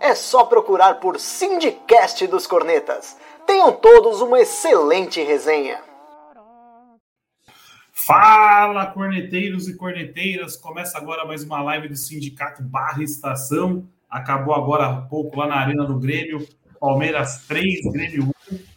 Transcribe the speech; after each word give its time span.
é 0.00 0.14
só 0.14 0.44
procurar 0.44 0.94
por 0.94 1.18
Sindicast 1.18 2.26
dos 2.26 2.46
Cornetas. 2.46 3.16
Tenham 3.46 3.72
todos 3.72 4.20
uma 4.20 4.40
excelente 4.40 5.22
resenha. 5.22 5.80
Fala, 7.92 8.86
corneteiros 8.86 9.68
e 9.68 9.76
corneteiras! 9.76 10.56
Começa 10.56 10.96
agora 10.96 11.24
mais 11.24 11.42
uma 11.42 11.62
live 11.62 11.88
do 11.88 11.96
Sindicato 11.96 12.62
Barra 12.62 13.02
Estação. 13.02 13.88
Acabou 14.08 14.54
agora 14.54 14.86
há 14.86 15.00
pouco 15.02 15.38
lá 15.38 15.48
na 15.48 15.56
Arena 15.56 15.84
do 15.84 15.98
Grêmio. 15.98 16.46
Palmeiras 16.78 17.46
3, 17.48 17.92
Grêmio 17.92 18.30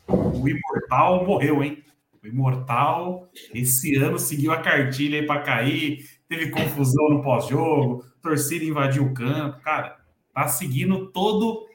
1. 0.08 0.42
O 0.42 0.48
Imortal 0.48 1.26
morreu, 1.26 1.64
hein? 1.64 1.84
O 2.24 2.28
Imortal 2.28 3.30
esse 3.54 3.96
ano 3.98 4.18
seguiu 4.18 4.52
a 4.52 4.62
cartilha 4.62 5.20
aí 5.20 5.28
para 5.28 5.42
cair. 5.42 6.06
Teve 6.28 6.50
confusão 6.50 7.10
no 7.10 7.22
pós-jogo, 7.22 8.04
torcida 8.22 8.66
invadiu 8.66 9.04
o 9.04 9.14
campo. 9.14 9.62
Cara, 9.62 9.99
tá 10.40 10.48
seguindo 10.48 11.08
todo 11.08 11.68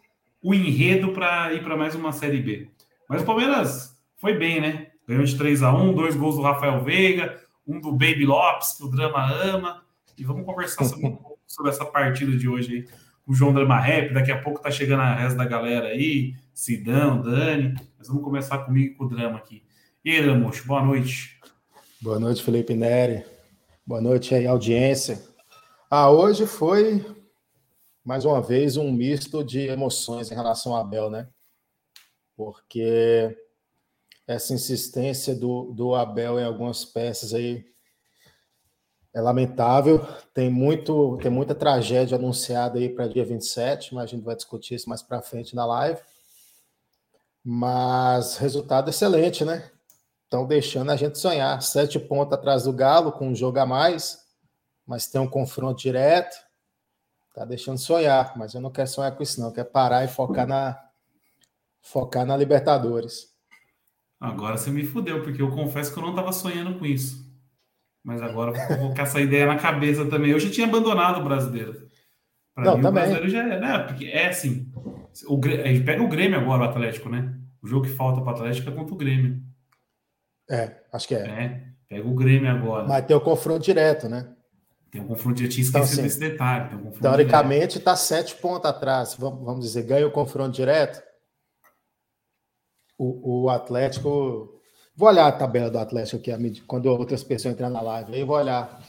o 0.42 0.54
enredo 0.54 1.12
para 1.12 1.52
ir 1.52 1.62
para 1.62 1.76
mais 1.76 1.94
uma 1.94 2.12
Série 2.12 2.40
B. 2.40 2.70
Mas 3.06 3.20
o 3.20 3.26
Palmeiras 3.26 3.94
foi 4.16 4.38
bem, 4.38 4.58
né? 4.58 4.86
Ganhou 5.06 5.22
de 5.22 5.36
3 5.36 5.62
a 5.62 5.70
1 5.70 5.92
dois 5.92 6.16
gols 6.16 6.36
do 6.36 6.42
Rafael 6.42 6.82
Veiga, 6.82 7.38
um 7.66 7.78
do 7.78 7.92
Baby 7.92 8.24
Lopes, 8.24 8.72
que 8.72 8.84
o 8.84 8.88
Drama 8.88 9.30
ama. 9.30 9.82
E 10.16 10.24
vamos 10.24 10.46
conversar 10.46 10.82
sobre, 10.84 11.06
um 11.06 11.12
pouco 11.16 11.38
sobre 11.46 11.70
essa 11.70 11.84
partida 11.84 12.34
de 12.34 12.48
hoje 12.48 12.72
aí. 12.72 12.84
O 13.26 13.34
João 13.34 13.52
Drama 13.52 13.78
Rap, 13.78 14.14
daqui 14.14 14.32
a 14.32 14.40
pouco 14.40 14.62
tá 14.62 14.70
chegando 14.70 15.00
a 15.00 15.14
resto 15.14 15.36
da 15.36 15.44
galera 15.44 15.88
aí, 15.88 16.34
Sidão, 16.54 17.20
Dani. 17.20 17.74
Mas 17.98 18.08
vamos 18.08 18.24
começar 18.24 18.58
comigo 18.58 18.96
com 18.96 19.04
o 19.04 19.08
Drama 19.08 19.36
aqui. 19.36 19.62
E 20.02 20.10
aí, 20.10 20.22
Dramuxo, 20.22 20.66
boa 20.66 20.82
noite. 20.82 21.38
Boa 22.00 22.18
noite, 22.18 22.42
Felipe 22.42 22.74
Neri. 22.74 23.24
Boa 23.86 24.00
noite 24.00 24.34
aí, 24.34 24.46
audiência. 24.46 25.22
Ah, 25.90 26.10
hoje 26.10 26.46
foi 26.46 27.04
mais 28.04 28.26
uma 28.26 28.42
vez, 28.42 28.76
um 28.76 28.92
misto 28.92 29.42
de 29.42 29.60
emoções 29.60 30.30
em 30.30 30.34
relação 30.34 30.76
a 30.76 30.80
Abel, 30.80 31.08
né? 31.08 31.26
Porque 32.36 33.34
essa 34.26 34.52
insistência 34.52 35.34
do, 35.34 35.72
do 35.72 35.94
Abel 35.94 36.38
em 36.38 36.44
algumas 36.44 36.84
peças 36.84 37.32
aí 37.32 37.64
é 39.14 39.20
lamentável. 39.22 40.06
Tem, 40.34 40.50
muito, 40.50 41.16
tem 41.22 41.30
muita 41.30 41.54
tragédia 41.54 42.18
anunciada 42.18 42.78
aí 42.78 42.90
para 42.90 43.08
dia 43.08 43.24
27, 43.24 43.94
mas 43.94 44.04
a 44.04 44.06
gente 44.06 44.24
vai 44.24 44.36
discutir 44.36 44.74
isso 44.74 44.88
mais 44.88 45.02
para 45.02 45.22
frente 45.22 45.56
na 45.56 45.64
live. 45.64 46.00
Mas 47.42 48.36
resultado 48.36 48.90
excelente, 48.90 49.46
né? 49.46 49.70
Estão 50.24 50.46
deixando 50.46 50.90
a 50.90 50.96
gente 50.96 51.18
sonhar. 51.18 51.62
Sete 51.62 51.98
pontos 51.98 52.34
atrás 52.34 52.64
do 52.64 52.72
Galo, 52.72 53.12
com 53.12 53.28
um 53.28 53.34
jogo 53.34 53.58
a 53.60 53.66
mais, 53.66 54.26
mas 54.86 55.06
tem 55.06 55.20
um 55.20 55.28
confronto 55.28 55.80
direto 55.80 56.43
Tá 57.34 57.44
deixando 57.44 57.78
sonhar, 57.78 58.32
mas 58.38 58.54
eu 58.54 58.60
não 58.60 58.70
quero 58.70 58.86
sonhar 58.86 59.10
com 59.10 59.22
isso, 59.22 59.40
não. 59.40 59.48
Eu 59.48 59.52
quero 59.52 59.68
parar 59.68 60.04
e 60.04 60.08
focar 60.08 60.46
na, 60.46 60.80
focar 61.82 62.24
na 62.24 62.36
Libertadores. 62.36 63.34
Agora 64.20 64.56
você 64.56 64.70
me 64.70 64.84
fudeu, 64.84 65.20
porque 65.24 65.42
eu 65.42 65.50
confesso 65.50 65.92
que 65.92 65.98
eu 65.98 66.02
não 66.04 66.10
estava 66.10 66.32
sonhando 66.32 66.78
com 66.78 66.86
isso. 66.86 67.28
Mas 68.04 68.22
agora 68.22 68.52
eu 68.70 68.78
vou 68.78 68.94
com 68.94 69.02
essa 69.02 69.20
ideia 69.20 69.46
na 69.46 69.58
cabeça 69.58 70.06
também. 70.06 70.30
Eu 70.30 70.38
já 70.38 70.48
tinha 70.48 70.68
abandonado 70.68 71.20
o 71.20 71.24
brasileiro. 71.24 71.88
Para 72.54 72.64
não, 72.66 72.76
mim, 72.76 72.82
também. 72.82 73.02
o 73.02 73.06
brasileiro 73.06 73.28
já 73.28 73.52
é, 73.52 73.60
né? 73.60 73.78
Porque 73.80 74.04
é 74.04 74.28
assim. 74.28 74.70
O, 75.26 75.40
a 75.44 75.68
gente 75.68 75.84
pega 75.84 76.02
o 76.02 76.08
Grêmio 76.08 76.38
agora, 76.38 76.62
o 76.62 76.66
Atlético, 76.66 77.08
né? 77.08 77.34
O 77.60 77.66
jogo 77.66 77.86
que 77.86 77.92
falta 77.92 78.20
para 78.20 78.32
o 78.32 78.36
Atlético 78.36 78.70
é 78.70 78.72
contra 78.72 78.94
o 78.94 78.98
Grêmio. 78.98 79.42
É, 80.48 80.76
acho 80.92 81.08
que 81.08 81.16
é. 81.16 81.26
É, 81.26 81.62
pega 81.88 82.06
o 82.06 82.14
Grêmio 82.14 82.48
agora. 82.48 82.86
Mas 82.86 83.04
tem 83.06 83.16
o 83.16 83.20
confronto 83.20 83.64
direto, 83.64 84.08
né? 84.08 84.32
Tem 84.94 85.02
um 85.02 85.08
confronto, 85.08 85.42
eu 85.42 85.48
tinha 85.48 85.66
então, 85.66 85.82
esquecido 85.82 86.06
então, 86.06 86.06
assim, 86.06 86.20
desse 86.20 86.20
detalhe. 86.20 86.76
Um 86.76 86.90
teoricamente 86.92 87.78
está 87.78 87.96
sete 87.96 88.36
pontos 88.36 88.70
atrás, 88.70 89.16
vamos, 89.18 89.44
vamos 89.44 89.64
dizer, 89.64 89.82
ganha 89.82 90.06
o 90.06 90.12
confronto 90.12 90.52
direto. 90.52 91.02
O, 92.96 93.46
o 93.46 93.50
Atlético. 93.50 94.56
Vou 94.94 95.08
olhar 95.08 95.26
a 95.26 95.32
tabela 95.32 95.68
do 95.68 95.80
Atlético 95.80 96.18
aqui, 96.18 96.60
quando 96.60 96.86
outras 96.86 97.24
pessoas 97.24 97.54
entrar 97.54 97.68
na 97.70 97.80
live. 97.80 98.14
Aí 98.14 98.22
vou 98.22 98.36
olhar. 98.36 98.80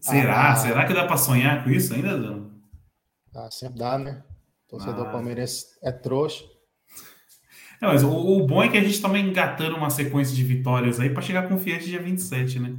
Será? 0.00 0.56
Será 0.56 0.86
que 0.86 0.94
dá 0.94 1.06
para 1.06 1.18
sonhar 1.18 1.62
com 1.62 1.68
isso 1.68 1.92
ainda, 1.92 2.16
não? 2.16 2.50
Ah, 3.36 3.50
sempre 3.50 3.78
dá, 3.78 3.98
né? 3.98 4.24
Torcedor 4.66 5.06
ah. 5.06 5.12
palmeirense 5.12 5.66
é 5.82 5.92
trouxa. 5.92 6.44
Não, 7.78 7.90
mas 7.90 8.02
o, 8.02 8.10
o, 8.10 8.46
bom 8.46 8.62
é 8.62 8.70
que 8.70 8.78
a 8.78 8.80
gente 8.80 8.94
está 8.94 9.18
engatando 9.18 9.76
uma 9.76 9.90
sequência 9.90 10.34
de 10.34 10.44
vitórias 10.44 10.98
aí 10.98 11.10
para 11.10 11.20
chegar 11.20 11.46
confiante 11.46 11.84
dia 11.84 12.00
27, 12.00 12.58
né? 12.58 12.74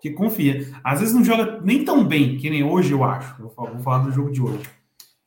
Que 0.00 0.10
confia. 0.10 0.66
Às 0.82 1.00
vezes 1.00 1.14
não 1.14 1.24
joga 1.24 1.60
nem 1.62 1.84
tão 1.84 2.04
bem, 2.04 2.36
que 2.36 2.48
nem 2.48 2.64
hoje 2.64 2.92
eu 2.92 3.04
acho. 3.04 3.40
Eu 3.40 3.52
vou 3.54 3.78
falar 3.80 3.98
do 3.98 4.12
jogo 4.12 4.32
de 4.32 4.40
hoje. 4.40 4.62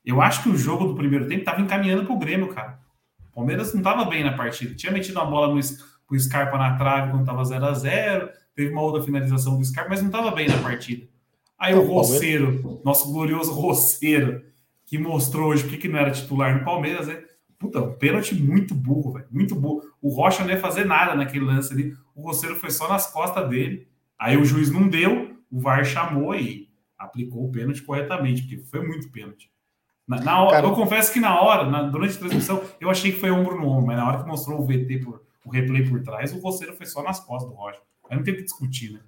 Eu 0.04 0.22
acho 0.22 0.44
que 0.44 0.50
o 0.50 0.58
jogo 0.58 0.86
do 0.86 0.96
primeiro 0.96 1.28
tempo 1.28 1.42
estava 1.42 1.62
encaminhando 1.62 2.06
para 2.06 2.14
o 2.14 2.20
Grêmio, 2.20 2.50
cara. 2.50 2.80
O 3.32 3.36
Palmeiras 3.36 3.74
não 3.74 3.80
estava 3.80 4.04
bem 4.06 4.24
na 4.24 4.34
partida. 4.34 4.76
Tinha 4.76 4.92
metido 4.92 5.20
a 5.20 5.26
bola 5.26 5.54
no, 5.54 6.20
Scarpa 6.20 6.58
na 6.58 6.76
trave 6.76 7.12
quando 7.12 7.22
estava 7.22 7.46
0 7.46 7.66
a 7.66 7.74
0 7.74 8.30
Teve 8.56 8.72
uma 8.72 8.82
outra 8.82 9.02
finalização 9.02 9.58
do 9.58 9.66
Scarpa, 9.66 9.90
mas 9.90 10.02
não 10.02 10.10
estava 10.10 10.30
bem 10.32 10.48
na 10.48 10.58
partida. 10.58 11.08
Aí 11.58 11.74
o 11.74 11.82
Roceiro, 11.82 12.82
nosso 12.84 13.12
glorioso 13.12 13.54
Roceiro, 13.54 14.44
que 14.86 14.98
mostrou 14.98 15.50
hoje 15.50 15.64
porque 15.64 15.78
que 15.78 15.88
não 15.88 15.98
era 15.98 16.12
titular 16.12 16.56
no 16.56 16.66
Palmeiras, 16.66 17.08
né? 17.08 17.24
Puta, 17.58 17.80
um 17.80 17.94
pênalti 17.94 18.36
muito 18.36 18.76
burro, 18.76 19.14
velho. 19.14 19.26
Muito 19.32 19.56
burro. 19.56 19.82
O 20.02 20.10
Rocha 20.10 20.44
não 20.44 20.52
ia 20.52 20.60
fazer 20.60 20.86
nada 20.86 21.16
naquele 21.16 21.46
lance 21.46 21.74
ali. 21.74 21.96
O 22.14 22.22
Roceiro 22.22 22.58
foi 22.58 22.70
só 22.70 22.90
nas 22.90 23.10
costas 23.12 23.50
dele. 23.50 23.88
Aí 24.20 24.38
o 24.38 24.46
juiz 24.46 24.70
não 24.72 24.88
deu, 24.88 25.36
o 25.52 25.60
VAR 25.60 25.86
chamou 25.86 26.36
e 26.36 26.70
aplicou 26.98 27.46
o 27.46 27.52
pênalti 27.52 27.82
corretamente, 27.82 28.42
porque 28.44 28.58
foi 28.58 28.86
muito 28.86 29.12
pênalti. 29.12 29.52
Na, 30.08 30.20
na 30.22 30.44
hora, 30.44 30.52
Cara... 30.52 30.68
Eu 30.68 30.76
confesso 30.76 31.12
que 31.12 31.20
na 31.20 31.42
hora, 31.42 31.70
na, 31.70 31.84
durante 31.84 32.16
a 32.16 32.20
transmissão, 32.20 32.62
eu 32.80 32.90
achei 32.90 33.12
que 33.12 33.20
foi 33.20 33.32
ombro 33.32 33.60
no 33.60 33.68
ombro, 33.68 33.88
mas 33.88 33.98
na 33.98 34.08
hora 34.08 34.22
que 34.22 34.28
mostrou 34.28 34.60
o 34.60 34.66
VT, 34.66 35.00
por, 35.00 35.22
o 35.46 35.50
replay 35.50 35.88
por 35.88 36.02
trás, 36.02 36.34
o 36.34 36.40
Roceiro 36.40 36.76
foi 36.76 36.86
só 36.86 37.02
nas 37.02 37.20
costas 37.20 37.50
do 37.50 37.56
Rocha. 37.56 37.80
Aí 38.10 38.18
não 38.18 38.24
tem 38.24 38.36
que 38.36 38.44
discutir, 38.44 38.94
né? 38.94 39.00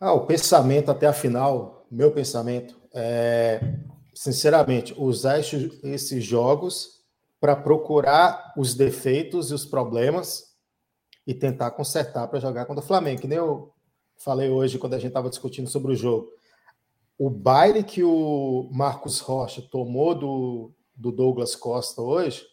Ah, 0.00 0.12
o 0.12 0.26
pensamento 0.26 0.90
até 0.90 1.06
a 1.06 1.12
final, 1.12 1.86
meu 1.90 2.10
pensamento, 2.10 2.80
é, 2.92 3.60
sinceramente, 4.14 4.94
usar 4.96 5.38
esses 5.38 6.24
jogos 6.24 7.00
para 7.38 7.54
procurar 7.54 8.52
os 8.56 8.74
defeitos 8.74 9.50
e 9.50 9.54
os 9.54 9.64
problemas 9.64 10.50
e 11.26 11.34
tentar 11.34 11.70
consertar 11.72 12.26
para 12.28 12.40
jogar 12.40 12.64
contra 12.64 12.82
o 12.82 12.86
Flamengo. 12.86 13.20
Que 13.20 13.28
nem 13.28 13.38
eu 13.38 13.72
falei 14.20 14.50
hoje 14.50 14.78
quando 14.78 14.94
a 14.94 14.98
gente 14.98 15.08
estava 15.08 15.30
discutindo 15.30 15.68
sobre 15.68 15.92
o 15.92 15.96
jogo. 15.96 16.32
O 17.18 17.28
baile 17.28 17.82
que 17.82 18.02
o 18.04 18.68
Marcos 18.72 19.18
Rocha 19.20 19.60
tomou 19.62 20.14
do, 20.14 20.72
do 20.94 21.10
Douglas 21.10 21.56
Costa 21.56 22.00
hoje 22.00 22.46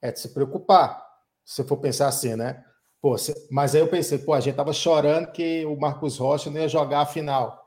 é 0.00 0.12
de 0.12 0.20
se 0.20 0.32
preocupar. 0.32 1.06
Se 1.44 1.64
for 1.64 1.78
pensar 1.78 2.08
assim, 2.08 2.36
né? 2.36 2.64
Pô, 3.00 3.16
mas 3.50 3.74
aí 3.74 3.80
eu 3.80 3.88
pensei, 3.88 4.18
pô, 4.18 4.34
a 4.34 4.40
gente 4.40 4.52
estava 4.52 4.72
chorando 4.72 5.30
que 5.30 5.64
o 5.64 5.78
Marcos 5.78 6.18
Rocha 6.18 6.50
não 6.50 6.60
ia 6.60 6.68
jogar 6.68 7.00
a 7.00 7.06
final. 7.06 7.66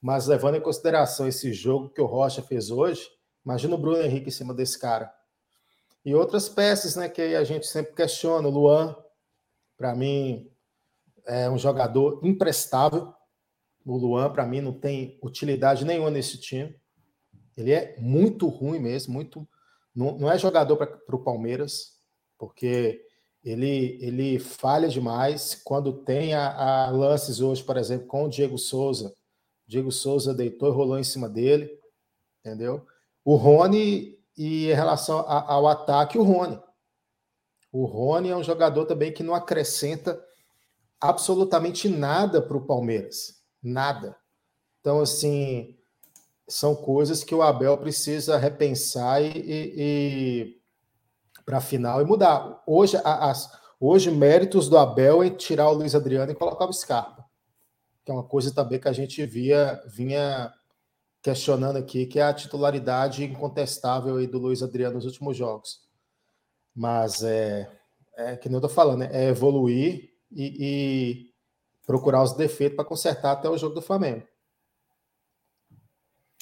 Mas 0.00 0.26
levando 0.26 0.56
em 0.56 0.60
consideração 0.60 1.28
esse 1.28 1.52
jogo 1.52 1.90
que 1.90 2.00
o 2.00 2.06
Rocha 2.06 2.42
fez 2.42 2.70
hoje, 2.70 3.08
imagina 3.44 3.74
o 3.74 3.78
Bruno 3.78 4.02
Henrique 4.02 4.28
em 4.28 4.32
cima 4.32 4.54
desse 4.54 4.78
cara. 4.78 5.12
E 6.04 6.14
outras 6.14 6.48
peças, 6.48 6.96
né, 6.96 7.08
que 7.08 7.22
a 7.22 7.44
gente 7.44 7.66
sempre 7.66 7.94
questiona. 7.94 8.48
O 8.48 8.50
Luan, 8.50 8.96
para 9.76 9.94
mim, 9.94 10.51
é 11.26 11.48
um 11.50 11.58
jogador 11.58 12.20
imprestável. 12.22 13.12
O 13.84 13.96
Luan, 13.96 14.32
para 14.32 14.46
mim, 14.46 14.60
não 14.60 14.72
tem 14.72 15.18
utilidade 15.22 15.84
nenhuma 15.84 16.10
nesse 16.10 16.38
time. 16.38 16.74
Ele 17.56 17.72
é 17.72 17.96
muito 17.98 18.48
ruim 18.48 18.78
mesmo, 18.78 19.12
muito. 19.12 19.46
Não, 19.94 20.16
não 20.16 20.30
é 20.30 20.38
jogador 20.38 20.76
para 20.76 21.16
o 21.16 21.22
Palmeiras, 21.22 21.98
porque 22.38 23.04
ele, 23.44 23.98
ele 24.00 24.38
falha 24.38 24.88
demais. 24.88 25.60
Quando 25.64 26.04
tem 26.04 26.34
a, 26.34 26.86
a, 26.86 26.90
lances 26.90 27.40
hoje, 27.40 27.62
por 27.62 27.76
exemplo, 27.76 28.06
com 28.06 28.24
o 28.24 28.28
Diego 28.28 28.56
Souza, 28.56 29.14
Diego 29.66 29.90
Souza 29.90 30.34
deitou 30.34 30.68
e 30.68 30.74
rolou 30.74 30.98
em 30.98 31.04
cima 31.04 31.28
dele, 31.28 31.70
entendeu? 32.40 32.86
O 33.24 33.36
Rony, 33.36 34.18
e 34.36 34.70
em 34.70 34.74
relação 34.74 35.20
a, 35.20 35.52
ao 35.52 35.66
ataque, 35.66 36.18
o 36.18 36.22
Rony. 36.22 36.60
O 37.72 37.84
Rony 37.84 38.28
é 38.28 38.36
um 38.36 38.42
jogador 38.42 38.84
também 38.86 39.12
que 39.12 39.22
não 39.22 39.34
acrescenta 39.34 40.22
absolutamente 41.02 41.88
nada 41.88 42.40
para 42.40 42.56
o 42.56 42.64
Palmeiras. 42.64 43.42
Nada. 43.60 44.16
Então, 44.80 45.00
assim, 45.00 45.76
são 46.48 46.76
coisas 46.76 47.24
que 47.24 47.34
o 47.34 47.42
Abel 47.42 47.76
precisa 47.76 48.38
repensar 48.38 49.20
e, 49.20 49.26
e, 49.26 49.74
e 49.76 50.62
para 51.44 51.58
a 51.58 51.60
final 51.60 52.00
e 52.00 52.04
mudar. 52.04 52.62
Hoje, 52.64 52.96
hoje, 53.80 54.10
méritos 54.12 54.68
do 54.68 54.78
Abel 54.78 55.24
é 55.24 55.30
tirar 55.30 55.70
o 55.70 55.74
Luiz 55.74 55.94
Adriano 55.94 56.30
e 56.30 56.36
colocar 56.36 56.66
o 56.66 56.72
Scarpa, 56.72 57.24
que 58.04 58.10
é 58.12 58.14
uma 58.14 58.24
coisa 58.24 58.54
também 58.54 58.78
que 58.78 58.88
a 58.88 58.92
gente 58.92 59.26
via, 59.26 59.82
vinha 59.86 60.52
questionando 61.20 61.78
aqui, 61.78 62.06
que 62.06 62.20
é 62.20 62.22
a 62.22 62.34
titularidade 62.34 63.24
incontestável 63.24 64.16
aí 64.16 64.26
do 64.26 64.38
Luiz 64.38 64.62
Adriano 64.62 64.94
nos 64.94 65.04
últimos 65.04 65.36
jogos. 65.36 65.80
Mas 66.74 67.24
é, 67.24 67.68
é 68.16 68.36
que 68.36 68.48
nem 68.48 68.56
eu 68.56 68.62
tô 68.62 68.68
falando, 68.68 69.00
né? 69.00 69.10
é 69.12 69.28
evoluir 69.28 70.11
e, 70.34 70.56
e 70.60 71.32
procurar 71.86 72.22
os 72.22 72.34
defeitos 72.34 72.76
para 72.76 72.84
consertar 72.84 73.32
até 73.32 73.48
o 73.48 73.58
jogo 73.58 73.74
do 73.74 73.82
Flamengo. 73.82 74.22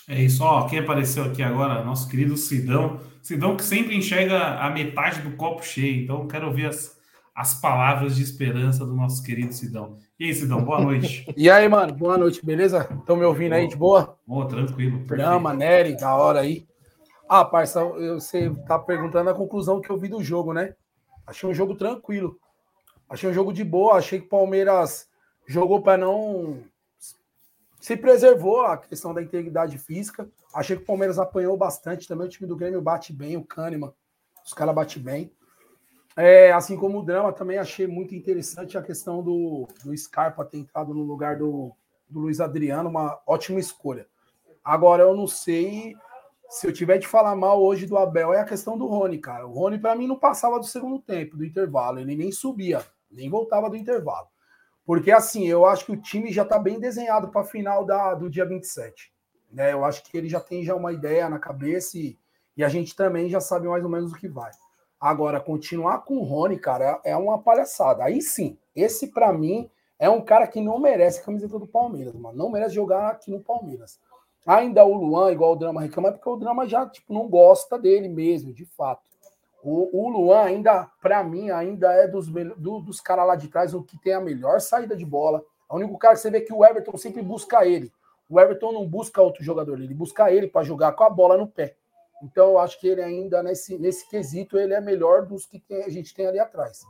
É 0.09 0.21
isso, 0.21 0.43
ó. 0.43 0.67
Quem 0.67 0.81
apareceu 0.81 1.25
aqui 1.25 1.43
agora, 1.43 1.85
nosso 1.85 2.09
querido 2.09 2.37
Sidão. 2.37 3.01
Sidão 3.23 3.57
que 3.57 3.63
sempre 3.63 3.97
enxerga 3.97 4.59
a 4.59 4.71
metade 4.71 5.21
do 5.21 5.37
copo 5.37 5.63
cheio. 5.63 6.03
Então, 6.03 6.27
quero 6.27 6.49
ouvir 6.49 6.67
as, 6.67 6.99
as 7.35 7.55
palavras 7.61 8.17
de 8.17 8.23
esperança 8.23 8.85
do 8.85 8.93
nosso 8.93 9.23
querido 9.23 9.53
Sidão. 9.53 9.99
E 10.19 10.25
aí, 10.25 10.35
Sidão, 10.35 10.65
boa 10.65 10.81
noite. 10.81 11.25
e 11.37 11.49
aí, 11.49 11.69
mano, 11.69 11.95
boa 11.95 12.19
noite, 12.19 12.45
beleza? 12.45 12.89
Estão 12.99 13.17
me 13.17 13.25
ouvindo 13.25 13.53
aí 13.53 13.69
de 13.69 13.77
boa? 13.77 14.19
Boa, 14.27 14.49
tranquilo. 14.49 14.99
Drama, 15.07 15.55
Nery, 15.55 15.97
da 15.97 16.15
hora 16.15 16.41
aí. 16.41 16.67
Ah, 17.29 17.45
parça, 17.45 17.85
você 17.85 18.51
tá 18.67 18.77
perguntando 18.79 19.31
a 19.31 19.35
conclusão 19.35 19.81
que 19.81 19.91
eu 19.91 19.97
vi 19.97 20.09
do 20.09 20.23
jogo, 20.25 20.53
né? 20.53 20.75
Achei 21.25 21.49
um 21.49 21.55
jogo 21.55 21.77
tranquilo. 21.77 22.37
Achei 23.11 23.29
um 23.29 23.35
jogo 23.35 23.53
de 23.53 23.65
boa. 23.65 23.97
Achei 23.97 24.21
que 24.21 24.27
o 24.27 24.31
Palmeiras 24.31 25.09
jogou 25.47 25.83
para 25.83 25.99
não. 25.99 26.63
Se 27.81 27.97
preservou 27.97 28.63
a 28.63 28.79
questão 28.79 29.13
da 29.13 29.23
integridade 29.23 29.77
física. 29.77 30.31
Achei 30.55 30.77
que 30.77 30.83
o 30.83 30.87
Palmeiras 30.87 31.19
apanhou 31.19 31.57
bastante 31.57 32.07
também. 32.07 32.27
O 32.27 32.31
time 32.31 32.49
do 32.49 32.57
Grêmio 32.57 32.81
bate 32.81 33.13
bem, 33.13 33.37
o 33.37 33.45
Kahneman. 33.45 33.93
Os 34.45 34.55
caras 34.55 34.75
batem 34.75 35.03
bem. 35.03 35.33
É, 36.17 36.53
assim 36.53 36.77
como 36.77 36.99
o 36.99 37.03
drama, 37.03 37.33
também 37.33 37.59
achei 37.59 37.87
muito 37.87 38.15
interessante 38.15 38.77
a 38.77 38.83
questão 38.83 39.23
do, 39.23 39.69
do 39.85 39.97
Scarpa 39.97 40.45
ter 40.45 40.59
entrado 40.59 40.93
no 40.93 41.03
lugar 41.03 41.39
do, 41.39 41.73
do 42.09 42.21
Luiz 42.21 42.41
Adriano, 42.41 42.91
uma 42.91 43.21
ótima 43.27 43.61
escolha. 43.61 44.07
Agora, 44.63 45.05
eu 45.05 45.17
não 45.17 45.27
sei 45.27 45.97
se 46.49 46.67
eu 46.67 46.73
tiver 46.73 46.99
de 46.99 47.07
falar 47.07 47.37
mal 47.37 47.63
hoje 47.63 47.87
do 47.87 47.97
Abel, 47.97 48.35
é 48.35 48.41
a 48.41 48.45
questão 48.45 48.77
do 48.77 48.87
Rony, 48.87 49.19
cara. 49.19 49.47
O 49.47 49.53
Rony, 49.53 49.79
para 49.79 49.95
mim, 49.95 50.09
não 50.09 50.19
passava 50.19 50.59
do 50.59 50.67
segundo 50.67 50.99
tempo, 50.99 51.37
do 51.37 51.45
intervalo. 51.45 52.01
Ele 52.01 52.17
nem 52.17 52.33
subia, 52.33 52.85
nem 53.11 53.29
voltava 53.29 53.69
do 53.69 53.77
intervalo. 53.77 54.29
Porque, 54.85 55.11
assim, 55.11 55.47
eu 55.47 55.67
acho 55.67 55.87
que 55.87 55.93
o 55.93 56.01
time 56.01 56.33
já 56.33 56.43
está 56.43 56.59
bem 56.59 56.81
desenhado 56.81 57.29
para 57.29 57.43
a 57.43 57.45
final 57.45 57.85
da, 57.85 58.15
do 58.15 58.29
dia 58.29 58.45
27. 58.45 59.13
Né? 59.53 59.73
Eu 59.73 59.85
acho 59.85 60.03
que 60.03 60.17
ele 60.17 60.29
já 60.29 60.41
tem 60.41 60.65
já 60.65 60.75
uma 60.75 60.93
ideia 60.93 61.29
na 61.29 61.39
cabeça 61.39 61.99
e, 61.99 62.19
e 62.57 62.65
a 62.65 62.69
gente 62.69 62.95
também 62.97 63.29
já 63.29 63.41
sabe 63.41 63.69
mais 63.69 63.85
ou 63.85 63.91
menos 63.91 64.13
o 64.13 64.17
que 64.17 64.29
vai. 64.29 64.51
Agora, 65.01 65.41
continuar 65.41 65.99
com 66.01 66.19
o 66.19 66.23
Rony, 66.23 66.59
cara, 66.59 67.01
é, 67.05 67.13
é 67.13 67.17
uma 67.17 67.39
palhaçada. 67.39 68.05
Aí 68.05 68.21
sim, 68.21 68.59
esse 68.75 69.09
para 69.09 69.33
mim 69.33 69.71
é 69.99 70.09
um 70.09 70.21
cara 70.21 70.47
que 70.47 70.61
não 70.61 70.79
merece 70.79 71.21
a 71.21 71.25
camiseta 71.25 71.59
do 71.59 71.67
Palmeiras, 71.67 72.15
mano. 72.15 72.37
Não 72.37 72.51
merece 72.51 72.75
jogar 72.75 73.09
aqui 73.09 73.31
no 73.31 73.41
Palmeiras. 73.41 73.99
Ainda 74.47 74.85
o 74.85 74.95
Luan, 74.95 75.33
igual 75.33 75.53
o 75.53 75.57
Drama 75.57 75.83
reclama, 75.83 76.09
é 76.09 76.13
porque 76.13 76.29
o 76.29 76.37
Drama 76.37 76.67
já 76.67 76.87
tipo, 76.87 77.13
não 77.13 77.29
gosta 77.29 77.79
dele 77.79 78.09
mesmo, 78.09 78.53
de 78.53 78.65
fato. 78.65 79.10
O, 79.63 80.07
o 80.07 80.09
Luan 80.09 80.43
ainda, 80.43 80.91
para 81.03 81.23
mim, 81.23 81.51
ainda 81.51 81.93
é 81.93 82.07
dos, 82.09 82.29
do, 82.29 82.81
dos 82.81 83.01
caras 83.01 83.27
lá 83.27 83.37
de 83.37 83.49
trás 83.49 83.75
o 83.75 83.83
que 83.83 83.99
tem 83.99 84.15
a 84.15 84.21
melhor 84.21 84.61
saída 84.61 84.97
de 84.97 85.05
bola. 85.05 85.45
É 85.71 85.75
o 85.75 85.77
único 85.77 85.99
cara 85.99 86.15
que 86.15 86.21
você 86.21 86.31
vê 86.31 86.41
que 86.41 86.53
o 86.53 86.65
Everton 86.65 86.97
sempre 86.97 87.23
busca 87.23 87.67
ele. 87.67 87.93
O 88.29 88.41
Everton 88.41 88.73
não 88.73 88.87
busca 88.87 89.21
outro 89.21 89.43
jogador, 89.43 89.81
ele 89.81 89.93
busca 89.93 90.31
ele 90.31 90.47
para 90.47 90.65
jogar 90.65 90.93
com 90.93 91.05
a 91.05 91.11
bola 91.11 91.37
no 91.37 91.47
pé. 91.47 91.77
Então 92.23 92.51
eu 92.51 92.59
acho 92.59 92.79
que 92.79 92.87
ele 92.87 93.03
ainda, 93.03 93.43
nesse, 93.43 93.79
nesse 93.79 94.09
quesito, 94.09 94.59
ele 94.59 94.75
é 94.75 94.81
melhor 94.81 95.27
dos 95.27 95.47
que 95.47 95.59
tem, 95.59 95.85
a 95.85 95.89
gente 95.89 96.15
tem 96.15 96.27
ali 96.27 96.39
atrás. 96.39 96.83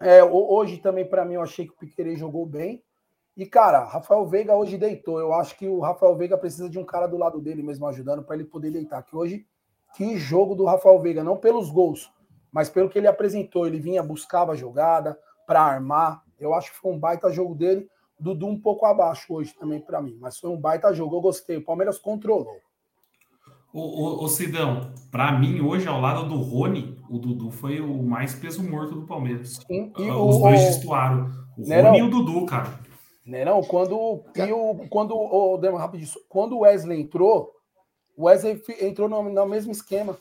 É, 0.00 0.22
hoje 0.24 0.78
também, 0.78 1.06
para 1.08 1.24
mim, 1.24 1.34
eu 1.34 1.42
achei 1.42 1.66
que 1.66 1.72
o 1.72 1.76
Piquerez 1.76 2.18
jogou 2.18 2.44
bem. 2.44 2.82
E, 3.36 3.46
cara, 3.46 3.84
Rafael 3.84 4.26
Veiga 4.26 4.54
hoje 4.54 4.76
deitou. 4.76 5.18
Eu 5.18 5.32
acho 5.32 5.56
que 5.56 5.66
o 5.66 5.80
Rafael 5.80 6.14
Veiga 6.16 6.38
precisa 6.38 6.68
de 6.68 6.78
um 6.78 6.84
cara 6.84 7.06
do 7.06 7.16
lado 7.16 7.40
dele 7.40 7.62
mesmo 7.62 7.86
ajudando 7.86 8.22
para 8.22 8.36
ele 8.36 8.44
poder 8.44 8.70
deitar. 8.70 9.02
Que 9.02 9.16
hoje, 9.16 9.46
que 9.94 10.16
jogo 10.18 10.54
do 10.54 10.64
Rafael 10.64 11.00
Veiga, 11.00 11.24
não 11.24 11.36
pelos 11.36 11.70
gols, 11.70 12.12
mas 12.52 12.68
pelo 12.68 12.88
que 12.88 12.98
ele 12.98 13.06
apresentou. 13.06 13.66
Ele 13.66 13.78
vinha, 13.78 14.02
buscava 14.02 14.52
a 14.52 14.56
jogada 14.56 15.18
para 15.46 15.62
armar. 15.62 16.22
Eu 16.38 16.54
acho 16.54 16.72
que 16.72 16.78
foi 16.78 16.92
um 16.92 16.98
baita 16.98 17.30
jogo 17.30 17.54
dele. 17.54 17.88
Dudu 18.18 18.46
um 18.46 18.60
pouco 18.60 18.86
abaixo 18.86 19.34
hoje 19.34 19.54
também 19.54 19.80
para 19.80 20.00
mim, 20.00 20.16
mas 20.20 20.38
foi 20.38 20.50
um 20.50 20.60
baita 20.60 20.92
jogo. 20.92 21.16
Eu 21.16 21.20
gostei. 21.20 21.56
O 21.56 21.64
Palmeiras 21.64 21.98
controlou. 21.98 22.56
O, 23.72 23.80
o, 23.80 24.24
o 24.24 24.28
Sidão, 24.28 24.92
para 25.10 25.32
mim, 25.32 25.60
hoje, 25.60 25.88
ao 25.88 26.00
lado 26.00 26.28
do 26.28 26.36
Rony, 26.36 26.96
o 27.10 27.18
Dudu 27.18 27.50
foi 27.50 27.80
o 27.80 28.02
mais 28.04 28.32
peso 28.32 28.62
morto 28.62 28.94
do 28.94 29.06
Palmeiras. 29.06 29.58
Sim, 29.66 29.92
e 29.98 30.10
Os 30.10 30.36
o, 30.36 30.38
dois 30.38 30.60
destoaram. 30.60 31.28
O 31.58 31.68
Rony 31.68 31.98
e 31.98 32.02
o 32.02 32.08
Dudu, 32.08 32.46
cara. 32.46 32.78
Não, 33.26 33.62
quando, 33.62 34.22
e 34.36 34.52
o, 34.52 34.86
quando, 34.90 35.16
oh, 35.16 35.58
rapidinho, 35.76 36.08
quando 36.28 36.56
o 36.56 36.60
Wesley 36.60 37.00
entrou, 37.00 37.53
o 38.16 38.24
Wesley 38.24 38.62
entrou 38.80 39.08
no, 39.08 39.22
no 39.22 39.46
mesmo 39.46 39.72
esquema. 39.72 40.16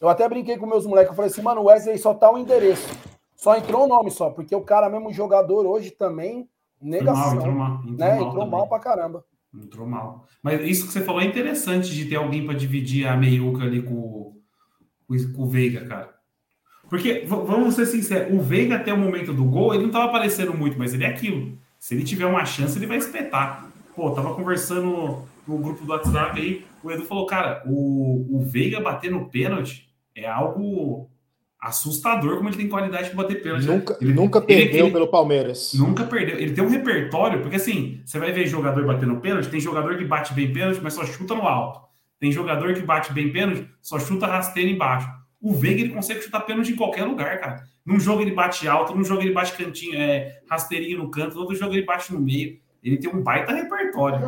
Eu 0.00 0.08
até 0.08 0.28
brinquei 0.28 0.56
com 0.56 0.66
meus 0.66 0.86
moleques, 0.86 1.10
eu 1.10 1.16
falei 1.16 1.30
assim, 1.30 1.42
mano, 1.42 1.62
o 1.62 1.64
Wesley 1.64 1.98
só 1.98 2.12
tá 2.12 2.30
o 2.30 2.38
endereço. 2.38 2.86
Só 3.34 3.56
entrou 3.56 3.84
o 3.84 3.88
nome 3.88 4.10
só, 4.10 4.30
porque 4.30 4.54
o 4.54 4.62
cara 4.62 4.88
mesmo 4.88 5.12
jogador 5.12 5.66
hoje 5.66 5.90
também, 5.90 6.48
negação. 6.80 7.36
Entrou 7.36 7.52
mal, 7.52 7.80
entrou 7.82 7.94
mal, 7.94 7.94
entrou 7.94 7.96
né? 7.96 8.14
mal, 8.18 8.28
entrou 8.28 8.46
mal 8.46 8.68
pra 8.68 8.78
caramba. 8.78 9.24
Entrou 9.54 9.86
mal. 9.86 10.26
Mas 10.42 10.60
isso 10.62 10.86
que 10.86 10.92
você 10.92 11.00
falou 11.00 11.20
é 11.20 11.24
interessante 11.24 11.94
de 11.94 12.06
ter 12.06 12.16
alguém 12.16 12.44
para 12.44 12.54
dividir 12.54 13.06
a 13.06 13.16
meiuca 13.16 13.64
ali 13.64 13.82
com, 13.82 14.36
com, 15.06 15.32
com 15.34 15.42
o 15.42 15.46
Veiga, 15.46 15.86
cara. 15.86 16.14
Porque, 16.88 17.24
vamos 17.26 17.74
ser 17.74 17.86
sinceros, 17.86 18.32
o 18.32 18.40
Veiga 18.40 18.76
até 18.76 18.92
o 18.92 18.98
momento 18.98 19.32
do 19.32 19.44
gol, 19.44 19.72
ele 19.72 19.82
não 19.82 19.88
estava 19.88 20.06
aparecendo 20.06 20.54
muito, 20.54 20.78
mas 20.78 20.94
ele 20.94 21.04
é 21.04 21.08
aquilo. 21.08 21.58
Se 21.78 21.94
ele 21.94 22.04
tiver 22.04 22.26
uma 22.26 22.44
chance, 22.44 22.78
ele 22.78 22.86
vai 22.86 22.98
espetar. 22.98 23.68
Pô, 23.94 24.10
tava 24.12 24.34
conversando 24.34 25.22
no 25.46 25.58
grupo 25.58 25.84
do 25.84 25.92
WhatsApp 25.92 26.40
aí, 26.40 26.64
o 26.86 26.90
Edu 26.92 27.04
falou, 27.04 27.26
cara, 27.26 27.62
o, 27.66 28.38
o 28.38 28.40
Veiga 28.40 28.80
bater 28.80 29.10
no 29.10 29.28
pênalti 29.28 29.88
é 30.14 30.26
algo 30.26 31.10
assustador 31.60 32.36
como 32.36 32.48
ele 32.48 32.56
tem 32.56 32.68
qualidade 32.68 33.10
para 33.10 33.22
bater 33.22 33.42
pênalti. 33.42 33.66
Nunca, 33.66 33.98
ele, 34.00 34.14
nunca 34.14 34.40
perdeu 34.40 34.86
ele, 34.86 34.92
pelo 34.92 35.08
Palmeiras. 35.08 35.74
Nunca 35.74 36.04
perdeu. 36.04 36.38
Ele 36.38 36.52
tem 36.52 36.62
um 36.62 36.68
repertório, 36.68 37.40
porque 37.40 37.56
assim, 37.56 38.00
você 38.04 38.18
vai 38.18 38.30
ver 38.30 38.46
jogador 38.46 38.86
batendo 38.86 39.16
pênalti, 39.16 39.48
tem 39.48 39.58
jogador 39.58 39.98
que 39.98 40.04
bate 40.04 40.32
bem 40.32 40.52
pênalti, 40.52 40.80
mas 40.80 40.94
só 40.94 41.04
chuta 41.04 41.34
no 41.34 41.42
alto. 41.42 41.80
Tem 42.20 42.30
jogador 42.30 42.72
que 42.72 42.82
bate 42.82 43.12
bem 43.12 43.32
pênalti, 43.32 43.68
só 43.82 43.98
chuta 43.98 44.26
rasteiro 44.26 44.70
embaixo. 44.70 45.08
O 45.40 45.52
Veiga 45.52 45.80
ele 45.80 45.92
consegue 45.92 46.22
chutar 46.22 46.40
pênalti 46.40 46.72
em 46.72 46.76
qualquer 46.76 47.04
lugar, 47.04 47.40
cara. 47.40 47.64
Num 47.84 47.98
jogo 47.98 48.22
ele 48.22 48.32
bate 48.32 48.66
alto, 48.68 48.94
num 48.94 49.04
jogo 49.04 49.22
ele 49.22 49.32
bate 49.32 49.52
cantinho, 49.52 49.96
é, 49.96 50.40
rasteirinho 50.48 50.98
no 50.98 51.10
canto, 51.10 51.34
no 51.34 51.40
outro 51.42 51.56
jogo 51.56 51.74
ele 51.74 51.84
bate 51.84 52.12
no 52.12 52.20
meio. 52.20 52.58
Ele 52.82 52.98
tem 52.98 53.10
um 53.10 53.22
baita 53.22 53.52
repertório. 53.52 54.20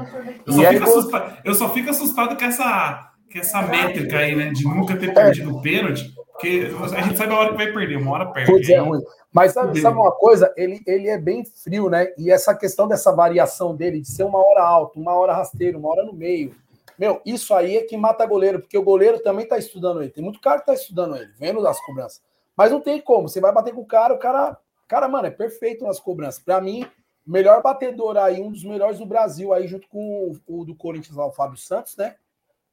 Eu 0.46 0.52
só, 0.52 0.62
fico, 0.68 0.84
assustado, 0.84 1.38
eu 1.44 1.54
só 1.54 1.68
fico 1.70 1.90
assustado 1.90 2.36
com 2.36 2.44
essa, 2.44 3.12
com 3.32 3.38
essa 3.38 3.62
métrica 3.62 4.18
aí, 4.18 4.34
né? 4.34 4.50
De 4.50 4.64
nunca 4.64 4.96
ter 4.96 5.14
perdido 5.14 5.60
pênalti. 5.60 6.12
Porque 6.32 6.70
a 6.94 7.00
gente 7.02 7.16
sabe 7.16 7.32
a 7.32 7.38
hora 7.38 7.50
que 7.50 7.56
vai 7.56 7.72
perder, 7.72 7.96
uma 7.96 8.12
hora 8.12 8.26
perde. 8.26 8.50
Pois 8.50 8.68
é, 8.68 8.78
ruim. 8.78 9.00
Mas 9.32 9.52
sabe, 9.52 9.80
sabe, 9.80 9.96
uma 9.96 10.12
coisa? 10.12 10.52
Ele, 10.56 10.80
ele 10.86 11.08
é 11.08 11.18
bem 11.18 11.44
frio, 11.44 11.90
né? 11.90 12.08
E 12.16 12.30
essa 12.30 12.54
questão 12.54 12.86
dessa 12.86 13.12
variação 13.12 13.74
dele, 13.74 14.00
de 14.00 14.08
ser 14.08 14.22
uma 14.22 14.38
hora 14.38 14.62
alto, 14.62 15.00
uma 15.00 15.14
hora 15.14 15.34
rasteiro, 15.34 15.78
uma 15.78 15.88
hora 15.90 16.04
no 16.04 16.12
meio. 16.12 16.54
Meu, 16.98 17.20
isso 17.24 17.52
aí 17.54 17.76
é 17.76 17.82
que 17.82 17.96
mata 17.96 18.24
goleiro, 18.24 18.60
porque 18.60 18.78
o 18.78 18.82
goleiro 18.82 19.20
também 19.20 19.46
tá 19.46 19.58
estudando 19.58 20.00
ele. 20.00 20.10
Tem 20.10 20.22
muito 20.22 20.40
cara 20.40 20.60
que 20.60 20.66
tá 20.66 20.74
estudando 20.74 21.16
ele, 21.16 21.30
vendo 21.38 21.64
as 21.66 21.80
cobranças. 21.84 22.22
Mas 22.56 22.72
não 22.72 22.80
tem 22.80 23.00
como. 23.00 23.28
Você 23.28 23.40
vai 23.40 23.52
bater 23.52 23.72
com 23.72 23.82
o 23.82 23.86
cara, 23.86 24.14
o 24.14 24.18
cara. 24.18 24.56
Cara, 24.88 25.06
mano, 25.06 25.26
é 25.26 25.30
perfeito 25.30 25.84
nas 25.84 26.00
cobranças. 26.00 26.42
Para 26.42 26.60
mim, 26.60 26.86
melhor 27.28 27.62
batedor 27.62 28.16
aí, 28.16 28.40
um 28.40 28.50
dos 28.50 28.64
melhores 28.64 28.98
do 28.98 29.06
Brasil, 29.06 29.52
aí, 29.52 29.68
junto 29.68 29.86
com 29.88 30.32
o, 30.46 30.60
o 30.60 30.64
do 30.64 30.74
Corinthians 30.74 31.16
lá, 31.16 31.26
o 31.26 31.32
Fábio 31.32 31.58
Santos, 31.58 31.96
né? 31.96 32.16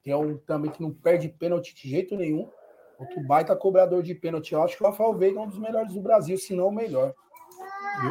Que 0.02 0.10
é 0.10 0.16
um 0.16 0.36
também 0.38 0.70
que 0.70 0.82
não 0.82 0.90
perde 0.90 1.28
pênalti 1.28 1.74
de 1.74 1.88
jeito 1.88 2.16
nenhum. 2.16 2.48
Outro 2.98 3.22
baita 3.22 3.54
cobrador 3.54 4.02
de 4.02 4.14
pênalti. 4.14 4.52
Eu 4.52 4.62
acho 4.62 4.76
que 4.76 4.82
o 4.82 4.86
Rafael 4.86 5.14
Veiga 5.14 5.38
é 5.38 5.42
um 5.42 5.48
dos 5.48 5.58
melhores 5.58 5.92
do 5.92 6.00
Brasil, 6.00 6.38
se 6.38 6.54
não 6.54 6.68
o 6.68 6.74
melhor. 6.74 7.12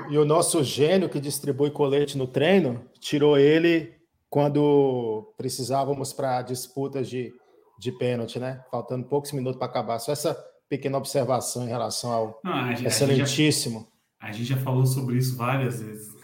E, 0.10 0.14
e, 0.14 0.18
o 0.18 0.26
nosso 0.26 0.64
gênio 0.64 1.10
que 1.10 1.20
distribui 1.20 1.72
colete 1.72 2.18
no 2.18 2.28
treino 2.28 2.88
tirou 3.00 3.38
ele 3.38 3.96
quando 4.30 5.34
precisávamos 5.38 6.14
para 6.14 6.42
disputas 6.42 7.10
de, 7.10 7.34
de 7.80 7.92
pênalti, 7.92 8.40
né? 8.40 8.64
Faltando 8.70 9.08
poucos 9.08 9.32
minutos 9.32 9.58
para 9.58 9.68
acabar. 9.68 10.00
Só 10.00 10.12
essa 10.12 10.36
pequena 10.70 10.98
observação 10.98 11.64
em 11.64 11.70
relação 11.70 12.12
ao 12.12 12.40
Não, 12.44 12.68
gente, 12.76 12.86
excelentíssimo. 12.86 13.88
A 14.20 14.28
gente, 14.28 14.38
já, 14.44 14.54
a 14.54 14.56
gente, 14.56 14.62
já, 14.62 14.66
falou 14.66 14.86
sobre 14.86 15.18
isso 15.18 15.36
várias 15.36 15.82
vezes. 15.82 16.15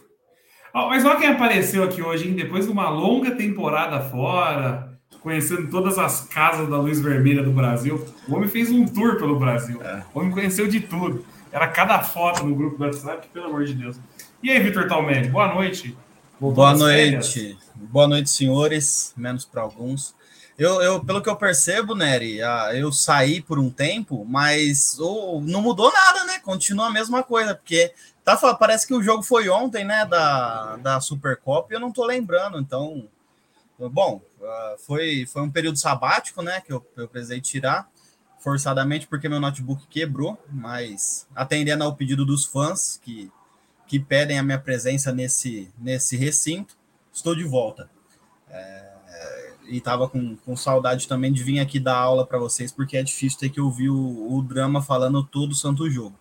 Mas 0.74 1.04
olha 1.06 1.18
quem 1.18 1.28
apareceu 1.28 1.84
aqui 1.84 2.02
hoje, 2.02 2.28
hein? 2.28 2.34
Depois 2.34 2.66
de 2.66 2.72
uma 2.72 2.90
longa 2.90 3.32
temporada 3.32 4.02
fora, 4.02 4.98
conhecendo 5.22 5.70
todas 5.70 5.98
as 5.98 6.22
casas 6.28 6.70
da 6.70 6.78
luz 6.78 7.00
vermelha 7.00 7.44
do 7.44 7.52
Brasil, 7.52 8.06
o 8.28 8.36
homem 8.36 8.48
fez 8.48 8.72
um 8.72 8.86
tour 8.86 9.18
pelo 9.18 9.38
Brasil. 9.38 9.82
É. 9.84 10.04
O 10.14 10.20
homem 10.20 10.32
conheceu 10.32 10.68
de 10.68 10.80
tudo. 10.80 11.26
Era 11.52 11.68
cada 11.68 12.00
foto 12.00 12.46
no 12.46 12.56
grupo 12.56 12.78
do 12.78 12.84
WhatsApp, 12.86 13.28
pelo 13.34 13.48
amor 13.48 13.66
de 13.66 13.74
Deus. 13.74 14.00
E 14.42 14.50
aí, 14.50 14.60
Vitor 14.60 14.88
Talmelli, 14.88 15.30
boa 15.30 15.54
noite. 15.54 15.96
Boa 16.40 16.74
noite. 16.74 17.58
Boa 17.76 18.08
noite, 18.08 18.30
senhores, 18.30 19.14
menos 19.18 19.46
para 19.46 19.62
alguns. 19.62 20.16
Eu, 20.58 20.82
eu, 20.82 21.04
pelo 21.04 21.22
que 21.22 21.30
eu 21.30 21.36
percebo, 21.36 21.96
Nery, 21.96 22.40
eu 22.74 22.92
saí 22.92 23.42
por 23.42 23.58
um 23.58 23.70
tempo, 23.70 24.26
mas 24.26 24.98
oh, 25.00 25.42
não 25.44 25.62
mudou 25.62 25.92
nada, 25.92 26.24
né? 26.26 26.40
Continua 26.40 26.88
a 26.88 26.92
mesma 26.92 27.24
coisa, 27.24 27.56
porque 27.56 27.92
tá, 28.24 28.38
parece 28.56 28.88
que 28.88 28.94
o 28.94 29.02
jogo 29.02 29.24
foi 29.24 29.50
ontem, 29.50 29.84
né? 29.84 30.06
Da, 30.06 30.78
da 30.78 31.02
Supercopa 31.02 31.74
e 31.74 31.76
eu 31.76 31.80
não 31.80 31.92
tô 31.92 32.06
lembrando, 32.06 32.60
então. 32.60 33.08
Bom, 33.80 34.22
ah, 34.44 34.76
foi, 34.86 35.26
foi 35.26 35.42
um 35.42 35.50
período 35.50 35.78
sabático, 35.78 36.42
né? 36.42 36.62
Que 36.62 36.72
eu, 36.72 36.86
eu 36.96 37.08
precisei 37.08 37.42
tirar 37.42 37.90
forçadamente 38.40 39.08
porque 39.08 39.30
meu 39.30 39.40
notebook 39.40 39.86
quebrou, 39.88 40.38
mas 40.50 41.28
atendendo 41.36 41.84
ao 41.84 41.96
pedido 41.96 42.26
dos 42.26 42.44
fãs 42.46 43.00
que, 43.04 43.32
que 43.88 44.00
pedem 44.00 44.40
a 44.40 44.44
minha 44.44 44.60
presença 44.60 45.12
nesse, 45.12 45.72
nesse 45.78 46.18
recinto, 46.18 46.76
estou 47.14 47.36
de 47.36 47.44
volta. 47.44 47.90
É, 48.50 48.92
e 49.72 49.78
estava 49.78 50.10
com, 50.10 50.36
com 50.36 50.56
saudade 50.56 51.08
também 51.08 51.32
de 51.32 51.42
vir 51.44 51.60
aqui 51.60 51.80
dar 51.80 51.96
aula 51.96 52.26
para 52.26 52.38
vocês, 52.38 52.72
porque 52.72 52.98
é 52.98 53.04
difícil 53.04 53.40
ter 53.40 53.50
que 53.50 53.62
ouvir 53.62 53.90
o, 53.90 54.34
o 54.34 54.42
drama 54.42 54.82
falando 54.82 55.24
todo 55.24 55.54
o 55.54 55.56
santo 55.56 55.90
jogo. 55.90 56.16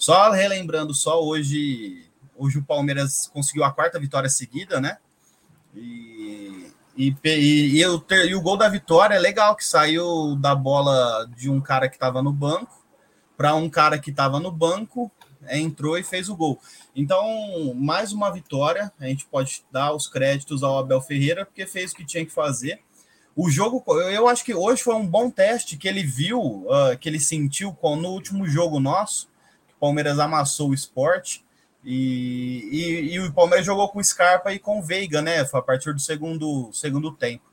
Só 0.00 0.30
relembrando, 0.30 0.94
só 0.94 1.22
hoje, 1.22 2.06
hoje 2.34 2.56
o 2.56 2.64
Palmeiras 2.64 3.30
conseguiu 3.30 3.64
a 3.64 3.70
quarta 3.70 4.00
vitória 4.00 4.30
seguida, 4.30 4.80
né? 4.80 4.96
E, 5.76 6.72
e, 6.96 7.14
e, 7.22 7.78
e, 7.78 7.86
o, 7.86 8.02
e 8.26 8.34
o 8.34 8.40
gol 8.40 8.56
da 8.56 8.66
vitória 8.66 9.16
é 9.16 9.18
legal, 9.18 9.54
que 9.54 9.62
saiu 9.62 10.36
da 10.36 10.54
bola 10.54 11.28
de 11.36 11.50
um 11.50 11.60
cara 11.60 11.86
que 11.86 11.96
estava 11.96 12.22
no 12.22 12.32
banco 12.32 12.82
para 13.36 13.54
um 13.54 13.68
cara 13.68 13.98
que 13.98 14.08
estava 14.08 14.40
no 14.40 14.50
banco, 14.50 15.12
entrou 15.50 15.98
e 15.98 16.02
fez 16.02 16.30
o 16.30 16.36
gol. 16.36 16.58
Então, 16.96 17.74
mais 17.74 18.10
uma 18.10 18.30
vitória, 18.30 18.90
a 18.98 19.04
gente 19.04 19.26
pode 19.26 19.62
dar 19.70 19.92
os 19.92 20.08
créditos 20.08 20.62
ao 20.62 20.78
Abel 20.78 21.02
Ferreira, 21.02 21.44
porque 21.44 21.66
fez 21.66 21.92
o 21.92 21.96
que 21.96 22.06
tinha 22.06 22.24
que 22.24 22.32
fazer. 22.32 22.80
O 23.36 23.50
jogo, 23.50 23.84
eu 24.10 24.28
acho 24.28 24.46
que 24.46 24.54
hoje 24.54 24.82
foi 24.82 24.94
um 24.94 25.06
bom 25.06 25.30
teste 25.30 25.76
que 25.76 25.86
ele 25.86 26.02
viu, 26.02 26.40
uh, 26.40 26.96
que 26.98 27.06
ele 27.06 27.20
sentiu 27.20 27.76
no 27.82 28.08
último 28.08 28.46
jogo 28.46 28.80
nosso, 28.80 29.28
Palmeiras 29.80 30.18
amassou 30.18 30.70
o 30.70 30.74
esporte, 30.74 31.44
e, 31.84 32.68
e, 32.70 33.14
e, 33.14 33.20
o 33.20 33.32
Palmeiras 33.32 33.64
jogou 33.64 33.88
com 33.88 34.02
Scarpa 34.02 34.52
e 34.52 34.58
com 34.58 34.82
Veiga, 34.82 35.22
né? 35.22 35.44
Foi 35.46 35.60
a 35.60 35.62
partir 35.62 35.92
do 35.94 36.00
segundo, 36.00 36.70
segundo 36.72 37.10
tempo. 37.12 37.44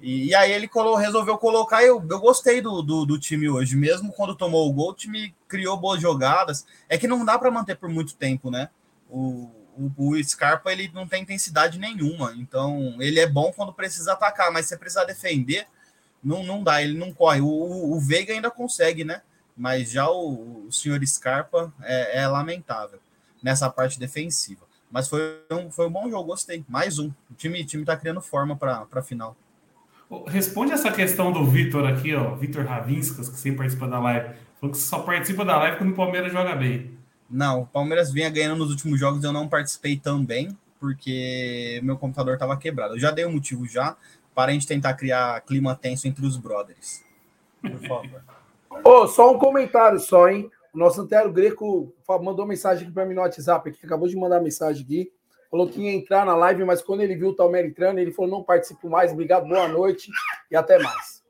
E, 0.00 0.26
e 0.26 0.34
aí 0.34 0.50
ele 0.50 0.66
colo, 0.66 0.96
resolveu 0.96 1.38
colocar. 1.38 1.84
Eu, 1.84 2.04
eu 2.10 2.20
gostei 2.20 2.60
do, 2.60 2.82
do, 2.82 3.06
do, 3.06 3.18
time 3.18 3.48
hoje, 3.48 3.76
mesmo 3.76 4.12
quando 4.12 4.34
tomou 4.34 4.68
o 4.68 4.72
gol, 4.72 4.90
o 4.90 4.94
time 4.94 5.32
criou 5.46 5.76
boas 5.76 6.00
jogadas. 6.00 6.66
É 6.88 6.98
que 6.98 7.06
não 7.06 7.24
dá 7.24 7.38
para 7.38 7.52
manter 7.52 7.76
por 7.76 7.88
muito 7.88 8.16
tempo, 8.16 8.50
né? 8.50 8.68
O, 9.08 9.48
o, 9.76 9.92
o, 9.96 10.24
Scarpa 10.24 10.72
ele 10.72 10.90
não 10.92 11.06
tem 11.06 11.22
intensidade 11.22 11.78
nenhuma, 11.78 12.34
então 12.36 12.96
ele 13.00 13.20
é 13.20 13.26
bom 13.26 13.52
quando 13.54 13.72
precisa 13.72 14.12
atacar, 14.14 14.50
mas 14.50 14.66
se 14.66 14.76
precisar 14.76 15.04
defender, 15.04 15.66
não, 16.22 16.42
não 16.42 16.62
dá, 16.64 16.82
ele 16.82 16.98
não 16.98 17.12
corre. 17.12 17.40
O, 17.40 17.46
o, 17.46 17.96
o 17.96 18.00
Veiga 18.00 18.32
ainda 18.32 18.50
consegue, 18.50 19.04
né? 19.04 19.22
Mas 19.56 19.90
já 19.90 20.08
o, 20.08 20.66
o 20.66 20.72
senhor 20.72 21.04
Scarpa 21.06 21.72
é, 21.82 22.20
é, 22.20 22.26
lamentável 22.26 22.98
nessa 23.42 23.68
parte 23.68 23.98
defensiva. 23.98 24.66
Mas 24.90 25.08
foi 25.08 25.40
um, 25.50 25.70
foi 25.70 25.86
um 25.86 25.90
bom 25.90 26.08
jogo, 26.10 26.24
gostei. 26.24 26.64
Mais 26.68 26.98
um. 26.98 27.08
O 27.30 27.34
time, 27.36 27.62
o 27.62 27.66
time 27.66 27.84
tá 27.84 27.96
criando 27.96 28.20
forma 28.20 28.56
para 28.56 28.86
a 28.92 29.02
final. 29.02 29.36
Responde 30.26 30.72
essa 30.72 30.92
questão 30.92 31.32
do 31.32 31.44
Vitor 31.46 31.86
aqui, 31.86 32.14
ó, 32.14 32.34
Vitor 32.34 32.66
Ravinskas, 32.66 33.30
que 33.30 33.36
sempre 33.36 33.58
participa 33.58 33.88
da 33.88 33.98
live. 33.98 34.34
Falou 34.60 34.72
que 34.72 34.78
só 34.78 34.98
participa 35.00 35.44
da 35.44 35.56
live 35.56 35.78
quando 35.78 35.92
o 35.92 35.96
Palmeiras 35.96 36.30
joga 36.30 36.54
bem. 36.54 36.98
Não, 37.30 37.62
o 37.62 37.66
Palmeiras 37.66 38.12
vinha 38.12 38.28
ganhando 38.28 38.58
nos 38.58 38.70
últimos 38.70 39.00
jogos, 39.00 39.24
eu 39.24 39.32
não 39.32 39.48
participei 39.48 39.96
também, 39.96 40.54
porque 40.78 41.80
meu 41.82 41.96
computador 41.96 42.34
estava 42.34 42.56
quebrado. 42.58 42.94
Eu 42.94 43.00
já 43.00 43.10
dei 43.10 43.24
um 43.24 43.32
motivo 43.32 43.66
já 43.66 43.96
para 44.34 44.50
a 44.50 44.54
gente 44.54 44.66
tentar 44.66 44.92
criar 44.94 45.40
clima 45.40 45.74
tenso 45.74 46.06
entre 46.06 46.26
os 46.26 46.36
brothers. 46.36 47.02
Por 47.62 47.80
favor. 47.80 48.22
Oh, 48.84 49.06
só 49.06 49.32
um 49.32 49.38
comentário 49.38 49.98
só, 49.98 50.28
hein? 50.28 50.50
O 50.72 50.78
nosso 50.78 51.00
Antero 51.00 51.32
Greco 51.32 51.94
mandou 52.22 52.46
mensagem 52.46 52.84
aqui 52.84 52.92
para 52.92 53.04
mim 53.04 53.14
no 53.14 53.20
WhatsApp, 53.20 53.68
aqui, 53.68 53.84
acabou 53.84 54.08
de 54.08 54.16
mandar 54.16 54.40
mensagem 54.40 54.82
aqui. 54.82 55.12
Falou 55.50 55.68
que 55.68 55.82
ia 55.82 55.92
entrar 55.92 56.24
na 56.24 56.34
live, 56.34 56.64
mas 56.64 56.80
quando 56.80 57.02
ele 57.02 57.14
viu 57.14 57.28
o 57.28 57.34
Talmer 57.34 57.66
entrando, 57.66 57.98
ele 57.98 58.10
falou: 58.10 58.30
não 58.30 58.42
participo 58.42 58.88
mais, 58.88 59.12
obrigado, 59.12 59.46
boa 59.46 59.68
noite 59.68 60.10
e 60.50 60.56
até 60.56 60.78
mais. 60.78 61.22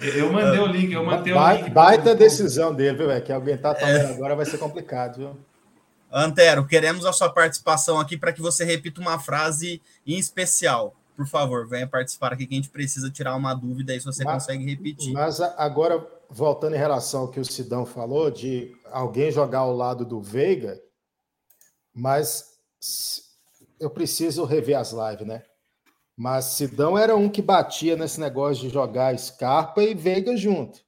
Eu 0.00 0.32
mandei 0.32 0.60
o 0.60 0.66
link, 0.66 0.92
eu 0.92 1.04
mandei 1.04 1.34
ba 1.34 1.52
o 1.52 1.56
link. 1.58 1.70
Baita 1.70 2.14
decisão 2.14 2.74
dele, 2.74 2.96
viu, 2.96 3.22
Que 3.22 3.32
alguém 3.32 3.56
tá 3.56 3.76
é. 3.80 4.06
agora 4.12 4.34
vai 4.34 4.46
ser 4.46 4.58
complicado, 4.58 5.18
viu? 5.18 5.36
Antero, 6.10 6.66
queremos 6.66 7.04
a 7.04 7.12
sua 7.12 7.28
participação 7.28 7.98
aqui 7.98 8.16
para 8.16 8.32
que 8.32 8.40
você 8.40 8.64
repita 8.64 9.00
uma 9.00 9.18
frase 9.18 9.82
em 10.06 10.18
especial. 10.18 10.94
Por 11.16 11.26
favor, 11.26 11.66
venha 11.66 11.86
participar 11.86 12.32
aqui 12.32 12.46
que 12.46 12.54
a 12.54 12.56
gente 12.56 12.70
precisa 12.70 13.10
tirar 13.10 13.36
uma 13.36 13.52
dúvida 13.52 13.92
aí 13.92 14.00
se 14.00 14.06
você 14.06 14.24
mas, 14.24 14.34
consegue 14.34 14.64
repetir. 14.64 15.12
Mas 15.12 15.40
agora, 15.40 16.04
voltando 16.34 16.74
em 16.74 16.78
relação 16.78 17.22
ao 17.22 17.28
que 17.28 17.38
o 17.38 17.44
Sidão 17.44 17.86
falou, 17.86 18.28
de 18.28 18.76
alguém 18.90 19.30
jogar 19.30 19.60
ao 19.60 19.74
lado 19.74 20.04
do 20.04 20.20
Veiga, 20.20 20.82
mas 21.94 22.58
eu 23.78 23.88
preciso 23.88 24.44
rever 24.44 24.76
as 24.76 24.90
lives, 24.90 25.26
né? 25.26 25.44
Mas 26.16 26.46
Sidão 26.46 26.98
era 26.98 27.14
um 27.14 27.28
que 27.28 27.40
batia 27.40 27.94
nesse 27.94 28.18
negócio 28.18 28.64
de 28.64 28.68
jogar 28.68 29.16
Scarpa 29.16 29.80
e 29.82 29.94
Veiga 29.94 30.36
junto. 30.36 30.80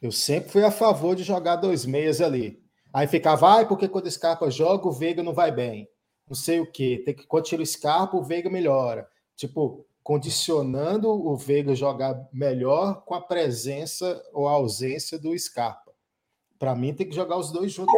Eu 0.00 0.10
sempre 0.10 0.50
fui 0.50 0.64
a 0.64 0.70
favor 0.72 1.14
de 1.14 1.22
jogar 1.22 1.56
dois 1.56 1.86
meias 1.86 2.20
ali. 2.20 2.60
Aí 2.92 3.06
ficava, 3.06 3.60
ah, 3.60 3.64
porque 3.64 3.88
quando 3.88 4.06
o 4.06 4.10
Scarpa 4.10 4.50
joga, 4.50 4.88
o 4.88 4.92
Veiga 4.92 5.22
não 5.22 5.32
vai 5.32 5.52
bem. 5.52 5.88
Não 6.28 6.34
sei 6.34 6.58
o 6.58 6.70
quê. 6.70 7.00
Tem 7.04 7.14
que 7.14 7.24
quando 7.24 7.44
tira 7.44 7.62
o 7.62 7.66
Scarpa, 7.66 8.16
o 8.16 8.22
Veiga 8.22 8.50
melhora. 8.50 9.08
Tipo, 9.36 9.86
condicionando 10.02 11.08
o 11.08 11.36
Veiga 11.36 11.74
jogar 11.74 12.28
melhor 12.32 13.04
com 13.04 13.14
a 13.14 13.20
presença 13.20 14.22
ou 14.32 14.48
a 14.48 14.52
ausência 14.52 15.18
do 15.18 15.36
Scarpa. 15.38 15.92
Para 16.58 16.74
mim, 16.76 16.94
tem 16.94 17.08
que 17.08 17.14
jogar 17.14 17.36
os 17.36 17.50
dois 17.50 17.72
juntos. 17.72 17.92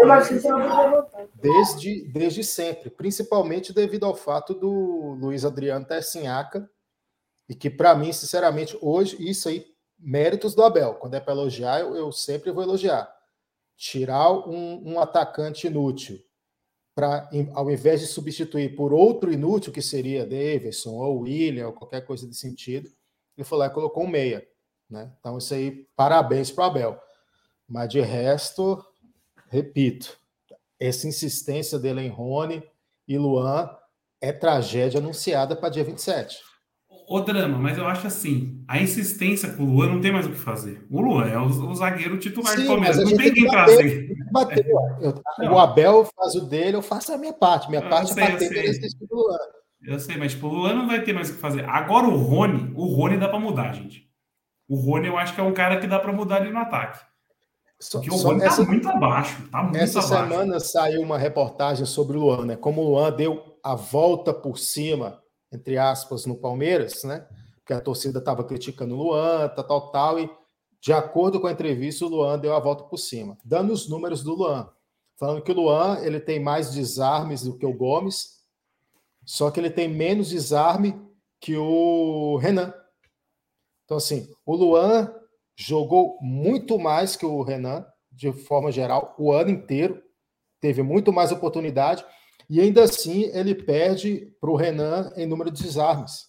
Desde, 1.35 2.09
desde 2.13 2.43
sempre, 2.43 2.89
principalmente 2.89 3.73
devido 3.73 4.07
ao 4.07 4.15
fato 4.15 4.55
do 4.55 5.17
Luiz 5.21 5.45
Adriano 5.45 5.85
Tessinhaca, 5.85 6.69
e 7.49 7.55
que, 7.55 7.69
para 7.69 7.95
mim, 7.95 8.13
sinceramente, 8.13 8.77
hoje, 8.81 9.17
isso 9.21 9.49
aí, 9.49 9.67
méritos 9.99 10.55
do 10.55 10.63
Abel. 10.63 10.95
Quando 10.95 11.15
é 11.15 11.21
para 11.21 11.35
elogiar, 11.35 11.81
eu, 11.81 11.95
eu, 11.95 12.11
sempre 12.11 12.51
vou 12.51 12.63
elogiar. 12.63 13.13
Tirar 13.77 14.33
um, 14.33 14.95
um 14.95 15.01
atacante 15.01 15.67
inútil, 15.67 16.19
para 16.95 17.29
ao 17.53 17.71
invés 17.71 18.01
de 18.01 18.07
substituir 18.07 18.77
por 18.77 18.93
outro 18.93 19.33
inútil, 19.33 19.73
que 19.73 19.83
seria 19.83 20.25
Davidson 20.25 20.93
ou 20.93 21.21
William, 21.21 21.67
ou 21.67 21.73
qualquer 21.73 22.03
coisa 22.03 22.27
de 22.27 22.37
sentido, 22.37 22.89
ele 23.37 23.45
foi 23.45 23.59
lá 23.59 23.67
e 23.67 23.71
colocou 23.71 24.05
um 24.05 24.09
meia. 24.09 24.47
Né? 24.89 25.11
Então, 25.19 25.39
isso 25.39 25.53
aí, 25.53 25.89
parabéns 25.97 26.51
para 26.51 26.65
o 26.65 26.67
Abel. 26.67 27.01
Mas 27.69 27.89
de 27.89 28.01
resto, 28.01 28.85
repito, 29.49 30.17
essa 30.79 31.09
insistência 31.09 31.79
dele 31.79 32.03
em 32.03 32.09
Rony 32.09 32.63
e 33.09 33.19
Luan 33.19 33.69
é 34.21 34.33
tragédia 34.33 35.01
anunciada 35.01 35.57
para 35.57 35.71
dia 35.71 35.85
27. 35.85 36.39
O 37.07 37.21
drama, 37.21 37.59
mas 37.59 37.77
eu 37.77 37.87
acho 37.87 38.07
assim, 38.07 38.65
a 38.67 38.81
insistência 38.81 39.53
com 39.53 39.63
o 39.63 39.67
Luan 39.67 39.89
não 39.89 40.01
tem 40.01 40.11
mais 40.11 40.27
o 40.27 40.31
que 40.31 40.39
fazer. 40.39 40.87
O 40.91 41.01
Luan 41.01 41.27
é 41.27 41.39
o, 41.39 41.45
o 41.45 41.75
zagueiro 41.75 42.19
titular 42.19 42.55
Sim, 42.55 42.63
do 42.63 42.67
Palmeiras, 42.69 42.99
não 42.99 43.17
tem 43.17 43.33
quem 43.33 43.47
trazer. 43.47 44.09
Bater, 44.33 44.67
é. 45.41 45.51
O 45.51 45.59
Abel 45.59 46.09
faz 46.17 46.35
o 46.35 46.41
dele, 46.41 46.77
eu 46.77 46.83
faço 46.83 47.13
a 47.13 47.19
minha 47.19 47.33
parte. 47.33 47.69
Minha 47.69 47.83
eu 47.83 47.91
parte 47.91 48.13
é 48.13 48.15
sei, 48.15 48.25
é 48.25 48.33
bater 48.33 48.89
do 49.01 49.17
Luan. 49.17 49.39
Eu 49.83 50.01
sei, 50.01 50.17
mas 50.17 50.33
tipo, 50.33 50.47
o 50.47 50.55
Luan 50.55 50.75
não 50.75 50.87
vai 50.87 51.03
ter 51.03 51.13
mais 51.13 51.29
o 51.29 51.35
que 51.35 51.41
fazer. 51.41 51.69
Agora 51.69 52.07
o 52.09 52.17
Rony, 52.17 52.73
o 52.75 52.87
Rony 52.87 53.19
dá 53.19 53.29
para 53.29 53.39
mudar, 53.39 53.73
gente. 53.73 54.09
O 54.67 54.77
Rony 54.77 55.09
eu 55.09 55.19
acho 55.19 55.35
que 55.35 55.41
é 55.41 55.45
um 55.45 55.53
cara 55.53 55.79
que 55.79 55.87
dá 55.87 55.99
para 55.99 56.13
mudar 56.13 56.37
ali 56.37 56.51
no 56.51 56.59
ataque. 56.59 57.01
Porque 57.93 58.11
o 58.11 58.17
Rony 58.17 58.45
está 58.45 58.63
muito 58.63 58.89
abaixo. 58.89 59.49
Tá 59.51 59.63
muito 59.63 59.77
essa 59.77 59.99
abaixo. 59.99 60.33
semana 60.33 60.61
saiu 60.61 61.03
uma 61.03 61.19
reportagem 61.19 61.85
sobre 61.85 62.17
o 62.17 62.21
Luan, 62.21 62.47
né? 62.47 62.57
Como 62.57 62.81
o 62.81 62.91
Luan 62.91 63.13
deu 63.13 63.59
a 63.63 63.75
volta 63.75 64.33
por 64.33 64.59
cima, 64.59 65.23
entre 65.55 65.79
aspas, 65.79 66.27
no 66.27 66.37
Palmeiras, 66.37 67.05
né? 67.05 67.27
Porque 67.57 67.73
a 67.73 67.81
torcida 67.81 68.19
estava 68.19 68.45
criticando 68.45 68.95
o 68.95 68.99
Luan, 68.99 69.49
tal, 69.49 69.65
tal, 69.65 69.91
tal. 69.91 70.19
E, 70.19 70.31
de 70.81 70.93
acordo 70.93 71.41
com 71.41 71.47
a 71.47 71.53
entrevista, 71.53 72.05
o 72.05 72.09
Luan 72.09 72.39
deu 72.39 72.55
a 72.55 72.61
volta 72.61 72.85
por 72.85 72.99
cima, 72.99 73.39
dando 73.45 73.73
os 73.73 73.89
números 73.89 74.23
do 74.23 74.35
Luan. 74.35 74.69
Falando 75.17 75.43
que 75.43 75.53
o 75.53 75.55
Luan 75.55 75.99
ele 76.03 76.21
tem 76.21 76.41
mais 76.41 76.73
desarmes 76.73 77.43
do 77.43 77.57
que 77.57 77.65
o 77.65 77.73
Gomes, 77.73 78.41
só 79.25 79.51
que 79.51 79.59
ele 79.59 79.71
tem 79.71 79.89
menos 79.89 80.29
desarme 80.29 81.01
que 81.41 81.57
o 81.57 82.37
Renan. 82.37 82.75
Então, 83.85 83.97
assim, 83.97 84.29
o 84.45 84.55
Luan 84.55 85.15
jogou 85.57 86.19
muito 86.21 86.79
mais 86.79 87.17
que 87.17 87.25
o 87.25 87.43
Renan, 87.43 87.87
de 88.11 88.33
forma 88.33 88.73
geral, 88.73 89.15
o 89.19 89.33
ano 89.33 89.51
inteiro, 89.51 90.03
teve 90.61 90.83
muito 90.83 91.13
mais 91.13 91.31
oportunidade, 91.31 92.05
e 92.49 92.61
ainda 92.61 92.85
assim 92.85 93.25
ele 93.33 93.55
perde 93.55 94.35
para 94.41 94.51
o 94.51 94.57
Renan 94.57 95.13
em 95.17 95.27
número 95.27 95.51
de 95.51 95.63
desarmes, 95.63 96.29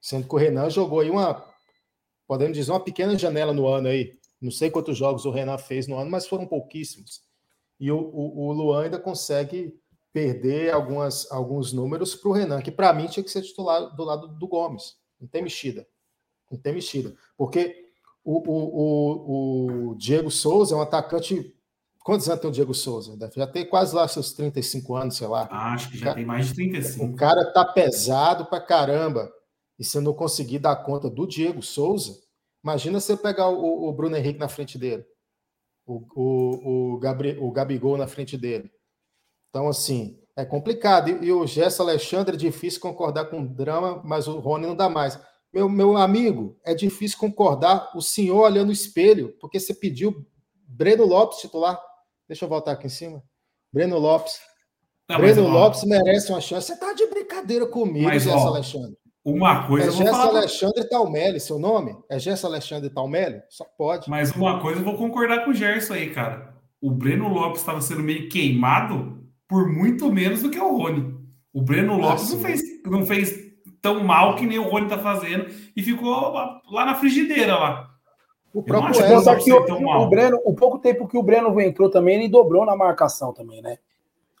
sendo 0.00 0.28
que 0.28 0.34
o 0.34 0.38
Renan 0.38 0.70
jogou 0.70 1.00
aí 1.00 1.10
uma, 1.10 1.44
podemos 2.26 2.56
dizer, 2.56 2.70
uma 2.70 2.82
pequena 2.82 3.18
janela 3.18 3.52
no 3.52 3.66
ano 3.66 3.88
aí. 3.88 4.16
Não 4.40 4.50
sei 4.50 4.70
quantos 4.70 4.96
jogos 4.96 5.24
o 5.24 5.30
Renan 5.30 5.58
fez 5.58 5.86
no 5.86 5.96
ano, 5.96 6.10
mas 6.10 6.26
foram 6.26 6.46
pouquíssimos. 6.46 7.22
E 7.80 7.90
o, 7.90 7.98
o, 7.98 8.46
o 8.48 8.52
Luan 8.52 8.84
ainda 8.84 8.98
consegue 8.98 9.74
perder 10.12 10.72
algumas, 10.72 11.30
alguns 11.30 11.72
números 11.72 12.14
para 12.14 12.30
o 12.30 12.32
Renan, 12.32 12.62
que 12.62 12.70
para 12.70 12.92
mim 12.92 13.06
tinha 13.06 13.22
que 13.22 13.30
ser 13.30 13.42
titular 13.42 13.94
do 13.94 14.04
lado 14.04 14.28
do 14.28 14.48
Gomes. 14.48 14.94
Não 15.20 15.28
tem 15.28 15.42
mexida. 15.42 15.86
Não 16.50 16.58
tem 16.58 16.72
mexido. 16.72 17.16
Porque 17.36 17.90
o, 18.24 18.38
o, 18.38 19.90
o, 19.90 19.90
o 19.90 19.94
Diego 19.96 20.30
Souza 20.30 20.74
é 20.74 20.78
um 20.78 20.80
atacante. 20.80 21.54
Quantos 22.06 22.28
anos 22.28 22.40
tem 22.40 22.48
o 22.48 22.52
Diego 22.52 22.72
Souza? 22.72 23.16
Deve 23.16 23.32
já 23.34 23.48
tem 23.48 23.68
quase 23.68 23.92
lá 23.92 24.06
seus 24.06 24.32
35 24.32 24.94
anos, 24.94 25.16
sei 25.16 25.26
lá. 25.26 25.48
Ah, 25.50 25.74
acho 25.74 25.90
que 25.90 25.98
já 25.98 26.14
tem 26.14 26.24
mais 26.24 26.46
de 26.46 26.54
35. 26.54 27.04
O 27.04 27.16
cara 27.16 27.52
tá 27.52 27.64
pesado 27.64 28.46
pra 28.46 28.60
caramba. 28.60 29.28
E 29.76 29.82
se 29.82 29.98
não 29.98 30.14
conseguir 30.14 30.60
dar 30.60 30.76
conta 30.76 31.10
do 31.10 31.26
Diego 31.26 31.60
Souza, 31.60 32.16
imagina 32.62 33.00
você 33.00 33.16
pegar 33.16 33.48
o, 33.48 33.88
o 33.88 33.92
Bruno 33.92 34.16
Henrique 34.16 34.38
na 34.38 34.46
frente 34.46 34.78
dele. 34.78 35.04
O, 35.84 36.06
o, 36.14 36.94
o, 36.94 36.98
Gabri, 37.00 37.38
o 37.40 37.50
Gabigol 37.50 37.96
na 37.96 38.06
frente 38.06 38.38
dele. 38.38 38.70
Então, 39.50 39.66
assim, 39.66 40.16
é 40.36 40.44
complicado. 40.44 41.08
E, 41.08 41.26
e 41.26 41.32
o 41.32 41.44
Gerson 41.44 41.82
Alexandre 41.82 42.36
é 42.36 42.38
difícil 42.38 42.80
concordar 42.80 43.24
com 43.24 43.42
o 43.42 43.48
drama, 43.48 44.00
mas 44.04 44.28
o 44.28 44.38
Rony 44.38 44.68
não 44.68 44.76
dá 44.76 44.88
mais. 44.88 45.18
Meu, 45.52 45.68
meu 45.68 45.96
amigo, 45.96 46.56
é 46.64 46.72
difícil 46.72 47.18
concordar 47.18 47.90
o 47.96 48.00
senhor 48.00 48.42
olhando 48.42 48.68
o 48.68 48.72
espelho, 48.72 49.36
porque 49.40 49.58
você 49.58 49.74
pediu 49.74 50.24
Breno 50.68 51.04
Lopes 51.04 51.38
titular. 51.38 51.76
Deixa 52.28 52.44
eu 52.44 52.48
voltar 52.48 52.72
aqui 52.72 52.86
em 52.86 52.90
cima. 52.90 53.22
Breno 53.72 53.98
Lopes. 53.98 54.40
Não, 55.08 55.18
Breno 55.18 55.42
mas, 55.44 55.52
Lopes 55.52 55.82
ó, 55.84 55.86
merece 55.86 56.30
uma 56.30 56.40
chance. 56.40 56.66
Você 56.66 56.78
tá 56.78 56.92
de 56.92 57.06
brincadeira 57.06 57.66
comigo, 57.66 58.10
Gerson 58.10 58.48
Alexandre. 58.48 58.96
Uma 59.24 59.66
coisa. 59.66 59.88
É 59.88 59.92
Gerson 59.92 60.20
Alexandre 60.20 60.88
Talmelli, 60.88 61.40
seu 61.40 61.58
nome? 61.58 61.96
É 62.08 62.18
Gerson 62.18 62.46
Alexandre 62.46 62.90
Talmelli? 62.90 63.40
Só 63.48 63.64
pode. 63.76 64.08
Mas 64.08 64.30
uma 64.34 64.60
coisa 64.60 64.80
eu 64.80 64.84
vou 64.84 64.96
concordar 64.96 65.44
com 65.44 65.50
o 65.50 65.54
Gerson 65.54 65.94
aí, 65.94 66.10
cara. 66.10 66.54
O 66.80 66.90
Breno 66.90 67.28
Lopes 67.28 67.60
estava 67.60 67.80
sendo 67.80 68.02
meio 68.02 68.28
queimado 68.28 69.26
por 69.48 69.68
muito 69.68 70.12
menos 70.12 70.42
do 70.42 70.50
que 70.50 70.58
o 70.58 70.76
Rony. 70.76 71.14
O 71.52 71.62
Breno 71.62 71.94
ah, 71.94 71.96
Lopes 71.96 72.32
não, 72.32 72.40
fez, 72.40 72.62
não 72.84 73.06
fez 73.06 73.34
tão 73.80 74.04
mal 74.04 74.36
que 74.36 74.46
nem 74.46 74.58
o 74.58 74.68
Rony 74.68 74.88
tá 74.88 74.98
fazendo 74.98 75.46
e 75.76 75.82
ficou 75.82 76.10
lá 76.10 76.84
na 76.84 76.94
frigideira 76.94 77.56
lá. 77.56 77.95
O 78.56 78.62
próprio 78.62 78.94
que 79.44 79.52
o, 79.52 80.02
o, 80.02 80.08
Breno, 80.08 80.40
o 80.44 80.54
pouco 80.54 80.78
tempo 80.78 81.06
que 81.06 81.18
o 81.18 81.22
Breno 81.22 81.60
entrou 81.60 81.90
também, 81.90 82.16
ele 82.16 82.28
dobrou 82.28 82.64
na 82.64 82.74
marcação 82.74 83.32
também, 83.32 83.60
né? 83.60 83.78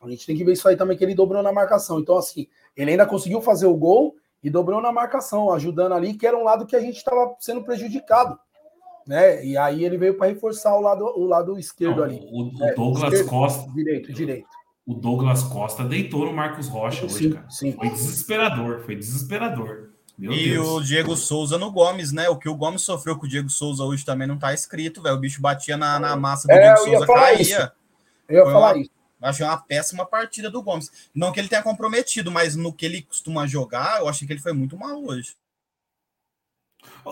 A 0.02 0.08
gente 0.08 0.26
tem 0.26 0.36
que 0.36 0.44
ver 0.44 0.52
isso 0.52 0.66
aí 0.68 0.76
também, 0.76 0.96
que 0.96 1.04
ele 1.04 1.14
dobrou 1.14 1.42
na 1.42 1.52
marcação. 1.52 1.98
Então, 1.98 2.16
assim, 2.16 2.46
ele 2.76 2.92
ainda 2.92 3.04
conseguiu 3.04 3.42
fazer 3.42 3.66
o 3.66 3.76
gol 3.76 4.16
e 4.42 4.48
dobrou 4.48 4.80
na 4.80 4.92
marcação, 4.92 5.52
ajudando 5.52 5.92
ali, 5.92 6.14
que 6.14 6.26
era 6.26 6.38
um 6.38 6.44
lado 6.44 6.66
que 6.66 6.76
a 6.76 6.80
gente 6.80 6.96
estava 6.96 7.34
sendo 7.38 7.62
prejudicado. 7.62 8.38
Né? 9.06 9.44
E 9.44 9.56
aí 9.56 9.84
ele 9.84 9.98
veio 9.98 10.16
para 10.16 10.28
reforçar 10.28 10.74
o 10.76 10.80
lado, 10.80 11.04
o 11.04 11.24
lado 11.24 11.58
esquerdo 11.58 11.98
Não, 11.98 12.04
ali. 12.04 12.28
O, 12.30 12.44
o 12.44 12.64
é, 12.64 12.74
Douglas 12.74 13.12
esquerdo, 13.12 13.28
Costa. 13.28 13.72
Direito, 13.72 14.12
direito 14.12 14.48
o 14.86 14.94
Douglas 14.94 15.42
Costa 15.42 15.82
deitou 15.82 16.24
no 16.24 16.32
Marcos 16.32 16.68
Rocha 16.68 17.08
sim, 17.08 17.14
hoje, 17.14 17.30
cara. 17.34 17.50
Sim. 17.50 17.72
Foi 17.72 17.90
desesperador, 17.90 18.80
foi 18.82 18.94
desesperador. 18.94 19.95
Meu 20.18 20.32
e 20.32 20.50
Deus. 20.50 20.66
o 20.66 20.80
Diego 20.80 21.14
Souza 21.14 21.58
no 21.58 21.70
Gomes, 21.70 22.10
né? 22.10 22.28
O 22.28 22.36
que 22.36 22.48
o 22.48 22.54
Gomes 22.54 22.82
sofreu 22.82 23.18
com 23.18 23.26
o 23.26 23.28
Diego 23.28 23.50
Souza 23.50 23.84
hoje 23.84 24.04
também 24.04 24.26
não 24.26 24.38
tá 24.38 24.54
escrito, 24.54 25.02
velho. 25.02 25.16
O 25.16 25.20
bicho 25.20 25.42
batia 25.42 25.76
na, 25.76 25.98
na 25.98 26.16
massa 26.16 26.48
do 26.48 26.52
é, 26.52 26.74
Diego 26.74 26.78
Souza, 26.78 27.06
caía. 27.06 27.42
Isso. 27.42 27.72
Eu 28.28 28.36
ia 28.38 28.42
foi 28.44 28.52
falar 28.52 28.74
uma, 28.74 28.80
isso. 28.80 28.90
Achei 29.20 29.46
uma 29.46 29.58
péssima 29.58 30.06
partida 30.06 30.50
do 30.50 30.62
Gomes. 30.62 30.90
Não 31.14 31.32
que 31.32 31.40
ele 31.40 31.48
tenha 31.48 31.62
comprometido, 31.62 32.30
mas 32.30 32.56
no 32.56 32.72
que 32.72 32.86
ele 32.86 33.02
costuma 33.02 33.46
jogar, 33.46 34.00
eu 34.00 34.08
achei 34.08 34.26
que 34.26 34.32
ele 34.32 34.40
foi 34.40 34.52
muito 34.52 34.76
mal 34.76 35.04
hoje. 35.04 35.34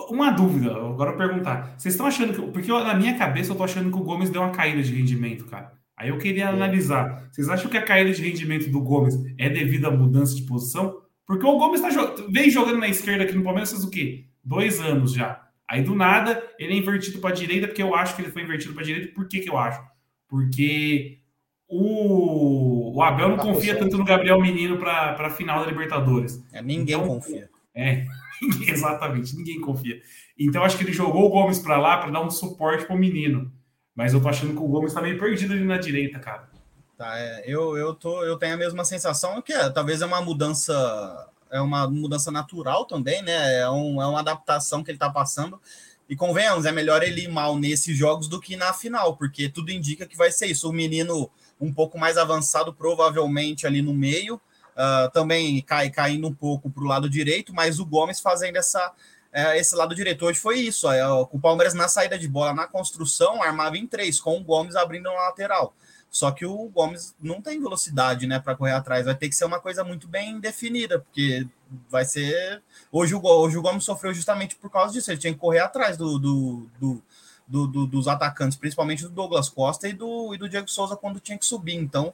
Uma 0.09 0.31
dúvida, 0.31 0.71
agora 0.71 1.11
eu 1.11 1.17
perguntar. 1.17 1.75
Vocês 1.77 1.93
estão 1.93 2.07
achando 2.07 2.33
que. 2.33 2.51
Porque 2.51 2.71
na 2.71 2.93
minha 2.95 3.17
cabeça 3.17 3.51
eu 3.51 3.55
tô 3.55 3.63
achando 3.63 3.91
que 3.91 3.97
o 3.97 4.03
Gomes 4.03 4.29
deu 4.29 4.41
uma 4.41 4.51
caída 4.51 4.81
de 4.81 4.93
rendimento, 4.93 5.45
cara. 5.45 5.73
Aí 5.95 6.09
eu 6.09 6.17
queria 6.17 6.49
analisar. 6.49 7.29
Vocês 7.31 7.47
acham 7.49 7.69
que 7.69 7.77
a 7.77 7.85
caída 7.85 8.11
de 8.11 8.21
rendimento 8.21 8.69
do 8.69 8.81
Gomes 8.81 9.15
é 9.37 9.49
devido 9.49 9.85
à 9.85 9.91
mudança 9.91 10.35
de 10.35 10.41
posição? 10.43 11.04
Porque 11.25 11.45
o 11.45 11.57
Gomes 11.57 11.81
tá, 11.81 11.89
vem 12.29 12.49
jogando 12.49 12.79
na 12.79 12.87
esquerda 12.87 13.23
aqui 13.23 13.33
no 13.33 13.43
Palmeiras 13.43 13.71
faz 13.71 13.83
o 13.83 13.89
quê? 13.89 14.25
Dois 14.43 14.79
anos 14.79 15.13
já. 15.13 15.41
Aí 15.67 15.81
do 15.81 15.95
nada 15.95 16.43
ele 16.59 16.73
é 16.73 16.77
invertido 16.77 17.19
para 17.19 17.31
a 17.31 17.33
direita, 17.33 17.67
porque 17.67 17.81
eu 17.81 17.95
acho 17.95 18.15
que 18.15 18.21
ele 18.21 18.31
foi 18.31 18.43
invertido 18.43 18.73
para 18.73 18.83
a 18.83 18.85
direita. 18.85 19.13
Por 19.13 19.27
que, 19.27 19.39
que 19.39 19.49
eu 19.49 19.57
acho? 19.57 19.81
Porque 20.27 21.19
o, 21.67 22.95
o 22.95 23.01
Abel 23.01 23.29
não 23.29 23.37
tá 23.37 23.43
confia 23.43 23.75
tanto 23.75 23.97
no 23.97 24.05
Gabriel 24.05 24.39
Menino 24.39 24.77
para 24.77 25.15
a 25.17 25.29
final 25.31 25.61
da 25.61 25.69
Libertadores. 25.69 26.43
É, 26.53 26.61
ninguém 26.61 26.95
então, 26.95 27.07
confia. 27.07 27.49
É, 27.73 28.05
exatamente, 28.67 29.35
ninguém 29.35 29.59
confia. 29.59 29.99
Então 30.37 30.63
acho 30.63 30.77
que 30.77 30.83
ele 30.83 30.93
jogou 30.93 31.25
o 31.25 31.29
Gomes 31.29 31.59
para 31.59 31.77
lá 31.77 31.97
para 31.97 32.11
dar 32.11 32.21
um 32.21 32.29
suporte 32.29 32.85
para 32.85 32.95
o 32.95 32.99
menino. 32.99 33.51
Mas 33.95 34.13
eu 34.13 34.21
tô 34.21 34.27
achando 34.27 34.53
que 34.53 34.59
o 34.59 34.67
Gomes 34.67 34.93
tá 34.93 35.01
meio 35.01 35.17
perdido 35.17 35.53
ali 35.53 35.63
na 35.63 35.77
direita, 35.77 36.19
cara. 36.19 36.49
Tá, 36.97 37.19
é, 37.19 37.43
eu, 37.45 37.77
eu, 37.77 37.93
tô, 37.93 38.23
eu 38.23 38.37
tenho 38.37 38.53
a 38.53 38.57
mesma 38.57 38.85
sensação 38.85 39.41
que 39.41 39.51
é, 39.51 39.69
talvez 39.69 40.01
é 40.01 40.05
uma 40.05 40.21
mudança, 40.21 41.29
é 41.51 41.59
uma 41.59 41.87
mudança 41.89 42.31
natural 42.31 42.85
também, 42.85 43.21
né? 43.21 43.59
É, 43.59 43.69
um, 43.69 44.01
é 44.01 44.07
uma 44.07 44.19
adaptação 44.19 44.83
que 44.83 44.91
ele 44.91 44.97
tá 44.97 45.09
passando. 45.09 45.59
E 46.07 46.15
convenhamos, 46.15 46.65
é 46.65 46.71
melhor 46.71 47.03
ele 47.03 47.23
ir 47.23 47.27
mal 47.27 47.57
nesses 47.57 47.97
jogos 47.97 48.27
do 48.27 48.39
que 48.39 48.55
na 48.55 48.71
final, 48.71 49.17
porque 49.17 49.49
tudo 49.49 49.71
indica 49.71 50.05
que 50.05 50.15
vai 50.15 50.31
ser 50.31 50.47
isso. 50.47 50.69
O 50.69 50.73
menino 50.73 51.29
um 51.59 51.73
pouco 51.73 51.97
mais 51.97 52.17
avançado, 52.17 52.73
provavelmente 52.73 53.65
ali 53.65 53.81
no 53.81 53.93
meio, 53.93 54.35
uh, 54.35 55.09
também 55.11 55.61
cai 55.61 55.89
caindo 55.89 56.27
um 56.27 56.33
pouco 56.33 56.69
para 56.69 56.83
o 56.83 56.87
lado 56.87 57.09
direito, 57.09 57.53
mas 57.53 57.79
o 57.79 57.85
Gomes 57.85 58.19
fazendo 58.19 58.57
essa, 58.57 58.93
é, 59.33 59.57
esse 59.57 59.75
lado 59.75 59.95
direito. 59.95 60.25
Hoje 60.25 60.39
foi 60.39 60.59
isso. 60.59 60.89
É, 60.89 61.05
o 61.07 61.39
Palmeiras 61.39 61.73
na 61.73 61.87
saída 61.87 62.17
de 62.17 62.27
bola, 62.27 62.53
na 62.53 62.67
construção, 62.67 63.41
armava 63.41 63.77
em 63.77 63.87
três, 63.87 64.19
com 64.19 64.37
o 64.37 64.43
Gomes 64.43 64.75
abrindo 64.75 65.05
na 65.05 65.13
lateral. 65.13 65.73
Só 66.15 66.31
que 66.31 66.45
o 66.45 66.69
Gomes 66.69 67.13
não 67.21 67.41
tem 67.41 67.59
velocidade, 67.59 68.25
né, 68.25 68.39
para 68.39 68.55
correr 68.55 68.71
atrás. 68.71 69.03
Vai 69.03 69.15
ter 69.15 69.27
que 69.27 69.35
ser 69.35 69.43
uma 69.43 69.59
coisa 69.59 69.83
muito 69.83 70.07
bem 70.07 70.39
definida, 70.39 70.97
porque 70.97 71.45
vai 71.89 72.05
ser. 72.05 72.63
Hoje 72.89 73.13
o, 73.13 73.21
hoje 73.21 73.57
o 73.57 73.61
Gomes 73.61 73.83
sofreu 73.83 74.13
justamente 74.13 74.55
por 74.55 74.69
causa 74.69 74.93
disso. 74.93 75.11
Ele 75.11 75.17
tinha 75.17 75.33
que 75.33 75.39
correr 75.39 75.59
atrás 75.59 75.97
do, 75.97 76.17
do, 76.17 76.69
do, 76.79 77.03
do, 77.45 77.67
do 77.67 77.85
dos 77.85 78.07
atacantes, 78.07 78.57
principalmente 78.57 79.03
do 79.03 79.09
Douglas 79.09 79.49
Costa 79.49 79.89
e 79.89 79.93
do, 79.93 80.33
e 80.33 80.37
do 80.37 80.47
Diego 80.47 80.69
Souza 80.69 80.95
quando 80.95 81.19
tinha 81.19 81.37
que 81.37 81.45
subir. 81.45 81.75
Então, 81.75 82.13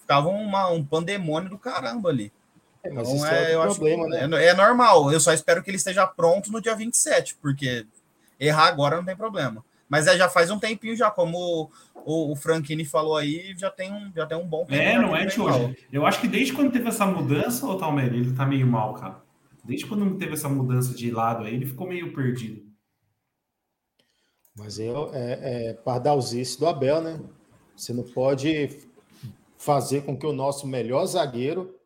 ficava 0.00 0.30
uma, 0.30 0.70
um 0.70 0.82
pandemônio 0.82 1.50
do 1.50 1.58
caramba 1.58 2.08
ali. 2.08 2.32
É, 2.82 2.90
mas 2.90 3.06
então, 3.06 3.26
é, 3.26 3.52
é 3.52 3.58
problema, 3.58 4.06
acho, 4.06 4.28
né? 4.28 4.44
É, 4.44 4.46
é, 4.46 4.54
normal. 4.54 5.12
Eu 5.12 5.20
só 5.20 5.30
espero 5.30 5.62
que 5.62 5.68
ele 5.68 5.76
esteja 5.76 6.06
pronto 6.06 6.50
no 6.50 6.58
dia 6.58 6.74
27, 6.74 7.34
porque 7.34 7.86
errar 8.40 8.68
agora 8.68 8.96
não 8.96 9.04
tem 9.04 9.14
problema. 9.14 9.62
Mas 9.92 10.06
é, 10.06 10.16
já 10.16 10.26
faz 10.26 10.50
um 10.50 10.58
tempinho 10.58 10.96
já, 10.96 11.10
como 11.10 11.70
o, 11.94 12.32
o 12.32 12.34
Franchini 12.34 12.82
falou 12.82 13.14
aí, 13.14 13.54
já 13.58 13.70
tem 13.70 13.92
um, 13.92 14.10
já 14.16 14.24
tem 14.24 14.38
um 14.38 14.48
bom 14.48 14.64
tempo. 14.64 14.82
É, 14.82 14.98
não 14.98 15.14
é 15.14 15.26
de 15.26 15.38
hoje. 15.38 15.76
Eu 15.92 16.06
acho 16.06 16.18
que 16.18 16.26
desde 16.26 16.54
quando 16.54 16.72
teve 16.72 16.88
essa 16.88 17.04
mudança, 17.04 17.66
o 17.66 17.76
Talmer, 17.76 18.06
ele 18.06 18.32
tá 18.34 18.46
meio 18.46 18.66
mal, 18.66 18.94
cara. 18.94 19.22
Desde 19.62 19.84
quando 19.84 20.16
teve 20.16 20.32
essa 20.32 20.48
mudança 20.48 20.94
de 20.94 21.10
lado 21.10 21.44
aí, 21.44 21.56
ele 21.56 21.66
ficou 21.66 21.86
meio 21.86 22.10
perdido. 22.14 22.62
Mas 24.56 24.78
eu, 24.78 25.10
é, 25.12 25.68
é 25.68 25.74
pardalzice 25.74 26.58
do 26.58 26.66
Abel, 26.66 27.02
né? 27.02 27.20
Você 27.76 27.92
não 27.92 28.02
pode 28.02 28.70
fazer 29.58 30.06
com 30.06 30.16
que 30.16 30.24
o 30.24 30.32
nosso 30.32 30.66
melhor 30.66 31.04
zagueiro 31.04 31.78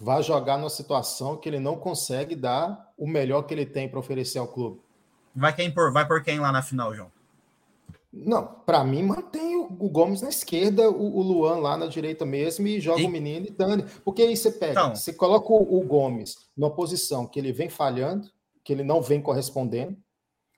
vai 0.00 0.24
jogar 0.24 0.58
numa 0.58 0.68
situação 0.68 1.36
que 1.36 1.48
ele 1.48 1.60
não 1.60 1.76
consegue 1.76 2.34
dar 2.34 2.92
o 2.98 3.06
melhor 3.06 3.42
que 3.42 3.54
ele 3.54 3.64
tem 3.64 3.88
para 3.88 4.00
oferecer 4.00 4.38
ao 4.38 4.48
clube. 4.48 4.89
Vai 5.34 5.54
quem 5.54 5.70
por, 5.70 5.92
vai 5.92 6.06
por 6.06 6.22
quem 6.22 6.38
lá 6.38 6.50
na 6.50 6.62
final, 6.62 6.94
João? 6.94 7.10
Não, 8.12 8.44
para 8.44 8.82
mim 8.82 9.04
mantém 9.04 9.56
o, 9.56 9.66
o, 9.78 9.88
Gomes 9.88 10.20
na 10.20 10.28
esquerda, 10.28 10.90
o, 10.90 11.16
o, 11.18 11.22
Luan 11.22 11.58
lá 11.58 11.76
na 11.76 11.86
direita 11.86 12.26
mesmo 12.26 12.66
e 12.66 12.80
joga 12.80 13.00
e... 13.00 13.06
o 13.06 13.08
menino 13.08 13.46
e 13.46 13.50
Dani. 13.50 13.84
Porque 14.04 14.22
aí 14.22 14.36
você 14.36 14.50
pega, 14.50 14.72
então... 14.72 14.96
você 14.96 15.12
coloca 15.12 15.52
o, 15.52 15.78
o 15.78 15.86
Gomes 15.86 16.36
numa 16.56 16.70
posição 16.70 17.24
que 17.24 17.38
ele 17.38 17.52
vem 17.52 17.68
falhando, 17.68 18.28
que 18.64 18.72
ele 18.72 18.82
não 18.82 19.00
vem 19.00 19.22
correspondendo, 19.22 19.96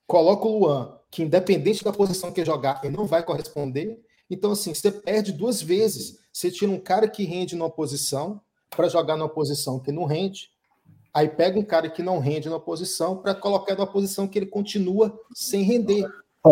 coloca 0.06 0.46
o 0.46 0.60
Luan, 0.60 0.98
que 1.10 1.22
independente 1.22 1.84
da 1.84 1.92
posição 1.92 2.32
que 2.32 2.40
ele 2.40 2.46
jogar, 2.46 2.80
ele 2.82 2.96
não 2.96 3.04
vai 3.04 3.22
corresponder. 3.22 4.00
Então, 4.30 4.52
assim, 4.52 4.74
você 4.74 4.90
perde 4.90 5.30
duas 5.30 5.60
vezes. 5.60 6.20
Você 6.32 6.50
tira 6.50 6.70
um 6.70 6.80
cara 6.80 7.06
que 7.06 7.24
rende 7.24 7.54
numa 7.54 7.70
posição, 7.70 8.40
para 8.70 8.88
jogar 8.88 9.16
numa 9.16 9.28
posição 9.28 9.78
que 9.78 9.92
não 9.92 10.04
rende, 10.06 10.50
aí 11.12 11.28
pega 11.28 11.58
um 11.58 11.64
cara 11.64 11.88
que 11.88 12.02
não 12.02 12.18
rende 12.18 12.48
na 12.48 12.58
posição 12.58 13.16
para 13.16 13.34
colocar 13.34 13.74
numa 13.74 13.86
posição 13.86 14.26
que 14.26 14.38
ele 14.38 14.46
continua 14.46 15.18
sem 15.34 15.62
render. 15.62 16.06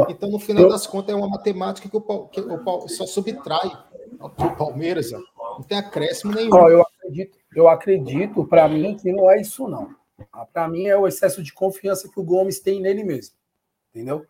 Então, 0.08 0.30
no 0.30 0.38
final 0.38 0.68
das 0.68 0.86
contas, 0.86 1.14
é 1.14 1.18
uma 1.18 1.28
matemática 1.28 1.88
que 1.88 1.96
o, 1.96 2.28
que 2.28 2.40
o 2.40 2.88
só 2.88 3.06
subtrai 3.06 3.72
o 4.20 4.28
Palmeiras. 4.56 5.10
Não 5.10 5.62
tem 5.62 5.78
acréscimo 5.78 6.32
nenhum. 6.32 6.68
eu 6.68 6.82
acredito, 6.82 7.38
eu 7.54 7.68
acredito 7.68 8.46
para 8.46 8.68
mim, 8.68 8.96
que 8.96 9.12
não 9.12 9.30
é 9.30 9.40
isso, 9.40 9.66
não. 9.66 9.94
Para 10.52 10.68
mim, 10.68 10.86
é 10.86 10.96
o 10.96 11.08
excesso 11.08 11.42
de 11.42 11.52
confiança 11.52 12.08
que 12.08 12.20
o 12.20 12.24
Gomes 12.24 12.60
tem 12.60 12.80
nele 12.80 13.02
mesmo. 13.02 13.34
Entendeu? 13.92 14.24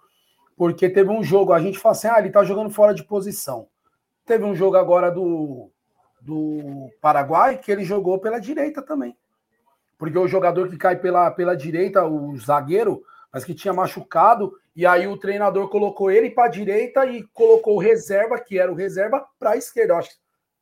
Porque 0.56 0.88
teve 0.88 1.10
um 1.10 1.22
jogo, 1.22 1.52
a 1.52 1.60
gente 1.60 1.78
fala 1.78 1.94
assim, 1.94 2.08
ah, 2.08 2.18
ele 2.18 2.30
tá 2.30 2.42
jogando 2.42 2.70
fora 2.70 2.94
de 2.94 3.04
posição. 3.04 3.66
Teve 4.24 4.44
um 4.44 4.54
jogo 4.54 4.76
agora 4.76 5.10
do 5.10 5.70
do 6.20 6.90
Paraguai 7.00 7.56
que 7.56 7.72
ele 7.72 7.82
jogou 7.82 8.18
pela 8.18 8.38
direita 8.38 8.82
também. 8.82 9.16
Porque 10.00 10.18
o 10.18 10.26
jogador 10.26 10.70
que 10.70 10.78
cai 10.78 10.96
pela, 10.96 11.30
pela 11.30 11.54
direita, 11.54 12.04
o 12.04 12.34
zagueiro, 12.38 13.02
mas 13.30 13.44
que 13.44 13.54
tinha 13.54 13.72
machucado, 13.72 14.52
e 14.74 14.86
aí 14.86 15.06
o 15.06 15.18
treinador 15.18 15.68
colocou 15.68 16.10
ele 16.10 16.30
para 16.30 16.46
a 16.46 16.50
direita 16.50 17.04
e 17.04 17.22
colocou 17.34 17.76
o 17.76 17.80
reserva, 17.80 18.40
que 18.40 18.58
era 18.58 18.72
o 18.72 18.74
reserva, 18.74 19.24
para 19.38 19.50
a 19.50 19.56
esquerda. 19.56 19.96
acho 19.96 20.10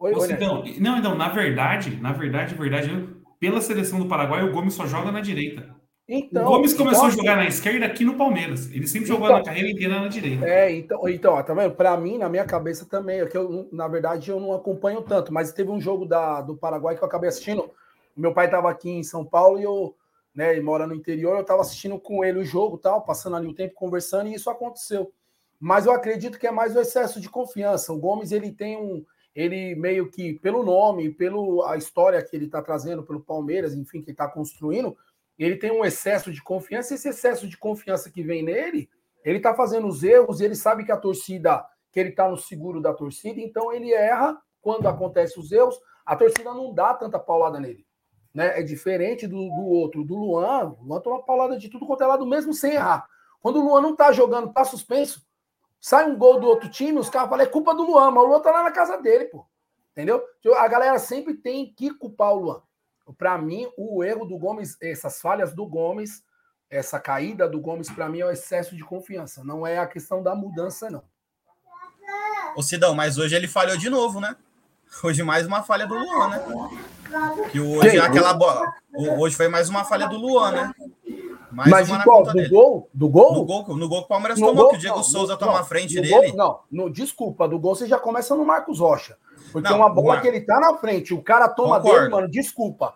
Oi, 0.00 0.12
Você, 0.12 0.32
então, 0.32 0.64
não, 0.78 0.98
então, 0.98 1.14
na 1.16 1.28
verdade, 1.28 1.96
na 2.00 2.12
verdade, 2.12 2.54
verdade, 2.54 3.08
pela 3.40 3.60
seleção 3.60 3.98
do 3.98 4.06
Paraguai, 4.06 4.44
o 4.44 4.52
Gomes 4.52 4.74
só 4.74 4.86
joga 4.86 5.10
na 5.10 5.20
direita. 5.20 5.74
Então, 6.08 6.46
o 6.46 6.48
Gomes 6.48 6.72
começou 6.72 7.08
então, 7.08 7.14
a 7.14 7.22
jogar 7.22 7.36
na 7.36 7.46
esquerda 7.46 7.84
aqui 7.84 8.04
no 8.04 8.14
Palmeiras. 8.14 8.72
Ele 8.72 8.86
sempre 8.86 9.08
jogou 9.08 9.26
então, 9.26 9.38
na 9.38 9.44
carreira 9.44 9.70
inteira 9.70 10.00
na 10.00 10.08
direita. 10.08 10.46
É, 10.46 10.72
então, 10.72 11.08
então 11.08 11.42
tá 11.42 11.52
vendo? 11.52 11.74
Para 11.74 11.96
mim, 11.96 12.16
na 12.16 12.28
minha 12.28 12.44
cabeça 12.44 12.86
também, 12.86 13.20
é 13.20 13.26
que 13.26 13.36
eu, 13.36 13.68
na 13.72 13.86
verdade, 13.88 14.30
eu 14.30 14.40
não 14.40 14.52
acompanho 14.52 15.02
tanto, 15.02 15.32
mas 15.32 15.52
teve 15.52 15.70
um 15.70 15.80
jogo 15.80 16.06
da, 16.06 16.40
do 16.40 16.56
Paraguai 16.56 16.96
que 16.96 17.02
eu 17.02 17.06
acabei 17.06 17.28
assistindo. 17.28 17.70
Meu 18.18 18.34
pai 18.34 18.46
estava 18.46 18.68
aqui 18.68 18.90
em 18.90 19.04
São 19.04 19.24
Paulo 19.24 19.60
e 19.60 19.62
eu, 19.62 19.96
né, 20.34 20.50
ele 20.50 20.60
mora 20.60 20.86
no 20.86 20.94
interior, 20.94 21.36
eu 21.36 21.42
estava 21.42 21.62
assistindo 21.62 21.98
com 22.00 22.24
ele 22.24 22.40
o 22.40 22.44
jogo, 22.44 22.76
tal, 22.76 23.02
passando 23.02 23.36
ali 23.36 23.46
o 23.46 23.54
tempo 23.54 23.74
conversando 23.74 24.28
e 24.28 24.34
isso 24.34 24.50
aconteceu. 24.50 25.12
Mas 25.60 25.86
eu 25.86 25.92
acredito 25.92 26.38
que 26.38 26.46
é 26.46 26.50
mais 26.50 26.74
o 26.74 26.80
excesso 26.80 27.20
de 27.20 27.30
confiança. 27.30 27.92
O 27.92 27.98
Gomes, 27.98 28.32
ele 28.32 28.50
tem 28.50 28.76
um, 28.76 29.04
ele 29.34 29.76
meio 29.76 30.10
que 30.10 30.34
pelo 30.34 30.64
nome, 30.64 31.10
pela 31.10 31.76
história 31.76 32.20
que 32.20 32.34
ele 32.34 32.46
está 32.46 32.60
trazendo 32.60 33.04
pelo 33.04 33.20
Palmeiras, 33.20 33.72
enfim, 33.74 34.02
que 34.02 34.10
está 34.10 34.26
construindo, 34.26 34.96
ele 35.38 35.56
tem 35.56 35.70
um 35.70 35.84
excesso 35.84 36.32
de 36.32 36.42
confiança, 36.42 36.94
esse 36.94 37.08
excesso 37.08 37.46
de 37.46 37.56
confiança 37.56 38.10
que 38.10 38.22
vem 38.22 38.42
nele, 38.42 38.90
ele 39.24 39.36
está 39.38 39.54
fazendo 39.54 39.86
os 39.86 40.02
erros, 40.02 40.40
ele 40.40 40.56
sabe 40.56 40.84
que 40.84 40.90
a 40.90 40.96
torcida, 40.96 41.64
que 41.92 42.00
ele 42.00 42.08
está 42.08 42.28
no 42.28 42.36
seguro 42.36 42.80
da 42.80 42.92
torcida, 42.92 43.40
então 43.40 43.72
ele 43.72 43.92
erra 43.92 44.36
quando 44.60 44.88
acontece 44.88 45.38
os 45.38 45.52
erros, 45.52 45.80
a 46.04 46.16
torcida 46.16 46.52
não 46.52 46.74
dá 46.74 46.94
tanta 46.94 47.18
paulada 47.18 47.60
nele. 47.60 47.86
Né? 48.34 48.60
É 48.60 48.62
diferente 48.62 49.26
do, 49.26 49.36
do 49.36 49.66
outro, 49.66 50.04
do 50.04 50.16
Luan. 50.16 50.76
O 50.80 50.84
Luan 50.84 51.00
toma 51.00 51.22
paulada 51.22 51.58
de 51.58 51.68
tudo 51.68 51.86
quanto 51.86 52.02
é 52.02 52.06
lado, 52.06 52.26
mesmo 52.26 52.52
sem 52.52 52.74
errar. 52.74 53.06
Quando 53.40 53.60
o 53.60 53.64
Luan 53.64 53.80
não 53.80 53.92
está 53.92 54.12
jogando, 54.12 54.48
está 54.48 54.64
suspenso, 54.64 55.26
sai 55.80 56.10
um 56.10 56.16
gol 56.16 56.40
do 56.40 56.46
outro 56.46 56.68
time, 56.68 56.98
os 56.98 57.08
caras 57.08 57.28
falam, 57.28 57.44
é 57.44 57.48
culpa 57.48 57.74
do 57.74 57.84
Luan, 57.84 58.10
mas 58.10 58.24
o 58.24 58.26
Luan 58.26 58.38
está 58.38 58.50
lá 58.50 58.62
na 58.62 58.72
casa 58.72 58.96
dele, 59.00 59.26
pô. 59.26 59.46
Entendeu? 59.92 60.22
A 60.56 60.68
galera 60.68 60.98
sempre 60.98 61.34
tem 61.34 61.72
que 61.72 61.92
culpar 61.92 62.32
o 62.32 62.38
Luan. 62.38 62.62
Para 63.16 63.38
mim, 63.38 63.68
o 63.76 64.04
erro 64.04 64.26
do 64.26 64.38
Gomes, 64.38 64.76
essas 64.80 65.20
falhas 65.20 65.54
do 65.54 65.66
Gomes, 65.66 66.22
essa 66.68 67.00
caída 67.00 67.48
do 67.48 67.60
Gomes, 67.60 67.90
para 67.90 68.08
mim, 68.08 68.20
é 68.20 68.26
o 68.26 68.30
excesso 68.30 68.76
de 68.76 68.84
confiança. 68.84 69.42
Não 69.42 69.66
é 69.66 69.78
a 69.78 69.86
questão 69.86 70.22
da 70.22 70.34
mudança, 70.34 70.90
não. 70.90 71.02
Ô 72.54 72.62
Sidão, 72.62 72.94
mas 72.94 73.18
hoje 73.18 73.34
ele 73.34 73.48
falhou 73.48 73.76
de 73.76 73.88
novo, 73.88 74.20
né? 74.20 74.36
Hoje 75.02 75.22
mais 75.22 75.46
uma 75.46 75.62
falha 75.62 75.86
do 75.86 75.94
Luan, 75.94 76.28
né? 76.28 76.44
Que 77.50 77.60
hoje 77.60 77.90
Quem? 77.90 77.98
aquela 77.98 78.34
bola. 78.34 78.72
Hoje 79.18 79.36
foi 79.36 79.48
mais 79.48 79.68
uma 79.68 79.84
falha 79.84 80.08
do 80.08 80.16
Luan, 80.16 80.52
né? 80.52 80.74
Mais 81.50 81.70
mas 81.70 81.88
uma 81.88 82.04
qual? 82.04 82.24
Do 82.24 82.32
dele. 82.32 82.48
gol? 82.48 82.90
Do 82.92 83.08
gol? 83.08 83.32
No 83.32 83.44
gol, 83.44 83.76
no 83.76 83.88
gol 83.88 84.00
que 84.00 84.04
o 84.04 84.08
Palmeiras 84.08 84.38
no 84.38 84.48
tomou, 84.48 84.64
gol, 84.64 84.70
que 84.72 84.76
o 84.76 84.80
Diego 84.80 84.96
não, 84.96 85.02
Souza 85.02 85.36
toma 85.36 85.60
a 85.60 85.64
frente 85.64 85.94
dele. 85.94 86.10
Gol, 86.10 86.36
não, 86.36 86.60
no, 86.70 86.90
desculpa, 86.90 87.48
do 87.48 87.58
gol 87.58 87.74
você 87.74 87.86
já 87.86 87.98
começa 87.98 88.36
no 88.36 88.44
Marcos 88.44 88.80
Rocha. 88.80 89.16
Porque 89.50 89.68
não, 89.68 89.78
uma 89.78 89.88
bola 89.88 90.20
que 90.20 90.28
ele 90.28 90.42
tá 90.42 90.60
na 90.60 90.76
frente, 90.76 91.14
o 91.14 91.22
cara 91.22 91.48
toma 91.48 91.80
Concordo. 91.80 92.00
dele, 92.00 92.10
mano, 92.10 92.28
desculpa. 92.28 92.94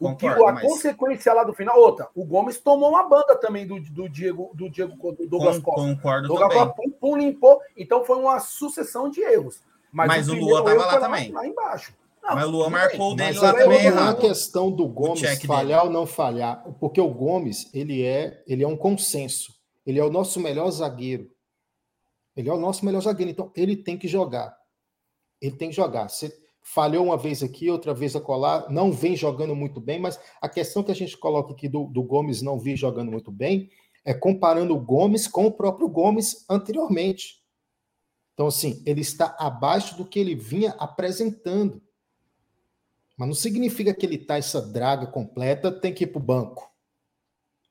O 0.00 0.16
que, 0.16 0.26
a 0.26 0.36
mas... 0.36 0.62
consequência 0.62 1.32
lá 1.32 1.44
do 1.44 1.52
final, 1.52 1.78
outra, 1.78 2.08
o 2.16 2.24
Gomes 2.24 2.58
tomou 2.58 2.90
uma 2.90 3.08
banda 3.08 3.36
também 3.36 3.64
do, 3.64 3.80
do 3.80 4.08
Diego, 4.08 4.50
do 4.52 4.68
Diego 4.68 4.96
do 5.12 5.28
Douglas 5.28 5.60
Costa. 5.60 5.80
Concordo 5.80 6.26
Douglas 6.26 6.48
também. 6.48 6.66
Costa, 6.66 6.82
pum, 6.82 6.90
pum, 6.90 7.16
limpou. 7.16 7.60
Então 7.76 8.04
foi 8.04 8.18
uma 8.18 8.40
sucessão 8.40 9.08
de 9.08 9.20
erros. 9.20 9.62
Mas, 9.92 10.08
mas 10.08 10.28
o, 10.28 10.34
o 10.34 10.40
Luan 10.40 10.64
tava 10.64 10.86
lá 10.86 10.98
também. 10.98 11.30
Lá, 11.30 11.46
embaixo. 11.46 11.94
Não, 12.22 12.34
mas 12.36 12.44
o 12.46 12.50
Luan 12.50 12.70
marcou 12.70 13.12
o 13.12 13.16
dele 13.16 13.38
lá 13.38 13.52
também 13.52 13.90
Não 13.90 14.06
é 14.06 14.10
a 14.10 14.14
questão 14.14 14.70
do 14.70 14.86
Gomes 14.86 15.20
falhar 15.44 15.80
dele. 15.80 15.88
ou 15.88 15.90
não 15.90 16.06
falhar, 16.06 16.62
porque 16.78 17.00
o 17.00 17.08
Gomes, 17.08 17.68
ele 17.74 18.04
é, 18.04 18.42
ele 18.46 18.62
é 18.62 18.68
um 18.68 18.76
consenso. 18.76 19.52
Ele 19.84 19.98
é 19.98 20.04
o 20.04 20.10
nosso 20.10 20.38
melhor 20.38 20.70
zagueiro. 20.70 21.30
Ele 22.36 22.48
é 22.48 22.52
o 22.52 22.60
nosso 22.60 22.84
melhor 22.84 23.00
zagueiro, 23.00 23.30
então 23.30 23.52
ele 23.56 23.76
tem 23.76 23.98
que 23.98 24.06
jogar. 24.06 24.56
Ele 25.40 25.56
tem 25.56 25.70
que 25.70 25.76
jogar. 25.76 26.08
Você 26.08 26.32
falhou 26.62 27.04
uma 27.04 27.16
vez 27.16 27.42
aqui, 27.42 27.68
outra 27.68 27.92
vez 27.92 28.14
a 28.14 28.20
colar, 28.20 28.70
não 28.70 28.92
vem 28.92 29.16
jogando 29.16 29.54
muito 29.54 29.80
bem, 29.80 29.98
mas 29.98 30.18
a 30.40 30.48
questão 30.48 30.82
que 30.82 30.92
a 30.92 30.94
gente 30.94 31.18
coloca 31.18 31.52
aqui 31.52 31.68
do, 31.68 31.86
do 31.86 32.02
Gomes 32.02 32.40
não 32.40 32.58
vir 32.58 32.76
jogando 32.76 33.10
muito 33.10 33.32
bem 33.32 33.68
é 34.04 34.14
comparando 34.14 34.74
o 34.74 34.80
Gomes 34.80 35.26
com 35.26 35.46
o 35.46 35.52
próprio 35.52 35.88
Gomes 35.88 36.44
anteriormente. 36.48 37.42
Então, 38.34 38.46
assim, 38.46 38.82
ele 38.86 39.00
está 39.00 39.36
abaixo 39.38 39.96
do 39.96 40.06
que 40.06 40.18
ele 40.18 40.34
vinha 40.34 40.70
apresentando. 40.78 41.82
Mas 43.22 43.28
não 43.28 43.36
significa 43.36 43.94
que 43.94 44.04
ele 44.04 44.16
está 44.16 44.36
essa 44.36 44.60
draga 44.60 45.06
completa, 45.06 45.70
tem 45.70 45.94
que 45.94 46.02
ir 46.02 46.08
para 46.08 46.20
o 46.20 46.24
banco. 46.24 46.68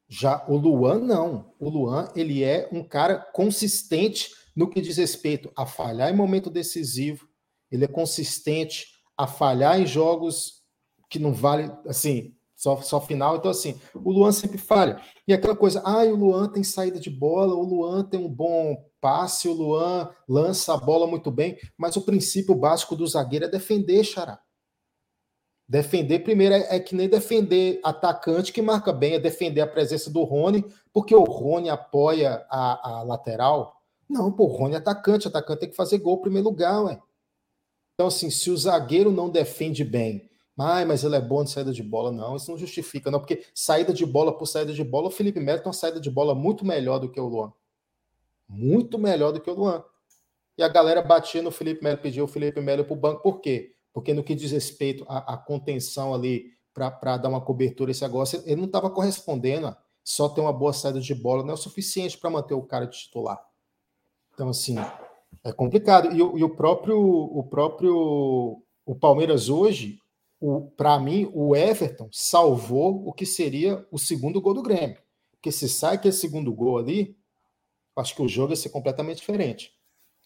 Já 0.07 0.45
o 0.47 0.55
Luan, 0.55 0.99
não. 0.99 1.53
O 1.59 1.67
Luan, 1.67 2.09
ele 2.15 2.41
é 2.41 2.69
um 2.71 2.81
cara 2.81 3.17
consistente 3.17 4.31
no 4.55 4.69
que 4.69 4.79
diz 4.79 4.95
respeito 4.95 5.51
a 5.53 5.65
falhar 5.65 6.09
em 6.09 6.15
momento 6.15 6.49
decisivo, 6.49 7.27
ele 7.69 7.83
é 7.83 7.87
consistente 7.89 9.01
a 9.17 9.27
falhar 9.27 9.77
em 9.77 9.85
jogos 9.85 10.63
que 11.09 11.19
não 11.19 11.33
vale, 11.33 11.69
assim, 11.85 12.33
só, 12.55 12.81
só 12.81 13.01
final. 13.01 13.35
Então, 13.35 13.51
assim, 13.51 13.77
o 13.93 14.09
Luan 14.09 14.31
sempre 14.31 14.57
falha. 14.57 15.01
E 15.27 15.33
aquela 15.33 15.53
coisa, 15.53 15.81
ah, 15.83 16.05
o 16.05 16.15
Luan 16.15 16.47
tem 16.47 16.63
saída 16.63 16.97
de 16.97 17.09
bola, 17.09 17.55
o 17.55 17.63
Luan 17.63 18.05
tem 18.05 18.21
um 18.21 18.29
bom 18.29 18.89
passe, 19.01 19.49
o 19.49 19.53
Luan 19.53 20.09
lança 20.29 20.73
a 20.73 20.77
bola 20.77 21.05
muito 21.05 21.29
bem, 21.29 21.57
mas 21.77 21.97
o 21.97 22.03
princípio 22.03 22.55
básico 22.55 22.95
do 22.95 23.05
zagueiro 23.05 23.43
é 23.43 23.49
defender, 23.49 24.01
Xará. 24.05 24.39
Defender 25.71 26.19
primeiro 26.19 26.53
é, 26.53 26.75
é, 26.75 26.79
que 26.81 26.93
nem 26.93 27.07
defender 27.07 27.79
atacante 27.81 28.51
que 28.51 28.62
marca 28.62 28.91
bem, 28.91 29.13
é 29.13 29.19
defender 29.19 29.62
a 29.62 29.67
presença 29.67 30.12
do 30.12 30.21
Rony, 30.23 30.65
porque 30.91 31.15
o 31.15 31.23
Rony 31.23 31.69
apoia 31.69 32.45
a, 32.49 32.89
a 32.89 33.03
lateral. 33.03 33.81
Não, 34.10 34.29
pô, 34.34 34.43
o 34.43 34.47
Rony 34.47 34.73
é 34.73 34.79
atacante, 34.79 35.29
atacante 35.29 35.62
tem 35.62 35.69
que 35.69 35.75
fazer 35.77 35.99
gol 35.99 36.17
em 36.17 36.23
primeiro 36.23 36.49
lugar, 36.49 36.84
ué. 36.84 36.99
Então, 37.93 38.07
assim, 38.07 38.29
se 38.29 38.51
o 38.51 38.57
zagueiro 38.57 39.13
não 39.13 39.29
defende 39.29 39.86
bem, 39.86 40.29
ah, 40.57 40.84
mas 40.86 41.05
ele 41.05 41.15
é 41.15 41.21
bom 41.21 41.41
de 41.41 41.51
saída 41.51 41.71
de 41.71 41.81
bola, 41.81 42.12
não, 42.12 42.36
isso 42.36 42.51
não 42.51 42.57
justifica, 42.57 43.10
não, 43.10 43.19
porque 43.19 43.41
saída 43.55 43.93
de 43.93 44.05
bola 44.05 44.38
por 44.38 44.47
saída 44.47 44.73
de 44.73 44.84
bola, 44.84 45.07
o 45.07 45.12
Felipe 45.12 45.39
Melo 45.39 45.60
tem 45.60 45.67
uma 45.67 45.73
saída 45.73 46.01
de 46.01 46.12
bola 46.12 46.36
muito 46.36 46.65
melhor 46.65 46.99
do 46.99 47.10
que 47.10 47.19
o 47.19 47.29
Luan. 47.29 47.53
Muito 48.45 48.99
melhor 48.99 49.31
do 49.31 49.39
que 49.39 49.49
o 49.49 49.53
Luan. 49.53 49.81
E 50.57 50.63
a 50.63 50.67
galera 50.67 51.01
batia 51.01 51.41
no 51.41 51.49
Felipe 51.49 51.81
Melo, 51.81 51.97
pediu 51.97 52.25
o 52.25 52.27
Felipe 52.27 52.60
Melo 52.60 52.84
para 52.84 52.93
o 52.93 52.97
banco, 52.97 53.21
por 53.21 53.39
quê? 53.39 53.73
Porque 53.93 54.13
no 54.13 54.23
que 54.23 54.36
diz 54.36 54.51
respeito 54.51 55.06
à, 55.08 55.34
à 55.34 55.38
contenção 55.38 56.13
ali, 56.13 56.54
para 56.73 57.17
dar 57.17 57.30
uma 57.30 57.41
cobertura 57.41 57.91
esse 57.91 58.01
negócio, 58.01 58.41
ele 58.45 58.56
não 58.56 58.65
estava 58.65 58.89
correspondendo. 58.89 59.75
Só 60.04 60.27
ter 60.30 60.41
uma 60.41 60.54
boa 60.54 60.73
saída 60.73 60.99
de 60.99 61.13
bola 61.13 61.43
não 61.43 61.51
é 61.51 61.54
o 61.54 61.58
suficiente 61.58 62.17
para 62.17 62.30
manter 62.30 62.54
o 62.54 62.63
cara 62.63 62.88
titular. 62.88 63.39
Então, 64.34 64.49
assim, 64.49 64.75
é 65.43 65.51
complicado. 65.51 66.12
E, 66.12 66.17
e 66.17 66.43
o 66.43 66.56
próprio 66.56 66.99
o 66.99 67.43
próprio 67.43 68.63
o 68.86 68.95
Palmeiras 68.95 69.47
hoje, 69.47 69.99
para 70.75 70.99
mim, 70.99 71.30
o 71.34 71.56
Everton 71.56 72.10
salvou 72.12 73.08
o 73.08 73.13
que 73.13 73.25
seria 73.25 73.86
o 73.91 73.99
segundo 73.99 74.41
gol 74.41 74.56
do 74.56 74.63
Grêmio. 74.63 74.97
Porque 75.34 75.51
se 75.51 75.69
sai 75.69 75.95
aquele 75.95 76.13
segundo 76.13 76.51
gol 76.54 76.77
ali, 76.77 77.15
acho 77.95 78.15
que 78.15 78.21
o 78.21 78.27
jogo 78.27 78.54
ia 78.54 78.58
ser 78.58 78.69
completamente 78.69 79.17
diferente. 79.17 79.71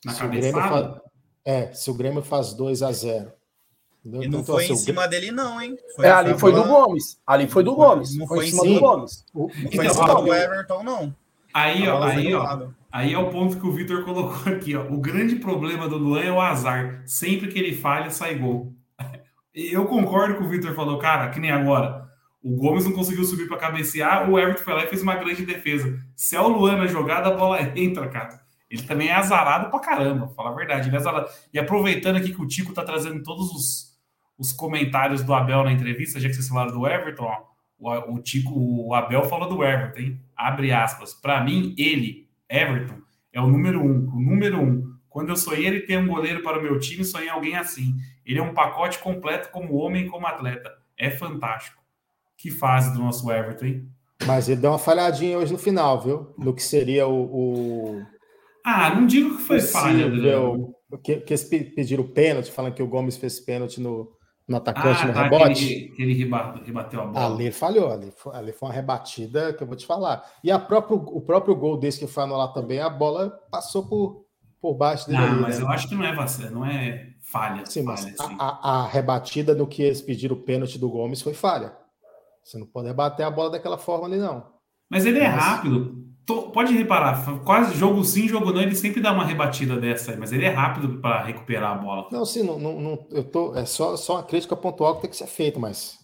Na 0.05 0.13
se 0.13 0.23
o 0.23 0.29
Grêmio 0.29 0.61
faz, 0.61 1.01
é, 1.43 1.73
se 1.73 1.91
o 1.91 1.93
Grêmio 1.93 2.23
faz 2.23 2.53
2 2.53 2.81
a 2.81 2.91
0 2.91 3.33
Entendeu? 4.05 4.23
E 4.23 4.27
não 4.27 4.41
então, 4.41 4.53
foi 4.53 4.65
assim, 4.65 4.73
em 4.73 4.77
cima 4.77 5.07
dele, 5.07 5.31
não, 5.31 5.59
hein? 5.59 5.75
Foi, 5.95 6.05
é, 6.05 6.11
ali 6.11 6.37
foi, 6.37 6.51
do 6.51 6.63
Gomes. 6.63 7.19
Ali 7.25 7.47
foi 7.47 7.63
do 7.63 7.75
Gomes. 7.75 8.15
Não 8.15 8.27
foi, 8.27 8.37
foi 8.37 8.47
em 8.47 8.51
cima 8.51 8.73
do 8.75 8.79
Gomes. 8.79 9.25
O, 9.33 9.41
não 9.47 9.71
foi 9.71 9.85
em 9.85 9.89
cima 9.89 10.21
do 10.21 10.33
Everton, 10.33 10.83
não. 10.83 11.15
Aí, 11.51 11.87
ó, 11.87 12.03
aí, 12.03 12.33
ó, 12.35 12.67
aí 12.91 13.13
é 13.13 13.17
o 13.17 13.29
ponto 13.29 13.57
que 13.57 13.65
o 13.65 13.71
Vitor 13.71 14.03
colocou 14.03 14.53
aqui, 14.53 14.75
ó. 14.75 14.83
O 14.83 14.99
grande 14.99 15.37
problema 15.37 15.89
do 15.89 15.97
Luan 15.97 16.21
é 16.21 16.31
o 16.31 16.39
azar. 16.39 17.01
Sempre 17.07 17.47
que 17.47 17.57
ele 17.57 17.73
falha, 17.75 18.11
sai 18.11 18.35
gol. 18.35 18.73
Eu 19.55 19.85
concordo 19.85 20.35
com 20.35 20.43
o 20.43 20.49
Vitor 20.49 20.75
falou, 20.75 20.99
cara, 20.99 21.29
que 21.29 21.39
nem 21.39 21.49
agora. 21.49 22.05
O 22.43 22.55
Gomes 22.57 22.85
não 22.85 22.91
conseguiu 22.91 23.23
subir 23.23 23.47
para 23.47 23.57
cabecear, 23.57 24.29
o 24.29 24.37
Everton 24.37 24.63
foi 24.63 24.73
lá 24.75 24.83
e 24.83 24.87
fez 24.87 25.01
uma 25.01 25.15
grande 25.15 25.43
defesa. 25.45 25.99
Se 26.15 26.35
é 26.35 26.41
o 26.41 26.47
Luan 26.47 26.75
na 26.75 26.85
jogada, 26.85 27.29
a 27.29 27.35
bola 27.35 27.59
entra, 27.75 28.07
cara. 28.07 28.39
Ele 28.69 28.83
também 28.83 29.07
é 29.07 29.13
azarado 29.13 29.71
pra 29.71 29.79
caramba, 29.79 30.27
fala 30.35 30.51
a 30.51 30.53
verdade. 30.53 30.89
Ele 30.89 30.95
é 30.95 30.99
azarado. 30.99 31.27
E 31.51 31.57
aproveitando 31.57 32.17
aqui 32.17 32.33
que 32.33 32.41
o 32.41 32.47
Tico 32.47 32.73
tá 32.73 32.83
trazendo 32.83 33.23
todos 33.23 33.49
os, 33.51 33.94
os 34.37 34.51
comentários 34.51 35.23
do 35.23 35.33
Abel 35.33 35.63
na 35.63 35.71
entrevista, 35.71 36.19
já 36.19 36.27
que 36.27 36.35
vocês 36.35 36.47
falaram 36.47 36.71
do 36.71 36.87
Everton, 36.87 37.23
ó. 37.23 37.55
O, 37.77 38.15
o 38.15 38.19
Tico, 38.21 38.53
o 38.55 38.93
Abel 38.93 39.23
falou 39.23 39.49
do 39.49 39.63
Everton, 39.63 39.99
hein? 39.99 40.21
Abre 40.35 40.71
aspas. 40.71 41.13
Para 41.13 41.43
mim, 41.43 41.75
ele, 41.77 42.27
Everton, 42.49 42.97
é 43.33 43.41
o 43.41 43.47
número 43.47 43.81
um. 43.81 44.09
O 44.13 44.19
número 44.19 44.61
um. 44.61 44.95
Quando 45.09 45.29
eu 45.29 45.35
sonhei 45.35 45.65
ele 45.65 45.81
ter 45.81 45.97
um 45.97 46.07
goleiro 46.07 46.41
para 46.41 46.59
o 46.59 46.61
meu 46.61 46.79
time, 46.79 47.03
sonhei 47.03 47.29
alguém 47.29 47.55
assim. 47.55 47.95
Ele 48.25 48.39
é 48.39 48.43
um 48.43 48.53
pacote 48.53 48.99
completo 48.99 49.49
como 49.49 49.75
homem 49.75 50.05
e 50.05 50.09
como 50.09 50.27
atleta. 50.27 50.71
É 50.97 51.09
fantástico. 51.09 51.81
Que 52.37 52.49
fase 52.49 52.93
do 52.93 52.99
nosso 52.99 53.31
Everton, 53.31 53.65
hein? 53.65 53.89
Mas 54.25 54.49
ele 54.49 54.61
deu 54.61 54.71
uma 54.71 54.79
falhadinha 54.79 55.37
hoje 55.37 55.51
no 55.51 55.59
final, 55.59 56.01
viu? 56.01 56.33
No 56.37 56.53
que 56.53 56.63
seria 56.63 57.07
o. 57.07 57.23
o... 57.23 58.05
Ah, 58.65 58.93
não 58.93 59.05
digo 59.05 59.37
que 59.37 59.43
foi 59.43 59.59
falha, 59.59 60.05
Adriano. 60.05 60.73
Que, 61.03 61.17
que 61.17 61.33
eles 61.33 61.43
pediram 61.43 62.07
pênalti, 62.07 62.51
falando 62.51 62.73
que 62.73 62.81
o 62.81 62.87
Gomes 62.87 63.17
fez 63.17 63.39
pênalti 63.39 63.81
no, 63.81 64.11
no 64.47 64.57
atacante 64.57 65.01
ah, 65.01 65.07
no 65.07 65.13
tá, 65.13 65.23
rebote. 65.23 65.93
Ele, 65.97 66.13
rebateu 66.65 67.01
a 67.01 67.05
bola. 67.05 67.25
Ali 67.25 67.51
falhou, 67.51 67.91
ali 67.91 68.11
foi, 68.11 68.35
ali 68.35 68.51
foi 68.51 68.69
uma 68.69 68.75
rebatida 68.75 69.53
que 69.53 69.63
eu 69.63 69.67
vou 69.67 69.75
te 69.75 69.85
falar. 69.85 70.23
E 70.43 70.51
a 70.51 70.59
próprio, 70.59 70.97
o 70.97 71.21
próprio 71.21 71.55
gol 71.55 71.77
desse 71.77 71.99
que 71.99 72.07
foi 72.07 72.23
anular 72.23 72.53
também, 72.53 72.79
a 72.79 72.89
bola 72.89 73.29
passou 73.49 73.87
por, 73.87 74.25
por 74.61 74.75
baixo 74.75 75.07
dele. 75.07 75.19
Não, 75.19 75.31
ali, 75.31 75.41
mas 75.41 75.59
né? 75.59 75.65
eu 75.65 75.69
acho 75.69 75.87
que 75.87 75.95
não 75.95 76.03
é 76.03 76.15
não 76.51 76.65
é 76.65 77.09
falha. 77.21 77.65
Sim, 77.65 77.83
falha, 77.83 78.01
mas 78.03 78.19
assim. 78.19 78.35
a, 78.39 78.71
a, 78.71 78.87
rebatida 78.87 79.55
no 79.55 79.67
que 79.67 79.81
eles 79.81 80.01
pediram 80.01 80.35
o 80.35 80.41
pênalti 80.41 80.77
do 80.77 80.89
Gomes 80.89 81.21
foi 81.21 81.33
falha. 81.33 81.75
Você 82.43 82.59
não 82.59 82.67
pode 82.67 82.87
rebater 82.87 83.25
a 83.25 83.31
bola 83.31 83.49
daquela 83.49 83.77
forma 83.77 84.05
ali, 84.05 84.17
não. 84.17 84.53
Mas 84.87 85.05
ele 85.05 85.17
é 85.17 85.25
rápido. 85.25 86.05
Tô, 86.25 86.49
pode 86.49 86.73
reparar, 86.73 87.23
quase 87.43 87.77
jogo 87.77 88.03
sim, 88.03 88.27
jogo 88.27 88.51
não, 88.51 88.59
ele 88.59 88.75
sempre 88.75 88.99
dá 88.99 89.11
uma 89.11 89.23
rebatida 89.23 89.79
dessa 89.79 90.11
aí, 90.11 90.17
mas 90.17 90.31
ele 90.31 90.43
é 90.43 90.49
rápido 90.49 90.99
para 90.99 91.23
recuperar 91.23 91.73
a 91.73 91.75
bola. 91.75 92.07
Não, 92.11 92.25
sim, 92.25 92.41
não, 92.41 92.57
não, 92.57 92.81
não, 92.81 93.07
eu 93.11 93.23
tô, 93.23 93.55
é 93.55 93.63
só, 93.63 93.95
só 93.95 94.15
uma 94.15 94.23
crítica 94.23 94.55
pontual 94.55 94.95
que 94.95 95.01
tem 95.01 95.09
que 95.11 95.15
ser 95.15 95.27
feita, 95.27 95.59
mas 95.59 95.99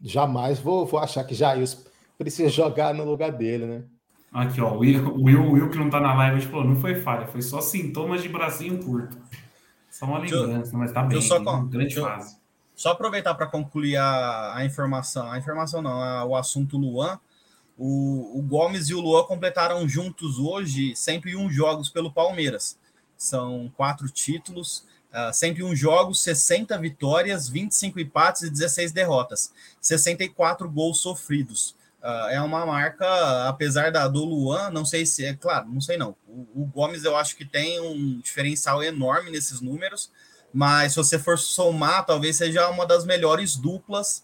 jamais 0.00 0.60
vou, 0.60 0.86
vou 0.86 1.00
achar 1.00 1.24
que 1.24 1.34
Jair 1.34 1.64
precisa 2.16 2.48
jogar 2.48 2.94
no 2.94 3.04
lugar 3.04 3.32
dele, 3.32 3.66
né? 3.66 3.84
Aqui, 4.32 4.60
ó, 4.60 4.74
o 4.74 4.78
Will, 4.78 5.08
o 5.08 5.24
Will, 5.24 5.42
o 5.42 5.52
Will 5.52 5.70
que 5.70 5.78
não 5.78 5.90
tá 5.90 6.00
na 6.00 6.14
live, 6.14 6.36
a 6.36 6.40
gente 6.40 6.50
falou, 6.50 6.66
não 6.66 6.76
foi 6.76 6.96
falha, 6.96 7.26
foi 7.26 7.42
só 7.42 7.60
sintomas 7.60 8.22
de 8.22 8.28
bracinho 8.28 8.82
curto. 8.82 9.16
Só 9.90 10.06
uma 10.06 10.18
lembrança, 10.18 10.76
mas 10.76 10.92
tá 10.92 11.02
bem, 11.02 11.20
só, 11.20 11.42
com, 11.42 11.66
grande 11.66 11.94
fase. 11.94 12.36
Só 12.74 12.90
aproveitar 12.90 13.34
para 13.34 13.46
concluir 13.46 13.96
a, 13.96 14.56
a 14.56 14.64
informação, 14.64 15.30
a 15.30 15.38
informação 15.38 15.80
não, 15.80 16.00
a, 16.00 16.24
o 16.24 16.34
assunto 16.34 16.76
Luan, 16.76 17.18
o, 17.76 18.38
o, 18.38 18.42
Gomes 18.42 18.88
e 18.88 18.94
o 18.94 19.00
Luan 19.00 19.24
completaram 19.24 19.88
juntos 19.88 20.38
hoje 20.38 20.94
101 20.94 21.50
jogos 21.50 21.88
pelo 21.88 22.12
Palmeiras. 22.12 22.78
São 23.16 23.72
quatro 23.76 24.08
títulos, 24.08 24.78
uh, 25.12 25.28
ah, 25.28 25.32
101 25.32 25.74
jogos, 25.74 26.22
60 26.22 26.76
vitórias, 26.78 27.48
25 27.48 27.98
empates 28.00 28.42
e 28.42 28.50
16 28.50 28.92
derrotas, 28.92 29.52
64 29.80 30.70
gols 30.70 31.00
sofridos. 31.00 31.74
Uh, 32.00 32.28
é 32.30 32.40
uma 32.40 32.66
marca, 32.66 33.48
apesar 33.48 33.90
da 33.90 34.06
do 34.06 34.24
Luan, 34.24 34.70
não 34.70 34.84
sei 34.84 35.06
se 35.06 35.24
é 35.24 35.34
claro, 35.34 35.68
não 35.68 35.80
sei 35.80 35.96
não. 35.96 36.14
O, 36.28 36.62
o, 36.62 36.66
Gomes 36.66 37.02
eu 37.02 37.16
acho 37.16 37.34
que 37.34 37.46
tem 37.46 37.80
um 37.80 38.20
diferencial 38.20 38.82
enorme 38.82 39.30
nesses 39.30 39.60
números, 39.60 40.10
mas 40.52 40.92
se 40.92 40.98
você 40.98 41.18
for 41.18 41.38
somar, 41.38 42.04
talvez 42.04 42.36
seja 42.36 42.68
uma 42.68 42.86
das 42.86 43.06
melhores 43.06 43.56
duplas 43.56 44.22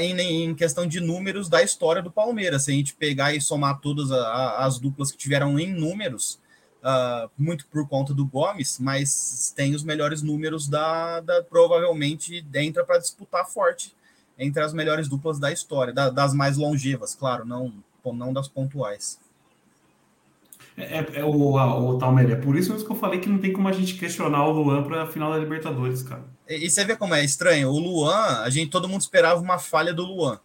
em, 0.00 0.20
em, 0.20 0.54
questão 0.54 0.86
de 0.86 1.00
números 1.00 1.48
da 1.48 1.62
história 1.62 2.02
do 2.02 2.10
Palmeiras. 2.10 2.64
Se 2.64 2.70
a 2.70 2.74
gente 2.74 2.94
pegar 2.94 3.34
e 3.34 3.40
somar 3.40 3.80
todas 3.80 4.10
a, 4.10 4.20
a, 4.20 4.66
as 4.66 4.78
duplas 4.78 5.10
que 5.10 5.18
tiveram 5.18 5.58
em 5.58 5.72
números, 5.72 6.38
uh, 6.82 7.30
muito 7.38 7.66
por 7.66 7.88
conta 7.88 8.12
do 8.12 8.26
Gomes, 8.26 8.78
mas 8.78 9.52
tem 9.56 9.74
os 9.74 9.82
melhores 9.82 10.22
números 10.22 10.68
da, 10.68 11.20
da 11.20 11.42
provavelmente 11.42 12.44
entra 12.54 12.84
para 12.84 12.98
disputar 12.98 13.46
forte 13.46 13.94
entre 14.38 14.62
as 14.62 14.72
melhores 14.72 15.08
duplas 15.08 15.38
da 15.38 15.52
história, 15.52 15.92
da, 15.92 16.08
das 16.08 16.32
mais 16.32 16.56
longevas, 16.56 17.14
claro, 17.14 17.44
não, 17.44 17.72
não 18.04 18.32
das 18.32 18.48
pontuais. 18.48 19.18
É, 20.76 20.98
é, 20.98 21.06
é 21.20 21.24
o, 21.24 21.54
o 21.54 21.98
Talmer, 21.98 22.30
é 22.30 22.36
por 22.36 22.56
isso 22.56 22.72
mesmo 22.72 22.86
que 22.86 22.92
eu 22.92 22.96
falei 22.96 23.20
que 23.20 23.28
não 23.28 23.38
tem 23.38 23.52
como 23.52 23.68
a 23.68 23.72
gente 23.72 23.94
questionar 23.94 24.46
o 24.46 24.52
Luan 24.52 24.82
para 24.82 25.02
a 25.02 25.06
final 25.06 25.30
da 25.30 25.38
Libertadores, 25.38 26.02
cara. 26.02 26.24
E, 26.50 26.66
e, 26.66 26.70
você 26.70 26.84
vê 26.84 26.96
como 26.96 27.14
é 27.14 27.24
estranho, 27.24 27.70
o 27.70 27.78
Luan, 27.78 28.40
a 28.42 28.50
gente 28.50 28.72
todo 28.72 28.88
mundo 28.88 29.02
esperava 29.02 29.40
uma 29.40 29.60
falha 29.60 29.94
do 29.94 30.04
Luan 30.04 30.40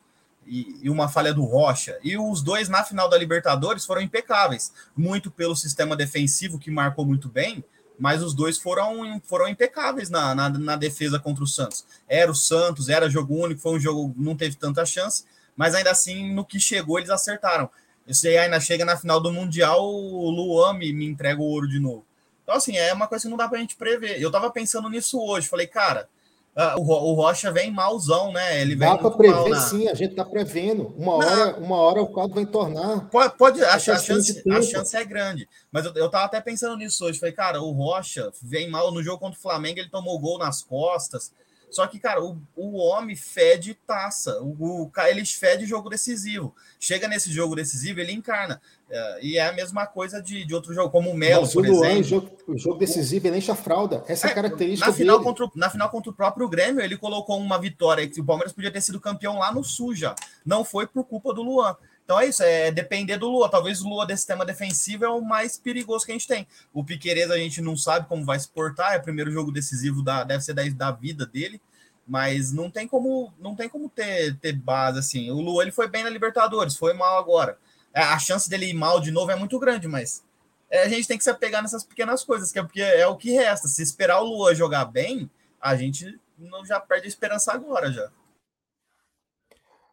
e, 0.46 0.78
e, 0.84 0.90
uma 0.90 1.10
falha 1.10 1.34
do 1.34 1.44
Rocha, 1.44 1.98
e 2.04 2.16
os 2.16 2.44
dois 2.44 2.70
na 2.70 2.84
final 2.84 3.10
da 3.10 3.18
Libertadores 3.18 3.86
foram 3.86 4.02
impecáveis, 4.02 4.72
muito 4.96 5.32
pelo 5.32 5.56
sistema 5.56 5.96
defensivo 5.96 6.60
que 6.60 6.70
marcou 6.70 7.04
muito 7.04 7.28
bem, 7.28 7.66
mas 7.98 8.22
os 8.22 8.36
dois 8.36 8.60
foram, 8.60 9.20
foram 9.24 9.48
impecáveis 9.48 10.12
na, 10.12 10.36
na, 10.36 10.50
na, 10.50 10.76
defesa 10.76 11.18
contra 11.18 11.44
o 11.44 11.48
Santos. 11.48 11.86
Era 12.08 12.30
o 12.30 12.36
Santos, 12.36 12.88
era 12.88 13.10
jogo 13.10 13.34
único, 13.34 13.62
foi 13.62 13.74
um 13.74 13.80
jogo 13.80 14.14
não 14.16 14.36
teve 14.36 14.58
tanta 14.58 14.86
chance, 14.86 15.24
mas 15.56 15.74
ainda 15.74 15.90
assim, 15.90 16.32
no 16.34 16.46
que 16.46 16.60
chegou, 16.60 17.00
eles 17.00 17.10
acertaram. 17.10 17.68
Esse 18.06 18.28
aí 18.28 18.38
ainda 18.38 18.60
chega 18.60 18.86
na 18.86 18.96
final 18.96 19.20
do 19.20 19.32
Mundial, 19.32 19.84
o 19.84 20.30
Luan 20.30 20.74
me, 20.74 20.94
me 20.94 21.06
entrega 21.06 21.42
o 21.42 21.46
ouro 21.46 21.68
de 21.68 21.80
novo. 21.80 22.06
Então, 22.46 22.56
assim, 22.56 22.78
é 22.78 22.94
uma 22.94 23.08
coisa 23.08 23.24
que 23.24 23.30
não 23.30 23.38
dá 23.38 23.50
pra 23.50 23.60
gente 23.60 23.76
prever. 23.76 24.22
Eu 24.22 24.32
tava 24.32 24.50
pensando 24.52 24.88
nisso 24.88 25.20
hoje, 25.20 25.50
falei, 25.50 25.66
cara, 25.66 26.08
Uh, 26.56 26.80
o, 26.80 27.14
Rocha 27.16 27.52
vem 27.52 27.70
malzão, 27.70 28.32
né? 28.32 28.62
Ele 28.62 28.78
Dá 28.78 28.98
para 28.98 29.12
prever, 29.12 29.50
na... 29.50 29.60
sim, 29.60 29.90
a 29.90 29.94
gente 29.94 30.12
está 30.12 30.24
prevendo. 30.24 30.96
Uma 30.98 31.16
hora, 31.16 31.58
uma 31.58 31.76
hora 31.76 32.02
o 32.02 32.08
quadro 32.08 32.36
vai 32.36 32.46
tornar. 32.46 33.10
Pode, 33.10 33.38
pode 33.38 33.62
a, 33.62 33.74
a, 33.74 33.80
chance, 33.80 34.42
a 34.50 34.62
chance 34.62 34.96
é 34.96 35.04
grande. 35.04 35.50
Mas 35.70 35.86
eu, 35.86 35.92
eu 35.96 36.10
tava 36.10 36.24
até 36.24 36.40
pensando 36.40 36.78
nisso 36.78 37.04
hoje. 37.04 37.20
Falei, 37.20 37.34
cara, 37.34 37.62
o 37.62 37.72
Rocha 37.72 38.32
vem 38.42 38.70
mal 38.70 38.90
no 38.94 39.04
jogo 39.04 39.20
contra 39.20 39.38
o 39.38 39.42
Flamengo, 39.42 39.80
ele 39.80 39.90
tomou 39.90 40.18
gol 40.18 40.40
nas 40.40 40.64
costas. 40.64 41.34
Só 41.70 41.86
que, 41.88 42.00
cara, 42.00 42.24
o, 42.24 42.42
o 42.56 42.78
homem 42.78 43.18
fede 43.18 43.74
taça. 43.86 44.42
O, 44.42 44.86
o, 44.86 44.92
ele 45.10 45.26
fede 45.26 45.66
jogo 45.66 45.90
decisivo. 45.90 46.56
Chega 46.80 47.06
nesse 47.06 47.34
jogo 47.34 47.54
decisivo, 47.54 48.00
ele 48.00 48.14
encarna. 48.14 48.62
É, 48.90 49.20
e 49.26 49.38
é 49.38 49.48
a 49.48 49.54
mesma 49.54 49.88
coisa 49.88 50.22
de, 50.22 50.46
de 50.46 50.54
outro 50.54 50.74
jogo, 50.74 50.90
como 50.90 51.10
o 51.10 51.16
Melo, 51.16 51.50
por 51.52 51.66
Luan, 51.66 51.88
exemplo. 51.88 52.04
Jogo, 52.04 52.32
o 52.48 52.58
jogo 52.58 52.78
decisivo, 52.78 53.28
ele 53.28 53.38
enche 53.38 53.50
a 53.50 53.56
fralda. 53.56 54.04
Essa 54.08 54.28
é, 54.28 54.32
é 54.32 54.34
característica 54.34 54.90
na 54.90 54.96
final, 54.96 55.24
contra, 55.24 55.50
na 55.56 55.70
final 55.70 55.90
contra 55.90 56.12
o 56.12 56.14
próprio 56.14 56.48
Grêmio, 56.48 56.82
ele 56.82 56.98
colocou 56.98 57.38
uma 57.38 57.60
vitória 57.60 58.08
que 58.08 58.22
o 58.22 58.26
Palmeiras 58.26 58.54
podia 58.54 58.72
ter 58.72 58.82
sido 58.82 59.00
campeão 59.00 59.40
lá 59.40 59.52
no 59.52 59.64
Sul 59.64 59.96
já. 59.96 60.14
Não 60.46 60.64
foi 60.64 60.86
por 60.86 61.04
culpa 61.04 61.34
do 61.34 61.42
Luan. 61.42 61.76
Então 62.06 62.20
é 62.20 62.28
isso, 62.28 62.44
é 62.44 62.72
depender 62.72 63.18
do 63.18 63.28
Lua. 63.28 63.50
Talvez 63.50 63.82
o 63.82 63.90
Lua 63.90 64.06
desse 64.06 64.22
sistema 64.22 64.46
defensivo 64.46 65.04
é 65.04 65.10
o 65.10 65.22
mais 65.22 65.58
perigoso 65.58 66.06
que 66.06 66.12
a 66.12 66.16
gente 66.16 66.28
tem. 66.28 66.48
O 66.72 66.84
Piqueires 66.84 67.32
a 67.32 67.38
gente 67.38 67.62
não 67.62 67.76
sabe 67.76 68.08
como 68.08 68.24
vai 68.24 68.40
se 68.40 68.48
portar, 68.48 68.94
é 68.94 68.98
o 68.98 69.02
primeiro 69.02 69.32
jogo 69.32 69.52
decisivo 69.52 70.04
da, 70.04 70.24
deve 70.24 70.44
ser 70.44 70.54
da, 70.54 70.64
da 70.70 70.92
vida 70.92 71.26
dele, 71.26 71.60
mas 72.08 72.52
não 72.52 72.70
tem 72.70 72.88
como 72.88 73.34
não 73.40 73.56
tem 73.56 73.68
como 73.68 73.90
ter, 73.90 74.36
ter 74.38 74.54
base 74.54 75.00
assim. 75.00 75.32
O 75.32 75.42
Lua 75.42 75.64
ele 75.64 75.72
foi 75.72 75.88
bem 75.88 76.04
na 76.04 76.10
Libertadores, 76.12 76.78
foi 76.78 76.94
mal 76.94 77.18
agora. 77.18 77.58
É, 77.96 78.02
a 78.02 78.20
chance 78.20 78.50
dele 78.50 78.66
ir 78.66 78.74
mal 78.74 79.00
de 79.00 79.10
novo 79.10 79.32
é 79.32 79.38
muito 79.38 79.58
grande, 79.58 79.88
mas 79.88 80.22
é, 80.70 80.84
a 80.84 80.90
gente 80.90 81.08
tem 81.08 81.18
que 81.18 81.24
se 81.24 81.30
apegar 81.30 81.62
nessas 81.62 81.82
pequenas 81.82 82.26
coisas, 82.26 82.52
que 82.52 82.60
é 82.60 82.64
porque 82.64 82.82
é 82.82 83.08
o 83.08 83.16
que 83.16 83.32
resta. 83.32 83.70
Se 83.70 83.82
esperar 83.82 84.20
o 84.20 84.26
Lua 84.26 84.54
jogar 84.54 84.84
bem, 84.84 85.32
a 85.62 85.78
gente 85.78 86.20
não 86.38 86.66
já 86.66 86.78
perde 86.78 87.06
a 87.06 87.08
esperança 87.08 87.54
agora 87.54 87.90
já. 87.90 88.12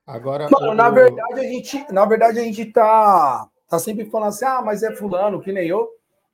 Agora, 0.04 0.48
Mano, 0.50 0.72
o... 0.72 0.74
na 0.74 0.90
verdade 0.90 1.40
a 1.40 1.44
gente, 1.44 1.92
na 1.92 2.04
verdade 2.04 2.40
a 2.40 2.42
gente 2.42 2.64
tá, 2.66 3.48
tá 3.68 3.78
sempre 3.78 4.10
falando 4.10 4.30
assim: 4.30 4.44
"Ah, 4.44 4.60
mas 4.60 4.82
é 4.82 4.92
fulano, 4.96 5.40
que 5.40 5.52
nem 5.52 5.68
eu". 5.68 5.88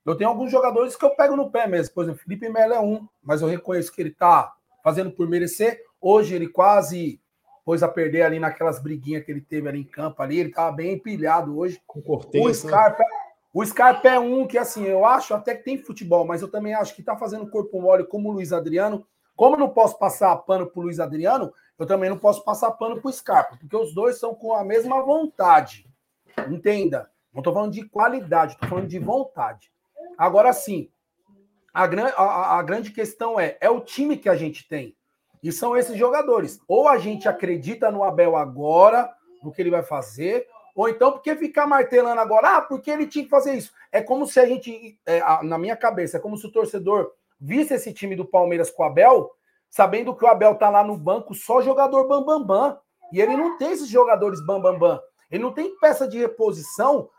Eu 0.06 0.16
tenho 0.16 0.30
alguns 0.30 0.50
jogadores 0.50 0.96
que 0.96 1.04
eu 1.04 1.14
pego 1.14 1.36
no 1.36 1.50
pé 1.50 1.66
mesmo, 1.66 1.94
por 1.94 2.04
exemplo, 2.04 2.22
Felipe 2.22 2.48
Melo 2.48 2.72
é 2.72 2.80
um, 2.80 3.06
mas 3.22 3.42
eu 3.42 3.48
reconheço 3.48 3.92
que 3.92 4.00
ele 4.00 4.10
tá 4.10 4.54
fazendo 4.82 5.10
por 5.10 5.28
merecer. 5.28 5.84
Hoje 6.00 6.34
ele 6.34 6.48
quase 6.48 7.20
pôs 7.68 7.82
a 7.82 7.88
perder 7.88 8.22
ali 8.22 8.40
naquelas 8.40 8.78
briguinhas 8.78 9.22
que 9.22 9.30
ele 9.30 9.42
teve 9.42 9.68
ali 9.68 9.80
em 9.80 9.84
campo 9.84 10.22
ali, 10.22 10.38
ele 10.38 10.50
tava 10.50 10.74
bem 10.74 10.94
empilhado 10.94 11.58
hoje. 11.58 11.78
Com 11.86 12.00
o 12.00 12.46
né? 12.46 12.54
Scarpa, 12.54 13.02
né? 13.02 13.08
o 13.52 13.62
Scarpa 13.62 14.08
é 14.08 14.18
um 14.18 14.46
que 14.46 14.56
assim, 14.56 14.86
eu 14.86 15.04
acho 15.04 15.34
até 15.34 15.54
que 15.54 15.64
tem 15.64 15.76
futebol, 15.76 16.26
mas 16.26 16.40
eu 16.40 16.50
também 16.50 16.72
acho 16.72 16.96
que 16.96 17.02
tá 17.02 17.14
fazendo 17.14 17.50
corpo 17.50 17.78
mole 17.78 18.04
como 18.04 18.30
o 18.30 18.32
Luiz 18.32 18.54
Adriano. 18.54 19.06
Como 19.36 19.54
eu 19.54 19.60
não 19.60 19.68
posso 19.68 19.98
passar 19.98 20.34
pano 20.34 20.66
pro 20.66 20.80
Luiz 20.80 20.98
Adriano, 20.98 21.52
eu 21.78 21.84
também 21.84 22.08
não 22.08 22.16
posso 22.16 22.42
passar 22.42 22.70
pano 22.70 23.02
pro 23.02 23.12
Scarpa, 23.12 23.58
porque 23.60 23.76
os 23.76 23.92
dois 23.94 24.18
são 24.18 24.34
com 24.34 24.54
a 24.54 24.64
mesma 24.64 25.02
vontade. 25.02 25.86
Entenda. 26.48 27.10
Não 27.34 27.40
estou 27.40 27.52
falando 27.52 27.72
de 27.74 27.86
qualidade, 27.86 28.54
estou 28.54 28.66
falando 28.66 28.88
de 28.88 28.98
vontade. 28.98 29.70
Agora 30.16 30.54
sim, 30.54 30.88
a, 31.74 31.86
gran, 31.86 32.06
a, 32.16 32.58
a, 32.58 32.62
grande 32.62 32.92
questão 32.92 33.38
é: 33.38 33.58
é 33.60 33.68
o 33.68 33.82
time 33.82 34.16
que 34.16 34.30
a 34.30 34.36
gente 34.36 34.66
tem. 34.66 34.96
E 35.42 35.52
são 35.52 35.76
esses 35.76 35.96
jogadores. 35.96 36.60
Ou 36.66 36.88
a 36.88 36.98
gente 36.98 37.28
acredita 37.28 37.90
no 37.90 38.02
Abel 38.02 38.36
agora, 38.36 39.12
no 39.42 39.52
que 39.52 39.62
ele 39.62 39.70
vai 39.70 39.82
fazer, 39.82 40.46
ou 40.74 40.88
então 40.88 41.12
porque 41.12 41.34
ficar 41.36 41.66
martelando 41.66 42.20
agora, 42.20 42.56
ah, 42.56 42.60
porque 42.60 42.90
ele 42.90 43.06
tinha 43.06 43.24
que 43.24 43.30
fazer 43.30 43.54
isso. 43.54 43.72
É 43.90 44.00
como 44.00 44.26
se 44.26 44.38
a 44.38 44.46
gente, 44.46 44.98
é, 45.06 45.20
na 45.42 45.58
minha 45.58 45.76
cabeça, 45.76 46.16
é 46.16 46.20
como 46.20 46.36
se 46.36 46.46
o 46.46 46.52
torcedor 46.52 47.12
visse 47.40 47.74
esse 47.74 47.92
time 47.92 48.16
do 48.16 48.24
Palmeiras 48.24 48.70
com 48.70 48.82
o 48.82 48.86
Abel 48.86 49.30
sabendo 49.70 50.14
que 50.14 50.24
o 50.24 50.28
Abel 50.28 50.54
tá 50.54 50.70
lá 50.70 50.82
no 50.82 50.96
banco 50.96 51.34
só 51.34 51.60
jogador 51.60 52.06
bambambam. 52.08 52.46
Bam, 52.46 52.68
bam, 52.70 52.80
e 53.12 53.20
ele 53.20 53.36
não 53.36 53.58
tem 53.58 53.72
esses 53.72 53.88
jogadores 53.88 54.40
bambambam. 54.40 54.78
Bam, 54.78 54.96
bam. 54.96 55.02
Ele 55.30 55.42
não 55.42 55.52
tem 55.52 55.76
peça 55.78 56.08
de 56.08 56.18
reposição, 56.18 57.10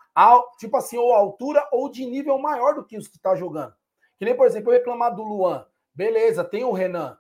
tipo 0.58 0.76
assim, 0.76 0.98
ou 0.98 1.14
altura 1.14 1.68
ou 1.72 1.90
de 1.90 2.06
nível 2.06 2.38
maior 2.40 2.74
do 2.74 2.84
que 2.84 2.98
os 2.98 3.08
que 3.08 3.18
está 3.18 3.36
jogando. 3.36 3.74
Que 4.18 4.26
nem, 4.26 4.36
por 4.36 4.48
exemplo, 4.48 4.72
eu 4.72 4.78
reclamar 4.78 5.14
do 5.14 5.24
Luan. 5.24 5.66
Beleza, 5.94 6.44
tem 6.44 6.64
o 6.64 6.72
Renan. 6.72 7.18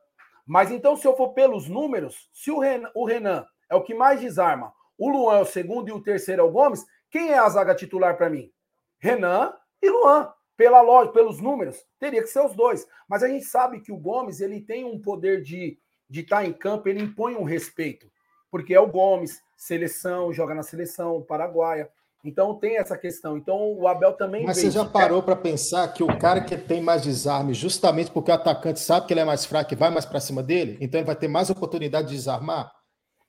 Mas 0.50 0.72
então, 0.72 0.98
se 0.98 1.08
eu 1.08 1.16
for 1.16 1.34
pelos 1.34 1.70
números, 1.70 2.28
se 2.34 2.50
o 2.50 2.58
Renan, 2.58 2.90
o 2.96 3.06
Renan 3.06 3.46
é 3.70 3.76
o 3.76 3.84
que 3.84 3.94
mais 3.94 4.20
desarma, 4.20 4.74
o 4.98 5.08
Luan 5.08 5.38
é 5.38 5.42
o 5.42 5.46
segundo 5.46 5.90
e 5.90 5.92
o 5.92 6.02
terceiro 6.02 6.42
é 6.42 6.44
o 6.44 6.52
Gomes, 6.52 6.84
quem 7.12 7.30
é 7.30 7.38
a 7.38 7.48
zaga 7.48 7.76
titular 7.76 8.18
para 8.18 8.32
mim? 8.32 8.52
Renan 8.98 9.54
e 9.80 9.88
Luan 9.88 10.34
pela 10.58 10.82
lógica, 10.82 11.14
pelos 11.14 11.40
números, 11.40 11.86
teria 12.00 12.22
que 12.22 12.28
ser 12.28 12.42
os 12.42 12.56
dois. 12.56 12.88
Mas 13.08 13.22
a 13.22 13.28
gente 13.28 13.46
sabe 13.46 13.80
que 13.80 13.92
o 13.92 13.98
Gomes 13.98 14.42
ele 14.42 14.60
tem 14.60 14.84
um 14.84 15.00
poder 15.00 15.44
de 15.44 15.78
de 16.10 16.22
estar 16.22 16.38
tá 16.38 16.46
em 16.46 16.52
campo, 16.52 16.90
ele 16.90 17.04
impõe 17.04 17.36
um 17.36 17.44
respeito, 17.44 18.12
porque 18.50 18.74
é 18.74 18.80
o 18.80 18.88
Gomes, 18.88 19.40
seleção, 19.56 20.34
joga 20.34 20.56
na 20.56 20.64
seleção 20.64 21.22
paraguaia. 21.22 21.92
Então 22.24 22.54
tem 22.56 22.78
essa 22.78 22.98
questão. 22.98 23.38
Então 23.38 23.74
o 23.78 23.88
Abel 23.88 24.14
também. 24.14 24.46
Mas 24.46 24.58
você 24.58 24.70
já 24.70 24.84
parou 24.84 25.24
para 25.24 25.36
pensar 25.36 25.88
que 25.94 26.04
o 26.04 26.20
cara 26.20 26.42
que 26.42 26.58
tem 26.58 26.82
mais 26.82 27.02
desarme, 27.02 27.54
justamente 27.54 28.12
porque 28.12 28.30
o 28.32 28.34
atacante 28.34 28.80
sabe 28.80 29.08
que 29.08 29.14
ele 29.14 29.22
é 29.22 29.26
mais 29.26 29.46
fraco 29.46 29.74
e 29.74 29.78
vai 29.78 29.90
mais 29.90 30.06
para 30.06 30.20
cima 30.20 30.44
dele, 30.44 30.78
então 30.82 31.00
ele 31.00 31.08
vai 31.08 31.16
ter 31.16 31.28
mais 31.28 31.50
oportunidade 31.50 32.10
de 32.10 32.16
desarmar? 32.16 32.72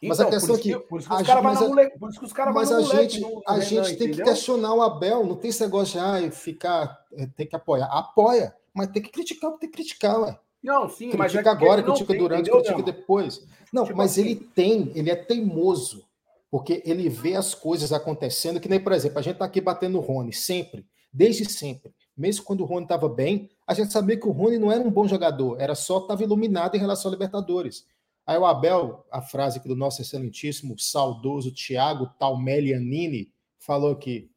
Mas 0.02 0.18
então, 0.18 0.28
a 0.28 0.30
questão 0.32 0.56
é 0.56 0.58
que. 0.58 0.78
Por 0.78 1.00
isso 1.00 1.08
que 1.08 1.14
os 1.14 1.22
caras 1.22 1.58
vão 1.58 1.68
moleque. 1.68 1.98
Por 1.98 2.10
isso 2.10 2.18
que 2.18 2.24
os 2.24 2.32
caras 2.32 2.54
Mas 2.54 2.72
a 2.72 2.80
gente, 2.80 3.20
no, 3.20 3.30
no 3.30 3.42
a 3.46 3.52
Renan, 3.54 3.64
gente 3.84 3.98
tem 3.98 4.06
entendeu? 4.08 4.24
que 4.24 4.30
questionar 4.30 4.74
o 4.74 4.82
Abel. 4.82 5.24
Não 5.24 5.36
tem 5.36 5.50
esse 5.50 5.62
negócio 5.62 6.00
de 6.00 6.06
ah, 6.26 6.30
ficar. 6.30 6.98
É, 7.12 7.26
tem 7.26 7.46
que 7.46 7.54
apoiar. 7.54 7.86
Apoia, 7.86 8.54
mas 8.72 8.88
tem 8.88 9.02
que 9.02 9.10
criticar, 9.10 9.50
tem 9.58 9.68
que 9.70 9.76
criticar, 9.76 10.20
ué. 10.20 10.38
Não, 10.62 10.88
sim, 10.88 11.10
critica 11.10 11.18
mas 11.18 11.34
é 11.34 11.48
agora, 11.48 11.82
critica 11.82 12.14
durante, 12.14 12.50
critica 12.50 12.82
depois. 12.82 13.46
Não, 13.72 13.84
tipo 13.84 13.96
mas 13.96 14.12
assim, 14.12 14.20
ele 14.22 14.34
tem, 14.36 14.92
ele 14.94 15.10
é 15.10 15.16
teimoso. 15.16 16.04
Porque 16.50 16.82
ele 16.84 17.08
vê 17.08 17.36
as 17.36 17.54
coisas 17.54 17.92
acontecendo, 17.92 18.58
que 18.58 18.68
nem, 18.68 18.80
por 18.80 18.92
exemplo, 18.92 19.18
a 19.18 19.22
gente 19.22 19.34
está 19.34 19.44
aqui 19.44 19.60
batendo 19.60 19.98
o 19.98 20.00
Rony, 20.00 20.32
sempre, 20.32 20.84
desde 21.12 21.44
sempre. 21.48 21.94
Mesmo 22.16 22.44
quando 22.44 22.62
o 22.62 22.64
Rony 22.64 22.84
estava 22.84 23.08
bem, 23.08 23.48
a 23.66 23.72
gente 23.72 23.92
sabia 23.92 24.18
que 24.18 24.26
o 24.26 24.32
Rony 24.32 24.58
não 24.58 24.72
era 24.72 24.80
um 24.80 24.90
bom 24.90 25.06
jogador, 25.06 25.60
era 25.60 25.74
só 25.74 25.98
estava 25.98 26.22
iluminado 26.22 26.74
em 26.74 26.80
relação 26.80 27.10
à 27.10 27.12
Libertadores. 27.12 27.86
Aí 28.26 28.36
o 28.36 28.44
Abel, 28.44 29.06
a 29.10 29.22
frase 29.22 29.58
aqui 29.58 29.68
do 29.68 29.76
nosso 29.76 30.02
excelentíssimo, 30.02 30.78
saudoso 30.78 31.52
Thiago 31.52 32.10
Talmelianini, 32.18 33.32
falou 33.58 33.92
aqui, 33.92 34.30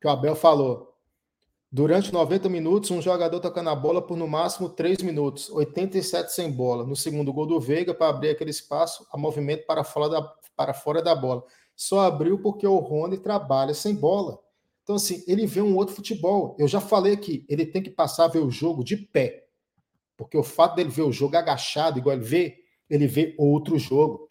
que 0.00 0.06
o 0.06 0.10
Abel 0.10 0.36
falou, 0.36 0.88
Durante 1.70 2.10
90 2.10 2.48
minutos, 2.48 2.90
um 2.90 3.02
jogador 3.02 3.40
tocando 3.40 3.68
a 3.68 3.74
bola 3.74 4.00
por 4.00 4.16
no 4.16 4.26
máximo 4.26 4.70
3 4.70 5.02
minutos, 5.02 5.50
87 5.50 6.32
sem 6.32 6.50
bola. 6.50 6.86
No 6.86 6.96
segundo 6.96 7.30
gol 7.30 7.44
do 7.44 7.60
Veiga, 7.60 7.92
para 7.92 8.08
abrir 8.08 8.30
aquele 8.30 8.50
espaço, 8.50 9.06
a 9.12 9.18
movimento 9.18 9.66
para 9.66 9.84
fora 9.84 10.08
da, 10.08 10.34
para 10.58 10.74
fora 10.74 11.00
da 11.00 11.14
bola. 11.14 11.44
Só 11.76 12.00
abriu 12.00 12.40
porque 12.40 12.66
o 12.66 12.78
Rony 12.78 13.18
trabalha 13.18 13.72
sem 13.72 13.94
bola. 13.94 14.40
Então, 14.82 14.96
assim, 14.96 15.22
ele 15.28 15.46
vê 15.46 15.62
um 15.62 15.76
outro 15.76 15.94
futebol. 15.94 16.56
Eu 16.58 16.66
já 16.66 16.80
falei 16.80 17.12
aqui, 17.12 17.46
ele 17.48 17.64
tem 17.64 17.80
que 17.80 17.90
passar 17.90 18.24
a 18.24 18.28
ver 18.28 18.40
o 18.40 18.50
jogo 18.50 18.82
de 18.82 18.96
pé. 18.96 19.44
Porque 20.16 20.36
o 20.36 20.42
fato 20.42 20.74
dele 20.74 20.90
ver 20.90 21.02
o 21.02 21.12
jogo 21.12 21.36
agachado, 21.36 21.98
igual 21.98 22.16
ele 22.16 22.24
vê, 22.24 22.58
ele 22.90 23.06
vê 23.06 23.34
outro 23.38 23.78
jogo. 23.78 24.28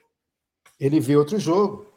Ele 0.77 0.99
vê 0.99 1.15
outro 1.15 1.39
jogo. 1.39 1.87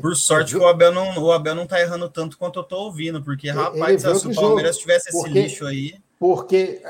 Por 0.00 0.16
sorte, 0.16 0.56
o 0.56 0.66
Abel, 0.66 0.90
não, 0.90 1.22
o 1.22 1.30
Abel 1.30 1.54
não 1.54 1.66
tá 1.66 1.78
errando 1.78 2.08
tanto 2.08 2.38
quanto 2.38 2.58
eu 2.58 2.64
tô 2.64 2.76
ouvindo, 2.86 3.22
porque, 3.22 3.50
rapaz, 3.50 4.00
se 4.00 4.28
o 4.28 4.34
Palmeiras 4.34 4.76
jogo. 4.76 4.80
tivesse 4.80 5.12
porque, 5.12 5.28
esse 5.28 5.38
lixo 5.38 5.66
aí. 5.66 5.94
Porque 6.18 6.82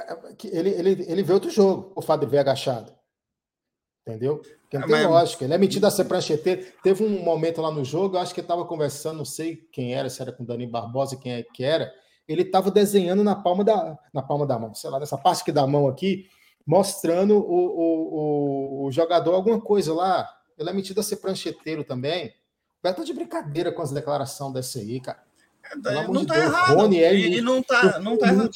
ele, 0.44 0.70
ele, 0.70 1.04
ele 1.08 1.22
vê 1.22 1.32
outro 1.32 1.50
jogo, 1.50 1.90
o 1.96 2.00
fato 2.00 2.20
de 2.20 2.30
ver 2.30 2.38
agachado. 2.38 2.92
Entendeu? 4.06 4.38
Porque 4.62 4.78
não 4.78 4.84
é, 4.84 4.88
tem 4.88 5.02
mas... 5.02 5.10
lógica. 5.10 5.44
Ele 5.44 5.54
é 5.54 5.58
metido 5.58 5.86
a 5.86 5.90
ser 5.90 6.04
prancheteiro. 6.04 6.66
Teve 6.82 7.04
um 7.04 7.22
momento 7.22 7.60
lá 7.60 7.70
no 7.70 7.84
jogo, 7.84 8.16
eu 8.16 8.20
acho 8.20 8.34
que 8.34 8.40
ele 8.40 8.46
estava 8.46 8.64
conversando, 8.64 9.18
não 9.18 9.24
sei 9.24 9.56
quem 9.72 9.94
era, 9.94 10.10
se 10.10 10.20
era 10.20 10.32
com 10.32 10.42
o 10.42 10.46
Dani 10.46 10.66
Barbosa, 10.66 11.16
quem 11.16 11.32
é 11.32 11.42
que 11.42 11.62
era. 11.62 11.92
Ele 12.26 12.42
estava 12.42 12.70
desenhando 12.70 13.22
na 13.22 13.36
palma 13.36 13.64
da, 13.64 13.98
na 14.12 14.22
palma 14.22 14.46
da 14.46 14.58
mão, 14.58 14.74
sei 14.74 14.90
lá, 14.90 14.98
nessa 14.98 15.18
parte 15.18 15.42
aqui 15.42 15.52
da 15.52 15.66
mão 15.66 15.88
aqui, 15.88 16.26
mostrando 16.66 17.36
o, 17.36 17.40
o, 17.40 18.84
o, 18.84 18.86
o 18.86 18.92
jogador 18.92 19.34
alguma 19.34 19.60
coisa 19.60 19.94
lá. 19.94 20.28
Ele 20.58 20.68
é 20.68 20.72
metido 20.72 21.00
a 21.00 21.02
ser 21.02 21.16
prancheteiro 21.16 21.84
também. 21.84 22.34
Beto 22.82 22.98
tá 22.98 23.04
de 23.04 23.12
brincadeira 23.12 23.70
com 23.70 23.82
as 23.82 23.92
declarações 23.92 24.52
dessa 24.52 24.80
aí, 24.80 25.00
cara. 25.00 25.22
É, 25.64 26.08
não 26.08 26.26
tá 26.26 26.34
Deus, 26.34 26.46
errado. 26.46 26.94
É 26.94 27.14
e, 27.14 27.40
não 27.40 27.62
tá, 27.62 28.00
não 28.00 28.18
tá 28.18 28.28
errado. 28.28 28.50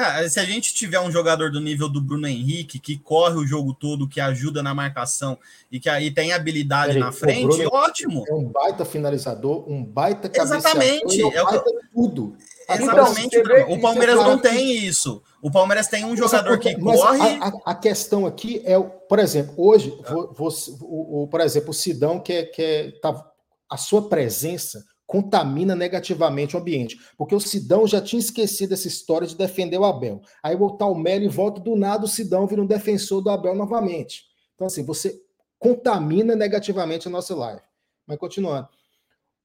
Cara, 0.00 0.26
se 0.30 0.40
a 0.40 0.44
gente 0.46 0.72
tiver 0.72 0.98
um 0.98 1.12
jogador 1.12 1.50
do 1.50 1.60
nível 1.60 1.86
do 1.86 2.00
Bruno 2.00 2.26
Henrique, 2.26 2.78
que 2.78 2.96
corre 2.96 3.34
o 3.34 3.46
jogo 3.46 3.74
todo, 3.74 4.08
que 4.08 4.18
ajuda 4.18 4.62
na 4.62 4.74
marcação 4.74 5.38
e 5.70 5.78
que 5.78 5.90
aí 5.90 6.10
tem 6.10 6.32
habilidade 6.32 6.94
Peraí, 6.94 7.00
na 7.00 7.12
frente, 7.12 7.66
ótimo. 7.66 8.24
É 8.26 8.32
um 8.32 8.44
baita 8.44 8.86
finalizador, 8.86 9.70
um 9.70 9.84
baita 9.84 10.30
Exatamente. 10.34 11.20
É 11.20 11.26
um 11.26 11.30
baita 11.44 11.68
é 11.68 11.70
o... 11.70 11.80
tudo. 11.92 12.34
Exatamente. 12.66 13.36
Então, 13.36 13.72
o 13.72 13.78
Palmeiras 13.78 14.16
não 14.16 14.38
tem 14.38 14.72
isso. 14.86 15.22
O 15.42 15.50
Palmeiras 15.50 15.86
tem 15.86 16.02
um 16.02 16.16
jogador 16.16 16.58
que 16.58 16.74
corre. 16.80 17.20
A, 17.38 17.48
a, 17.48 17.52
a, 17.66 17.74
questão 17.74 18.24
aqui 18.24 18.62
é, 18.64 18.80
por 18.80 19.18
exemplo, 19.18 19.52
hoje, 19.58 19.94
você, 20.34 20.70
o, 20.80 21.24
o, 21.24 21.28
por 21.28 21.42
exemplo, 21.42 21.72
o 21.72 21.74
Sidão, 21.74 22.18
que, 22.18 22.32
é, 22.32 22.44
que 22.46 22.62
é, 22.62 22.90
tá 23.02 23.22
a 23.68 23.76
sua 23.76 24.08
presença 24.08 24.82
contamina 25.10 25.74
negativamente 25.74 26.56
o 26.56 26.60
ambiente. 26.60 26.96
Porque 27.18 27.34
o 27.34 27.40
Sidão 27.40 27.84
já 27.84 28.00
tinha 28.00 28.20
esquecido 28.20 28.74
essa 28.74 28.86
história 28.86 29.26
de 29.26 29.34
defender 29.34 29.76
o 29.76 29.84
Abel. 29.84 30.22
Aí 30.40 30.54
o 30.54 30.70
Talmelli 30.70 31.26
volta 31.26 31.60
do 31.60 31.74
nada, 31.74 32.04
o 32.04 32.08
Sidão 32.08 32.46
vira 32.46 32.62
um 32.62 32.66
defensor 32.66 33.20
do 33.20 33.28
Abel 33.28 33.56
novamente. 33.56 34.26
Então, 34.54 34.68
assim, 34.68 34.84
você 34.84 35.20
contamina 35.58 36.36
negativamente 36.36 37.08
a 37.08 37.10
nossa 37.10 37.34
live. 37.34 37.60
Mas 38.06 38.18
continuando. 38.18 38.68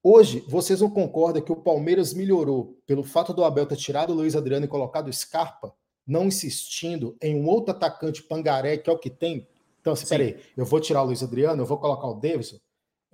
Hoje, 0.03 0.45
vocês 0.47 0.81
não 0.81 0.89
concordam 0.91 1.41
que 1.41 1.51
o 1.51 1.55
Palmeiras 1.55 2.13
melhorou 2.13 2.77
pelo 2.85 3.03
fato 3.03 3.33
do 3.33 3.43
Abel 3.43 3.65
ter 3.65 3.75
tirado 3.75 4.11
o 4.11 4.15
Luiz 4.15 4.35
Adriano 4.35 4.65
e 4.65 4.69
colocado 4.69 5.07
o 5.07 5.13
Scarpa, 5.13 5.73
não 6.05 6.25
insistindo 6.25 7.17
em 7.19 7.35
um 7.35 7.47
outro 7.47 7.71
atacante 7.71 8.21
pangaré, 8.21 8.77
que 8.77 8.87
é 8.87 8.93
o 8.93 8.99
que 8.99 9.09
tem? 9.09 9.47
Então, 9.81 9.93
assim, 9.93 10.05
peraí, 10.05 10.37
eu 10.55 10.63
vou 10.63 10.79
tirar 10.79 11.01
o 11.01 11.05
Luiz 11.05 11.23
Adriano, 11.23 11.63
eu 11.63 11.65
vou 11.65 11.79
colocar 11.79 12.05
o 12.05 12.13
Davidson, 12.13 12.57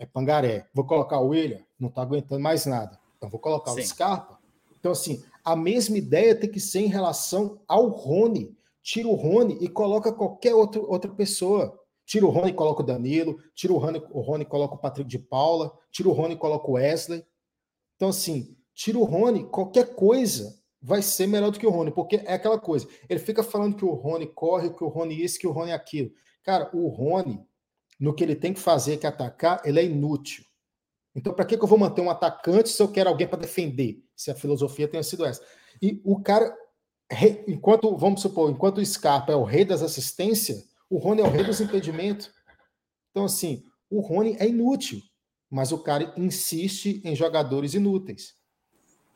é 0.02 0.06
Pangaré. 0.08 0.68
Vou 0.74 0.84
colocar 0.84 1.20
o 1.20 1.28
William, 1.28 1.60
não 1.80 1.90
está 1.90 2.02
aguentando 2.02 2.42
mais 2.42 2.66
nada. 2.66 3.00
Então 3.16 3.30
vou 3.30 3.40
colocar 3.40 3.72
Sim. 3.74 3.82
o 3.82 3.84
Scarpa. 3.84 4.40
Então, 4.80 4.92
assim, 4.92 5.24
a 5.46 5.56
mesma 5.56 5.96
ideia 5.96 6.36
tem 6.36 6.50
que 6.50 6.60
ser 6.60 6.80
em 6.80 6.88
relação 6.88 7.60
ao 7.68 7.88
Rony. 7.88 8.58
Tira 8.82 9.08
o 9.08 9.14
Rony 9.14 9.60
e 9.62 9.70
coloca 9.70 10.12
qualquer 10.12 10.56
outro, 10.56 10.90
outra 10.90 11.12
pessoa. 11.12 11.80
Tira 12.04 12.26
o 12.26 12.32
Rony 12.32 12.50
e 12.50 12.54
coloca 12.54 12.82
o 12.82 12.86
Danilo, 12.86 13.38
tira 13.54 13.72
o 13.74 13.78
Rony, 13.78 14.04
o 14.10 14.22
Rony 14.22 14.42
e 14.42 14.48
coloca 14.48 14.74
o 14.74 14.80
Patrick 14.80 15.08
de 15.08 15.20
Paula, 15.20 15.72
tira 15.92 16.10
o 16.10 16.14
Rony 16.14 16.34
e 16.34 16.38
coloca 16.38 16.68
o 16.68 16.74
Wesley. 16.74 17.24
Então, 17.96 18.10
assim, 18.10 18.58
tira 18.74 18.98
o 18.98 19.04
Rony, 19.04 19.46
qualquer 19.46 19.94
coisa 19.94 20.60
vai 20.82 21.04
ser 21.04 21.28
melhor 21.28 21.52
do 21.52 21.60
que 21.60 21.68
o 21.68 21.70
Rony, 21.70 21.92
porque 21.92 22.16
é 22.26 22.34
aquela 22.34 22.60
coisa. 22.60 22.88
Ele 23.08 23.20
fica 23.20 23.44
falando 23.44 23.76
que 23.76 23.86
o 23.86 23.94
Rony 23.94 24.26
corre, 24.26 24.72
que 24.72 24.84
o 24.84 24.88
Rony 24.88 25.24
isso, 25.24 25.38
que 25.38 25.46
o 25.46 25.52
Rony 25.52 25.72
aquilo. 25.72 26.12
Cara, 26.42 26.72
o 26.74 26.88
Rony, 26.88 27.46
no 28.02 28.16
que 28.16 28.24
ele 28.24 28.36
tem 28.36 28.52
que 28.52 28.60
fazer, 28.60 28.98
que 28.98 29.06
é 29.06 29.10
atacar, 29.10 29.62
ele 29.64 29.80
é 29.80 29.86
inútil. 29.86 30.44
Então, 31.16 31.34
para 31.34 31.46
que, 31.46 31.56
que 31.56 31.64
eu 31.64 31.68
vou 31.68 31.78
manter 31.78 32.02
um 32.02 32.10
atacante 32.10 32.70
se 32.70 32.82
eu 32.82 32.88
quero 32.88 33.08
alguém 33.08 33.28
para 33.28 33.38
defender? 33.38 34.04
Se 34.16 34.32
a 34.32 34.36
filosofia 34.36 34.88
tenha 34.88 35.04
sido 35.04 35.24
essa. 35.24 35.44
E 35.80 36.02
o 36.04 36.20
cara, 36.20 36.52
enquanto, 37.48 37.96
vamos 37.96 38.22
supor, 38.22 38.50
enquanto 38.50 38.80
o 38.80 38.86
Scarpa 38.86 39.32
é 39.32 39.36
o 39.36 39.44
rei 39.44 39.64
das 39.64 39.84
assistências, 39.84 40.66
o 40.90 40.98
Rony 40.98 41.22
é 41.22 41.24
o 41.24 41.30
rei 41.30 41.44
dos 41.44 41.62
impedimentos. 41.62 42.32
Então, 43.12 43.26
assim, 43.26 43.64
o 43.88 44.00
Rony 44.00 44.36
é 44.40 44.48
inútil, 44.48 45.00
mas 45.50 45.72
o 45.72 45.78
cara 45.78 46.12
insiste 46.18 47.02
em 47.06 47.16
jogadores 47.16 47.76
inúteis. 47.76 48.34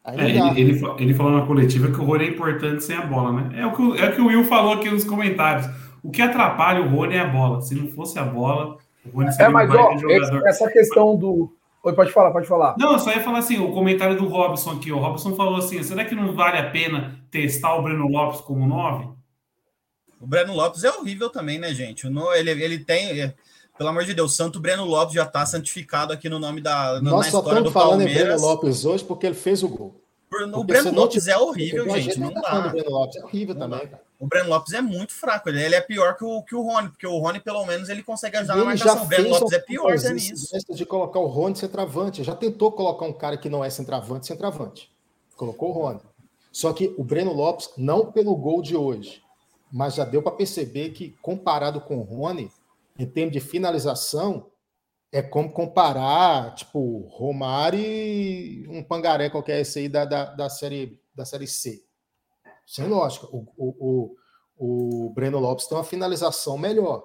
É, 0.05 0.29
ele, 0.29 0.39
ele, 0.59 0.81
ele, 0.99 1.13
falou 1.15 1.31
na 1.31 1.47
coletiva 1.47 1.91
que 1.91 1.99
o 1.99 2.03
Rony 2.03 2.25
é 2.25 2.29
importante 2.29 2.83
sem 2.83 2.95
a 2.95 3.03
bola, 3.03 3.41
né? 3.41 3.61
É 3.61 3.65
o 3.65 3.75
que, 3.75 3.99
é 3.99 4.09
o, 4.09 4.15
que 4.15 4.21
o 4.21 4.27
Will 4.27 4.43
falou 4.43 4.73
aqui 4.73 4.87
nos 4.91 5.03
comentários. 5.03 5.65
O 6.05 6.11
que 6.11 6.21
atrapalha 6.21 6.83
o 6.83 6.87
Rony 6.87 7.15
é 7.15 7.21
a 7.21 7.27
bola. 7.27 7.61
Se 7.61 7.73
não 7.73 7.87
fosse 7.87 8.19
a 8.19 8.23
bola, 8.23 8.77
o 9.11 9.17
Rony 9.17 9.31
seria 9.31 9.47
é, 9.47 9.49
mas, 9.49 9.67
um 9.71 9.73
ó, 9.73 9.97
jogador. 9.97 10.47
Essa 10.47 10.69
questão 10.69 11.17
do. 11.17 11.51
Oi, 11.83 11.93
pode 11.93 12.11
falar, 12.11 12.29
pode 12.29 12.47
falar. 12.47 12.75
Não, 12.77 12.93
eu 12.93 12.99
só 12.99 13.11
ia 13.11 13.23
falar 13.23 13.39
assim, 13.39 13.57
o 13.57 13.71
comentário 13.71 14.15
do 14.15 14.27
Robson 14.27 14.73
aqui. 14.73 14.91
O 14.91 14.99
Robson 14.99 15.35
falou 15.35 15.55
assim: 15.55 15.81
será 15.81 16.05
que 16.05 16.13
não 16.13 16.35
vale 16.35 16.59
a 16.59 16.69
pena 16.69 17.19
testar 17.31 17.73
o 17.75 17.81
Breno 17.81 18.07
Lopes 18.07 18.39
como 18.41 18.67
9? 18.67 19.07
O 20.21 20.27
Breno 20.27 20.53
Lopes 20.53 20.83
é 20.83 20.91
horrível 20.91 21.27
também, 21.31 21.57
né, 21.57 21.73
gente? 21.73 22.05
Ele, 22.05 22.51
ele 22.51 22.77
tem. 22.77 23.19
É, 23.19 23.33
pelo 23.75 23.89
amor 23.89 24.03
de 24.05 24.13
Deus, 24.13 24.35
Santo 24.35 24.59
Breno 24.59 24.85
Lopes 24.85 25.15
já 25.15 25.23
está 25.23 25.43
santificado 25.43 26.13
aqui 26.13 26.29
no 26.29 26.37
nome 26.37 26.61
da. 26.61 27.01
Nós 27.01 27.25
na 27.25 27.31
só 27.31 27.39
estamos 27.39 27.73
falando 27.73 27.97
Palmeiras. 27.99 28.15
em 28.15 28.25
Breno 28.25 28.41
Lopes 28.41 28.85
hoje 28.85 29.03
porque 29.03 29.25
ele 29.25 29.35
fez 29.35 29.63
o 29.63 29.67
gol. 29.67 29.99
O 30.53 30.63
Breno 30.63 30.91
Lopes 30.91 31.27
é 31.27 31.35
horrível, 31.35 31.89
gente. 31.89 32.19
Não 32.19 32.31
dá. 32.31 32.67
O 32.67 32.69
Breno 32.69 32.91
Lopes 32.91 33.15
é 33.15 33.23
horrível 33.23 33.55
não 33.55 33.61
também, 33.61 33.87
cara. 33.87 34.04
O 34.19 34.27
Breno 34.27 34.49
Lopes 34.49 34.73
é 34.73 34.81
muito 34.81 35.13
fraco. 35.13 35.49
Ele, 35.49 35.61
ele 35.61 35.75
é 35.75 35.81
pior 35.81 36.15
que 36.15 36.23
o, 36.23 36.41
que 36.43 36.55
o 36.55 36.61
Rony, 36.61 36.89
porque 36.89 37.05
o 37.05 37.17
Rony, 37.17 37.39
pelo 37.39 37.65
menos, 37.65 37.89
ele 37.89 38.03
consegue 38.03 38.37
ajudar 38.37 38.53
ele 38.53 38.63
na 38.63 38.69
marcação. 38.71 39.03
O 39.03 39.07
Breno 39.07 39.29
Lopes 39.29 39.51
é 39.51 39.59
pior 39.59 39.93
é 39.93 40.13
nisso. 40.13 40.73
de 40.73 40.85
colocar 40.85 41.19
o 41.19 41.27
Rony 41.27 41.55
centroavante. 41.55 42.23
Já 42.23 42.35
tentou 42.35 42.71
colocar 42.71 43.05
um 43.05 43.13
cara 43.13 43.37
que 43.37 43.49
não 43.49 43.63
é 43.63 43.69
centroavante, 43.69 44.27
centroavante. 44.27 44.91
Colocou 45.35 45.69
o 45.69 45.73
Rony. 45.73 46.01
Só 46.51 46.71
que 46.71 46.93
o 46.97 47.03
Breno 47.03 47.33
Lopes, 47.33 47.69
não 47.77 48.11
pelo 48.11 48.35
gol 48.35 48.61
de 48.61 48.77
hoje, 48.77 49.21
mas 49.71 49.95
já 49.95 50.05
deu 50.05 50.21
para 50.21 50.31
perceber 50.31 50.91
que, 50.91 51.15
comparado 51.21 51.81
com 51.81 51.97
o 51.97 52.03
Rony, 52.03 52.49
em 52.97 53.05
termos 53.05 53.33
de 53.33 53.41
finalização, 53.41 54.47
é 55.11 55.21
como 55.21 55.51
comparar, 55.51 56.55
tipo, 56.55 57.07
Romário 57.09 57.79
e 57.79 58.67
um 58.69 58.83
pangaré 58.83 59.29
qualquer 59.29 59.61
esse 59.61 59.79
aí 59.79 59.89
da, 59.89 60.03
da, 60.03 60.25
da, 60.25 60.49
série, 60.49 60.99
da 61.15 61.25
série 61.25 61.47
C. 61.47 61.84
Sem 62.65 62.87
lógica. 62.87 63.27
O, 63.27 63.45
o, 63.57 64.15
o, 64.57 65.05
o 65.07 65.09
Breno 65.11 65.39
Lopes 65.39 65.67
tem 65.67 65.77
uma 65.77 65.83
finalização 65.83 66.57
melhor. 66.57 67.03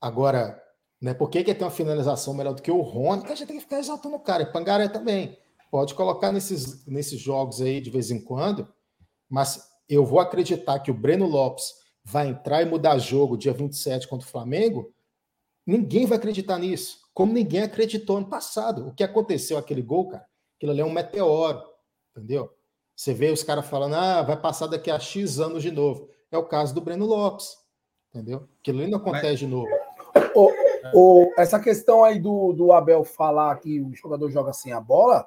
Agora, 0.00 0.60
né, 1.00 1.14
por 1.14 1.30
que, 1.30 1.44
que 1.44 1.54
tem 1.54 1.64
uma 1.64 1.70
finalização 1.70 2.34
melhor 2.34 2.54
do 2.54 2.62
que 2.62 2.70
o 2.70 2.80
Rony? 2.80 3.24
A 3.26 3.34
gente 3.34 3.46
tem 3.46 3.56
que 3.56 3.62
ficar 3.62 3.78
exaltando 3.78 4.16
o 4.16 4.20
cara. 4.20 4.42
E 4.42 4.52
Pangaré 4.52 4.88
também. 4.88 5.38
Pode 5.70 5.94
colocar 5.94 6.32
nesses, 6.32 6.84
nesses 6.86 7.18
jogos 7.18 7.60
aí 7.60 7.80
de 7.80 7.90
vez 7.90 8.10
em 8.10 8.22
quando, 8.22 8.68
mas 9.28 9.70
eu 9.88 10.04
vou 10.04 10.20
acreditar 10.20 10.80
que 10.80 10.90
o 10.90 10.94
Breno 10.94 11.26
Lopes 11.26 11.72
vai 12.04 12.28
entrar 12.28 12.62
e 12.62 12.66
mudar 12.66 12.98
jogo 12.98 13.38
dia 13.38 13.52
27 13.52 14.06
contra 14.06 14.26
o 14.26 14.30
Flamengo. 14.30 14.92
Ninguém 15.66 16.04
vai 16.04 16.18
acreditar 16.18 16.58
nisso. 16.58 16.98
Como 17.14 17.32
ninguém 17.32 17.62
acreditou 17.62 18.16
ano 18.16 18.28
passado. 18.28 18.88
O 18.88 18.94
que 18.94 19.04
aconteceu 19.04 19.56
aquele 19.56 19.82
gol, 19.82 20.08
cara? 20.08 20.26
Aquilo 20.56 20.72
ali 20.72 20.80
é 20.80 20.84
um 20.84 20.92
meteoro. 20.92 21.62
Entendeu? 22.10 22.50
Você 23.02 23.12
vê 23.12 23.32
os 23.32 23.42
caras 23.42 23.66
falando, 23.66 23.96
ah, 23.96 24.22
vai 24.22 24.36
passar 24.36 24.68
daqui 24.68 24.88
a 24.88 24.96
X 24.96 25.40
anos 25.40 25.60
de 25.60 25.72
novo. 25.72 26.08
É 26.30 26.38
o 26.38 26.44
caso 26.44 26.72
do 26.72 26.80
Breno 26.80 27.04
Lopes, 27.04 27.58
entendeu? 28.08 28.48
Aquilo 28.60 28.78
ali 28.78 28.88
não 28.88 28.98
acontece 28.98 29.26
Mas... 29.26 29.38
de 29.40 29.46
novo. 29.48 29.68
O, 30.36 30.52
o, 30.94 31.32
essa 31.36 31.58
questão 31.58 32.04
aí 32.04 32.20
do, 32.20 32.52
do 32.52 32.72
Abel 32.72 33.02
falar 33.02 33.56
que 33.56 33.80
o 33.80 33.92
jogador 33.92 34.30
joga 34.30 34.52
sem 34.52 34.72
a 34.72 34.80
bola, 34.80 35.26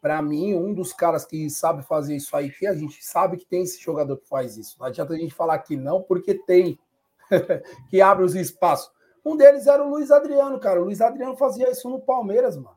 para 0.00 0.22
mim, 0.22 0.54
um 0.54 0.72
dos 0.72 0.92
caras 0.92 1.24
que 1.24 1.50
sabe 1.50 1.82
fazer 1.82 2.14
isso 2.14 2.36
aí, 2.36 2.48
que 2.48 2.64
a 2.64 2.74
gente 2.76 3.04
sabe 3.04 3.38
que 3.38 3.44
tem 3.44 3.64
esse 3.64 3.82
jogador 3.82 4.16
que 4.16 4.28
faz 4.28 4.56
isso. 4.56 4.76
Não 4.78 4.86
adianta 4.86 5.14
a 5.14 5.18
gente 5.18 5.34
falar 5.34 5.58
que 5.58 5.76
não, 5.76 6.00
porque 6.00 6.32
tem, 6.32 6.78
que 7.90 8.00
abre 8.00 8.24
os 8.24 8.36
espaços. 8.36 8.88
Um 9.24 9.36
deles 9.36 9.66
era 9.66 9.84
o 9.84 9.90
Luiz 9.90 10.12
Adriano, 10.12 10.60
cara. 10.60 10.80
O 10.80 10.84
Luiz 10.84 11.00
Adriano 11.00 11.36
fazia 11.36 11.68
isso 11.72 11.90
no 11.90 11.98
Palmeiras, 11.98 12.56
mano. 12.56 12.76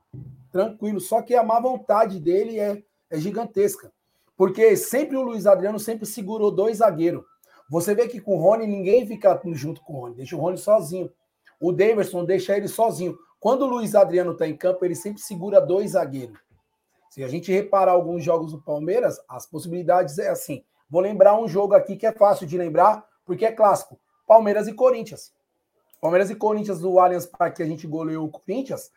Tranquilo. 0.52 1.00
Só 1.00 1.22
que 1.22 1.36
a 1.36 1.44
má 1.44 1.60
vontade 1.60 2.20
dele 2.20 2.60
é, 2.60 2.82
é 3.12 3.20
gigantesca. 3.20 3.96
Porque 4.38 4.78
sempre 4.78 5.18
o 5.18 5.24
Luiz 5.24 5.48
Adriano 5.48 5.80
sempre 5.80 6.06
segurou 6.06 6.52
dois 6.52 6.78
zagueiros. 6.78 7.26
Você 7.70 7.94
vê 7.94 8.08
que 8.08 8.22
com 8.22 8.38
o 8.38 8.42
Rony 8.42 8.68
ninguém 8.68 9.06
fica 9.06 9.42
junto 9.54 9.82
com 9.82 9.94
o 9.94 10.00
Rony, 10.02 10.16
deixa 10.16 10.36
o 10.36 10.40
Rony 10.40 10.58
sozinho. 10.58 11.12
O 11.60 11.72
Davidson 11.72 12.24
deixa 12.24 12.56
ele 12.56 12.68
sozinho. 12.68 13.18
Quando 13.40 13.64
o 13.64 13.68
Luiz 13.68 13.96
Adriano 13.96 14.32
está 14.32 14.48
em 14.48 14.56
campo, 14.56 14.86
ele 14.86 14.96
sempre 14.96 15.22
segura 15.22 15.60
dois 15.60 15.92
zagueiros. 15.92 16.40
Se 17.10 17.24
a 17.24 17.28
gente 17.28 17.52
reparar 17.52 17.94
alguns 17.94 18.24
jogos 18.24 18.52
do 18.52 18.62
Palmeiras, 18.62 19.20
as 19.28 19.46
possibilidades 19.46 20.18
é 20.20 20.30
assim. 20.30 20.64
Vou 20.90 21.02
lembrar 21.02 21.38
um 21.40 21.48
jogo 21.48 21.74
aqui 21.74 21.96
que 21.96 22.06
é 22.06 22.12
fácil 22.12 22.46
de 22.46 22.58
lembrar, 22.58 23.04
porque 23.26 23.46
é 23.46 23.52
clássico. 23.52 24.00
Palmeiras 24.28 24.68
e 24.68 24.74
Corinthians. 24.74 25.34
Palmeiras 26.00 26.30
e 26.30 26.36
Corinthians 26.36 26.80
do 26.80 27.00
Allianz 27.00 27.26
Parque, 27.26 27.58
que 27.58 27.64
a 27.64 27.66
gente 27.66 27.88
goleou 27.88 28.28
o 28.28 28.30
Corinthians, 28.30 28.92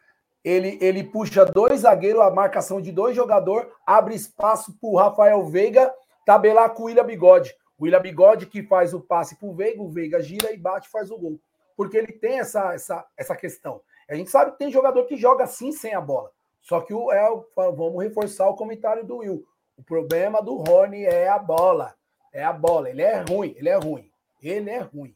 ele, 0.44 0.78
ele 0.80 1.04
puxa 1.04 1.44
dois 1.44 1.80
zagueiros, 1.80 2.22
a 2.22 2.30
marcação 2.30 2.80
de 2.80 2.90
dois 2.90 3.14
jogadores, 3.14 3.68
abre 3.86 4.14
espaço 4.14 4.72
para 4.80 4.88
o 4.88 4.96
Rafael 4.96 5.44
Veiga 5.44 5.92
tabelar 6.24 6.70
com 6.70 6.84
o 6.84 6.86
William 6.86 7.04
Bigode. 7.04 7.54
O 7.78 7.84
William 7.84 8.00
Bigode 8.00 8.46
que 8.46 8.62
faz 8.62 8.94
o 8.94 9.00
passe 9.00 9.36
para 9.36 9.48
o 9.48 9.54
Veiga, 9.54 9.82
o 9.82 9.90
Veiga 9.90 10.22
gira 10.22 10.52
e 10.52 10.56
bate 10.56 10.88
faz 10.88 11.10
o 11.10 11.18
gol. 11.18 11.40
Porque 11.76 11.96
ele 11.96 12.12
tem 12.12 12.38
essa, 12.38 12.72
essa, 12.74 13.04
essa 13.16 13.36
questão. 13.36 13.80
A 14.08 14.14
gente 14.14 14.30
sabe 14.30 14.52
que 14.52 14.58
tem 14.58 14.70
jogador 14.70 15.04
que 15.04 15.16
joga 15.16 15.44
assim 15.44 15.72
sem 15.72 15.94
a 15.94 16.00
bola. 16.00 16.30
Só 16.60 16.80
que 16.80 16.92
o, 16.92 17.10
é, 17.10 17.26
vamos 17.56 18.02
reforçar 18.02 18.48
o 18.48 18.54
comentário 18.54 19.04
do 19.04 19.18
Will. 19.18 19.44
O 19.76 19.82
problema 19.82 20.42
do 20.42 20.56
Rony 20.56 21.04
é 21.04 21.28
a 21.28 21.38
bola. 21.38 21.94
É 22.32 22.44
a 22.44 22.52
bola. 22.52 22.90
Ele 22.90 23.02
é 23.02 23.24
ruim, 23.28 23.54
ele 23.56 23.68
é 23.68 23.76
ruim. 23.76 24.10
Ele 24.42 24.70
é 24.70 24.80
ruim. 24.80 25.14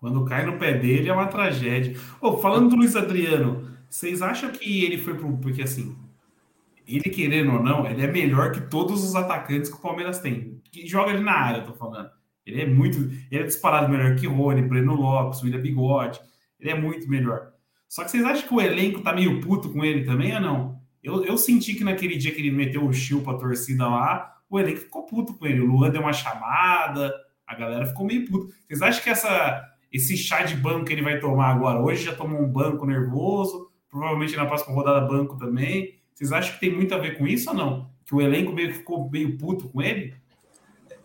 Quando 0.00 0.24
cai 0.24 0.44
no 0.44 0.58
pé 0.58 0.72
dele 0.72 1.08
é 1.08 1.12
uma 1.12 1.28
tragédia. 1.28 1.94
Oh, 2.20 2.36
falando 2.38 2.70
do 2.70 2.76
Luiz 2.76 2.96
Adriano, 2.96 3.71
vocês 3.92 4.22
acham 4.22 4.50
que 4.50 4.84
ele 4.84 4.96
foi 4.96 5.14
pro. 5.14 5.36
Porque 5.36 5.62
assim, 5.62 5.94
ele 6.88 7.10
querendo 7.10 7.52
ou 7.52 7.62
não, 7.62 7.86
ele 7.86 8.02
é 8.02 8.10
melhor 8.10 8.50
que 8.50 8.62
todos 8.62 9.04
os 9.04 9.14
atacantes 9.14 9.70
que 9.70 9.76
o 9.76 9.80
Palmeiras 9.80 10.18
tem. 10.18 10.62
Que 10.70 10.86
joga 10.86 11.10
ali 11.10 11.22
na 11.22 11.32
área, 11.32 11.58
eu 11.58 11.66
tô 11.66 11.74
falando. 11.74 12.10
Ele 12.46 12.62
é 12.62 12.66
muito. 12.66 12.98
Ele 13.30 13.42
é 13.42 13.42
disparado 13.42 13.90
melhor 13.90 14.16
que 14.16 14.26
Rony, 14.26 14.62
Breno 14.62 14.94
Lopes, 14.94 15.42
William 15.42 15.60
Bigode. 15.60 16.18
Ele 16.58 16.70
é 16.70 16.74
muito 16.74 17.08
melhor. 17.08 17.52
Só 17.86 18.02
que 18.02 18.10
vocês 18.10 18.24
acham 18.24 18.48
que 18.48 18.54
o 18.54 18.60
elenco 18.60 19.02
tá 19.02 19.12
meio 19.12 19.42
puto 19.42 19.68
com 19.70 19.84
ele 19.84 20.04
também 20.04 20.34
ou 20.34 20.40
não? 20.40 20.82
Eu, 21.02 21.22
eu 21.26 21.36
senti 21.36 21.74
que 21.74 21.84
naquele 21.84 22.16
dia 22.16 22.32
que 22.32 22.40
ele 22.40 22.50
meteu 22.50 22.86
o 22.86 22.92
chill 22.92 23.20
pra 23.20 23.34
torcida 23.34 23.86
lá, 23.86 24.38
o 24.48 24.58
elenco 24.58 24.80
ficou 24.80 25.04
puto 25.04 25.34
com 25.34 25.46
ele. 25.46 25.60
O 25.60 25.66
Luan 25.66 25.90
deu 25.90 26.00
uma 26.00 26.14
chamada, 26.14 27.14
a 27.46 27.54
galera 27.54 27.84
ficou 27.84 28.06
meio 28.06 28.26
puto. 28.26 28.48
Vocês 28.66 28.80
acham 28.80 29.02
que 29.02 29.10
essa, 29.10 29.68
esse 29.92 30.16
chá 30.16 30.42
de 30.44 30.56
banco 30.56 30.86
que 30.86 30.94
ele 30.94 31.02
vai 31.02 31.20
tomar 31.20 31.48
agora, 31.48 31.78
hoje 31.78 32.04
já 32.04 32.14
tomou 32.14 32.40
um 32.40 32.50
banco 32.50 32.86
nervoso, 32.86 33.71
provavelmente 33.92 34.34
na 34.34 34.46
próxima 34.46 34.74
rodada 34.74 35.06
banco 35.06 35.36
também. 35.36 36.00
Vocês 36.14 36.32
acham 36.32 36.54
que 36.54 36.60
tem 36.60 36.74
muito 36.74 36.94
a 36.94 36.98
ver 36.98 37.18
com 37.18 37.26
isso 37.26 37.50
ou 37.50 37.54
não? 37.54 37.90
Que 38.06 38.14
o 38.14 38.20
elenco 38.20 38.52
meio 38.52 38.68
que 38.72 38.78
ficou 38.78 39.08
meio 39.08 39.36
puto 39.36 39.68
com 39.68 39.82
ele? 39.82 40.16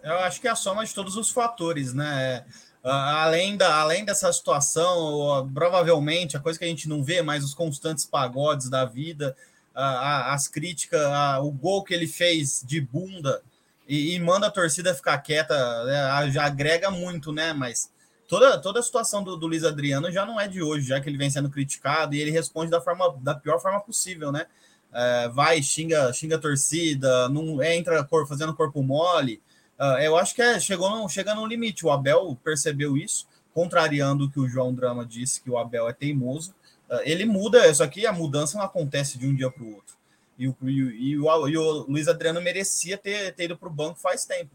Eu 0.02 0.20
acho 0.20 0.40
que 0.40 0.48
é 0.48 0.52
a 0.52 0.56
soma 0.56 0.86
de 0.86 0.94
todos 0.94 1.18
os 1.18 1.30
fatores, 1.30 1.94
né? 1.94 2.46
além, 2.84 3.58
da, 3.58 3.82
além 3.82 4.06
dessa 4.06 4.32
situação, 4.32 5.50
provavelmente 5.54 6.38
a 6.38 6.40
coisa 6.40 6.58
que 6.58 6.64
a 6.64 6.68
gente 6.68 6.88
não 6.88 7.04
vê, 7.04 7.22
mas 7.22 7.44
os 7.44 7.54
constantes 7.54 8.06
pagodes 8.06 8.70
da 8.70 8.86
vida, 8.86 9.36
as 9.76 10.48
críticas, 10.48 11.02
o 11.42 11.52
gol 11.52 11.84
que 11.84 11.94
ele 11.94 12.08
fez 12.08 12.64
de 12.66 12.80
bunda 12.80 13.42
e, 13.88 14.16
e 14.16 14.20
manda 14.20 14.48
a 14.48 14.52
torcida 14.52 14.96
ficar 14.96 15.18
quieta, 15.18 15.84
né, 15.84 16.32
já 16.32 16.46
agrega 16.46 16.90
muito, 16.90 17.34
né? 17.34 17.52
Mas 17.52 17.92
toda, 18.28 18.57
toda 18.59 18.80
a 18.80 18.84
situação 18.84 19.23
do, 19.23 19.38
do 19.38 19.47
Luiz 19.47 19.63
Adriano 19.63 20.11
já 20.11 20.25
não 20.25 20.39
é 20.39 20.47
de 20.47 20.61
hoje, 20.61 20.88
já 20.88 20.99
que 20.99 21.09
ele 21.09 21.17
vem 21.17 21.30
sendo 21.30 21.49
criticado 21.49 22.15
e 22.15 22.21
ele 22.21 22.32
responde 22.32 22.69
da, 22.69 22.82
forma, 22.82 23.17
da 23.21 23.34
pior 23.34 23.59
forma 23.59 23.80
possível, 23.80 24.32
né? 24.32 24.45
É, 24.93 25.30
vai, 25.30 25.61
xinga, 25.61 26.11
xinga 26.13 26.36
a 26.38 26.39
torcida, 26.39 27.30
não 27.30 27.61
entra 27.61 28.03
cor, 28.03 28.28
fazendo 28.28 28.55
corpo 28.55 28.82
mole. 28.82 29.41
Uh, 29.80 29.99
eu 30.01 30.17
acho 30.17 30.34
que 30.34 30.41
é, 30.41 30.59
chegou 30.59 30.89
no, 30.89 31.07
chega 31.07 31.36
limite. 31.45 31.86
O 31.86 31.91
Abel 31.91 32.38
percebeu 32.43 32.97
isso, 32.97 33.28
contrariando 33.53 34.25
o 34.25 34.32
que 34.32 34.39
o 34.39 34.47
João 34.47 34.73
Drama 34.73 35.05
disse, 35.05 35.41
que 35.41 35.49
o 35.49 35.57
Abel 35.57 35.88
é 35.88 35.93
teimoso. 35.93 36.51
Uh, 36.89 36.99
ele 37.03 37.25
muda, 37.25 37.71
só 37.73 37.86
que 37.86 38.07
a 38.07 38.13
mudança 38.13 38.57
não 38.57 38.65
acontece 38.65 39.17
de 39.17 39.28
um 39.28 39.36
dia 39.36 39.51
para 39.51 39.63
o 39.63 39.75
outro. 39.75 39.95
E 40.38 40.47
o, 40.47 40.55
e, 40.63 41.17
o, 41.17 41.47
e 41.47 41.57
o 41.57 41.86
Luiz 41.88 42.07
Adriano 42.07 42.41
merecia 42.41 42.97
ter, 42.97 43.34
ter 43.34 43.45
ido 43.45 43.57
para 43.57 43.67
o 43.67 43.71
banco 43.71 43.99
faz 43.99 44.25
tempo. 44.25 44.51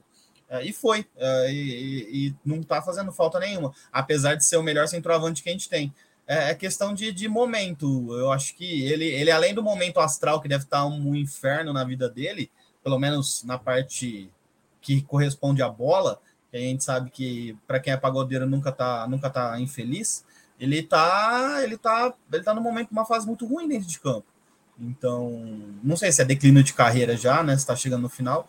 Uh, 0.52 0.60
e 0.62 0.72
foi. 0.72 1.00
Uh, 1.16 1.48
e, 1.48 2.28
e, 2.28 2.34
não 2.44 2.60
está 2.60 2.82
fazendo 2.82 3.10
falta 3.10 3.40
nenhuma, 3.40 3.72
apesar 3.90 4.34
de 4.34 4.44
ser 4.44 4.58
o 4.58 4.62
melhor 4.62 4.86
centroavante 4.86 5.42
que 5.42 5.48
a 5.48 5.52
gente 5.52 5.68
tem. 5.68 5.92
É, 6.26 6.50
é, 6.50 6.54
questão 6.54 6.92
de, 6.92 7.10
de 7.10 7.26
momento. 7.26 8.14
Eu 8.14 8.30
acho 8.30 8.54
que 8.54 8.84
ele, 8.84 9.06
ele, 9.06 9.30
além 9.30 9.54
do 9.54 9.62
momento 9.62 9.98
astral, 9.98 10.40
que 10.40 10.48
deve 10.48 10.64
estar 10.64 10.84
um 10.84 11.14
inferno 11.14 11.72
na 11.72 11.82
vida 11.84 12.08
dele, 12.08 12.50
pelo 12.84 12.98
menos 12.98 13.42
na 13.44 13.58
parte 13.58 14.30
que 14.80 15.00
corresponde 15.02 15.62
à 15.62 15.68
bola, 15.68 16.20
que 16.50 16.56
a 16.58 16.60
gente 16.60 16.84
sabe 16.84 17.10
que 17.10 17.56
para 17.66 17.80
quem 17.80 17.92
é 17.92 17.96
pagodeiro 17.96 18.46
nunca 18.46 18.70
tá, 18.70 19.06
nunca 19.08 19.30
tá 19.30 19.58
infeliz, 19.58 20.24
ele 20.60 20.82
tá, 20.82 21.60
ele 21.62 21.78
tá, 21.78 22.12
ele 22.32 22.42
tá 22.42 22.54
no 22.54 22.60
momento 22.60 22.90
uma 22.92 23.06
fase 23.06 23.26
muito 23.26 23.46
ruim 23.46 23.66
dentro 23.68 23.88
de 23.88 23.98
campo. 23.98 24.26
Então, 24.78 25.30
não 25.82 25.96
sei 25.96 26.10
se 26.12 26.22
é 26.22 26.24
declínio 26.24 26.62
de 26.62 26.72
carreira 26.72 27.16
já, 27.16 27.42
né? 27.42 27.56
Se 27.56 27.66
tá 27.66 27.76
chegando 27.76 28.02
no 28.02 28.08
final. 28.08 28.48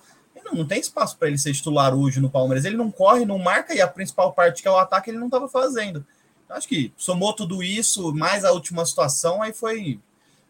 Não, 0.53 0.59
não 0.59 0.67
tem 0.67 0.79
espaço 0.79 1.17
para 1.17 1.27
ele 1.27 1.37
ser 1.37 1.53
titular 1.53 1.93
hoje 1.93 2.21
no 2.21 2.29
Palmeiras. 2.29 2.65
Ele 2.65 2.77
não 2.77 2.91
corre, 2.91 3.25
não 3.25 3.37
marca, 3.37 3.73
e 3.73 3.81
a 3.81 3.87
principal 3.87 4.33
parte 4.33 4.61
que 4.61 4.67
é 4.67 4.71
o 4.71 4.77
ataque 4.77 5.09
ele 5.09 5.17
não 5.17 5.27
estava 5.27 5.49
fazendo. 5.49 6.05
Acho 6.49 6.67
que 6.67 6.93
somou 6.95 7.33
tudo 7.33 7.63
isso, 7.63 8.13
mais 8.13 8.45
a 8.45 8.51
última 8.51 8.85
situação, 8.85 9.41
aí 9.41 9.51
foi 9.51 9.99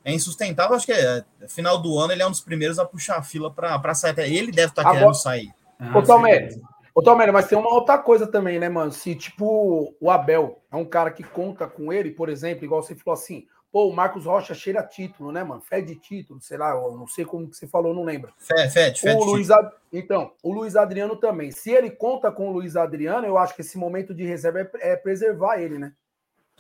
é 0.04 0.14
insustentável. 0.14 0.76
Acho 0.76 0.86
que 0.86 0.92
é, 0.92 1.24
final 1.48 1.82
do 1.82 1.98
ano 1.98 2.12
ele 2.12 2.22
é 2.22 2.28
um 2.28 2.32
dos 2.32 2.42
primeiros 2.42 2.78
a 2.78 2.86
puxar 2.86 3.18
a 3.18 3.24
fila 3.24 3.50
para 3.50 3.94
sair. 3.94 4.14
Ele 4.20 4.52
deve 4.52 4.70
estar 4.70 4.84
tá 4.84 4.92
querendo 4.92 5.14
sair. 5.14 5.54
Ah, 5.80 5.98
ô, 5.98 6.02
Tomé, 6.02 6.50
ô, 6.94 7.32
mas 7.32 7.48
tem 7.48 7.58
uma 7.58 7.74
outra 7.74 7.98
coisa 7.98 8.28
também, 8.28 8.60
né, 8.60 8.68
mano? 8.68 8.92
Se, 8.92 9.16
tipo, 9.16 9.96
o 10.00 10.12
Abel 10.12 10.60
é 10.72 10.76
um 10.76 10.86
cara 10.86 11.10
que 11.10 11.24
conta 11.24 11.68
com 11.68 11.92
ele, 11.92 12.12
por 12.12 12.28
exemplo, 12.30 12.66
igual 12.66 12.84
você 12.84 12.96
falou 12.96 13.18
assim, 13.18 13.48
pô, 13.74 13.90
o 13.90 13.94
Marcos 13.94 14.26
Rocha 14.26 14.54
cheira 14.54 14.84
título, 14.84 15.32
né, 15.32 15.44
mano? 15.44 15.60
Fé 15.60 15.82
de 15.82 15.96
título, 15.96 16.40
sei 16.40 16.60
lá, 16.60 16.76
não 16.76 17.08
sei 17.08 17.26
como 17.26 17.50
que 17.50 17.58
você 17.58 17.66
falou, 17.66 17.92
não 17.92 18.04
lembro. 18.04 18.32
Fé, 18.38 18.70
fé, 18.70 18.94
fé 18.94 19.16
o 19.16 19.24
Luiz 19.24 19.50
Ad... 19.50 19.68
Então, 19.92 20.32
o 20.44 20.54
Luiz 20.54 20.76
Adriano 20.76 21.16
também. 21.16 21.52
Se 21.52 21.72
ele 21.72 21.90
conta 21.90 22.32
com 22.32 22.50
o 22.50 22.54
Luiz 22.54 22.76
Adriano, 22.76 23.26
eu 23.26 23.36
acho 23.36 23.56
que 23.56 23.62
esse 23.62 23.76
momento 23.76 24.14
de 24.14 24.24
reserva 24.24 24.62
é, 24.62 24.92
é 24.92 24.96
preservar 24.96 25.58
ele, 25.58 25.80
né? 25.80 25.92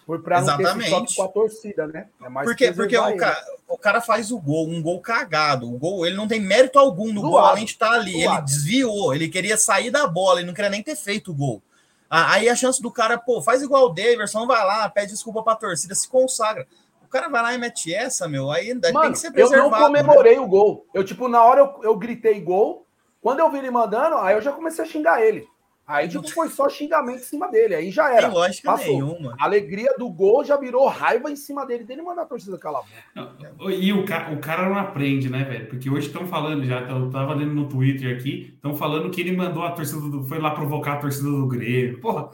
Por 0.07 0.21
para 0.21 0.41
não 0.41 0.57
ter 0.57 1.15
com 1.15 1.23
a 1.23 1.27
torcida, 1.27 1.87
né? 1.87 2.09
É 2.21 2.27
mais 2.27 2.45
porque 2.49 2.73
porque 2.73 2.97
o 2.97 3.15
cara, 3.15 3.45
o 3.69 3.77
cara, 3.77 4.01
faz 4.01 4.31
o 4.31 4.39
gol, 4.39 4.67
um 4.67 4.81
gol 4.81 4.99
cagado. 4.99 5.71
O 5.71 5.77
gol, 5.77 6.05
ele 6.05 6.17
não 6.17 6.27
tem 6.27 6.41
mérito 6.41 6.77
algum 6.77 7.07
no 7.13 7.21
Do 7.21 7.29
gol, 7.29 7.35
lado. 7.35 7.51
além 7.51 7.63
de 7.63 7.71
estar 7.71 7.91
ali. 7.91 8.15
Ele 8.15 8.25
lado. 8.25 8.43
desviou, 8.43 9.13
ele 9.13 9.29
queria 9.29 9.55
sair 9.55 9.91
da 9.91 10.05
bola, 10.05 10.39
ele 10.39 10.47
não 10.47 10.53
queria 10.53 10.69
nem 10.69 10.83
ter 10.83 10.95
feito 10.95 11.31
o 11.31 11.35
gol. 11.35 11.61
Aí 12.09 12.49
a 12.49 12.55
chance 12.55 12.81
do 12.81 12.91
cara, 12.91 13.17
pô, 13.17 13.41
faz 13.41 13.61
igual 13.61 13.85
o 13.85 13.89
Daverson, 13.89 14.45
vai 14.45 14.63
lá, 14.63 14.87
pede 14.89 15.13
desculpa 15.13 15.41
pra 15.41 15.55
torcida, 15.55 15.95
se 15.95 16.07
consagra. 16.07 16.67
O 17.13 17.15
cara 17.15 17.29
vai 17.29 17.43
lá 17.43 17.53
e 17.53 17.59
mete 17.59 17.93
essa, 17.93 18.27
meu, 18.27 18.49
aí 18.49 18.69
Mano, 18.73 19.01
tem 19.01 19.11
que 19.11 19.19
ser 19.19 19.29
preservado. 19.29 19.67
Eu 19.67 19.69
não 19.69 19.85
comemorei 19.85 20.33
né? 20.33 20.39
o 20.39 20.47
gol. 20.47 20.87
Eu, 20.91 21.03
tipo, 21.03 21.27
na 21.27 21.43
hora 21.43 21.59
eu, 21.59 21.83
eu 21.83 21.95
gritei 21.95 22.41
gol. 22.41 22.87
Quando 23.21 23.39
eu 23.39 23.51
vi 23.51 23.59
ele 23.59 23.69
mandando, 23.69 24.15
aí 24.15 24.33
eu 24.33 24.41
já 24.41 24.51
comecei 24.51 24.83
a 24.83 24.87
xingar 24.87 25.21
ele. 25.21 25.47
Aí, 25.85 26.07
tipo, 26.07 26.27
foi 26.31 26.49
só 26.49 26.67
xingamento 26.67 27.19
em 27.19 27.23
cima 27.23 27.51
dele. 27.51 27.75
Aí 27.75 27.91
já 27.91 28.11
era. 28.11 28.29
Tem 28.29 28.35
lógica 28.35 28.71
Passou. 28.71 28.87
nenhuma. 28.87 29.35
A 29.39 29.43
alegria 29.43 29.93
do 29.95 30.09
gol 30.09 30.43
já 30.43 30.57
virou 30.57 30.87
raiva 30.87 31.29
em 31.29 31.35
cima 31.35 31.67
dele. 31.67 31.83
Dele 31.83 32.01
mandar 32.01 32.23
a 32.23 32.25
torcida 32.25 32.57
calar 32.57 32.81
a 33.15 33.21
boca. 33.21 33.71
E 33.71 33.93
o, 33.93 34.05
ca 34.05 34.31
o 34.31 34.39
cara 34.39 34.67
não 34.67 34.75
aprende, 34.75 35.29
né, 35.29 35.43
velho? 35.43 35.67
Porque 35.67 35.91
hoje 35.91 36.07
estão 36.07 36.25
falando 36.25 36.65
já, 36.65 36.79
eu 36.89 37.11
tava 37.11 37.35
lendo 37.35 37.53
no 37.53 37.69
Twitter 37.69 38.17
aqui, 38.17 38.53
estão 38.55 38.73
falando 38.73 39.11
que 39.11 39.21
ele 39.21 39.37
mandou 39.37 39.61
a 39.61 39.71
torcida 39.71 40.01
do. 40.01 40.23
Foi 40.23 40.39
lá 40.39 40.49
provocar 40.49 40.93
a 40.93 40.97
torcida 40.97 41.29
do 41.29 41.47
Grêmio. 41.47 41.99
Porra. 41.99 42.31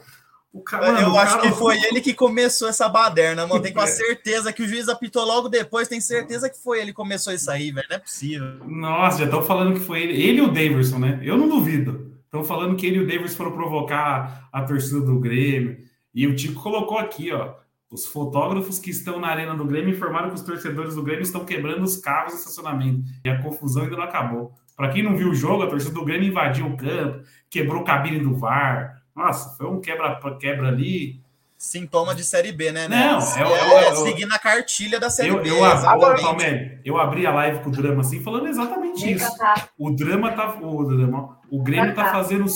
O 0.52 0.62
cara, 0.62 0.92
mano, 0.92 1.06
eu 1.06 1.12
o 1.12 1.18
acho 1.18 1.36
cara... 1.36 1.48
que 1.48 1.54
foi 1.58 1.80
ele 1.84 2.00
que 2.00 2.12
começou 2.12 2.68
essa 2.68 2.88
baderna, 2.88 3.46
mano. 3.46 3.62
Tem 3.62 3.72
com 3.72 3.80
a 3.80 3.86
certeza 3.86 4.52
que 4.52 4.62
o 4.62 4.68
juiz 4.68 4.88
apitou 4.88 5.24
logo 5.24 5.48
depois. 5.48 5.88
Tem 5.88 6.00
certeza 6.00 6.50
que 6.50 6.58
foi 6.58 6.80
ele 6.80 6.88
que 6.88 6.96
começou 6.96 7.32
isso 7.32 7.50
aí, 7.50 7.70
velho. 7.70 7.86
Não 7.88 7.96
é 7.96 8.00
possível. 8.00 8.46
Nossa, 8.66 9.18
já 9.18 9.24
estão 9.24 9.42
falando 9.42 9.74
que 9.74 9.80
foi 9.80 10.02
ele. 10.02 10.20
Ele 10.20 10.38
e 10.38 10.42
o 10.42 10.48
Davidson, 10.48 10.98
né? 10.98 11.20
Eu 11.22 11.36
não 11.38 11.48
duvido. 11.48 12.10
Estão 12.24 12.44
falando 12.44 12.76
que 12.76 12.86
ele 12.86 12.98
e 12.98 13.00
o 13.02 13.06
Davis 13.06 13.34
foram 13.34 13.52
provocar 13.52 14.48
a 14.52 14.62
torcida 14.62 15.00
do 15.00 15.18
Grêmio. 15.18 15.78
E 16.14 16.26
o 16.26 16.34
Tico 16.34 16.60
colocou 16.62 16.98
aqui, 16.98 17.32
ó. 17.32 17.54
Os 17.90 18.06
fotógrafos 18.06 18.78
que 18.78 18.90
estão 18.90 19.18
na 19.18 19.26
arena 19.26 19.52
do 19.54 19.64
Grêmio 19.64 19.94
informaram 19.94 20.28
que 20.28 20.36
os 20.36 20.42
torcedores 20.42 20.94
do 20.94 21.02
Grêmio 21.02 21.22
estão 21.22 21.44
quebrando 21.44 21.82
os 21.82 21.96
carros 21.96 22.32
de 22.32 22.38
estacionamento. 22.38 23.02
E 23.24 23.28
a 23.28 23.42
confusão 23.42 23.82
ainda 23.82 23.96
não 23.96 24.04
acabou. 24.04 24.52
Para 24.76 24.90
quem 24.90 25.02
não 25.02 25.16
viu 25.16 25.30
o 25.30 25.34
jogo, 25.34 25.64
a 25.64 25.66
torcida 25.66 25.92
do 25.92 26.04
Grêmio 26.04 26.28
invadiu 26.28 26.66
o 26.66 26.76
campo, 26.76 27.24
quebrou 27.50 27.82
cabine 27.82 28.20
do 28.20 28.34
VAR. 28.36 28.99
Nossa, 29.20 29.56
foi 29.56 29.66
um 29.66 29.80
quebra-quebra 29.80 30.36
quebra 30.36 30.68
ali 30.68 31.20
sintoma 31.56 32.14
de 32.14 32.24
Série 32.24 32.52
B, 32.52 32.72
né? 32.72 32.88
Não, 32.88 33.18
né? 33.18 33.24
é, 33.36 33.84
é, 33.84 33.88
é, 33.88 33.94
seguir 33.94 34.24
na 34.24 34.38
cartilha 34.38 34.98
da 34.98 35.10
Série 35.10 35.28
eu, 35.28 35.42
B. 35.42 35.50
Eu, 35.50 35.62
abri, 35.62 36.80
eu 36.82 36.98
abri 36.98 37.26
a 37.26 37.34
live 37.34 37.58
com 37.62 37.68
o 37.68 37.72
Drama 37.72 38.00
assim, 38.00 38.22
falando 38.22 38.48
exatamente 38.48 39.12
isso. 39.12 39.30
O 39.78 39.90
Drama 39.90 40.32
tá. 40.32 40.58
O, 40.58 40.84
drama, 40.84 41.38
o 41.50 41.62
Grêmio 41.62 41.94
tá 41.94 42.10
fazendo 42.10 42.46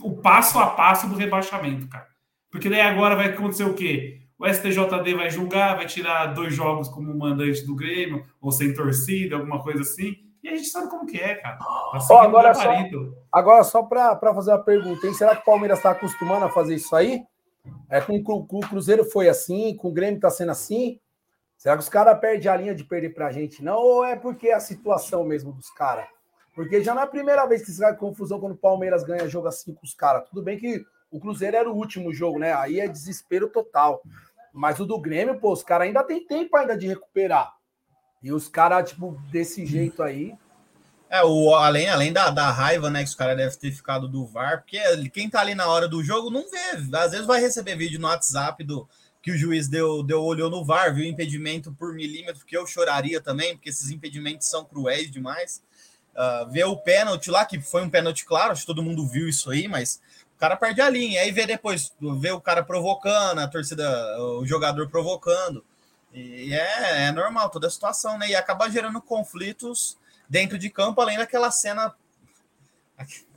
o 0.00 0.12
passo 0.12 0.60
a 0.60 0.68
passo 0.68 1.08
do 1.08 1.16
rebaixamento, 1.16 1.88
cara. 1.88 2.06
Porque 2.52 2.70
daí 2.70 2.82
agora 2.82 3.16
vai 3.16 3.26
acontecer 3.26 3.64
o 3.64 3.74
quê? 3.74 4.22
o 4.42 4.48
STJD 4.52 5.14
vai 5.14 5.30
julgar, 5.30 5.76
vai 5.76 5.86
tirar 5.86 6.26
dois 6.26 6.52
jogos 6.52 6.88
como 6.88 7.16
mandante 7.16 7.64
do 7.64 7.76
Grêmio, 7.76 8.24
ou 8.40 8.50
sem 8.50 8.74
torcida, 8.74 9.36
alguma 9.36 9.62
coisa 9.62 9.82
assim. 9.82 10.16
E 10.42 10.48
a 10.48 10.56
gente 10.56 10.68
sabe 10.68 10.90
como 10.90 11.06
que 11.06 11.20
é, 11.20 11.36
cara. 11.36 11.58
Assim, 11.92 12.12
oh, 12.12 12.18
agora, 12.18 12.54
só, 12.54 12.70
agora, 13.30 13.64
só 13.64 13.82
para 13.82 14.34
fazer 14.34 14.50
uma 14.50 14.62
pergunta, 14.62 15.06
hein? 15.06 15.14
será 15.14 15.36
que 15.36 15.42
o 15.42 15.44
Palmeiras 15.44 15.78
está 15.78 15.92
acostumando 15.92 16.44
a 16.44 16.50
fazer 16.50 16.74
isso 16.74 16.94
aí? 16.96 17.24
É, 17.88 18.00
com, 18.00 18.20
com, 18.22 18.58
o 18.58 18.68
Cruzeiro 18.68 19.04
foi 19.04 19.28
assim, 19.28 19.76
com 19.76 19.88
o 19.88 19.92
Grêmio 19.92 20.16
está 20.16 20.30
sendo 20.30 20.50
assim. 20.50 20.98
Será 21.56 21.76
que 21.76 21.82
os 21.82 21.88
caras 21.88 22.18
perdem 22.18 22.50
a 22.50 22.56
linha 22.56 22.74
de 22.74 22.82
perder 22.82 23.14
para 23.14 23.28
a 23.28 23.32
gente, 23.32 23.62
não? 23.62 23.76
Ou 23.76 24.04
é 24.04 24.16
porque 24.16 24.48
é 24.48 24.54
a 24.54 24.60
situação 24.60 25.22
mesmo 25.24 25.52
dos 25.52 25.70
caras? 25.70 26.06
Porque 26.54 26.82
já 26.82 26.92
não 26.92 27.02
é 27.02 27.04
a 27.04 27.08
primeira 27.08 27.46
vez 27.46 27.64
que 27.64 27.70
se 27.70 27.80
vai 27.80 27.96
confusão 27.96 28.40
quando 28.40 28.52
o 28.52 28.58
Palmeiras 28.58 29.04
ganha 29.04 29.28
jogo 29.28 29.46
assim 29.46 29.72
com 29.72 29.84
os 29.84 29.94
caras. 29.94 30.28
Tudo 30.28 30.42
bem 30.42 30.58
que 30.58 30.84
o 31.10 31.20
Cruzeiro 31.20 31.56
era 31.56 31.70
o 31.70 31.76
último 31.76 32.12
jogo, 32.12 32.38
né? 32.38 32.52
Aí 32.52 32.80
é 32.80 32.88
desespero 32.88 33.48
total. 33.48 34.02
Mas 34.52 34.80
o 34.80 34.84
do 34.84 35.00
Grêmio, 35.00 35.38
pô, 35.38 35.52
os 35.52 35.62
caras 35.62 35.86
ainda 35.86 36.02
tem 36.02 36.26
tempo 36.26 36.56
ainda 36.56 36.76
de 36.76 36.88
recuperar. 36.88 37.54
E 38.22 38.32
os 38.32 38.48
caras, 38.48 38.90
tipo, 38.90 39.20
desse 39.30 39.66
jeito 39.66 40.02
aí. 40.02 40.34
É, 41.10 41.22
o, 41.22 41.54
além, 41.54 41.88
além 41.88 42.12
da, 42.12 42.30
da 42.30 42.50
raiva, 42.50 42.88
né, 42.88 43.02
que 43.02 43.08
os 43.10 43.14
caras 43.14 43.36
devem 43.36 43.58
ter 43.58 43.72
ficado 43.72 44.08
do 44.08 44.24
VAR, 44.24 44.62
porque 44.62 44.80
quem 45.10 45.28
tá 45.28 45.40
ali 45.40 45.54
na 45.54 45.66
hora 45.66 45.86
do 45.86 46.02
jogo 46.02 46.30
não 46.30 46.48
vê. 46.50 46.96
Às 46.96 47.10
vezes 47.10 47.26
vai 47.26 47.40
receber 47.40 47.76
vídeo 47.76 48.00
no 48.00 48.06
WhatsApp 48.06 48.64
do 48.64 48.88
que 49.20 49.30
o 49.30 49.36
juiz 49.36 49.68
deu, 49.68 50.02
deu 50.02 50.22
olhou 50.22 50.50
no 50.50 50.64
VAR, 50.64 50.94
viu 50.94 51.04
impedimento 51.04 51.72
por 51.72 51.94
milímetro, 51.94 52.44
que 52.44 52.56
eu 52.56 52.66
choraria 52.66 53.20
também, 53.20 53.54
porque 53.54 53.68
esses 53.68 53.90
impedimentos 53.90 54.48
são 54.48 54.64
cruéis 54.64 55.10
demais. 55.10 55.62
Uh, 56.12 56.50
vê 56.50 56.64
o 56.64 56.76
pênalti 56.76 57.30
lá, 57.30 57.44
que 57.44 57.60
foi 57.60 57.82
um 57.82 57.90
pênalti 57.90 58.24
claro, 58.24 58.52
acho 58.52 58.62
que 58.62 58.66
todo 58.66 58.82
mundo 58.82 59.06
viu 59.06 59.28
isso 59.28 59.50
aí, 59.50 59.68
mas 59.68 60.00
o 60.34 60.38
cara 60.38 60.56
perde 60.56 60.80
a 60.80 60.88
linha. 60.88 61.20
Aí 61.20 61.30
vê 61.30 61.46
depois, 61.46 61.92
vê 62.18 62.32
o 62.32 62.40
cara 62.40 62.64
provocando, 62.64 63.38
a 63.38 63.46
torcida, 63.46 64.18
o 64.18 64.44
jogador 64.44 64.88
provocando. 64.88 65.64
E 66.12 66.52
é, 66.52 67.06
é 67.06 67.12
normal 67.12 67.48
toda 67.50 67.66
a 67.66 67.70
situação, 67.70 68.18
né? 68.18 68.28
E 68.28 68.34
acaba 68.34 68.70
gerando 68.70 69.00
conflitos 69.00 69.96
dentro 70.28 70.58
de 70.58 70.68
campo, 70.68 71.00
além 71.00 71.18
daquela 71.18 71.50
cena 71.50 71.94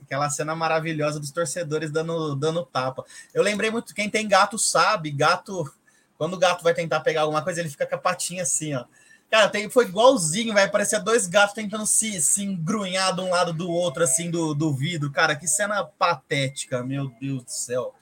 aquela 0.06 0.30
cena 0.30 0.54
maravilhosa 0.54 1.18
dos 1.18 1.32
torcedores 1.32 1.90
dando, 1.90 2.36
dando 2.36 2.64
tapa. 2.64 3.04
Eu 3.34 3.42
lembrei 3.42 3.70
muito, 3.70 3.94
quem 3.94 4.08
tem 4.08 4.28
gato 4.28 4.56
sabe, 4.56 5.10
gato, 5.10 5.68
quando 6.16 6.34
o 6.34 6.38
gato 6.38 6.62
vai 6.62 6.72
tentar 6.72 7.00
pegar 7.00 7.22
alguma 7.22 7.42
coisa, 7.42 7.60
ele 7.60 7.68
fica 7.68 7.86
com 7.86 7.96
a 7.96 7.98
patinha 7.98 8.44
assim, 8.44 8.74
ó. 8.74 8.84
Cara, 9.28 9.48
tem, 9.48 9.68
foi 9.68 9.86
igualzinho, 9.86 10.54
vai 10.54 10.70
parecer 10.70 11.00
dois 11.00 11.26
gatos 11.26 11.54
tentando 11.54 11.84
se, 11.84 12.20
se 12.20 12.44
engrunhar 12.44 13.12
de 13.12 13.20
um 13.20 13.30
lado 13.30 13.52
do 13.52 13.68
outro, 13.68 14.04
assim, 14.04 14.30
do, 14.30 14.54
do 14.54 14.72
vidro. 14.72 15.10
Cara, 15.10 15.34
que 15.34 15.48
cena 15.48 15.84
patética, 15.84 16.84
meu 16.84 17.08
Deus 17.20 17.42
do 17.42 17.50
céu. 17.50 17.92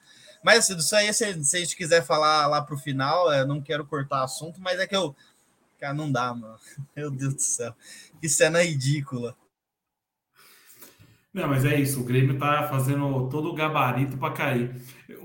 Mas 0.45 0.59
assim, 0.59 0.77
isso 0.77 0.95
aí, 0.95 1.11
se, 1.11 1.43
se 1.43 1.57
a 1.57 1.59
gente 1.59 1.75
quiser 1.75 2.05
falar 2.05 2.45
lá 2.45 2.61
pro 2.61 2.77
final, 2.77 3.33
eu 3.33 3.47
não 3.47 3.59
quero 3.59 3.83
cortar 3.83 4.23
assunto, 4.23 4.61
mas 4.61 4.79
é 4.79 4.85
que 4.85 4.95
eu. 4.95 5.15
Cara, 5.79 5.95
não 5.95 6.11
dá, 6.11 6.35
mano. 6.35 6.55
Meu 6.95 7.09
Deus 7.09 7.33
do 7.33 7.41
céu. 7.41 7.73
Que 8.21 8.29
cena 8.29 8.61
ridícula. 8.61 9.35
Não, 11.33 11.47
mas 11.47 11.65
é 11.65 11.79
isso. 11.79 11.99
O 11.99 12.03
Grêmio 12.03 12.37
tá 12.37 12.67
fazendo 12.69 13.27
todo 13.27 13.49
o 13.49 13.55
gabarito 13.55 14.17
para 14.17 14.33
cair. 14.33 14.75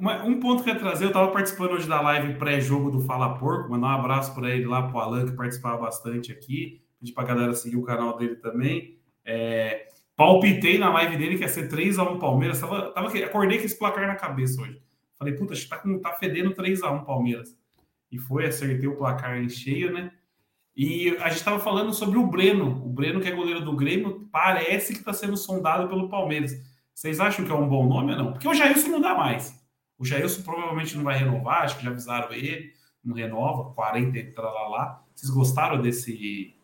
Um 0.01 0.41
ponto 0.41 0.65
que 0.65 0.71
eu 0.71 0.75
ia 0.75 0.81
trazer, 0.81 1.05
eu 1.05 1.13
tava 1.13 1.31
participando 1.31 1.73
hoje 1.73 1.87
da 1.87 2.01
live 2.01 2.39
pré-jogo 2.39 2.91
do 2.91 3.03
Fala 3.03 3.39
Porco. 3.39 3.71
Mandar 3.71 3.89
um 3.89 4.01
abraço 4.01 4.35
para 4.35 4.49
ele 4.49 4.65
lá, 4.65 4.89
pro 4.89 5.01
Alan, 5.01 5.27
que 5.27 5.37
participava 5.37 5.77
bastante 5.77 6.33
aqui. 6.33 6.81
Pedir 6.99 7.13
pra 7.13 7.25
galera 7.25 7.53
seguir 7.53 7.77
o 7.77 7.83
canal 7.83 8.17
dele 8.17 8.37
também. 8.37 8.99
É, 9.23 9.87
palpitei 10.17 10.79
na 10.79 10.91
live 10.95 11.19
dele 11.19 11.37
que 11.37 11.43
ia 11.43 11.49
ser 11.49 11.69
3x1 11.69 12.19
Palmeiras. 12.19 12.59
Tava, 12.59 12.91
tava, 12.91 13.19
acordei 13.19 13.59
com 13.59 13.67
esse 13.67 13.79
placar 13.79 14.07
na 14.07 14.17
cabeça 14.17 14.63
hoje. 14.63 14.81
Falei, 15.21 15.35
puta, 15.35 15.55
tá, 15.69 15.83
tá 16.03 16.13
fedendo 16.15 16.55
3x1 16.55 17.05
Palmeiras. 17.05 17.55
E 18.11 18.19
foi, 18.19 18.47
acertei 18.47 18.89
o 18.89 18.97
placar 18.97 19.37
em 19.37 19.51
cheio, 19.51 19.93
né? 19.93 20.11
E 20.75 21.11
a 21.19 21.29
gente 21.29 21.41
estava 21.41 21.59
falando 21.59 21.93
sobre 21.93 22.19
o 22.19 22.27
Breno. 22.27 22.83
O 22.87 22.89
Breno, 22.89 23.21
que 23.21 23.29
é 23.29 23.31
goleiro 23.31 23.61
do 23.63 23.77
Grêmio, 23.77 24.27
parece 24.33 24.95
que 24.95 25.01
está 25.01 25.13
sendo 25.13 25.37
sondado 25.37 25.89
pelo 25.89 26.09
Palmeiras. 26.09 26.53
Vocês 26.95 27.21
acham 27.21 27.45
que 27.45 27.53
é 27.53 27.55
um 27.55 27.69
bom 27.69 27.87
nome 27.87 28.13
ou 28.13 28.19
não? 28.19 28.33
Porque 28.33 28.49
o 28.49 28.55
Jailson 28.55 28.89
não 28.89 29.01
dá 29.03 29.15
mais. 29.15 29.55
O 29.99 30.07
Jailson 30.07 30.41
provavelmente 30.41 30.97
não 30.97 31.05
vai 31.05 31.19
renovar, 31.19 31.65
acho 31.65 31.77
que 31.77 31.85
já 31.85 31.91
avisaram 31.91 32.33
ele, 32.33 32.73
não 33.05 33.15
renova, 33.15 33.75
40 33.75 34.19
e 34.19 34.35
lá. 34.39 35.05
Vocês 35.15 35.31
gostaram 35.31 35.83
desse, 35.83 36.57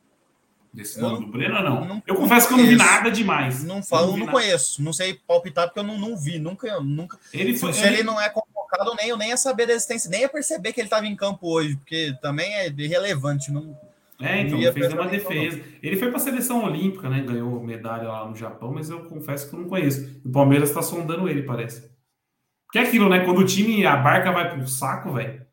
desse 0.77 1.01
nome 1.01 1.25
do 1.25 1.33
Breno 1.33 1.57
ou 1.57 1.63
não? 1.63 1.85
não 1.85 2.03
eu 2.07 2.15
confesso 2.15 2.47
que 2.47 2.55
eu 2.55 2.59
não 2.59 2.67
vi 2.67 2.77
nada 2.77 3.11
demais. 3.11 3.65
Não 3.65 3.83
falo, 3.83 4.13
não, 4.13 4.19
não 4.19 4.27
conheço. 4.27 4.83
Não 4.83 4.93
sei 4.93 5.15
palpitar 5.15 5.67
porque 5.67 5.81
eu 5.81 5.85
não, 5.85 5.99
não 5.99 6.17
vi. 6.17 6.39
Nunca, 6.39 6.79
nunca. 6.81 7.19
Ele 7.33 7.57
foi, 7.57 7.73
se 7.73 7.85
ele... 7.85 7.97
ele 7.97 8.03
não 8.03 8.21
é 8.21 8.29
convocado, 8.29 8.95
nem 8.95 9.09
eu 9.09 9.17
nem 9.17 9.31
ia 9.31 9.37
saber 9.37 9.67
da 9.67 9.73
existência, 9.73 10.11
nem 10.11 10.21
ia 10.21 10.29
perceber 10.29 10.73
que 10.73 10.81
ele 10.81 10.87
estava 10.87 11.07
em 11.07 11.17
campo 11.17 11.49
hoje, 11.49 11.77
porque 11.77 12.15
também 12.21 12.55
é 12.55 12.69
irrelevante. 12.69 13.51
Não, 13.51 13.77
é, 14.21 14.43
então, 14.43 14.59
ele 14.59 14.73
fez 14.73 14.93
uma 14.93 15.07
defesa. 15.07 15.61
Ele 15.83 15.97
foi 15.97 16.09
para 16.09 16.17
a 16.17 16.21
seleção 16.21 16.65
olímpica, 16.65 17.09
né? 17.09 17.23
Ganhou 17.23 17.63
medalha 17.63 18.09
lá 18.09 18.29
no 18.29 18.37
Japão, 18.37 18.73
mas 18.73 18.91
eu 18.91 19.05
confesso 19.05 19.49
que 19.49 19.55
eu 19.55 19.61
não 19.61 19.69
conheço. 19.69 20.21
O 20.25 20.31
Palmeiras 20.31 20.69
está 20.69 20.83
sondando 20.83 21.29
ele, 21.29 21.43
parece. 21.43 21.91
Que 22.71 22.79
é 22.79 22.83
aquilo, 22.83 23.09
né? 23.09 23.21
Quando 23.21 23.39
o 23.39 23.47
time, 23.47 23.87
a 23.87 23.97
barca 23.97 24.31
vai 24.31 24.51
pro 24.51 24.69
saco, 24.69 25.13
velho. 25.13 25.45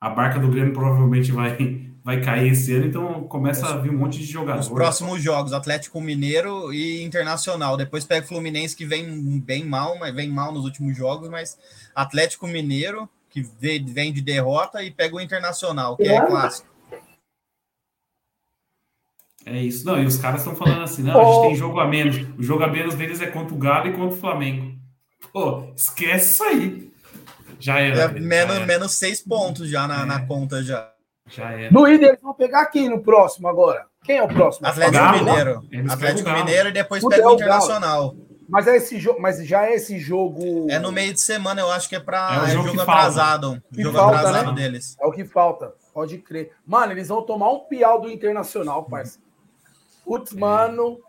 A 0.00 0.10
barca 0.10 0.38
do 0.38 0.48
Grêmio 0.48 0.72
provavelmente 0.72 1.32
vai, 1.32 1.85
vai 2.06 2.20
cair 2.20 2.52
esse 2.52 2.72
ano, 2.72 2.86
então 2.86 3.24
começa 3.24 3.66
a 3.66 3.78
vir 3.78 3.90
um 3.90 3.98
monte 3.98 4.18
de 4.18 4.26
jogadores. 4.26 4.66
Os 4.68 4.72
próximos 4.72 5.20
jogos, 5.20 5.52
Atlético 5.52 6.00
Mineiro 6.00 6.72
e 6.72 7.02
Internacional. 7.02 7.76
Depois 7.76 8.04
pega 8.04 8.24
o 8.24 8.28
Fluminense, 8.28 8.76
que 8.76 8.86
vem 8.86 9.40
bem 9.40 9.64
mal, 9.64 9.98
mas 9.98 10.14
vem 10.14 10.30
mal 10.30 10.52
nos 10.52 10.64
últimos 10.64 10.96
jogos, 10.96 11.28
mas 11.28 11.58
Atlético 11.92 12.46
Mineiro, 12.46 13.08
que 13.28 13.42
vem 13.42 14.12
de 14.12 14.22
derrota, 14.22 14.84
e 14.84 14.90
pega 14.92 15.16
o 15.16 15.20
Internacional, 15.20 15.96
que 15.96 16.04
é 16.04 16.24
clássico. 16.24 16.68
É 19.44 19.60
isso. 19.60 19.84
Não, 19.84 20.00
e 20.00 20.06
os 20.06 20.16
caras 20.16 20.42
estão 20.42 20.54
falando 20.54 20.82
assim, 20.82 21.02
não, 21.02 21.20
a 21.20 21.24
gente 21.24 21.48
tem 21.48 21.56
jogo 21.56 21.80
a 21.80 21.88
menos. 21.88 22.18
O 22.38 22.42
jogo 22.42 22.62
a 22.62 22.68
menos 22.68 22.94
deles 22.94 23.20
é 23.20 23.26
contra 23.26 23.52
o 23.52 23.58
Galo 23.58 23.88
e 23.88 23.92
contra 23.92 24.16
o 24.16 24.20
Flamengo. 24.20 24.78
Pô, 25.32 25.72
esquece 25.74 26.34
isso 26.34 26.44
aí. 26.44 26.92
Já 27.58 27.80
era. 27.80 28.02
É, 28.02 28.08
menos, 28.12 28.54
já 28.54 28.60
era. 28.60 28.66
menos 28.66 28.92
seis 28.92 29.20
pontos 29.20 29.68
já 29.68 29.88
na, 29.88 30.02
é. 30.02 30.04
na 30.04 30.24
conta 30.24 30.62
já. 30.62 30.94
Já 31.26 31.50
era. 31.52 31.70
No 31.70 31.84
líder, 31.84 32.08
eles 32.08 32.20
vão 32.20 32.34
pegar 32.34 32.62
aqui 32.62 32.88
no 32.88 33.02
próximo 33.02 33.48
agora. 33.48 33.86
Quem 34.04 34.18
é 34.18 34.22
o 34.22 34.28
próximo? 34.28 34.66
Atlético 34.66 34.98
Galo, 34.98 35.18
Mineiro. 35.18 35.62
Atlético 35.90 36.30
Mineiro 36.30 36.68
e 36.68 36.72
depois 36.72 37.02
Puta, 37.02 37.16
pega 37.16 37.28
o 37.28 37.34
Internacional. 37.34 38.14
Mas 38.48 38.68
é 38.68 38.76
esse 38.76 39.00
jogo, 39.00 39.20
mas 39.20 39.44
já 39.44 39.66
é 39.66 39.74
esse 39.74 39.98
jogo. 39.98 40.70
É 40.70 40.78
no 40.78 40.92
meio 40.92 41.12
de 41.12 41.20
semana, 41.20 41.60
eu 41.60 41.70
acho 41.70 41.88
que 41.88 41.96
é 41.96 42.00
para 42.00 42.44
é, 42.46 42.50
é 42.50 42.52
jogo, 42.52 42.68
jogo 42.68 42.80
atrasado. 42.80 43.60
Que 43.74 43.82
jogo 43.82 43.98
falta, 43.98 44.18
atrasado 44.18 44.52
né? 44.52 44.62
deles. 44.62 44.96
É 45.00 45.06
o 45.06 45.10
que 45.10 45.24
falta, 45.24 45.74
pode 45.92 46.18
crer. 46.18 46.52
Mano, 46.64 46.92
eles 46.92 47.08
vão 47.08 47.22
tomar 47.22 47.50
um 47.50 47.60
piau 47.60 48.00
do 48.00 48.08
Internacional, 48.08 48.84
parceiro. 48.84 49.26
Putz, 50.04 50.32
mano. 50.32 51.00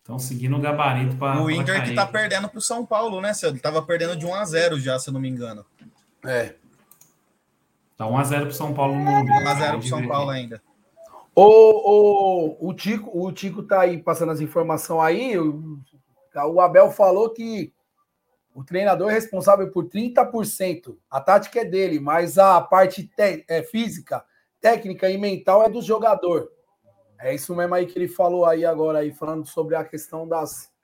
Estão 0.00 0.18
seguindo 0.18 0.56
o 0.56 0.60
gabarito 0.60 1.16
para. 1.16 1.42
O 1.42 1.50
Inter 1.50 1.82
que 1.82 1.94
tá 1.94 2.06
perdendo 2.06 2.48
pro 2.48 2.60
São 2.60 2.84
Paulo, 2.84 3.20
né? 3.22 3.32
Ele 3.42 3.58
tava 3.58 3.80
perdendo 3.80 4.14
de 4.14 4.26
1 4.26 4.34
a 4.34 4.44
0 4.44 4.78
já, 4.78 4.98
se 4.98 5.08
eu 5.08 5.14
não 5.14 5.20
me 5.20 5.28
engano. 5.28 5.64
É. 6.24 6.54
Tá 7.96 8.04
1x0 8.04 8.42
pro 8.42 8.52
São 8.52 8.74
Paulo 8.74 8.94
no 8.94 9.00
Morumbi. 9.00 9.30
1x0 9.30 9.70
pro 9.78 9.88
São 9.88 10.06
Paulo 10.06 10.30
ainda. 10.30 10.62
O, 11.34 11.42
o, 11.42 12.68
o, 12.68 12.74
Tico, 12.74 13.10
o 13.12 13.30
Tico 13.30 13.62
tá 13.62 13.82
aí 13.82 14.02
passando 14.02 14.32
as 14.32 14.40
informações 14.40 15.04
aí. 15.04 15.38
O, 15.38 15.78
o 16.34 16.60
Abel 16.60 16.90
falou 16.90 17.30
que 17.30 17.72
o 18.54 18.64
treinador 18.64 19.10
é 19.10 19.12
responsável 19.12 19.70
por 19.70 19.84
30%. 19.84 20.96
A 21.10 21.20
tática 21.20 21.60
é 21.60 21.64
dele, 21.64 22.00
mas 22.00 22.38
a 22.38 22.58
parte 22.60 23.06
te, 23.06 23.44
é, 23.46 23.62
física, 23.62 24.24
técnica 24.62 25.10
e 25.10 25.18
mental 25.18 25.62
é 25.62 25.68
do 25.68 25.82
jogador. 25.82 26.50
É 27.20 27.34
isso 27.34 27.54
mesmo 27.54 27.74
aí 27.74 27.84
que 27.84 27.98
ele 27.98 28.08
falou 28.08 28.46
aí 28.46 28.64
agora, 28.64 29.00
aí, 29.00 29.12
falando 29.12 29.46
sobre 29.46 29.74
a 29.74 29.84
questão 29.84 30.26
das. 30.26 30.74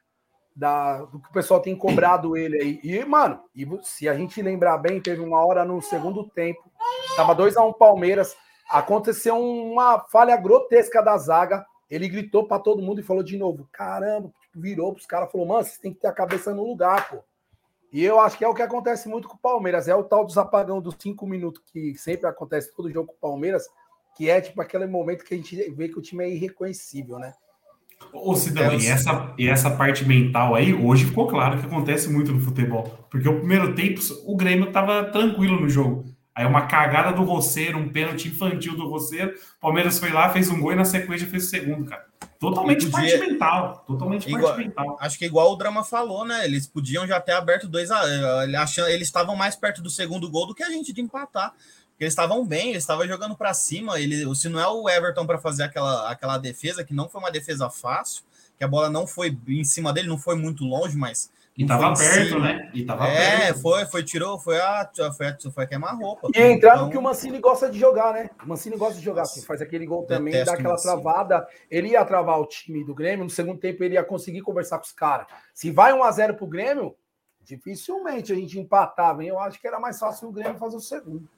Da, 0.54 1.02
do 1.06 1.18
que 1.18 1.30
o 1.30 1.32
pessoal 1.32 1.60
tem 1.60 1.74
cobrado 1.74 2.36
ele 2.36 2.60
aí. 2.60 2.80
E, 2.84 3.02
mano, 3.06 3.40
e 3.54 3.66
se 3.82 4.06
a 4.06 4.14
gente 4.14 4.42
lembrar 4.42 4.76
bem, 4.76 5.00
teve 5.00 5.22
uma 5.22 5.42
hora 5.42 5.64
no 5.64 5.80
segundo 5.80 6.28
tempo, 6.28 6.70
tava 7.16 7.34
2 7.34 7.56
a 7.56 7.64
1 7.64 7.68
um 7.68 7.72
Palmeiras, 7.72 8.36
aconteceu 8.68 9.36
uma 9.36 10.00
falha 10.00 10.36
grotesca 10.36 11.02
da 11.02 11.16
zaga. 11.16 11.64
Ele 11.90 12.08
gritou 12.08 12.46
para 12.46 12.58
todo 12.58 12.82
mundo 12.82 13.00
e 13.00 13.04
falou 13.04 13.22
de 13.22 13.36
novo: 13.36 13.68
caramba, 13.72 14.32
tipo, 14.40 14.60
virou 14.60 14.92
pros 14.92 15.06
caras, 15.06 15.30
falou, 15.30 15.46
mano, 15.46 15.64
você 15.64 15.80
tem 15.80 15.92
que 15.92 16.00
ter 16.00 16.08
a 16.08 16.12
cabeça 16.12 16.54
no 16.54 16.64
lugar, 16.64 17.08
pô. 17.08 17.18
E 17.92 18.02
eu 18.02 18.18
acho 18.18 18.38
que 18.38 18.44
é 18.44 18.48
o 18.48 18.54
que 18.54 18.62
acontece 18.62 19.08
muito 19.08 19.28
com 19.28 19.36
o 19.36 19.38
Palmeiras, 19.38 19.86
é 19.86 19.94
o 19.94 20.02
tal 20.02 20.24
dos 20.24 20.38
apagão 20.38 20.80
dos 20.80 20.96
cinco 20.98 21.26
minutos 21.26 21.62
que 21.70 21.94
sempre 21.96 22.26
acontece 22.26 22.74
todo 22.74 22.90
jogo 22.90 23.08
com 23.08 23.14
o 23.14 23.30
Palmeiras 23.30 23.68
que 24.16 24.28
é 24.28 24.40
tipo 24.40 24.60
aquele 24.60 24.86
momento 24.86 25.24
que 25.24 25.34
a 25.34 25.36
gente 25.36 25.56
vê 25.70 25.88
que 25.88 25.98
o 25.98 26.02
time 26.02 26.24
é 26.24 26.30
irreconhecível, 26.30 27.18
né? 27.18 27.32
Ô, 28.12 28.34
Cidão, 28.34 28.74
e, 28.74 28.86
essa, 28.86 29.34
e 29.38 29.48
essa 29.48 29.70
parte 29.70 30.04
mental 30.04 30.54
aí, 30.54 30.74
hoje 30.74 31.06
ficou 31.06 31.28
claro 31.28 31.58
que 31.58 31.66
acontece 31.66 32.10
muito 32.10 32.32
no 32.32 32.40
futebol. 32.40 33.06
Porque 33.08 33.28
o 33.28 33.38
primeiro 33.38 33.74
tempo, 33.74 34.00
o 34.26 34.36
Grêmio 34.36 34.68
estava 34.68 35.04
tranquilo 35.04 35.60
no 35.60 35.68
jogo. 35.68 36.04
Aí 36.34 36.46
uma 36.46 36.66
cagada 36.66 37.12
do 37.12 37.24
Roceiro, 37.24 37.78
um 37.78 37.90
pênalti 37.90 38.28
infantil 38.28 38.74
do 38.74 38.88
Roceiro, 38.88 39.34
Palmeiras 39.60 39.98
foi 39.98 40.10
lá, 40.10 40.30
fez 40.30 40.48
um 40.48 40.58
gol 40.60 40.72
e 40.72 40.76
na 40.76 40.84
sequência 40.84 41.26
fez 41.26 41.44
o 41.44 41.48
segundo, 41.48 41.84
cara. 41.84 42.06
Totalmente 42.40 42.86
podia... 42.88 43.18
parte 43.18 43.30
mental. 43.30 43.84
Totalmente 43.86 44.28
igual, 44.28 44.54
parte 44.54 44.66
mental. 44.66 44.96
Acho 44.98 45.18
que 45.18 45.26
igual 45.26 45.52
o 45.52 45.56
Drama 45.56 45.84
falou, 45.84 46.24
né? 46.24 46.44
Eles 46.44 46.66
podiam 46.66 47.06
já 47.06 47.20
ter 47.20 47.32
aberto 47.32 47.68
2 47.68 47.90
a 47.90 48.44
Eles 48.88 49.08
estavam 49.08 49.36
mais 49.36 49.54
perto 49.54 49.82
do 49.82 49.90
segundo 49.90 50.28
gol 50.30 50.46
do 50.46 50.54
que 50.54 50.62
a 50.62 50.70
gente 50.70 50.92
de 50.92 51.02
empatar. 51.02 51.52
Porque 51.90 52.04
eles 52.04 52.12
estavam 52.12 52.44
bem, 52.44 52.70
eles 52.70 52.82
estavam 52.82 53.06
jogando 53.06 53.36
para 53.36 53.52
cima. 53.52 54.00
Ele, 54.00 54.34
se 54.34 54.48
não 54.48 54.58
é 54.58 54.66
o 54.66 54.88
Everton 54.88 55.26
para 55.26 55.38
fazer 55.38 55.64
aquela, 55.64 56.10
aquela 56.10 56.38
defesa, 56.38 56.82
que 56.82 56.94
não 56.94 57.08
foi 57.08 57.20
uma 57.20 57.30
defesa 57.30 57.68
fácil, 57.68 58.24
que 58.56 58.64
a 58.64 58.68
bola 58.68 58.88
não 58.88 59.06
foi 59.06 59.36
em 59.46 59.64
cima 59.64 59.92
dele, 59.92 60.08
não 60.08 60.18
foi 60.18 60.34
muito 60.34 60.64
longe, 60.64 60.96
mas. 60.96 61.30
E 61.56 61.66
tava 61.66 61.92
perto, 61.94 62.38
né? 62.38 62.70
E 62.72 62.84
tava 62.84 63.06
é, 63.06 63.46
perto. 63.46 63.60
foi, 63.60 63.84
foi, 63.84 64.02
tirou, 64.02 64.38
foi 64.38 64.58
a, 64.58 64.90
foi 65.14 65.26
a, 65.26 65.36
foi 65.52 65.64
a 65.64 65.66
queimar 65.66 65.98
roupa. 65.98 66.28
E 66.34 66.40
entrar 66.40 66.76
então... 66.76 66.88
que 66.88 66.96
o 66.96 67.02
Mancini 67.02 67.38
gosta 67.40 67.68
de 67.68 67.78
jogar, 67.78 68.14
né? 68.14 68.30
O 68.42 68.48
Mancini 68.48 68.76
gosta 68.76 68.94
de 68.94 69.04
jogar, 69.04 69.22
assim, 69.22 69.42
faz 69.42 69.60
aquele 69.60 69.84
gol 69.84 70.04
também, 70.04 70.32
dá 70.44 70.54
aquela 70.54 70.76
travada. 70.76 71.46
Ele 71.70 71.88
ia 71.88 72.04
travar 72.06 72.40
o 72.40 72.46
time 72.46 72.82
do 72.84 72.94
Grêmio, 72.94 73.24
no 73.24 73.30
segundo 73.30 73.60
tempo 73.60 73.84
ele 73.84 73.94
ia 73.94 74.04
conseguir 74.04 74.40
conversar 74.40 74.78
com 74.78 74.84
os 74.84 74.92
caras. 74.92 75.26
Se 75.52 75.70
vai 75.70 75.92
1 75.92 76.02
a 76.02 76.10
0 76.10 76.34
pro 76.36 76.46
Grêmio, 76.46 76.96
dificilmente 77.42 78.32
a 78.32 78.36
gente 78.36 78.58
empatava, 78.58 79.22
hein? 79.22 79.28
Eu 79.28 79.38
acho 79.38 79.60
que 79.60 79.66
era 79.66 79.78
mais 79.78 79.98
fácil 79.98 80.28
o 80.28 80.32
Grêmio 80.32 80.58
fazer 80.58 80.76
o 80.76 80.80
segundo. 80.80 81.28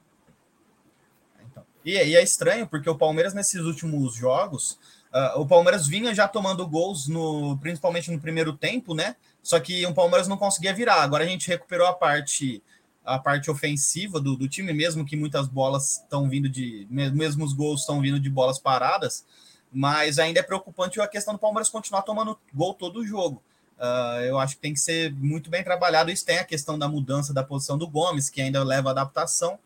Então, 1.50 1.64
e, 1.84 1.92
e 1.92 2.14
é 2.14 2.22
estranho, 2.22 2.68
porque 2.68 2.88
o 2.88 2.96
Palmeiras, 2.96 3.34
nesses 3.34 3.62
últimos 3.62 4.14
jogos, 4.14 4.78
uh, 5.12 5.40
o 5.40 5.46
Palmeiras 5.46 5.88
vinha 5.88 6.14
já 6.14 6.28
tomando 6.28 6.68
gols, 6.68 7.08
no, 7.08 7.58
principalmente 7.58 8.12
no 8.12 8.20
primeiro 8.20 8.56
tempo, 8.56 8.94
né? 8.94 9.16
Só 9.44 9.60
que 9.60 9.86
o 9.86 9.92
Palmeiras 9.94 10.26
não 10.26 10.38
conseguia 10.38 10.72
virar. 10.72 11.02
Agora 11.02 11.22
a 11.22 11.26
gente 11.26 11.46
recuperou 11.46 11.86
a 11.86 11.92
parte 11.92 12.62
a 13.04 13.18
parte 13.18 13.50
ofensiva 13.50 14.18
do, 14.18 14.34
do 14.34 14.48
time, 14.48 14.72
mesmo 14.72 15.04
que 15.04 15.14
muitas 15.14 15.46
bolas 15.46 15.98
estão 15.98 16.28
vindo 16.28 16.48
de. 16.48 16.86
Mesmo 16.90 17.44
os 17.44 17.52
gols 17.52 17.80
estão 17.80 18.00
vindo 18.00 18.18
de 18.18 18.30
bolas 18.30 18.58
paradas, 18.58 19.26
mas 19.70 20.18
ainda 20.18 20.40
é 20.40 20.42
preocupante 20.42 20.98
a 20.98 21.06
questão 21.06 21.34
do 21.34 21.38
Palmeiras 21.38 21.68
continuar 21.68 22.02
tomando 22.02 22.38
gol 22.52 22.72
todo 22.72 23.00
o 23.00 23.06
jogo. 23.06 23.42
Uh, 23.78 24.20
eu 24.22 24.38
acho 24.38 24.54
que 24.54 24.62
tem 24.62 24.72
que 24.72 24.80
ser 24.80 25.12
muito 25.12 25.50
bem 25.50 25.62
trabalhado. 25.62 26.10
Isso 26.10 26.24
tem 26.24 26.38
a 26.38 26.44
questão 26.44 26.78
da 26.78 26.88
mudança 26.88 27.34
da 27.34 27.44
posição 27.44 27.76
do 27.76 27.86
Gomes, 27.86 28.30
que 28.30 28.40
ainda 28.40 28.64
leva 28.64 28.90
adaptação, 28.90 29.58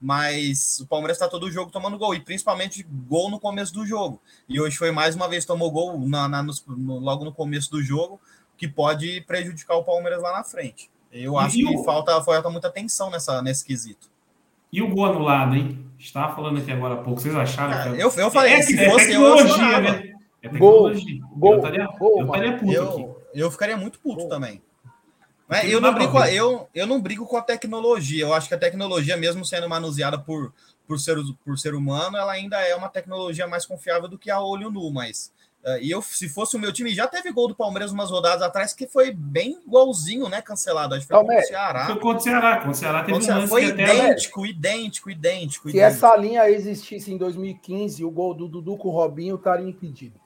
mas 0.00 0.80
o 0.80 0.86
Palmeiras 0.86 1.16
está 1.16 1.28
todo 1.28 1.44
o 1.44 1.50
jogo 1.50 1.70
tomando 1.70 1.98
gol, 1.98 2.14
e 2.14 2.20
principalmente 2.20 2.82
gol 2.82 3.30
no 3.30 3.38
começo 3.38 3.74
do 3.74 3.84
jogo. 3.84 4.22
E 4.48 4.58
hoje 4.58 4.78
foi 4.78 4.90
mais 4.90 5.14
uma 5.14 5.28
vez 5.28 5.44
tomou 5.44 5.70
gol 5.70 5.98
na, 6.08 6.26
na 6.28 6.42
no, 6.42 6.54
logo 6.98 7.24
no 7.24 7.32
começo 7.32 7.70
do 7.70 7.82
jogo, 7.82 8.18
que 8.56 8.66
pode 8.66 9.20
prejudicar 9.22 9.76
o 9.76 9.84
Palmeiras 9.84 10.22
lá 10.22 10.32
na 10.32 10.44
frente. 10.44 10.90
Eu 11.12 11.38
acho 11.38 11.56
que 11.56 11.64
o... 11.64 11.84
falta, 11.84 12.20
falta 12.22 12.50
muita 12.50 12.68
atenção 12.68 13.10
nessa, 13.10 13.40
nesse 13.40 13.64
quesito. 13.64 14.10
E 14.72 14.82
o 14.82 14.88
gol 14.88 15.06
anulado, 15.06 15.54
hein? 15.54 15.86
Estava 15.98 16.34
falando 16.34 16.58
aqui 16.58 16.70
agora 16.70 16.94
há 16.94 16.98
pouco. 16.98 17.20
Vocês 17.20 17.34
acharam? 17.34 17.94
Que... 17.94 18.02
eu, 18.02 18.10
eu 18.10 18.30
falei, 18.30 18.54
é, 18.54 18.62
se 18.62 18.78
é 18.78 18.90
fosse 18.90 19.06
tecnologia, 19.06 19.72
eu 19.72 19.80
né? 19.80 20.14
É 20.42 20.48
tecnologia. 20.48 21.20
Gol, 21.34 21.52
eu 21.52 21.58
estaria, 21.58 21.86
gol, 21.98 22.20
eu 22.20 22.26
estaria 22.26 22.58
puto 22.58 22.72
eu, 22.72 22.88
aqui. 22.90 23.06
Eu 23.34 23.50
ficaria 23.50 23.76
muito 23.76 23.98
puto 24.00 24.20
gol. 24.20 24.28
também. 24.28 24.62
Mas 25.48 25.70
eu 25.70 25.80
não, 25.80 25.94
brigo, 25.94 26.18
eu, 26.24 26.68
eu 26.74 26.86
não 26.86 27.00
brigo 27.00 27.24
com 27.24 27.36
a 27.36 27.42
tecnologia. 27.42 28.24
Eu 28.24 28.34
acho 28.34 28.48
que 28.48 28.54
a 28.54 28.58
tecnologia, 28.58 29.16
mesmo 29.16 29.44
sendo 29.44 29.68
manuseada 29.68 30.18
por, 30.18 30.52
por, 30.86 30.98
ser, 30.98 31.16
por 31.44 31.56
ser 31.56 31.74
humano, 31.74 32.16
ela 32.16 32.32
ainda 32.32 32.60
é 32.60 32.74
uma 32.74 32.88
tecnologia 32.88 33.46
mais 33.46 33.64
confiável 33.64 34.08
do 34.08 34.18
que 34.18 34.30
a 34.30 34.40
olho 34.40 34.70
nu. 34.70 34.90
Mas 34.90 35.32
e 35.82 35.90
eu, 35.90 36.00
se 36.00 36.28
fosse 36.28 36.54
o 36.54 36.60
meu 36.60 36.72
time, 36.72 36.94
já 36.94 37.08
teve 37.08 37.32
gol 37.32 37.48
do 37.48 37.54
Palmeiras 37.54 37.90
umas 37.90 38.08
rodadas 38.08 38.40
atrás 38.42 38.72
que 38.72 38.86
foi 38.86 39.12
bem 39.12 39.60
igualzinho, 39.66 40.28
né? 40.28 40.40
Cancelado. 40.40 40.94
Acho 40.94 41.06
que 41.06 41.12
foi 41.12 41.18
contra 41.20 41.38
o 41.38 41.42
Ceará. 41.42 41.86
Foi 41.86 41.98
contra 41.98 42.18
o 42.18 42.20
Ceará. 42.20 42.56
Contra 42.56 42.70
o 42.70 42.74
Ceará 42.74 43.04
teve 43.04 43.18
contra 43.18 43.38
um 43.38 43.48
Foi 43.48 43.64
idêntico, 43.64 44.40
até... 44.42 44.50
idêntico, 44.50 45.10
idêntico, 45.10 45.70
Se 45.70 45.80
essa 45.80 46.14
linha 46.16 46.48
existisse 46.48 47.12
em 47.12 47.16
2015, 47.16 48.04
o 48.04 48.10
gol 48.10 48.32
do 48.32 48.46
Dudu 48.46 48.76
com 48.76 48.88
o 48.88 48.92
Robinho 48.92 49.34
estaria 49.34 49.68
impedido. 49.68 50.20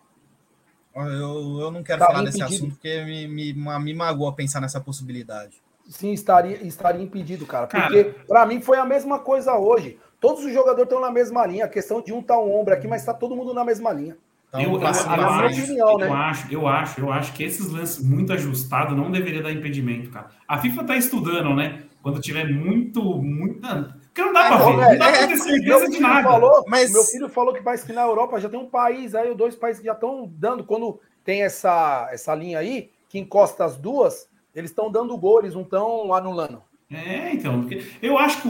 Eu, 0.95 1.61
eu 1.61 1.71
não 1.71 1.83
quero 1.83 2.01
falar 2.01 2.21
impedido. 2.21 2.45
desse 2.47 2.55
assunto 2.57 2.73
porque 2.75 3.05
me, 3.05 3.27
me, 3.27 3.53
me 3.55 3.95
magoa 3.95 4.35
pensar 4.35 4.61
nessa 4.61 4.81
possibilidade. 4.81 5.63
Sim, 5.89 6.13
estaria, 6.13 6.63
estaria 6.63 7.03
impedido, 7.03 7.47
cara. 7.47 7.67
Porque 7.67 8.15
para 8.29 8.45
mim 8.45 8.61
foi 8.61 8.77
a 8.77 8.85
mesma 8.85 9.19
coisa 9.19 9.57
hoje. 9.57 9.99
Todos 10.21 10.45
os 10.45 10.53
jogadores 10.53 10.85
estão 10.85 11.01
na 11.01 11.11
mesma 11.11 11.47
linha. 11.47 11.65
A 11.65 11.69
questão 11.69 12.03
de 12.03 12.13
um 12.13 12.23
tá 12.23 12.39
um 12.39 12.55
ombro 12.55 12.75
aqui, 12.75 12.87
mas 12.87 13.01
está 13.01 13.15
todo 13.15 13.35
mundo 13.35 13.55
na 13.55 13.65
mesma 13.65 13.91
linha. 13.93 14.19
Então, 14.51 14.63
eu, 14.63 14.81
eu, 14.81 14.87
acho, 14.87 15.63
opinião, 15.63 15.97
né? 15.97 16.07
eu, 16.09 16.13
acho, 16.13 16.53
eu 16.53 16.67
acho, 16.67 17.01
eu 17.01 17.13
acho 17.13 17.33
que 17.33 17.45
esses 17.45 17.71
lances 17.71 18.05
muito 18.05 18.33
ajustados 18.33 18.97
não 18.97 19.09
deveria 19.09 19.43
dar 19.43 19.53
impedimento, 19.53 20.11
cara. 20.11 20.27
A 20.47 20.59
FIFA 20.59 20.85
tá 20.85 20.97
estudando, 20.97 21.55
né? 21.55 21.85
Quando 22.03 22.21
tiver 22.21 22.49
muito, 22.49 23.01
muito. 23.23 23.61
Porque 23.61 24.23
não 24.23 24.33
dá 24.33 24.47
é, 24.47 24.49
para 24.49 24.57
ver, 24.57 24.73
não 24.73 24.99
dá 24.99 25.07
é, 25.07 25.19
para 25.19 25.27
ter 25.29 25.37
certeza 25.37 25.89
de 25.89 26.01
nada. 26.01 26.29
Falou, 26.29 26.65
mas 26.67 26.93
meu 26.93 27.05
filho 27.05 27.29
falou 27.29 27.55
que 27.55 27.63
parece 27.63 27.87
que 27.87 27.93
na 27.93 28.03
Europa 28.03 28.41
já 28.41 28.49
tem 28.49 28.59
um 28.59 28.69
país 28.69 29.15
aí, 29.15 29.33
dois 29.37 29.55
países 29.55 29.81
que 29.81 29.87
já 29.87 29.93
estão 29.93 30.29
dando. 30.35 30.65
Quando 30.65 30.99
tem 31.23 31.43
essa, 31.43 32.09
essa 32.11 32.35
linha 32.35 32.59
aí, 32.59 32.91
que 33.09 33.21
encosta 33.21 33.65
as 33.65 33.77
duas, 33.77 34.29
eles 34.53 34.71
estão 34.71 34.91
dando 34.91 35.17
gol, 35.17 35.41
eles 35.41 35.55
não 35.55 35.63
estão 35.63 36.13
anulando. 36.13 36.61
É, 36.93 37.33
então, 37.33 37.69
eu 38.03 38.19
acho 38.19 38.43
que 38.43 38.49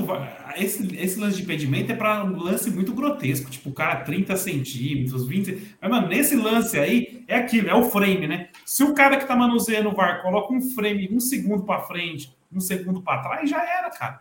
esse, 0.57 0.97
esse 0.97 1.21
lance 1.21 1.37
de 1.37 1.43
impedimento 1.43 1.93
é 1.93 1.95
para 1.95 2.25
um 2.25 2.39
lance 2.39 2.71
muito 2.71 2.95
grotesco, 2.95 3.51
tipo, 3.51 3.69
o 3.69 3.75
cara 3.75 3.97
30 3.97 4.35
centímetros, 4.39 5.29
20. 5.29 5.77
Mas, 5.79 5.91
mano, 5.91 6.09
nesse 6.09 6.35
lance 6.37 6.79
aí 6.79 7.23
é 7.29 7.37
aquilo, 7.37 7.69
é 7.69 7.75
o 7.75 7.91
frame, 7.91 8.27
né? 8.27 8.49
Se 8.65 8.83
o 8.83 8.95
cara 8.95 9.19
que 9.19 9.27
tá 9.27 9.37
manuseando 9.37 9.91
o 9.91 9.95
VAR 9.95 10.23
coloca 10.23 10.55
um 10.55 10.63
frame 10.71 11.11
um 11.13 11.21
segundo 11.21 11.65
para 11.65 11.83
frente, 11.83 12.35
um 12.51 12.61
segundo 12.61 13.03
para 13.03 13.21
trás, 13.23 13.51
já 13.51 13.63
era, 13.63 13.91
cara. 13.91 14.21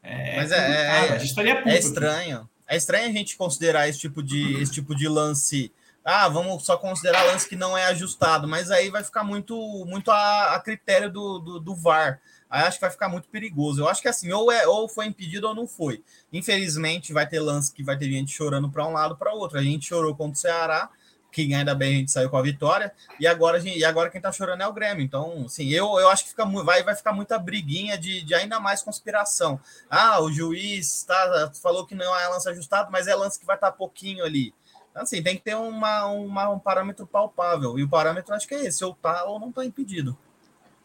É, 0.00 0.36
Mas 0.36 0.52
é, 0.52 0.56
é, 0.56 0.98
a 0.98 1.18
gente 1.18 1.30
estaria 1.30 1.56
puto, 1.56 1.68
é 1.68 1.78
estranho. 1.78 2.36
Aqui. 2.36 2.48
É 2.68 2.76
estranho 2.76 3.08
a 3.08 3.12
gente 3.12 3.36
considerar 3.36 3.88
esse 3.88 3.98
tipo 3.98 4.22
de, 4.22 4.62
esse 4.62 4.72
tipo 4.72 4.94
de 4.94 5.08
lance. 5.08 5.72
Ah, 6.04 6.28
vamos 6.28 6.64
só 6.64 6.76
considerar 6.76 7.24
lance 7.24 7.48
que 7.48 7.56
não 7.56 7.76
é 7.76 7.86
ajustado, 7.86 8.46
mas 8.46 8.70
aí 8.70 8.90
vai 8.90 9.02
ficar 9.02 9.24
muito, 9.24 9.56
muito 9.86 10.12
a, 10.12 10.54
a 10.54 10.60
critério 10.60 11.10
do, 11.10 11.40
do, 11.40 11.58
do 11.58 11.74
VAR 11.74 12.20
aí 12.48 12.62
acho 12.62 12.78
que 12.78 12.82
vai 12.82 12.90
ficar 12.90 13.08
muito 13.08 13.28
perigoso. 13.28 13.80
Eu 13.80 13.88
acho 13.88 14.02
que 14.02 14.08
assim, 14.08 14.32
ou, 14.32 14.50
é, 14.50 14.66
ou 14.66 14.88
foi 14.88 15.06
impedido 15.06 15.48
ou 15.48 15.54
não 15.54 15.66
foi. 15.66 16.02
Infelizmente, 16.32 17.12
vai 17.12 17.26
ter 17.26 17.40
lance 17.40 17.72
que 17.72 17.82
vai 17.82 17.96
ter 17.96 18.10
gente 18.10 18.32
chorando 18.32 18.70
para 18.70 18.86
um 18.86 18.92
lado 18.92 19.16
para 19.16 19.32
outro. 19.32 19.58
A 19.58 19.62
gente 19.62 19.86
chorou 19.86 20.14
contra 20.14 20.34
o 20.34 20.36
Ceará, 20.36 20.90
que 21.36 21.52
ainda 21.52 21.74
bem 21.74 21.96
a 21.96 21.98
gente 21.98 22.10
saiu 22.10 22.30
com 22.30 22.38
a 22.38 22.42
vitória, 22.42 22.90
e 23.20 23.26
agora, 23.26 23.60
gente, 23.60 23.78
e 23.78 23.84
agora 23.84 24.08
quem 24.08 24.18
está 24.18 24.32
chorando 24.32 24.62
é 24.62 24.66
o 24.66 24.72
Grêmio. 24.72 25.04
Então, 25.04 25.44
assim, 25.44 25.68
eu, 25.68 25.98
eu 25.98 26.08
acho 26.08 26.24
que 26.24 26.30
fica, 26.30 26.46
vai, 26.46 26.82
vai 26.82 26.94
ficar 26.94 27.12
muita 27.12 27.38
briguinha 27.38 27.98
de, 27.98 28.22
de 28.22 28.34
ainda 28.34 28.58
mais 28.58 28.82
conspiração. 28.82 29.60
Ah, 29.90 30.20
o 30.22 30.32
juiz 30.32 31.02
tá, 31.02 31.52
falou 31.60 31.86
que 31.86 31.94
não 31.94 32.18
é 32.18 32.26
lance 32.28 32.48
ajustado, 32.48 32.90
mas 32.90 33.06
é 33.06 33.14
lance 33.14 33.38
que 33.38 33.44
vai 33.44 33.56
estar 33.56 33.70
tá 33.70 33.76
pouquinho 33.76 34.24
ali. 34.24 34.54
Então, 34.90 35.02
assim, 35.02 35.22
tem 35.22 35.36
que 35.36 35.42
ter 35.42 35.54
uma, 35.54 36.06
uma, 36.06 36.48
um 36.48 36.58
parâmetro 36.58 37.06
palpável. 37.06 37.78
E 37.78 37.82
o 37.82 37.88
parâmetro 37.88 38.34
acho 38.34 38.48
que 38.48 38.54
é 38.54 38.64
esse, 38.64 38.82
ou 38.82 38.94
tá 38.94 39.24
ou 39.24 39.38
não 39.38 39.50
está 39.50 39.62
impedido. 39.62 40.16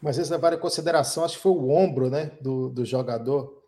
Mas 0.02 0.18
eles 0.18 0.28
levaram 0.28 0.56
em 0.56 0.60
consideração, 0.60 1.24
acho 1.24 1.36
que 1.36 1.42
foi 1.42 1.52
o 1.52 1.70
ombro, 1.70 2.10
né, 2.10 2.32
do, 2.40 2.68
do 2.68 2.84
jogador. 2.84 3.62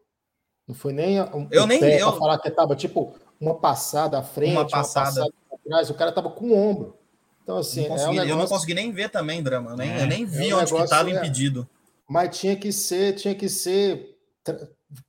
Não 0.66 0.74
foi 0.74 0.92
nem 0.92 1.20
um, 1.20 1.46
eu 1.50 1.64
nem 1.64 1.80
eu 1.80 2.12
falar 2.16 2.38
que 2.38 2.48
estava 2.48 2.74
tipo 2.74 3.14
uma 3.40 3.54
passada 3.54 4.18
à 4.18 4.22
frente, 4.22 4.56
uma 4.56 4.68
passada, 4.68 5.20
uma 5.20 5.30
passada 5.30 5.34
atrás, 5.52 5.90
o 5.90 5.94
cara 5.94 6.10
estava 6.10 6.30
com 6.30 6.46
o 6.46 6.56
ombro. 6.56 6.98
Então 7.42 7.58
assim, 7.58 7.82
não 7.82 7.90
consegui, 7.90 8.06
é 8.06 8.08
um 8.08 8.12
negócio... 8.14 8.32
eu 8.32 8.36
não 8.36 8.46
consegui 8.48 8.74
nem 8.74 8.90
ver 8.90 9.10
também, 9.10 9.42
drama, 9.42 9.76
nem, 9.76 9.92
é, 9.92 10.02
eu 10.02 10.06
nem 10.06 10.24
vi 10.24 10.50
é 10.50 10.56
um 10.56 10.58
onde 10.58 10.74
estava 10.74 11.08
é... 11.08 11.14
impedido. 11.14 11.68
Mas 12.08 12.36
tinha 12.36 12.56
que 12.56 12.72
ser, 12.72 13.14
tinha 13.14 13.34
que 13.34 13.48
ser, 13.48 14.18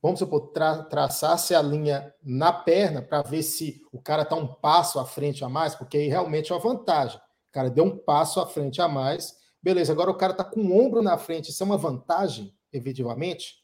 vamos 0.00 0.20
supor, 0.20 0.52
tra 0.52 0.84
traçar-se 0.84 1.54
a 1.54 1.60
linha 1.60 2.14
na 2.22 2.52
perna 2.52 3.02
para 3.02 3.22
ver 3.22 3.42
se 3.42 3.82
o 3.92 4.00
cara 4.00 4.22
está 4.22 4.36
um 4.36 4.46
passo 4.46 5.00
à 5.00 5.04
frente 5.04 5.44
a 5.44 5.48
mais, 5.48 5.74
porque 5.74 5.96
aí 5.96 6.08
realmente 6.08 6.52
é 6.52 6.54
uma 6.54 6.60
vantagem. 6.60 7.18
O 7.18 7.52
cara 7.52 7.68
deu 7.68 7.84
um 7.84 7.96
passo 7.96 8.38
à 8.38 8.46
frente 8.46 8.80
a 8.80 8.86
mais 8.86 9.34
Beleza, 9.62 9.92
agora 9.92 10.10
o 10.10 10.16
cara 10.16 10.32
está 10.32 10.44
com 10.44 10.60
o 10.60 10.78
ombro 10.78 11.02
na 11.02 11.18
frente, 11.18 11.50
isso 11.50 11.62
é 11.62 11.66
uma 11.66 11.78
vantagem, 11.78 12.54
efetivamente? 12.72 13.54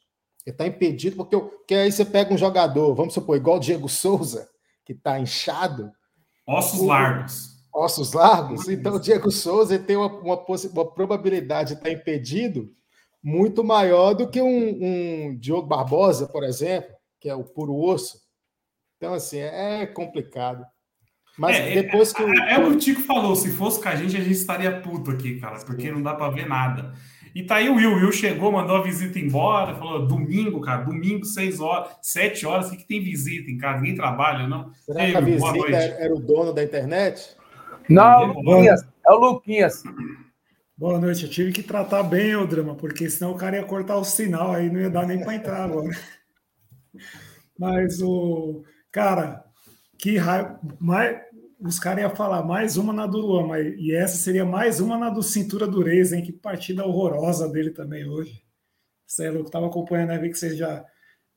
Ele 0.45 0.53
está 0.53 0.67
impedido, 0.67 1.15
porque, 1.15 1.37
porque 1.37 1.75
aí 1.75 1.91
você 1.91 2.03
pega 2.03 2.33
um 2.33 2.37
jogador, 2.37 2.93
vamos 2.93 3.13
supor, 3.13 3.37
igual 3.37 3.57
o 3.57 3.59
Diego 3.59 3.87
Souza, 3.87 4.49
que 4.83 4.93
está 4.93 5.19
inchado. 5.19 5.91
Ossos 6.45 6.81
o, 6.81 6.85
largos. 6.85 7.49
Ossos 7.73 8.13
largos? 8.13 8.67
Então 8.67 8.95
o 8.95 8.99
Diego 8.99 9.31
Souza 9.31 9.79
tem 9.79 9.95
uma, 9.95 10.07
uma, 10.07 10.45
uma 10.73 10.91
probabilidade 10.91 11.69
de 11.69 11.73
estar 11.75 11.85
tá 11.85 11.91
impedido 11.91 12.69
muito 13.23 13.63
maior 13.63 14.13
do 14.13 14.29
que 14.29 14.41
um, 14.41 15.29
um 15.29 15.37
Diogo 15.37 15.67
Barbosa, 15.67 16.27
por 16.27 16.43
exemplo, 16.43 16.93
que 17.21 17.29
é 17.29 17.35
o 17.35 17.45
puro 17.45 17.73
osso. 17.73 18.21
Então, 18.97 19.13
assim, 19.13 19.39
é 19.39 19.85
complicado. 19.85 20.65
Mas 21.37 21.57
é, 21.57 21.81
depois 21.81 22.11
é, 22.11 22.15
que. 22.15 22.23
É, 22.23 22.53
é, 22.53 22.57
o 22.59 22.69
que 22.69 22.75
o 22.75 22.77
Tico 22.77 23.01
falou: 23.01 23.35
se 23.35 23.51
fosse 23.51 23.81
com 23.81 23.89
a 23.89 23.95
gente, 23.95 24.15
a 24.15 24.19
gente 24.19 24.31
estaria 24.31 24.79
puto 24.81 25.11
aqui, 25.11 25.39
cara, 25.39 25.59
porque 25.65 25.91
não 25.91 26.01
dá 26.01 26.13
para 26.13 26.31
ver 26.31 26.47
nada. 26.47 26.93
E 27.33 27.41
tá 27.41 27.55
aí 27.55 27.67
o 27.67 27.75
Will. 27.75 27.93
O 27.93 27.95
Will 27.95 28.11
chegou, 28.11 28.51
mandou 28.51 28.75
a 28.75 28.83
visita 28.83 29.17
embora, 29.17 29.73
falou: 29.75 30.05
domingo, 30.05 30.61
cara, 30.61 30.83
domingo, 30.83 31.25
6 31.25 31.59
horas, 31.59 31.89
7 32.01 32.45
horas, 32.45 32.67
o 32.67 32.77
que, 32.77 32.85
tem 32.85 33.03
visita 33.03 33.49
em 33.49 33.57
casa? 33.57 33.81
Ninguém 33.81 33.95
trabalha, 33.95 34.47
não? 34.47 34.71
Será 34.85 35.05
Ei, 35.05 35.11
que 35.11 35.17
a 35.17 35.21
visita 35.21 35.75
era 35.75 36.13
o 36.13 36.19
dono 36.19 36.53
da 36.53 36.63
internet? 36.63 37.35
Não, 37.89 38.27
Luquinhas, 38.33 38.85
é 39.05 39.11
o 39.11 39.17
Luquinhas. 39.17 39.83
Boa 40.77 40.99
noite, 40.99 41.23
eu 41.23 41.29
tive 41.29 41.51
que 41.51 41.63
tratar 41.63 42.03
bem 42.03 42.35
o 42.35 42.45
drama, 42.45 42.75
porque 42.75 43.09
senão 43.09 43.31
o 43.31 43.37
cara 43.37 43.57
ia 43.57 43.63
cortar 43.63 43.97
o 43.97 44.03
sinal, 44.03 44.51
aí 44.51 44.69
não 44.69 44.79
ia 44.79 44.89
dar 44.89 45.07
nem 45.07 45.19
para 45.19 45.35
entrar 45.35 45.63
agora. 45.63 45.89
Mas 47.57 47.99
o. 48.01 48.63
Cara, 48.91 49.42
que 50.03 50.17
raiva. 50.17 50.59
Mais, 50.81 51.17
os 51.61 51.79
caras 51.79 52.01
iam 52.01 52.13
falar 52.13 52.43
mais 52.43 52.75
uma 52.75 52.91
na 52.91 53.07
do 53.07 53.19
Luan, 53.19 53.47
mas, 53.47 53.73
e 53.77 53.95
essa 53.95 54.17
seria 54.17 54.43
mais 54.43 54.81
uma 54.81 54.97
na 54.97 55.09
do 55.09 55.23
Cintura 55.23 55.65
Dureza, 55.65 56.17
hein? 56.17 56.21
Que 56.21 56.33
partida 56.33 56.85
horrorosa 56.85 57.47
dele 57.47 57.69
também 57.69 58.05
hoje. 58.05 58.43
Você 59.07 59.27
é 59.27 59.31
louco, 59.31 59.49
tava 59.49 59.67
acompanhando 59.67 60.09
aí, 60.09 60.19
vi 60.19 60.29
que 60.29 60.37
vocês 60.37 60.57
já, 60.57 60.83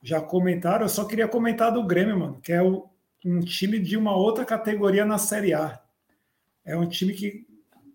já 0.02 0.20
comentaram, 0.20 0.84
eu 0.84 0.88
só 0.88 1.04
queria 1.04 1.28
comentar 1.28 1.72
do 1.72 1.86
Grêmio, 1.86 2.18
mano, 2.18 2.40
que 2.40 2.52
é 2.52 2.60
o, 2.60 2.90
um 3.24 3.38
time 3.38 3.78
de 3.78 3.96
uma 3.96 4.16
outra 4.16 4.44
categoria 4.44 5.04
na 5.04 5.16
Série 5.16 5.54
A. 5.54 5.80
É 6.64 6.76
um 6.76 6.88
time 6.88 7.12
que 7.12 7.46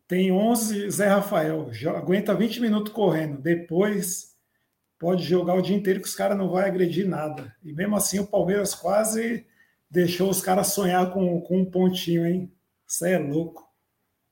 tem 0.07 0.31
11 0.31 0.89
Zé 0.89 1.07
Rafael, 1.07 1.69
aguenta 1.97 2.33
20 2.33 2.61
minutos 2.61 2.93
correndo, 2.93 3.41
depois 3.41 4.37
pode 4.97 5.23
jogar 5.23 5.55
o 5.55 5.61
dia 5.61 5.75
inteiro 5.75 5.99
que 5.99 6.07
os 6.07 6.15
caras 6.15 6.37
não 6.37 6.47
vão 6.47 6.59
agredir 6.59 7.05
nada. 7.05 7.53
E 7.61 7.73
mesmo 7.73 7.97
assim 7.97 8.19
o 8.19 8.27
Palmeiras 8.27 8.73
quase 8.73 9.45
deixou 9.91 10.29
os 10.29 10.41
caras 10.41 10.67
sonhar 10.67 11.11
com, 11.11 11.41
com 11.41 11.59
um 11.59 11.65
pontinho, 11.65 12.25
hein? 12.25 12.49
Isso 12.87 13.05
é 13.05 13.17
louco. 13.19 13.63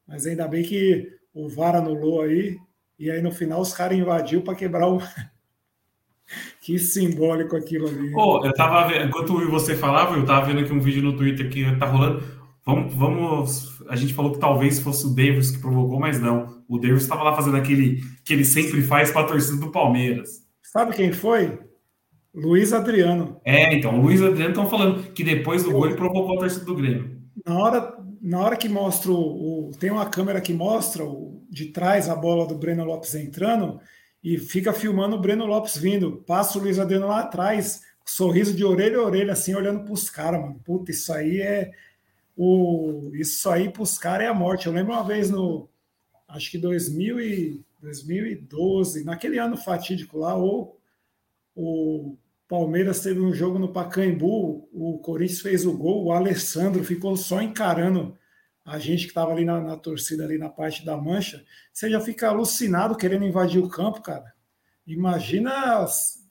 Mas 0.08 0.26
ainda 0.26 0.48
bem 0.48 0.64
que 0.64 1.08
o 1.34 1.50
VAR 1.50 1.76
anulou 1.76 2.22
aí, 2.22 2.58
e 2.98 3.12
aí 3.12 3.22
no 3.22 3.32
final 3.32 3.60
os 3.60 3.74
caras 3.74 3.98
invadiu 3.98 4.42
para 4.42 4.56
quebrar 4.56 4.88
o. 4.88 5.00
que 6.62 6.80
simbólico 6.80 7.56
aquilo 7.56 7.88
ali. 7.88 8.12
Pô, 8.12 8.44
eu 8.46 8.54
tava 8.54 8.88
vendo, 8.88 9.08
enquanto 9.08 9.50
você 9.50 9.76
falava, 9.76 10.16
eu 10.16 10.26
tava 10.26 10.48
vendo 10.48 10.62
aqui 10.62 10.72
um 10.72 10.80
vídeo 10.80 11.04
no 11.04 11.16
Twitter 11.16 11.50
que 11.50 11.76
tá 11.78 11.86
rolando. 11.86 12.24
Vamos, 12.66 12.94
vamos. 12.94 13.84
A 13.90 13.96
gente 13.96 14.14
falou 14.14 14.32
que 14.32 14.40
talvez 14.40 14.80
fosse 14.80 15.06
o 15.06 15.10
Davis 15.10 15.52
que 15.52 15.60
provocou, 15.60 16.00
mas 16.00 16.20
não. 16.20 16.64
O 16.68 16.78
Davis 16.78 17.04
estava 17.04 17.24
lá 17.24 17.36
fazendo 17.36 17.58
aquele 17.58 18.02
que 18.24 18.34
ele 18.34 18.46
sempre 18.46 18.82
faz 18.82 19.12
para 19.12 19.22
a 19.22 19.28
torcida 19.28 19.60
do 19.60 19.72
Palmeiras. 19.72 20.44
Sabe 20.62 20.94
quem 20.94 21.12
foi? 21.12 21.60
Luiz 22.34 22.74
Adriano. 22.74 23.42
É, 23.44 23.74
então, 23.74 24.00
o 24.00 24.02
Luiz 24.02 24.22
Adriano 24.22 24.52
estão 24.52 24.70
falando 24.70 25.12
que 25.12 25.24
depois 25.24 25.64
do 25.64 25.72
gol 25.72 25.88
ele 25.88 25.96
provocou 25.96 26.36
a 26.36 26.40
torcida 26.40 26.66
do 26.66 26.76
Grêmio. 26.76 27.20
Na 27.46 27.58
hora, 27.58 27.98
na 28.22 28.40
hora 28.40 28.58
que 28.58 28.70
mostra 28.70 29.12
o, 29.12 29.70
o, 29.70 29.72
Tem 29.80 29.90
uma 29.90 30.10
câmera 30.10 30.42
que 30.42 30.54
mostra 30.54 31.04
o, 31.04 31.44
de 31.50 31.68
trás 31.68 32.10
a 32.10 32.16
bola 32.16 32.46
do 32.46 32.56
Breno 32.56 32.84
Lopes 32.84 33.16
entrando 33.16 33.80
e 34.24 34.38
fica 34.38 34.74
filmando 34.74 35.16
o 35.16 35.20
Breno 35.20 35.46
Lopes 35.46 35.78
vindo. 35.78 36.24
Passa 36.28 36.58
o 36.58 36.62
Luiz 36.62 36.78
Adriano 36.78 37.08
lá 37.08 37.22
atrás, 37.22 37.82
sorriso 38.06 38.54
de 38.56 38.64
orelha 38.64 38.98
a 38.98 39.04
orelha, 39.04 39.34
assim, 39.34 39.56
olhando 39.56 39.84
para 39.84 39.94
os 39.94 40.10
caras, 40.10 40.42
mano. 40.42 40.60
Puta, 40.64 40.92
isso 40.92 41.12
aí 41.14 41.42
é. 41.42 41.72
O, 42.36 43.12
isso 43.14 43.50
aí 43.50 43.70
para 43.70 43.84
os 43.84 43.98
caras 43.98 44.28
é 44.28 44.30
a 44.30 44.34
morte. 44.34 44.68
Eu 44.68 44.74
lembro 44.74 44.94
uma 44.94 45.04
vez 45.04 45.30
no. 45.30 45.68
Acho 46.28 46.52
que 46.52 46.58
2000 46.58 47.20
e, 47.20 47.66
2012, 47.82 49.04
naquele 49.04 49.38
ano 49.40 49.58
fatídico 49.58 50.20
lá, 50.20 50.36
ou 50.36 50.79
o 51.62 52.18
Palmeiras 52.48 53.02
teve 53.02 53.20
um 53.20 53.34
jogo 53.34 53.60
no 53.60 53.74
Pacaembu, 53.74 54.70
o 54.72 54.98
Corinthians 55.00 55.42
fez 55.42 55.66
o 55.66 55.78
gol, 55.78 56.06
o 56.06 56.14
Alessandro 56.14 56.86
ficou 56.86 57.18
só 57.18 57.42
encarando 57.42 58.18
a 58.66 58.80
gente 58.80 59.02
que 59.02 59.10
estava 59.10 59.34
ali 59.34 59.44
na, 59.44 59.60
na, 59.60 59.76
torcida, 59.76 60.24
ali 60.24 60.38
na 60.38 60.48
parte 60.48 60.86
da 60.86 60.96
mancha. 60.96 61.44
Você 61.74 61.90
já 61.90 62.00
fica 62.00 62.30
alucinado 62.30 62.96
querendo 62.96 63.26
invadir 63.26 63.62
o 63.62 63.68
campo, 63.68 64.02
cara. 64.02 64.34
Imagina 64.88 65.86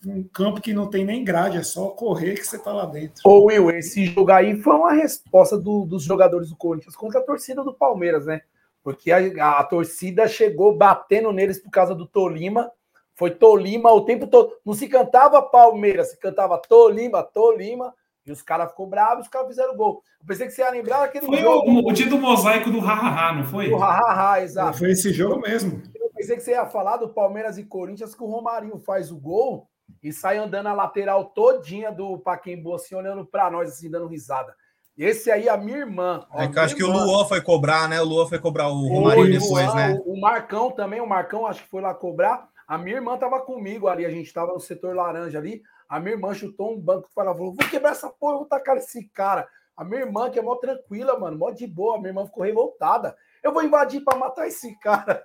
um 0.06 0.22
campo 0.22 0.62
que 0.62 0.72
não 0.72 0.88
tem 0.88 1.04
nem 1.04 1.22
grade, 1.22 1.58
é 1.58 1.62
só 1.62 1.90
correr 1.90 2.36
que 2.36 2.44
você 2.44 2.56
está 2.56 2.72
lá 2.72 2.86
dentro. 2.86 3.20
Ô 3.24 3.44
Will, 3.44 3.70
esse 3.70 4.06
jogo 4.06 4.30
aí 4.32 4.56
foi 4.62 4.76
uma 4.76 4.94
resposta 4.94 5.58
do, 5.58 5.84
dos 5.84 6.04
jogadores 6.04 6.48
do 6.48 6.56
Corinthians 6.56 6.96
contra 6.96 7.20
a 7.20 7.24
torcida 7.24 7.62
do 7.62 7.74
Palmeiras, 7.74 8.24
né? 8.24 8.40
Porque 8.82 9.10
a, 9.12 9.58
a 9.58 9.64
torcida 9.64 10.26
chegou 10.26 10.74
batendo 10.74 11.30
neles 11.32 11.58
por 11.58 11.70
causa 11.70 11.94
do 11.94 12.06
Tolima 12.06 12.72
foi 13.18 13.32
Tolima 13.32 13.92
o 13.92 14.02
tempo 14.02 14.28
todo. 14.28 14.52
Não 14.64 14.74
se 14.74 14.88
cantava 14.88 15.42
Palmeiras, 15.42 16.10
se 16.10 16.18
cantava 16.18 16.56
Tolima, 16.56 17.20
Tolima. 17.20 17.92
E 18.24 18.30
os 18.30 18.42
caras 18.42 18.70
ficou 18.70 18.86
bravos, 18.86 19.24
os 19.24 19.30
caras 19.30 19.48
fizeram 19.48 19.76
gol. 19.76 20.02
Eu 20.20 20.26
pensei 20.26 20.46
que 20.46 20.52
você 20.52 20.62
ia 20.62 20.70
lembrar 20.70 21.02
aquele 21.02 21.26
foi 21.26 21.38
jogo. 21.38 21.64
Foi 21.64 21.82
o, 21.82 21.88
o 21.88 21.92
dia 21.92 22.06
do 22.06 22.18
mosaico 22.18 22.70
do 22.70 22.78
Hahaha, 22.78 23.32
não 23.34 23.44
foi? 23.44 23.70
Do 23.70 23.76
Hahaha, 23.76 24.42
exato. 24.42 24.78
Foi 24.78 24.92
esse 24.92 25.12
jogo 25.12 25.40
mesmo. 25.40 25.82
Eu 25.94 26.10
pensei 26.14 26.36
que 26.36 26.42
você 26.42 26.52
ia 26.52 26.66
falar 26.66 26.98
do 26.98 27.08
Palmeiras 27.08 27.58
e 27.58 27.64
Corinthians, 27.64 28.14
que 28.14 28.22
o 28.22 28.26
Romarinho 28.26 28.78
faz 28.78 29.10
o 29.10 29.16
gol 29.16 29.66
e 30.00 30.12
sai 30.12 30.36
andando 30.36 30.68
a 30.68 30.72
lateral 30.72 31.24
todinha 31.24 31.90
do 31.90 32.18
Paquembu, 32.18 32.74
assim, 32.74 32.94
olhando 32.94 33.26
para 33.26 33.50
nós, 33.50 33.70
assim, 33.70 33.90
dando 33.90 34.06
risada. 34.06 34.54
Esse 34.96 35.30
aí, 35.30 35.48
a 35.48 35.56
minha 35.56 35.78
irmã. 35.78 36.24
Ó, 36.30 36.40
é 36.40 36.48
que 36.48 36.58
eu 36.58 36.62
acho 36.62 36.76
irmã. 36.76 36.92
que 36.92 36.98
o 36.98 37.04
Luan 37.04 37.24
foi 37.24 37.40
cobrar, 37.40 37.88
né? 37.88 38.00
O 38.00 38.04
Luan 38.04 38.28
foi 38.28 38.38
cobrar 38.38 38.68
o 38.68 38.86
Romarinho 38.86 39.40
depois, 39.40 39.74
né? 39.74 39.98
O, 40.04 40.14
o 40.14 40.20
Marcão 40.20 40.70
também, 40.70 41.00
o 41.00 41.06
Marcão 41.06 41.46
acho 41.46 41.62
que 41.62 41.68
foi 41.68 41.80
lá 41.80 41.94
cobrar. 41.94 42.48
A 42.68 42.76
minha 42.76 42.96
irmã 42.96 43.14
estava 43.14 43.40
comigo 43.40 43.88
ali, 43.88 44.04
a 44.04 44.10
gente 44.10 44.26
estava 44.26 44.52
no 44.52 44.60
setor 44.60 44.94
laranja 44.94 45.38
ali. 45.38 45.62
A 45.88 45.98
minha 45.98 46.14
irmã 46.14 46.34
chutou 46.34 46.74
um 46.74 46.78
banco 46.78 47.08
e 47.10 47.14
falou: 47.14 47.34
vou 47.34 47.56
quebrar 47.70 47.92
essa 47.92 48.10
porra, 48.10 48.36
vou 48.36 48.44
tacar 48.44 48.76
esse 48.76 49.08
cara. 49.08 49.48
A 49.74 49.82
minha 49.84 50.02
irmã, 50.02 50.28
que 50.28 50.38
é 50.38 50.42
mó 50.42 50.56
tranquila, 50.56 51.18
mano, 51.18 51.38
mó 51.38 51.50
de 51.50 51.66
boa, 51.66 51.94
a 51.94 51.98
minha 51.98 52.10
irmã 52.10 52.26
ficou 52.26 52.44
revoltada. 52.44 53.16
Eu 53.42 53.54
vou 53.54 53.62
invadir 53.62 54.02
para 54.02 54.18
matar 54.18 54.46
esse 54.46 54.78
cara. 54.80 55.22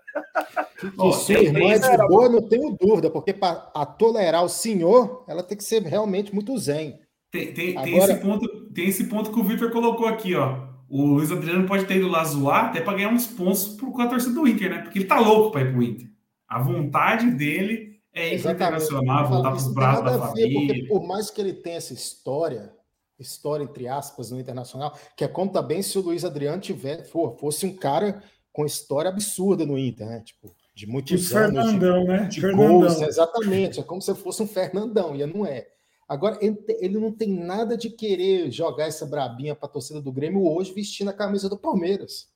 Que 0.79 1.13
sua 1.13 1.39
irmã 1.39 1.71
é 1.71 1.79
de 1.79 1.97
boa, 2.07 2.29
não 2.29 2.47
tenho 2.47 2.77
dúvida, 2.79 3.09
porque 3.09 3.33
para 3.33 3.85
tolerar 3.97 4.43
o 4.43 4.49
senhor, 4.49 5.25
ela 5.27 5.43
tem 5.43 5.57
que 5.57 5.63
ser 5.63 5.81
realmente 5.81 6.33
muito 6.33 6.57
zen. 6.57 6.99
Tem, 7.31 7.53
tem, 7.53 7.71
Agora... 7.71 7.85
tem, 7.85 7.97
esse, 7.97 8.15
ponto, 8.15 8.69
tem 8.71 8.87
esse 8.87 9.03
ponto 9.05 9.31
que 9.31 9.39
o 9.39 9.43
Victor 9.43 9.71
colocou 9.71 10.07
aqui, 10.07 10.35
ó. 10.35 10.67
O 10.87 11.03
Luiz 11.03 11.31
Adriano 11.31 11.67
pode 11.67 11.85
ter 11.85 11.97
ido 11.97 12.07
lá 12.07 12.23
zoar 12.23 12.65
até 12.65 12.79
para 12.79 12.93
ganhar 12.93 13.09
uns 13.09 13.25
pontos 13.25 13.75
com 13.79 13.99
a 13.99 14.07
torcida 14.07 14.35
do 14.35 14.47
Inter, 14.47 14.69
né? 14.69 14.81
Porque 14.83 14.99
ele 14.99 15.07
tá 15.07 15.19
louco 15.19 15.51
para 15.51 15.61
ir 15.61 15.71
pro 15.71 15.81
Inter. 15.81 16.12
A 16.47 16.61
vontade 16.61 17.31
dele 17.31 17.99
é 18.13 18.35
internacional, 18.35 19.27
voltar 19.27 19.49
para 19.49 19.57
os 19.57 19.73
braços 19.73 20.05
da 20.05 20.27
família. 20.27 20.67
Porque 20.67 20.87
por 20.87 21.07
mais 21.07 21.29
que 21.29 21.41
ele 21.41 21.53
tenha 21.53 21.77
essa 21.77 21.93
história, 21.93 22.73
história 23.19 23.63
entre 23.63 23.87
aspas 23.87 24.31
no 24.31 24.39
internacional, 24.39 24.97
que 25.17 25.23
é 25.23 25.27
como 25.27 25.51
também 25.51 25.81
se 25.81 25.97
o 25.97 26.01
Luiz 26.01 26.23
Adriano 26.23 26.61
tiver, 26.61 27.05
for, 27.05 27.37
fosse 27.37 27.65
um 27.65 27.75
cara 27.75 28.21
com 28.51 28.65
história 28.65 29.09
absurda 29.09 29.65
no 29.65 29.77
Inter, 29.77 30.05
né? 30.05 30.21
Tipo, 30.21 30.53
de 30.75 30.87
muitos 30.87 31.27
de 31.27 31.35
anos 31.35 31.55
Fernandão, 31.55 32.01
de, 32.01 32.07
né? 32.07 32.25
de 32.25 32.41
Fernandão. 32.41 32.79
gols, 32.79 33.01
exatamente. 33.01 33.79
É 33.79 33.83
como 33.83 34.01
se 34.01 34.13
fosse 34.15 34.43
um 34.43 34.47
Fernandão, 34.47 35.15
e 35.15 35.25
não 35.25 35.45
é. 35.45 35.67
Agora, 36.07 36.37
ele, 36.41 36.57
ele 36.79 36.99
não 36.99 37.11
tem 37.11 37.29
nada 37.29 37.75
de 37.75 37.89
querer 37.89 38.51
jogar 38.51 38.85
essa 38.85 39.05
brabinha 39.05 39.55
para 39.55 39.67
a 39.67 39.71
torcida 39.71 40.01
do 40.01 40.11
Grêmio 40.11 40.45
hoje 40.45 40.73
vestindo 40.73 41.09
a 41.09 41.13
camisa 41.13 41.49
do 41.49 41.57
Palmeiras. 41.57 42.27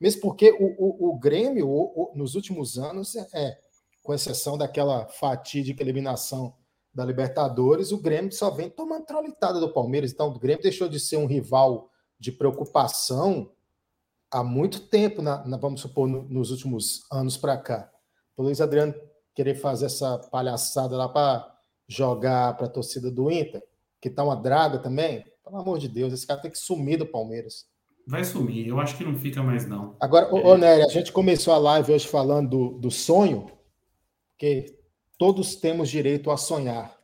Mesmo 0.00 0.20
porque 0.20 0.50
o, 0.52 0.74
o, 0.78 1.10
o 1.10 1.18
Grêmio, 1.18 1.68
o, 1.68 2.12
nos 2.14 2.34
últimos 2.34 2.78
anos, 2.78 3.16
é, 3.16 3.58
com 4.02 4.14
exceção 4.14 4.58
daquela 4.58 5.06
fatídica 5.06 5.82
eliminação 5.82 6.54
da 6.92 7.04
Libertadores, 7.04 7.92
o 7.92 8.00
Grêmio 8.00 8.32
só 8.32 8.50
vem 8.50 8.70
tomando 8.70 9.04
trolitada 9.04 9.60
do 9.60 9.72
Palmeiras. 9.72 10.12
Então, 10.12 10.28
o 10.28 10.38
Grêmio 10.38 10.62
deixou 10.62 10.88
de 10.88 11.00
ser 11.00 11.16
um 11.16 11.26
rival 11.26 11.90
de 12.18 12.32
preocupação 12.32 13.52
há 14.30 14.42
muito 14.42 14.80
tempo, 14.80 15.22
na, 15.22 15.44
na 15.46 15.56
vamos 15.56 15.80
supor, 15.80 16.08
no, 16.08 16.22
nos 16.24 16.50
últimos 16.50 17.04
anos 17.10 17.36
para 17.36 17.56
cá. 17.56 17.90
O 18.36 18.42
Luiz 18.42 18.60
Adriano 18.60 18.94
querer 19.34 19.54
fazer 19.54 19.86
essa 19.86 20.18
palhaçada 20.30 20.96
lá 20.96 21.08
para 21.08 21.54
jogar 21.86 22.56
para 22.56 22.66
a 22.66 22.70
torcida 22.70 23.10
do 23.10 23.30
Inter, 23.30 23.62
que 24.00 24.10
tá 24.10 24.24
uma 24.24 24.36
draga 24.36 24.78
também, 24.78 25.24
pelo 25.44 25.58
amor 25.58 25.78
de 25.78 25.88
Deus, 25.88 26.12
esse 26.12 26.26
cara 26.26 26.40
tem 26.40 26.50
que 26.50 26.58
sumir 26.58 26.98
do 26.98 27.06
Palmeiras. 27.06 27.66
Vai 28.06 28.24
sumir, 28.24 28.68
eu 28.68 28.78
acho 28.78 28.96
que 28.96 29.04
não 29.04 29.16
fica 29.16 29.42
mais, 29.42 29.66
não. 29.66 29.96
Agora, 30.00 30.26
é. 30.26 30.32
ô, 30.32 30.56
Nery, 30.56 30.82
a 30.82 30.88
gente 30.88 31.10
começou 31.10 31.52
a 31.52 31.58
live 31.58 31.92
hoje 31.92 32.06
falando 32.06 32.48
do, 32.48 32.78
do 32.78 32.90
sonho, 32.90 33.50
que 34.38 34.76
todos 35.18 35.56
temos 35.56 35.88
direito 35.88 36.30
a 36.30 36.36
sonhar. 36.36 36.96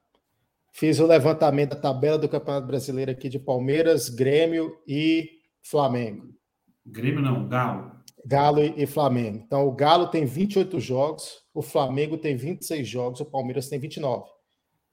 Fiz 0.71 1.01
o 1.01 1.07
levantamento 1.07 1.71
da 1.71 1.81
tabela 1.81 2.17
do 2.17 2.29
Campeonato 2.29 2.69
Brasileiro 2.69 3.11
aqui 3.11 3.29
de 3.29 3.39
Palmeiras, 3.39 4.09
Grêmio 4.09 4.79
e 4.87 5.29
Flamengo. 5.61 6.33
Grêmio 6.87 7.21
não, 7.21 7.49
Galo. 7.49 7.93
Galo 8.25 8.61
e, 8.63 8.87
Flamengo. 8.87 9.43
Então, 9.45 9.67
o 9.67 9.73
Galo 9.73 10.07
tem 10.07 10.25
28 10.25 10.79
jogos, 10.79 11.43
o 11.53 11.63
Flamengo 11.63 12.17
tem 12.17 12.37
26 12.37 12.87
jogos, 12.87 13.21
o 13.21 13.25
Palmeiras 13.25 13.69
tem 13.69 13.79
29. 13.79 14.31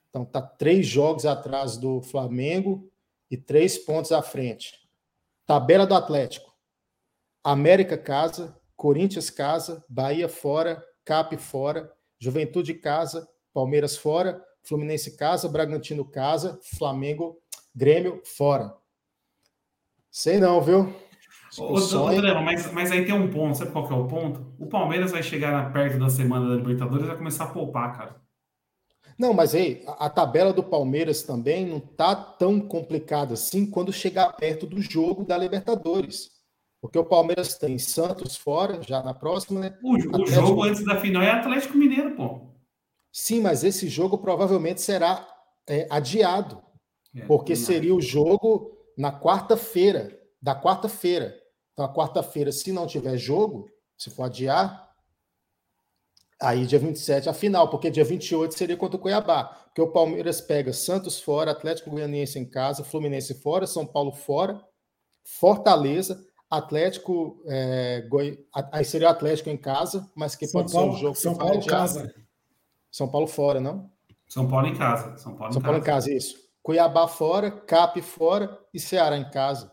Então, 0.10 0.26
tá 0.26 0.41
três 0.41 0.88
jogos 0.88 1.26
atrás 1.26 1.78
do 1.78 2.01
Flamengo 2.01 2.89
e 3.30 3.38
três 3.38 3.78
pontos 3.78 4.12
à 4.12 4.24
frente. 4.24 4.78
Tabela 5.50 5.88
do 5.88 5.95
Atlético. 5.95 6.54
América 7.43 7.97
casa, 7.97 8.56
Corinthians 8.76 9.32
casa, 9.32 9.84
Bahia 9.89 10.30
fora, 10.30 10.86
Cap 11.04 11.36
fora, 11.38 11.91
Juventude 12.20 12.76
casa, 12.76 13.28
Palmeiras 13.52 13.97
fora, 13.97 14.45
Fluminense 14.62 15.18
casa, 15.18 15.50
Bragantino 15.50 16.06
casa, 16.06 16.60
Flamengo, 16.78 17.41
Grêmio 17.76 18.22
fora. 18.24 18.76
Sei 20.12 20.39
não, 20.39 20.62
viu? 20.62 20.93
Ô, 21.58 21.78
André, 21.78 22.32
mas, 22.43 22.72
mas 22.72 22.91
aí 22.91 23.04
tem 23.04 23.16
um 23.16 23.32
ponto, 23.32 23.58
sabe 23.58 23.72
qual 23.72 23.88
que 23.88 23.93
é 23.93 23.95
o 23.95 24.06
ponto? 24.06 24.54
O 24.60 24.68
Palmeiras 24.68 25.10
vai 25.10 25.24
chegar 25.24 25.74
perto 25.74 25.97
da 25.97 26.12
semana 26.12 26.47
da 26.47 26.58
Libertadores 26.58 27.06
e 27.06 27.08
vai 27.08 27.18
começar 27.18 27.45
a 27.45 27.52
poupar, 27.52 27.97
cara. 27.97 28.22
Não, 29.20 29.34
mas 29.34 29.53
aí, 29.53 29.84
a, 29.86 30.05
a, 30.05 30.09
tabela 30.09 30.53
do 30.53 30.63
Palmeiras 30.63 31.24
também 31.24 31.65
não 31.65 31.82
tá 31.82 32.15
tão 32.15 32.57
complicada 32.61 33.34
assim 33.34 33.65
quando 33.65 33.91
chegar 33.91 34.32
perto 34.32 34.65
do 34.65 34.82
jogo 34.82 35.26
da 35.26 35.38
Libertadores. 35.38 36.32
Porque 36.82 36.97
o 36.97 37.03
Palmeiras 37.03 37.57
tem 37.57 37.78
Santos 37.78 38.38
fora, 38.38 38.82
já 38.82 39.03
na 39.03 39.13
próxima, 39.13 39.59
né? 39.59 39.78
O, 39.84 40.22
o 40.22 40.26
jogo 40.26 40.63
antes 40.63 40.86
da 40.86 41.01
final 41.01 41.22
é 41.22 41.32
Atlético 41.32 41.78
Mineiro, 41.78 42.15
pô. 42.15 42.39
Sim, 43.11 43.41
mas 43.41 43.65
esse 43.65 43.89
jogo 43.89 44.17
provavelmente 44.20 44.82
será 44.82 45.28
é, 45.67 45.86
adiado. 45.89 46.63
É, 47.13 47.26
porque 47.26 47.57
seria 47.57 47.93
o 47.93 48.01
jogo 48.01 48.72
na 48.97 49.11
quarta-feira, 49.11 50.17
da 50.41 50.55
quarta-feira. 50.55 51.38
Então, 51.74 51.84
a 51.84 51.93
quarta-feira, 51.93 52.53
se 52.53 52.72
não 52.72 52.88
tiver 52.88 53.17
jogo, 53.17 53.70
se 53.97 54.09
for 54.09 54.24
adiar, 54.24 54.89
Aí, 56.42 56.66
dia 56.66 56.80
27, 56.80 57.28
a 57.28 57.34
final, 57.34 57.70
porque 57.70 57.92
dia 57.92 58.06
28 58.06 58.58
seria 58.58 58.78
contra 58.78 58.96
o 58.96 59.00
Cuiabá. 59.00 59.44
Porque 59.66 59.82
o 59.82 59.92
Palmeiras 59.92 60.40
pega 60.40 60.72
Santos 60.72 61.20
fora, 61.20 61.52
Atlético 61.52 61.90
Goianiense 61.90 62.40
em 62.40 62.46
casa, 62.50 62.84
Fluminense 62.84 63.34
fora, 63.42 63.68
São 63.68 63.86
Paulo 63.86 64.14
fora, 64.14 64.62
Fortaleza, 65.24 66.26
Atlético. 66.50 67.44
É, 67.46 68.06
Goi... 68.10 68.40
Aí 68.72 68.86
seria 68.86 69.10
o 69.10 69.12
Atlético 69.12 69.50
em 69.50 69.58
casa, 69.58 70.10
mas 70.16 70.36
que 70.36 70.48
São 70.48 70.62
pode 70.62 70.74
Paulo, 70.74 70.92
ser 70.92 70.98
um 70.98 71.00
jogo. 71.02 71.16
São 71.16 71.36
Paulo 71.36 71.58
adiar. 71.58 71.80
casa. 71.80 72.16
São 72.90 73.08
Paulo 73.10 73.28
fora, 73.28 73.60
não? 73.60 73.92
São 74.28 74.48
Paulo 74.48 74.68
em 74.68 74.76
casa. 74.76 75.18
São 75.18 75.36
Paulo 75.36 75.52
em 75.52 75.54
São 75.54 75.62
Paulo 75.62 75.78
em 75.78 75.82
casa. 75.82 76.08
casa, 76.08 76.18
isso. 76.18 76.38
Cuiabá 76.64 77.08
fora, 77.08 77.52
Cap 77.52 78.02
fora 78.02 78.58
e 78.74 78.80
Ceará 78.80 79.18
em 79.18 79.30
casa. 79.30 79.72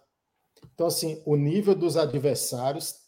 Então, 0.75 0.89
assim, 0.89 1.23
o 1.25 1.37
nível 1.37 1.75
dos 1.75 1.97
adversários, 1.97 3.06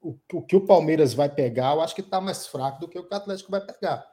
o, 0.00 0.16
o 0.32 0.42
que 0.42 0.56
o 0.56 0.60
Palmeiras 0.66 1.12
vai 1.14 1.28
pegar, 1.28 1.74
eu 1.74 1.80
acho 1.80 1.94
que 1.94 2.00
está 2.00 2.20
mais 2.20 2.46
fraco 2.46 2.80
do 2.80 2.88
que 2.88 2.98
o 2.98 3.04
que 3.04 3.12
o 3.14 3.16
Atlético 3.16 3.50
vai 3.50 3.60
pegar. 3.60 4.06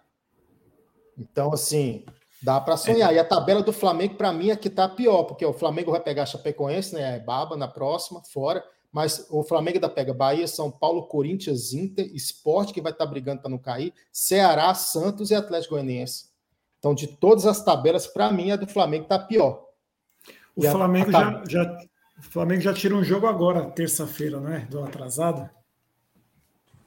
Então, 1.18 1.54
assim, 1.54 2.06
dá 2.42 2.60
para 2.60 2.76
sonhar. 2.78 3.14
E 3.14 3.20
a 3.20 3.24
tabela 3.26 3.62
do 3.62 3.72
Flamengo, 3.72 4.16
para 4.16 4.34
mim, 4.34 4.50
é 4.50 4.56
que 4.56 4.70
tá 4.70 4.88
pior, 4.90 5.24
porque 5.24 5.46
o 5.46 5.54
Flamengo 5.54 5.92
vai 5.92 6.00
pegar 6.02 6.26
Chapecoense, 6.26 6.94
né? 6.96 7.20
Baba 7.20 7.56
na 7.56 7.68
próxima, 7.68 8.22
fora. 8.24 8.64
Mas 8.92 9.28
o 9.30 9.44
Flamengo 9.44 9.78
ainda 9.78 9.90
pega 9.90 10.14
Bahia, 10.14 10.48
São 10.48 10.72
Paulo, 10.72 11.08
Corinthians, 11.08 11.74
Inter, 11.74 12.10
Sport, 12.16 12.72
que 12.72 12.82
vai 12.82 12.94
estar 12.94 13.06
brigando 13.06 13.42
para 13.42 13.50
não 13.52 13.58
cair, 13.58 13.94
Ceará, 14.12 14.74
Santos 14.74 15.32
e 15.32 15.36
Atlético 15.36 15.74
Goianiense. 15.76 16.30
Então, 16.80 16.94
de 16.96 17.08
todas 17.08 17.46
as 17.46 17.64
tabelas, 17.64 18.08
para 18.08 18.32
mim, 18.32 18.52
a 18.52 18.56
do 18.56 18.68
Flamengo 18.68 19.04
está 19.04 19.20
pior. 19.20 19.66
O 20.56 20.64
E 20.64 20.68
a- 20.68 20.72
Flamengo, 20.72 21.10
a 21.10 21.12
já, 21.12 21.32
tab- 21.32 21.50
já, 21.50 21.78
o 22.20 22.24
Flamengo 22.24 22.62
já 22.62 22.74
tira 22.74 22.96
um 22.96 23.04
jogo 23.04 23.28
agora, 23.28 23.70
terça-feira, 23.72 24.40
não 24.40 24.54
é? 24.54 24.60
Do 24.62 24.82
atrasado. 24.82 25.50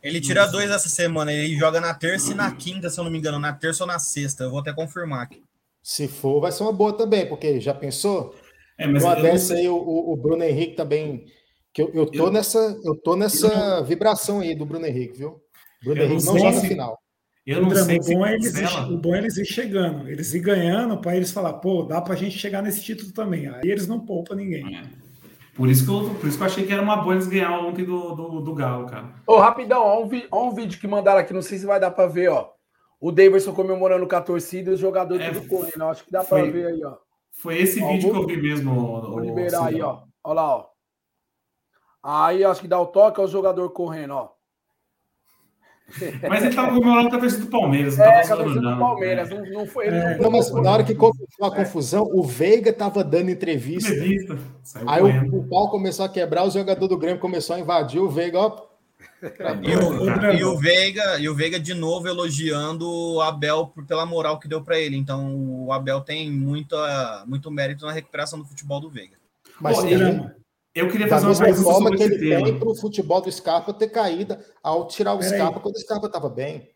Ele 0.02 0.20
tira 0.20 0.46
dois 0.46 0.70
essa 0.70 0.88
semana, 0.88 1.32
ele 1.32 1.56
joga 1.56 1.80
na 1.80 1.92
terça 1.94 2.32
e 2.32 2.34
na 2.34 2.50
quinta, 2.52 2.88
se 2.88 2.98
eu 3.00 3.04
não 3.04 3.10
me 3.10 3.18
engano, 3.18 3.38
na 3.38 3.52
terça 3.52 3.82
ou 3.82 3.88
na 3.88 3.98
sexta. 3.98 4.44
Eu 4.44 4.50
vou 4.50 4.60
até 4.60 4.72
confirmar 4.72 5.22
aqui. 5.22 5.42
Se 5.82 6.06
for, 6.06 6.40
vai 6.40 6.52
ser 6.52 6.62
uma 6.62 6.72
boa 6.72 6.92
também, 6.92 7.26
porque 7.26 7.60
já 7.60 7.74
pensou? 7.74 8.34
É, 8.76 8.86
mas 8.86 9.02
Uma 9.02 9.14
eu 9.16 9.22
dessa 9.22 9.54
aí, 9.54 9.68
o, 9.68 9.76
o 9.76 10.16
Bruno 10.16 10.44
Henrique 10.44 10.76
também. 10.76 11.24
Que 11.72 11.82
eu, 11.82 11.90
eu 11.94 12.06
tô 12.06 12.26
Eu- 12.26 12.32
nessa, 12.32 12.58
eu 12.84 12.94
tô 12.96 13.16
nessa 13.16 13.82
vibração 13.82 14.40
aí 14.40 14.54
do 14.54 14.64
Bruno 14.66 14.86
Henrique, 14.86 15.18
viu? 15.18 15.40
Bruno 15.82 16.00
Eu 16.00 16.06
Henrique 16.06 16.24
não 16.24 16.32
não 16.34 16.40
joga 16.40 16.60
se- 16.60 16.68
final. 16.68 16.98
eu 17.46 17.62
não 17.62 17.70
sei 17.74 17.98
o, 17.98 18.02
se 18.02 18.14
bom 18.14 18.26
é 18.26 18.34
eles 18.34 18.54
ir, 18.56 18.64
o 18.92 18.96
bom 18.98 19.14
é 19.14 19.18
eles 19.18 19.36
ir 19.36 19.44
chegando. 19.46 20.08
Eles 20.08 20.32
ir 20.34 20.40
ganhando 20.40 21.00
para 21.00 21.16
eles 21.16 21.30
falar, 21.32 21.54
pô, 21.54 21.82
dá 21.82 22.00
pra 22.00 22.14
gente 22.14 22.38
chegar 22.38 22.62
nesse 22.62 22.82
título 22.82 23.10
também. 23.12 23.48
Aí 23.48 23.68
eles 23.70 23.86
não 23.88 23.98
poupam 24.04 24.34
ninguém. 24.36 24.76
É. 24.76 24.82
Por 25.58 25.68
isso, 25.68 25.84
que 25.84 25.90
eu, 25.90 26.14
por 26.14 26.26
isso 26.28 26.38
que 26.38 26.42
eu 26.42 26.46
achei 26.46 26.64
que 26.66 26.72
era 26.72 26.80
uma 26.80 26.96
boa 26.98 27.14
eles 27.14 27.26
ganhar 27.26 27.50
ontem 27.58 27.84
do, 27.84 28.14
do, 28.14 28.40
do 28.40 28.54
Galo, 28.54 28.86
cara. 28.86 29.06
Ô, 29.26 29.36
rapidão, 29.38 29.82
ó 29.82 30.00
um, 30.00 30.06
vi- 30.08 30.28
ó 30.30 30.44
um 30.46 30.54
vídeo 30.54 30.80
que 30.80 30.86
mandaram 30.86 31.18
aqui, 31.18 31.34
não 31.34 31.42
sei 31.42 31.58
se 31.58 31.66
vai 31.66 31.80
dar 31.80 31.90
pra 31.90 32.06
ver, 32.06 32.28
ó. 32.30 32.52
O 33.00 33.10
Davidson 33.10 33.52
comemorando 33.52 34.06
com 34.06 34.14
a 34.14 34.20
torcida 34.20 34.70
e 34.70 34.74
os 34.74 34.80
jogadores 34.80 35.26
É, 35.26 35.32
tudo 35.32 35.48
correndo. 35.48 35.84
Acho 35.84 36.04
que 36.04 36.12
dá 36.12 36.22
foi- 36.22 36.42
pra 36.44 36.50
ver 36.52 36.66
aí, 36.68 36.84
ó. 36.84 36.96
Foi 37.32 37.58
esse 37.58 37.82
Ó, 37.82 37.88
vídeo 37.88 38.12
vou- 38.14 38.24
que 38.26 38.32
eu 38.32 38.36
vi 38.36 38.42
mesmo. 38.42 38.72
Vou 39.02 39.16
o- 39.16 39.20
liberar 39.20 39.66
aí, 39.66 39.74
Cidão. 39.74 40.04
ó. 40.22 40.30
Olha 40.30 40.34
lá, 40.40 40.56
ó. 40.56 40.66
Aí 42.02 42.44
acho 42.44 42.60
que 42.60 42.68
dá 42.68 42.80
o 42.80 42.86
toque, 42.86 43.20
ó, 43.20 43.24
o 43.24 43.28
jogador 43.28 43.68
correndo, 43.70 44.14
ó. 44.14 44.30
Mas 46.28 46.44
ele 46.44 46.54
tava 46.54 46.74
comemorando 46.74 47.08
com 47.10 47.16
a 47.16 47.20
torcida 47.20 47.44
do 47.44 47.50
Palmeiras, 47.50 47.96
não 47.96 48.04
É, 48.04 48.22
tava 48.22 48.44
cabeça 48.44 48.60
do. 48.60 48.78
Palmeiras. 48.78 49.30
Não, 49.30 49.44
não 49.46 49.66
foi 49.66 49.86
ele. 49.86 49.96
É. 49.96 50.16
não 50.16 50.24
Não, 50.24 50.30
mas 50.30 50.52
na 50.52 50.70
hora 50.70 50.84
que 50.84 50.94
começou 50.94 51.46
a 51.46 51.50
confusão, 51.54 52.02
o 52.12 52.22
Veiga 52.22 52.72
tava 52.72 53.02
dando 53.02 53.30
entrevista. 53.30 53.90
Entrevista. 53.90 54.38
Aí 54.86 55.02
o, 55.02 55.36
o 55.38 55.48
pau 55.48 55.70
começou 55.70 56.04
a 56.04 56.08
quebrar, 56.08 56.44
o 56.44 56.50
jogador 56.50 56.86
do 56.86 56.98
Grêmio 56.98 57.18
começou 57.20 57.56
a 57.56 57.60
invadir 57.60 58.00
o 58.00 58.08
Veiga, 58.08 58.38
ó. 58.38 58.68
E 59.62 59.74
o, 59.74 60.32
e 60.32 60.44
o 60.44 60.56
Veiga, 60.58 61.18
e 61.18 61.28
o 61.28 61.34
Veiga 61.34 61.58
de 61.58 61.74
novo 61.74 62.06
elogiando 62.06 62.88
o 62.88 63.20
Abel 63.20 63.66
por- 63.66 63.84
pela 63.84 64.06
moral 64.06 64.38
que 64.38 64.46
deu 64.46 64.62
para 64.62 64.78
ele. 64.78 64.96
Então 64.96 65.34
o 65.64 65.72
Abel 65.72 66.00
tem 66.02 66.30
muita, 66.30 67.24
muito 67.26 67.50
mérito 67.50 67.84
na 67.84 67.92
recuperação 67.92 68.38
do 68.38 68.44
futebol 68.44 68.78
do 68.80 68.88
Veiga. 68.90 69.16
Mas 69.60 69.76
Pô, 69.76 69.82
também, 69.82 69.98
Drama. 69.98 70.34
Eu 70.78 70.88
queria 70.88 71.06
da 71.06 71.16
fazer 71.16 71.26
uma 71.26 71.30
mesma 71.30 71.44
pergunta 71.46 71.70
forma 71.72 71.96
que 71.96 72.02
ele 72.02 72.18
tem 72.18 72.44
tema. 72.44 72.58
para 72.58 72.68
o 72.68 72.74
futebol 72.74 73.20
do 73.20 73.30
Scarpa 73.32 73.72
ter 73.72 73.88
caído 73.88 74.36
ao 74.62 74.86
tirar 74.86 75.14
o 75.14 75.18
Peraí. 75.18 75.38
Scarpa 75.38 75.60
quando 75.60 75.74
o 75.76 75.80
Scarpa 75.80 76.06
estava 76.06 76.28
bem. 76.28 76.70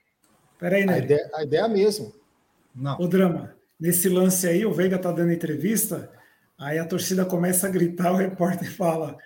Peraí, 0.58 0.82
A 0.82 0.86
né? 0.86 0.98
ideia, 0.98 1.30
a 1.34 1.42
ideia 1.42 1.60
é 1.60 1.64
a 1.64 1.68
mesma. 1.68 2.12
Não. 2.74 2.96
O 2.98 3.08
drama. 3.08 3.54
Nesse 3.78 4.08
lance 4.08 4.46
aí, 4.46 4.64
o 4.64 4.72
Veiga 4.72 4.98
tá 4.98 5.10
dando 5.10 5.32
entrevista, 5.32 6.10
aí 6.58 6.78
a 6.78 6.84
torcida 6.84 7.24
começa 7.24 7.66
a 7.66 7.70
gritar, 7.70 8.12
o 8.12 8.16
repórter 8.16 8.70
fala. 8.74 9.16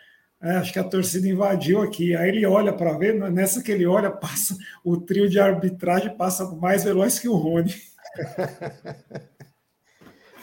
"É, 0.43 0.53
acho 0.57 0.73
que 0.73 0.79
a 0.79 0.85
torcida 0.85 1.29
invadiu 1.29 1.81
aqui. 1.83 2.15
Aí 2.17 2.29
ele 2.29 2.47
olha 2.47 2.73
para 2.73 2.97
ver, 2.97 3.15
nessa 3.31 3.63
que 3.63 3.71
ele 3.73 3.87
olha, 3.87 4.11
passa 4.11 4.57
o 4.85 4.97
trio 4.97 5.29
de 5.29 5.39
arbitragem 5.39 6.17
passa 6.17 6.45
mais 6.57 6.85
veloz 6.85 7.19
que 7.19 7.29
o 7.29 7.37
Rony. 7.37 7.75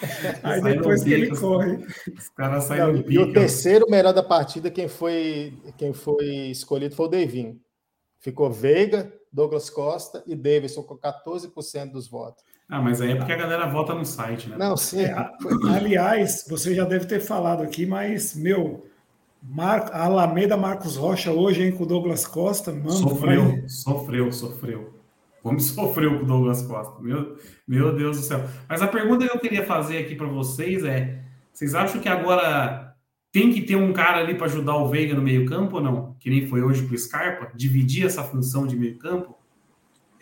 Aí 0.43 0.61
Sai 0.61 0.73
depois 0.77 1.03
que 1.03 1.13
ele 1.13 1.35
corre. 1.35 1.85
Os 2.17 2.29
caras 2.29 2.63
saíram 2.65 3.03
e 3.07 3.19
o 3.19 3.33
terceiro 3.33 3.85
melhor 3.89 4.13
da 4.13 4.23
partida, 4.23 4.69
quem 4.69 4.87
foi, 4.87 5.53
quem 5.77 5.93
foi 5.93 6.25
escolhido 6.51 6.95
foi 6.95 7.05
o 7.05 7.09
Devinho. 7.09 7.59
Ficou 8.19 8.51
Veiga, 8.51 9.11
Douglas 9.31 9.69
Costa 9.69 10.23
e 10.25 10.35
Davidson 10.35 10.83
com 10.83 10.97
14% 10.97 11.91
dos 11.91 12.07
votos. 12.07 12.43
Ah, 12.69 12.81
mas 12.81 13.01
aí 13.01 13.11
é 13.11 13.15
porque 13.15 13.33
a 13.33 13.37
galera 13.37 13.67
vota 13.67 13.93
no 13.93 14.05
site, 14.05 14.49
né? 14.49 14.55
Não, 14.57 14.77
sim. 14.77 15.05
Aliás, 15.75 16.45
você 16.49 16.73
já 16.73 16.85
deve 16.85 17.05
ter 17.05 17.19
falado 17.19 17.61
aqui, 17.61 17.85
mas, 17.85 18.33
meu, 18.35 18.85
Mar... 19.41 19.89
a 19.91 20.05
Alameda 20.05 20.55
Marcos 20.55 20.95
Rocha 20.95 21.31
hoje, 21.31 21.63
hein, 21.63 21.71
com 21.71 21.83
o 21.83 21.85
Douglas 21.85 22.25
Costa, 22.25 22.71
mano, 22.71 22.91
Sofreu, 22.91 23.43
vai- 23.45 23.67
sofreu, 23.67 24.31
sofreu. 24.31 24.92
Como 25.43 25.59
sofreu 25.61 26.17
com 26.17 26.23
o 26.23 26.25
Douglas 26.25 26.63
Costa. 26.63 26.99
Meu, 26.99 27.37
meu 27.67 27.95
Deus 27.95 28.17
do 28.17 28.23
céu. 28.23 28.43
Mas 28.67 28.81
a 28.81 28.87
pergunta 28.87 29.27
que 29.27 29.31
eu 29.31 29.39
queria 29.39 29.65
fazer 29.65 29.99
aqui 29.99 30.15
para 30.15 30.25
vocês 30.25 30.83
é: 30.83 31.21
vocês 31.51 31.75
acham 31.75 32.01
que 32.01 32.09
agora 32.09 32.95
tem 33.31 33.51
que 33.51 33.61
ter 33.61 33.75
um 33.75 33.91
cara 33.93 34.19
ali 34.19 34.35
para 34.35 34.45
ajudar 34.45 34.75
o 34.77 34.87
Veiga 34.87 35.13
no 35.13 35.21
meio-campo 35.21 35.75
ou 35.75 35.83
não? 35.83 36.15
Que 36.19 36.29
nem 36.29 36.47
foi 36.47 36.63
hoje 36.63 36.83
pro 36.83 36.97
Scarpa? 36.97 37.51
Dividir 37.53 38.05
essa 38.05 38.23
função 38.23 38.65
de 38.65 38.75
meio-campo? 38.75 39.37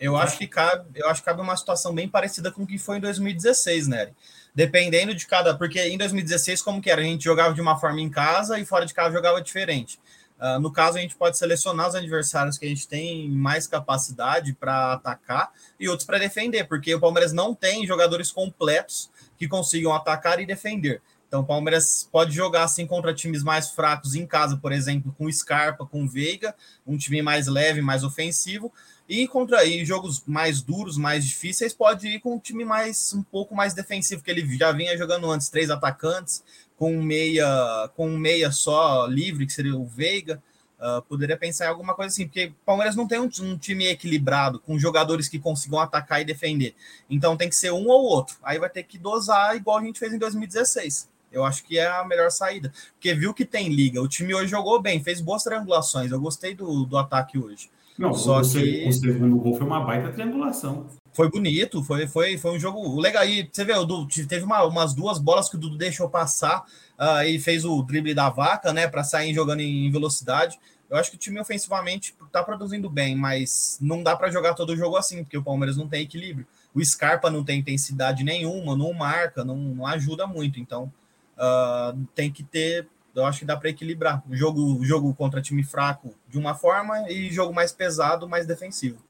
Eu 0.00 0.16
acho 0.16 0.36
que 0.36 0.48
cabe, 0.48 0.98
eu 0.98 1.08
acho 1.08 1.20
que 1.20 1.26
cabe 1.26 1.40
uma 1.40 1.56
situação 1.56 1.94
bem 1.94 2.08
parecida 2.08 2.50
com 2.50 2.64
o 2.64 2.66
que 2.66 2.76
foi 2.76 2.96
em 2.96 3.00
2016, 3.00 3.86
né? 3.86 4.10
Dependendo 4.52 5.14
de 5.14 5.24
cada, 5.28 5.56
porque 5.56 5.80
em 5.80 5.96
2016 5.96 6.60
como 6.60 6.82
que 6.82 6.90
era? 6.90 7.00
A 7.00 7.04
gente 7.04 7.22
jogava 7.22 7.54
de 7.54 7.60
uma 7.60 7.78
forma 7.78 8.00
em 8.00 8.10
casa 8.10 8.58
e 8.58 8.64
fora 8.64 8.84
de 8.84 8.92
casa 8.92 9.14
jogava 9.14 9.40
diferente. 9.40 10.00
Ah, 10.38 10.58
no 10.58 10.72
caso, 10.72 10.98
a 10.98 11.00
gente 11.00 11.14
pode 11.14 11.38
selecionar 11.38 11.88
os 11.88 11.94
adversários 11.94 12.58
que 12.58 12.66
a 12.66 12.68
gente 12.68 12.88
tem 12.88 13.30
mais 13.30 13.66
capacidade 13.66 14.52
para 14.54 14.94
atacar 14.94 15.52
e 15.78 15.88
outros 15.88 16.06
para 16.06 16.18
defender, 16.18 16.64
porque 16.64 16.94
o 16.94 17.00
Palmeiras 17.00 17.32
não 17.32 17.54
tem 17.54 17.86
jogadores 17.86 18.32
completos 18.32 19.10
que 19.38 19.46
consigam 19.46 19.94
atacar 19.94 20.40
e 20.40 20.46
defender. 20.46 21.00
Então, 21.32 21.40
o 21.40 21.46
Palmeiras 21.46 22.06
pode 22.12 22.32
jogar 22.34 22.64
assim 22.64 22.86
contra 22.86 23.14
times 23.14 23.42
mais 23.42 23.70
fracos 23.70 24.14
em 24.14 24.26
casa, 24.26 24.58
por 24.58 24.70
exemplo, 24.70 25.14
com 25.16 25.32
Scarpa, 25.32 25.86
com 25.86 26.06
Veiga, 26.06 26.54
um 26.86 26.98
time 26.98 27.22
mais 27.22 27.46
leve, 27.46 27.80
mais 27.80 28.04
ofensivo, 28.04 28.70
e 29.08 29.26
contra 29.26 29.66
em 29.66 29.82
jogos 29.82 30.22
mais 30.26 30.60
duros, 30.60 30.98
mais 30.98 31.24
difíceis, 31.24 31.72
pode 31.72 32.06
ir 32.06 32.20
com 32.20 32.34
um 32.34 32.38
time 32.38 32.66
mais 32.66 33.14
um 33.14 33.22
pouco 33.22 33.54
mais 33.54 33.72
defensivo, 33.72 34.22
que 34.22 34.30
ele 34.30 34.46
já 34.58 34.72
vinha 34.72 34.94
jogando 34.98 35.30
antes, 35.30 35.48
três 35.48 35.70
atacantes, 35.70 36.44
com 36.76 36.96
um 36.96 37.02
meia, 37.02 37.90
com 37.96 38.08
um 38.08 38.18
meia 38.18 38.50
só 38.50 39.06
livre, 39.06 39.46
que 39.46 39.52
seria 39.52 39.76
o 39.76 39.84
Veiga. 39.84 40.42
Uh, 40.78 41.00
poderia 41.02 41.36
pensar 41.36 41.66
em 41.66 41.68
alguma 41.68 41.94
coisa 41.94 42.12
assim, 42.12 42.26
porque 42.26 42.46
o 42.46 42.54
Palmeiras 42.66 42.96
não 42.96 43.06
tem 43.06 43.20
um, 43.20 43.28
um, 43.40 43.56
time 43.56 43.86
equilibrado, 43.86 44.58
com 44.58 44.76
jogadores 44.76 45.28
que 45.28 45.38
consigam 45.38 45.78
atacar 45.78 46.20
e 46.20 46.24
defender. 46.24 46.74
Então 47.08 47.36
tem 47.36 47.48
que 47.48 47.54
ser 47.54 47.72
um 47.72 47.86
ou 47.86 48.02
outro. 48.02 48.36
Aí 48.42 48.58
vai 48.58 48.68
ter 48.68 48.82
que 48.82 48.98
dosar 48.98 49.54
igual 49.54 49.78
a 49.78 49.84
gente 49.84 50.00
fez 50.00 50.12
em 50.12 50.18
2016. 50.18 51.08
Eu 51.30 51.44
acho 51.44 51.64
que 51.64 51.78
é 51.78 51.86
a 51.86 52.04
melhor 52.04 52.30
saída. 52.30 52.72
Porque 52.94 53.14
viu 53.14 53.32
que 53.32 53.44
tem 53.44 53.68
liga. 53.68 54.02
O 54.02 54.08
time 54.08 54.34
hoje 54.34 54.50
jogou 54.50 54.80
bem, 54.82 55.02
fez 55.02 55.20
boas 55.20 55.44
triangulações. 55.44 56.10
Eu 56.10 56.20
gostei 56.20 56.54
do, 56.54 56.84
do 56.84 56.98
ataque 56.98 57.38
hoje. 57.38 57.70
Não, 57.98 58.14
Só 58.14 58.40
o, 58.40 58.42
que- 58.42 58.88
o 58.88 58.92
segundo 58.92 59.36
gol 59.36 59.54
foi 59.56 59.66
uma 59.66 59.80
baita 59.80 60.10
triangulação. 60.12 60.86
Foi 61.12 61.28
bonito, 61.30 61.82
foi, 61.84 62.06
foi, 62.06 62.38
foi 62.38 62.52
um 62.52 62.58
jogo 62.58 62.98
legal. 62.98 63.24
E 63.26 63.48
você 63.50 63.64
vê, 63.64 63.74
o 63.74 63.84
Dudu, 63.84 64.08
teve 64.26 64.44
uma- 64.44 64.64
umas 64.64 64.94
duas 64.94 65.18
bolas 65.18 65.48
que 65.48 65.56
o 65.56 65.58
Dudu 65.58 65.76
deixou 65.76 66.08
passar 66.08 66.64
ah, 66.98 67.26
e 67.26 67.38
fez 67.38 67.64
o 67.64 67.82
drible 67.82 68.14
da 68.14 68.30
vaca, 68.30 68.72
né, 68.72 68.88
para 68.88 69.04
sair 69.04 69.34
jogando 69.34 69.60
em 69.60 69.90
velocidade. 69.90 70.58
Eu 70.88 70.96
acho 70.96 71.10
que 71.10 71.16
o 71.16 71.18
time 71.20 71.40
ofensivamente 71.40 72.14
tá 72.30 72.42
produzindo 72.42 72.88
bem, 72.88 73.14
mas 73.16 73.78
não 73.80 74.02
dá 74.02 74.14
para 74.16 74.30
jogar 74.30 74.54
todo 74.54 74.70
o 74.70 74.76
jogo 74.76 74.96
assim, 74.96 75.22
porque 75.24 75.36
o 75.38 75.42
Palmeiras 75.42 75.76
não 75.76 75.88
tem 75.88 76.02
equilíbrio. 76.02 76.46
O 76.74 76.84
Scarpa 76.84 77.30
não 77.30 77.44
tem 77.44 77.60
intensidade 77.60 78.24
nenhuma, 78.24 78.76
não 78.76 78.92
marca, 78.92 79.44
não, 79.44 79.56
não 79.56 79.86
ajuda 79.86 80.26
muito. 80.26 80.58
Então 80.60 80.90
ah, 81.36 81.94
tem 82.14 82.30
que 82.30 82.42
ter. 82.42 82.86
Eu 83.14 83.24
acho 83.24 83.40
que 83.40 83.44
dá 83.44 83.56
para 83.56 83.70
equilibrar. 83.70 84.22
O 84.28 84.34
jogo, 84.34 84.60
o 84.78 84.84
jogo 84.84 85.14
contra 85.14 85.42
time 85.42 85.62
fraco 85.62 86.14
de 86.28 86.38
uma 86.38 86.54
forma 86.54 87.10
e 87.10 87.30
jogo 87.30 87.52
mais 87.52 87.72
pesado, 87.72 88.28
mais 88.28 88.46
defensivo. 88.46 89.04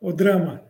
O 0.00 0.12
drama, 0.12 0.62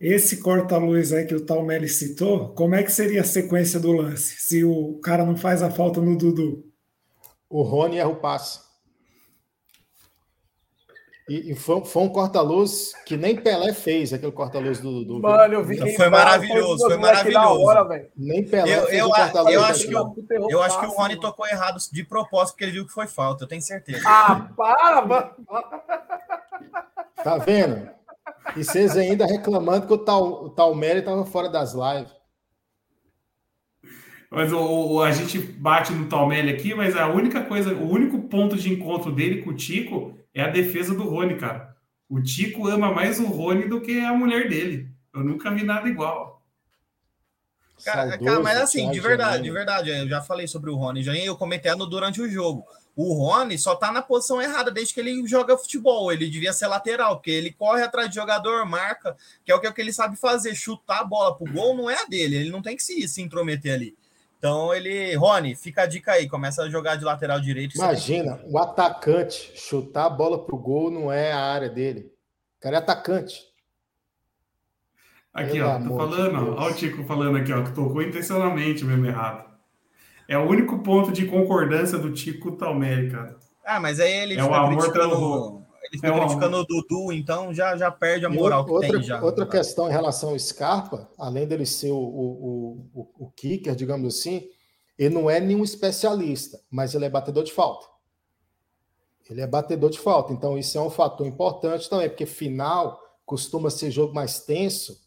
esse 0.00 0.38
corta-luz 0.38 1.12
aí 1.12 1.24
que 1.24 1.34
o 1.34 1.44
tal 1.44 1.64
Meli 1.64 1.88
citou, 1.88 2.50
como 2.50 2.74
é 2.74 2.82
que 2.82 2.92
seria 2.92 3.22
a 3.22 3.24
sequência 3.24 3.80
do 3.80 3.92
lance? 3.92 4.36
Se 4.38 4.64
o 4.64 4.98
cara 5.00 5.24
não 5.24 5.36
faz 5.36 5.62
a 5.62 5.70
falta 5.70 6.00
no 6.00 6.16
Dudu? 6.16 6.64
O 7.48 7.62
Rony 7.62 7.98
erra 7.98 8.08
o 8.08 8.16
passe. 8.16 8.60
E, 11.26 11.52
e 11.52 11.54
foi, 11.54 11.82
foi, 11.86 12.02
um 12.02 12.08
corta-luz 12.10 12.92
que 13.06 13.16
nem 13.16 13.34
Pelé 13.34 13.72
fez, 13.72 14.12
aquele 14.12 14.30
corta-luz 14.30 14.78
do, 14.78 15.04
do. 15.06 15.20
Mano, 15.20 15.54
eu 15.54 15.64
vi. 15.64 15.78
Foi, 15.78 15.92
foi 15.92 16.08
maravilhoso, 16.10 16.86
foi 16.86 16.98
maravilhoso. 16.98 17.62
Hora, 17.62 18.10
nem 18.14 18.44
Pelé 18.44 18.76
eu, 18.76 18.86
fez 18.86 18.98
eu, 18.98 19.08
eu, 19.08 19.48
eu 19.48 19.64
acho 19.64 19.88
que, 19.88 19.94
eu, 19.94 20.50
eu 20.50 20.62
acho 20.62 20.78
que 20.78 20.86
o 20.86 20.90
Rony 20.90 21.18
tocou 21.18 21.46
errado 21.46 21.78
de 21.90 22.04
propósito, 22.04 22.54
porque 22.54 22.64
ele 22.64 22.72
viu 22.72 22.86
que 22.86 22.92
foi 22.92 23.06
falta, 23.06 23.44
eu 23.44 23.48
tenho 23.48 23.62
certeza. 23.62 24.02
Ah, 24.06 24.48
para, 24.54 25.06
mano! 25.06 25.30
Tá 27.22 27.38
vendo? 27.38 27.88
E 28.54 28.62
vocês 28.62 28.94
ainda 28.94 29.24
reclamando 29.24 29.86
que 29.86 29.92
o 29.94 29.98
Tal, 29.98 30.44
o 30.44 30.50
Talmere 30.50 30.98
estava 30.98 31.24
fora 31.24 31.48
das 31.48 31.72
lives. 31.72 32.12
Mas 34.30 34.52
o, 34.52 34.58
o, 34.58 35.02
a 35.02 35.10
gente 35.10 35.38
bate 35.38 35.92
no 35.92 36.06
Talmelli 36.06 36.50
aqui, 36.50 36.74
mas 36.74 36.96
a 36.96 37.06
única 37.06 37.42
coisa, 37.44 37.72
o 37.72 37.88
único 37.88 38.18
ponto 38.22 38.56
de 38.56 38.70
encontro 38.70 39.10
dele 39.10 39.42
com 39.42 39.50
o 39.50 39.54
Tico 39.54 40.18
é 40.34 40.42
a 40.42 40.48
defesa 40.48 40.94
do 40.94 41.04
Rony, 41.08 41.36
cara. 41.36 41.74
O 42.08 42.20
Tico 42.20 42.68
ama 42.68 42.92
mais 42.92 43.18
o 43.20 43.26
Rony 43.26 43.68
do 43.68 43.80
que 43.80 44.00
a 44.00 44.12
mulher 44.12 44.48
dele. 44.48 44.90
Eu 45.12 45.22
nunca 45.22 45.50
vi 45.50 45.62
nada 45.62 45.88
igual. 45.88 46.42
Cara, 47.84 48.18
cara 48.18 48.40
mas 48.40 48.58
assim, 48.58 48.90
de 48.90 49.00
verdade, 49.00 49.42
de 49.42 49.50
verdade, 49.50 49.90
eu 49.90 50.08
já 50.08 50.20
falei 50.20 50.46
sobre 50.46 50.70
o 50.70 50.76
Rony, 50.76 51.02
já 51.02 51.14
eu 51.14 51.36
comentei 51.36 51.74
durante 51.76 52.20
o 52.20 52.28
jogo. 52.28 52.66
O 52.96 53.12
Rony 53.12 53.58
só 53.58 53.74
tá 53.74 53.90
na 53.90 54.00
posição 54.00 54.40
errada 54.40 54.70
desde 54.70 54.94
que 54.94 55.00
ele 55.00 55.26
joga 55.26 55.58
futebol. 55.58 56.12
Ele 56.12 56.30
devia 56.30 56.52
ser 56.52 56.68
lateral, 56.68 57.16
porque 57.16 57.30
ele 57.30 57.52
corre 57.52 57.82
atrás 57.82 58.08
de 58.08 58.14
jogador, 58.14 58.64
marca, 58.64 59.16
que 59.44 59.50
é 59.50 59.54
o 59.54 59.60
que 59.60 59.80
ele 59.80 59.92
sabe 59.92 60.16
fazer. 60.16 60.54
Chutar 60.54 61.00
a 61.00 61.04
bola 61.04 61.36
pro 61.36 61.52
gol 61.52 61.76
não 61.76 61.90
é 61.90 62.00
a 62.00 62.04
dele, 62.04 62.36
ele 62.36 62.50
não 62.50 62.62
tem 62.62 62.76
que 62.76 62.82
se, 62.82 63.06
se 63.08 63.20
intrometer 63.20 63.74
ali. 63.74 63.96
Então 64.44 64.74
ele, 64.74 65.14
Rony, 65.14 65.54
fica 65.54 65.84
a 65.84 65.86
dica 65.86 66.12
aí, 66.12 66.28
começa 66.28 66.62
a 66.62 66.68
jogar 66.68 66.96
de 66.96 67.04
lateral 67.06 67.40
direito. 67.40 67.76
Imagina, 67.76 68.38
o 68.44 68.58
atacante 68.58 69.50
chutar 69.54 70.04
a 70.04 70.10
bola 70.10 70.44
pro 70.44 70.58
gol 70.58 70.90
não 70.90 71.10
é 71.10 71.32
a 71.32 71.40
área 71.40 71.70
dele. 71.70 72.12
O 72.58 72.60
cara 72.60 72.76
é 72.76 72.78
atacante. 72.78 73.40
Aqui, 75.32 75.52
Pelo 75.52 75.66
ó, 75.66 75.78
tô 75.78 75.96
falando, 75.96 76.56
ó, 76.58 76.62
ó, 76.62 76.68
o 76.68 76.74
Tico 76.74 77.04
falando 77.04 77.38
aqui, 77.38 77.54
ó, 77.54 77.62
que 77.62 77.72
tocou 77.72 78.02
intencionalmente 78.02 78.84
mesmo 78.84 79.06
errado. 79.06 79.48
É 80.28 80.36
o 80.36 80.46
único 80.46 80.78
ponto 80.80 81.10
de 81.10 81.24
concordância 81.24 81.96
do 81.96 82.12
Tico 82.12 82.52
Talmere, 82.52 83.10
cara. 83.10 83.38
Ah, 83.64 83.80
mas 83.80 83.98
aí 83.98 84.12
ele 84.12 84.38
é 84.38 84.44
o 84.44 84.52
amor 84.52 84.92
pelo 84.92 85.63
ele 85.94 86.00
fica 86.00 86.08
é 86.08 86.20
criticando 86.20 86.56
o 86.56 86.64
Dudu, 86.64 87.12
então 87.12 87.52
já, 87.52 87.76
já 87.76 87.90
perde 87.90 88.26
a 88.26 88.30
moral 88.30 88.66
outra, 88.68 88.88
que 88.88 88.94
tem. 88.94 89.02
Já. 89.02 89.22
Outra 89.22 89.46
questão 89.46 89.88
em 89.88 89.92
relação 89.92 90.30
ao 90.30 90.38
Scarpa, 90.38 91.08
além 91.18 91.46
dele 91.46 91.64
ser 91.64 91.90
o, 91.90 91.98
o, 91.98 92.90
o, 92.94 93.08
o 93.26 93.30
kicker, 93.30 93.74
digamos 93.74 94.14
assim, 94.16 94.48
ele 94.98 95.14
não 95.14 95.28
é 95.28 95.40
nenhum 95.40 95.64
especialista, 95.64 96.60
mas 96.70 96.94
ele 96.94 97.04
é 97.04 97.10
batedor 97.10 97.44
de 97.44 97.52
falta. 97.52 97.86
Ele 99.28 99.40
é 99.40 99.46
batedor 99.46 99.90
de 99.90 99.98
falta, 99.98 100.32
então 100.32 100.58
isso 100.58 100.76
é 100.76 100.80
um 100.80 100.90
fator 100.90 101.26
importante 101.26 101.88
também, 101.88 102.08
porque 102.08 102.26
final 102.26 103.00
costuma 103.24 103.70
ser 103.70 103.90
jogo 103.90 104.14
mais 104.14 104.40
tenso 104.40 105.03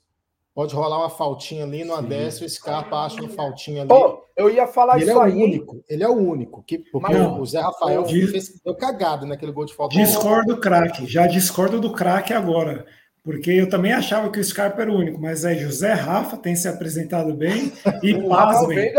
Pode 0.57 0.73
rolar 0.73 0.97
uma 0.97 1.09
faltinha 1.11 1.65
ali 1.65 1.83
no 1.83 1.93
Adécio, 1.93 2.43
o 2.43 2.49
Scarpa 2.49 3.05
acha 3.05 3.21
uma 3.21 3.29
faltinha 3.29 3.83
ali. 3.83 3.93
Oh, 3.93 4.23
eu 4.35 4.49
ia 4.49 4.65
falar 4.65 4.95
ele 4.95 5.11
isso 5.11 5.21
é 5.21 5.23
aí. 5.23 5.31
o 5.31 5.35
único, 5.35 5.83
ele 5.87 6.03
é 6.03 6.09
o 6.09 6.15
único. 6.15 6.63
Que, 6.63 6.79
porque 6.79 7.13
o 7.13 7.45
Zé 7.45 7.61
Rafael 7.61 8.01
diz, 8.01 8.31
fez, 8.31 8.59
deu 8.65 8.73
cagada 8.73 9.23
naquele 9.23 9.51
gol 9.51 9.65
de 9.65 9.75
falta. 9.75 9.95
Discordo 9.95 10.55
do 10.55 10.59
craque, 10.59 11.05
já 11.05 11.27
discordo 11.27 11.79
do 11.79 11.91
craque 11.93 12.33
agora. 12.33 12.87
Porque 13.23 13.51
eu 13.51 13.69
também 13.69 13.93
achava 13.93 14.31
que 14.31 14.39
o 14.39 14.43
Scarpa 14.43 14.81
era 14.81 14.91
o 14.91 14.95
único, 14.95 15.21
mas 15.21 15.45
é 15.45 15.53
José 15.53 15.93
Rafa, 15.93 16.37
tem 16.37 16.55
se 16.55 16.67
apresentado 16.67 17.35
bem. 17.35 17.71
E 18.01 18.27
pasmem, 18.27 18.91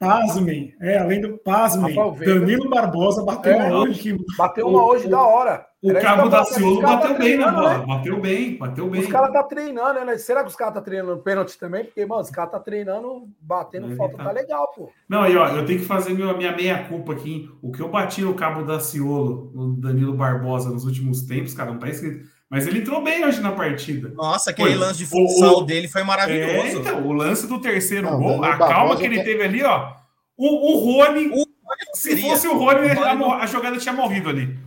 pasmem, 0.00 0.74
é, 0.80 0.96
além 0.96 1.20
do 1.20 1.36
pasmem, 1.36 1.94
Danilo 1.94 2.70
Barbosa 2.70 3.22
bateu 3.22 3.52
é, 3.52 3.56
uma 3.56 3.80
hoje. 3.80 4.00
Que, 4.00 4.36
bateu 4.36 4.66
uma 4.66 4.82
hoje 4.82 5.06
da 5.06 5.22
hora. 5.22 5.66
O 5.82 5.90
Era 5.90 6.00
Cabo 6.00 6.28
da 6.28 6.42
Ciolo 6.44 6.80
bateu 6.80 7.18
bem 7.18 7.36
na 7.36 7.52
bola. 7.52 7.78
Né? 7.78 7.86
Bateu 7.86 8.20
bem, 8.20 8.56
bateu 8.56 8.88
bem. 8.88 9.02
Os 9.02 9.06
caras 9.08 9.32
tá 9.32 9.42
treinando, 9.42 10.04
né? 10.04 10.16
Será 10.16 10.42
que 10.42 10.48
os 10.48 10.56
caras 10.56 10.74
tá 10.74 10.80
treinando 10.80 11.22
pênalti 11.22 11.58
também? 11.58 11.84
Porque, 11.84 12.04
mano, 12.04 12.22
os 12.22 12.30
caras 12.30 12.50
tá 12.50 12.58
treinando, 12.58 13.28
batendo 13.40 13.92
é, 13.92 13.96
falta, 13.96 14.16
tá. 14.16 14.24
tá. 14.24 14.30
legal, 14.30 14.72
pô. 14.74 14.90
Não, 15.08 15.22
aí, 15.22 15.36
ó, 15.36 15.48
eu 15.48 15.64
tenho 15.66 15.80
que 15.80 15.86
fazer 15.86 16.14
minha, 16.14 16.32
minha 16.34 16.54
meia-culpa 16.54 17.12
aqui. 17.12 17.50
O 17.62 17.70
que 17.70 17.80
eu 17.80 17.88
bati 17.88 18.22
no 18.22 18.34
Cabo 18.34 18.62
da 18.62 18.80
Ciolo, 18.80 19.50
no 19.54 19.74
Danilo 19.74 20.14
Barbosa, 20.14 20.70
nos 20.70 20.84
últimos 20.84 21.22
tempos, 21.22 21.54
cara, 21.54 21.70
não 21.70 21.78
tá 21.78 21.88
escrito. 21.88 22.26
Mas 22.50 22.66
ele 22.66 22.80
entrou 22.80 23.00
bem 23.00 23.24
hoje 23.24 23.40
na 23.40 23.52
partida. 23.52 24.08
Nossa, 24.08 24.50
aquele 24.50 24.74
lance 24.74 24.98
de 24.98 25.06
função 25.06 25.58
o, 25.58 25.62
dele 25.62 25.86
foi 25.86 26.02
maravilhoso. 26.02 26.78
É, 26.78 26.80
então, 26.80 27.06
o 27.06 27.12
lance 27.12 27.46
do 27.46 27.60
terceiro 27.60 28.10
não, 28.10 28.18
gol, 28.18 28.44
a 28.44 28.58
calma 28.58 28.96
que 28.96 29.04
ele 29.04 29.22
teve 29.22 29.44
ali, 29.44 29.62
ó. 29.62 29.92
O, 30.36 30.72
o 30.72 30.78
Rony, 30.80 31.30
o, 31.32 31.46
se 31.94 32.20
fosse 32.20 32.48
o 32.48 32.58
Rony, 32.58 32.88
a, 32.88 33.36
a 33.36 33.46
jogada 33.46 33.78
tinha 33.78 33.94
morrido 33.94 34.28
ali. 34.28 34.58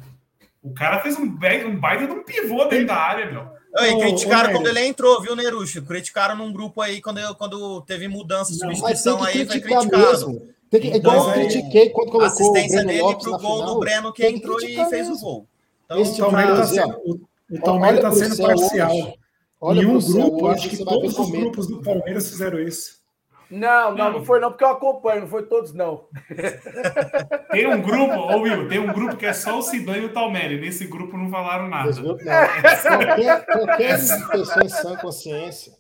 O 0.62 0.74
cara 0.74 1.02
fez 1.02 1.18
um, 1.20 1.24
um 1.24 1.76
baita 1.78 2.08
de 2.08 2.14
um 2.14 2.24
pivô 2.24 2.64
dentro 2.66 2.88
da 2.88 2.96
área, 2.96 3.30
meu. 3.30 3.48
E 3.86 4.00
criticaram 4.00 4.52
ô, 4.52 4.54
quando 4.54 4.68
ele 4.68 4.86
entrou, 4.86 5.22
viu, 5.22 5.36
Nerucho? 5.36 5.82
Criticaram 5.82 6.38
num 6.38 6.54
grupo 6.54 6.80
aí 6.80 7.02
quando, 7.02 7.20
eu, 7.20 7.36
quando 7.36 7.82
teve 7.82 8.08
mudança, 8.08 8.54
substituição 8.54 9.22
aí, 9.22 9.46
foi 9.46 9.60
criticado. 9.60 10.54
Tem 10.70 10.80
que, 10.80 10.88
igual 10.88 11.16
então, 11.16 11.28
eu 11.28 11.34
critiquei 11.34 11.90
quando 11.90 12.12
colocou 12.12 12.22
assistência 12.28 12.80
o 12.80 12.84
Breno 12.84 12.88
dele 12.88 13.02
Lopes 13.02 13.24
pro 13.24 13.38
gol 13.38 13.58
final, 13.58 13.74
do 13.74 13.80
Breno 13.80 14.14
que 14.14 14.26
entrou 14.26 14.62
e 14.62 14.90
fez 14.90 15.10
o 15.10 15.20
gol. 15.20 15.48
Então, 15.86 16.00
Esse 16.00 16.22
o 16.22 16.26
Palmeiras 16.26 16.72
está 16.72 16.84
sendo, 16.84 16.98
o, 17.06 17.20
Palmeiras 17.60 18.02
tá 18.02 18.12
sendo 18.12 18.38
parcial. 18.38 19.14
Olha 19.60 19.82
em 19.82 19.86
um 19.86 20.00
grupo, 20.00 20.48
acho 20.48 20.70
que 20.70 20.84
todos 20.84 21.18
os 21.18 21.32
grupos 21.32 21.68
do 21.68 21.82
Palmeiras 21.82 22.30
fizeram 22.30 22.60
isso. 22.60 23.04
Não, 23.50 23.94
não, 23.96 24.14
não 24.14 24.26
foi 24.26 24.40
não, 24.40 24.50
porque 24.50 24.64
eu 24.64 24.70
acompanho, 24.70 25.22
não 25.22 25.28
foi 25.28 25.44
todos, 25.44 25.74
não. 25.74 26.06
Tem 27.52 27.68
um 27.68 27.82
grupo, 27.84 28.16
ô 28.16 28.42
Will, 28.42 28.68
tem 28.68 28.80
um 28.80 28.92
grupo 28.92 29.16
que 29.16 29.28
é 29.28 29.34
só 29.34 29.60
o 29.60 29.62
Sidão 29.62 29.96
e 29.96 30.06
o 30.06 30.12
Talmere. 30.12 30.60
Nesse 30.60 30.88
grupo 30.88 31.16
não 31.16 31.30
falaram 31.30 31.70
nada. 31.70 31.92
Não. 31.92 32.18
Qualquer, 32.18 33.46
qualquer 33.46 34.00
pessoa 34.32 34.66
em 34.66 34.70
sã 34.70 34.96
consciência. 34.96 35.74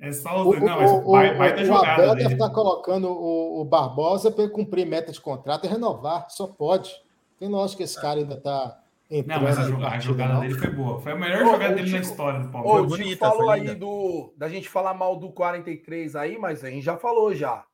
É 0.00 0.12
só 0.12 0.46
o. 0.46 0.60
Não, 0.60 0.80
mas 0.80 0.90
o, 0.90 1.10
vai, 1.10 1.36
vai 1.36 1.54
ter 1.56 1.64
jogada. 1.64 2.02
O 2.02 2.04
Abel 2.04 2.14
deve 2.14 2.34
estar 2.34 2.50
colocando 2.50 3.08
o, 3.08 3.62
o 3.62 3.64
Barbosa 3.64 4.30
para 4.30 4.48
cumprir 4.48 4.86
meta 4.86 5.10
de 5.10 5.20
contrato 5.20 5.64
e 5.66 5.68
renovar. 5.68 6.26
Só 6.30 6.46
pode. 6.46 6.94
Tem 7.38 7.48
lógico 7.48 7.78
que 7.78 7.82
esse 7.82 8.00
cara 8.00 8.20
ainda 8.20 8.34
está 8.34 8.78
não, 9.26 9.42
mas 9.42 9.58
a, 9.58 9.62
jogada, 9.62 9.94
a 9.94 9.98
jogada 9.98 10.40
dele 10.40 10.54
foi 10.54 10.70
boa. 10.70 11.00
Foi 11.00 11.12
a 11.12 11.16
melhor 11.16 11.42
ô, 11.42 11.52
jogada 11.52 11.74
dele 11.74 11.86
Chico, 11.86 11.98
na 11.98 12.02
história 12.02 12.40
do 12.40 12.48
Palmeiras. 12.50 12.92
Ô, 12.92 12.94
o 12.94 12.96
Chico 12.96 13.18
falou 13.18 13.50
aí 13.50 13.74
do, 13.74 14.34
da 14.36 14.48
gente 14.48 14.68
falar 14.68 14.92
mal 14.92 15.16
do 15.16 15.30
43 15.32 16.14
aí, 16.14 16.38
mas 16.38 16.62
a 16.62 16.70
gente 16.70 16.84
já 16.84 16.96
falou 16.96 17.34
já. 17.34 17.64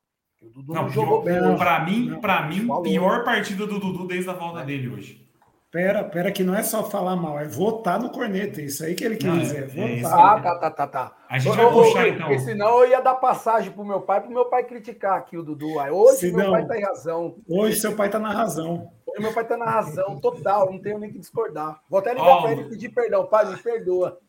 O 0.41 0.49
Dudu 0.49 0.73
não, 0.73 0.83
não 0.83 0.89
jogou 0.89 1.21
bem. 1.21 1.57
Para 1.57 1.83
mim, 1.83 2.19
para 2.21 2.47
mim, 2.47 2.67
falou. 2.67 2.83
pior 2.83 3.23
partida 3.23 3.67
do 3.67 3.79
Dudu 3.79 4.07
desde 4.07 4.29
a 4.29 4.33
volta 4.33 4.61
é. 4.61 4.65
dele 4.65 4.87
hoje. 4.89 5.25
Pera, 5.71 6.05
pera, 6.05 6.31
que 6.31 6.41
não 6.41 6.55
é 6.55 6.63
só 6.63 6.89
falar 6.89 7.17
mal, 7.17 7.37
é 7.37 7.45
votar 7.49 7.99
no 7.99 8.09
corneta. 8.09 8.61
Isso 8.61 8.85
aí 8.85 8.95
que 8.95 9.03
ele 9.03 9.17
quer 9.17 9.27
não, 9.27 9.39
dizer. 9.39 9.69
É, 9.75 9.97
é 9.97 10.01
votar. 10.01 10.37
Ah, 10.37 10.39
tá, 10.39 10.55
tá, 10.57 10.71
tá, 10.71 10.87
tá. 10.87 11.15
A 11.29 11.37
gente 11.37 11.57
vai 11.57 11.69
puxar, 11.69 12.07
então. 12.07 12.27
Porque 12.27 12.39
senão 12.39 12.79
eu 12.79 12.89
ia 12.91 13.01
dar 13.01 13.15
passagem 13.15 13.73
pro 13.73 13.83
meu 13.83 13.99
pai, 13.99 14.21
pro 14.21 14.31
meu 14.31 14.45
pai 14.45 14.63
criticar 14.63 15.17
aqui 15.17 15.37
o 15.37 15.43
Dudu. 15.43 15.77
Hoje 15.91 16.19
senão, 16.19 16.37
meu 16.37 16.51
pai 16.51 16.65
tá 16.65 16.77
em 16.77 16.81
razão. 16.81 17.35
Hoje 17.45 17.75
seu 17.81 17.93
pai 17.93 18.09
tá 18.09 18.17
na 18.17 18.31
razão. 18.31 18.89
Hoje 19.15 19.23
meu 19.23 19.33
pai 19.33 19.47
tá 19.47 19.55
na 19.55 19.65
razão 19.65 20.19
total, 20.19 20.69
não 20.69 20.79
tenho 20.79 20.99
nem 20.99 21.09
que 21.09 21.17
discordar. 21.17 21.79
Vou 21.89 21.99
até 21.99 22.13
ligar 22.13 22.37
oh, 22.37 22.41
para 22.41 22.51
ele 22.51 22.61
e 22.63 22.69
pedir 22.69 22.89
perdão. 22.89 23.25
Pai, 23.25 23.49
me 23.49 23.57
perdoa. 23.57 24.19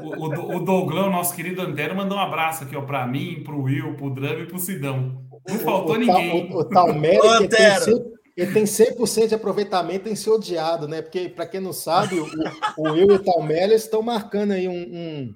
O, 0.00 0.06
o, 0.06 0.56
o 0.56 0.64
Douglão, 0.64 1.10
nosso 1.10 1.34
querido 1.36 1.60
Antero, 1.60 1.94
mandou 1.94 2.16
um 2.16 2.22
abraço 2.22 2.64
aqui, 2.64 2.74
ó, 2.74 2.80
para 2.80 3.06
mim, 3.06 3.42
pro 3.44 3.62
Will, 3.62 3.94
pro 3.96 4.08
Drama 4.08 4.40
e 4.40 4.46
pro 4.46 4.58
Sidão. 4.58 5.22
Não 5.46 5.58
faltou 5.58 5.94
o, 5.94 5.98
ninguém. 5.98 6.50
O, 6.50 6.56
o, 6.56 6.60
o 6.60 6.64
Talmere, 6.64 7.20
ele 8.34 8.52
tem 8.52 8.64
100% 8.64 9.28
de 9.28 9.34
aproveitamento 9.34 10.08
em 10.08 10.16
ser 10.16 10.30
odiado, 10.30 10.88
né? 10.88 11.02
Porque, 11.02 11.28
para 11.28 11.46
quem 11.46 11.60
não 11.60 11.74
sabe, 11.74 12.18
o, 12.18 12.26
o 12.78 12.92
Will 12.92 13.10
e 13.10 13.14
o 13.16 13.22
Talmere 13.22 13.74
estão 13.74 14.00
marcando 14.00 14.52
aí 14.52 14.66
um. 14.66 14.72
um, 14.72 15.34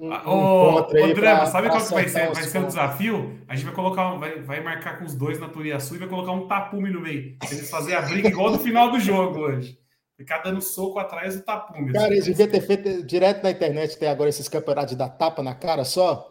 um, 0.00 0.06
um 0.06 0.12
ô, 0.26 0.76
ô 0.78 1.14
Drama, 1.14 1.46
sabe 1.46 1.68
qual 1.68 1.82
que 1.82 1.92
vai 1.92 2.08
ser, 2.08 2.32
vai 2.32 2.42
ser 2.42 2.58
o 2.58 2.66
desafio? 2.66 3.38
A 3.48 3.54
gente 3.54 3.64
vai 3.66 3.74
colocar, 3.74 4.14
vai, 4.16 4.40
vai 4.40 4.60
marcar 4.62 4.98
com 4.98 5.04
os 5.04 5.14
dois 5.14 5.38
na 5.38 5.48
Turiaçu 5.48 5.94
e 5.94 5.98
vai 5.98 6.08
colocar 6.08 6.32
um 6.32 6.46
tapume 6.46 6.90
no 6.90 7.00
meio. 7.00 7.36
Eles 7.50 7.70
fazer 7.70 7.94
a 7.94 8.02
briga 8.02 8.28
igual 8.28 8.50
no 8.50 8.58
final 8.58 8.90
do 8.90 8.98
jogo 8.98 9.40
hoje. 9.40 9.78
Ficar 10.16 10.38
dando 10.38 10.60
soco 10.60 10.98
atrás 10.98 11.36
do 11.36 11.42
tapume. 11.42 11.92
Cara, 11.92 12.12
eles 12.12 12.26
deviam 12.26 12.48
ter 12.48 12.60
feito 12.60 13.04
direto 13.04 13.42
na 13.42 13.50
internet, 13.50 13.98
tem 13.98 14.08
agora 14.08 14.30
esses 14.30 14.48
campeonatos 14.48 14.94
dar 14.94 15.08
tapa 15.08 15.42
na 15.42 15.54
cara 15.54 15.84
só. 15.84 16.28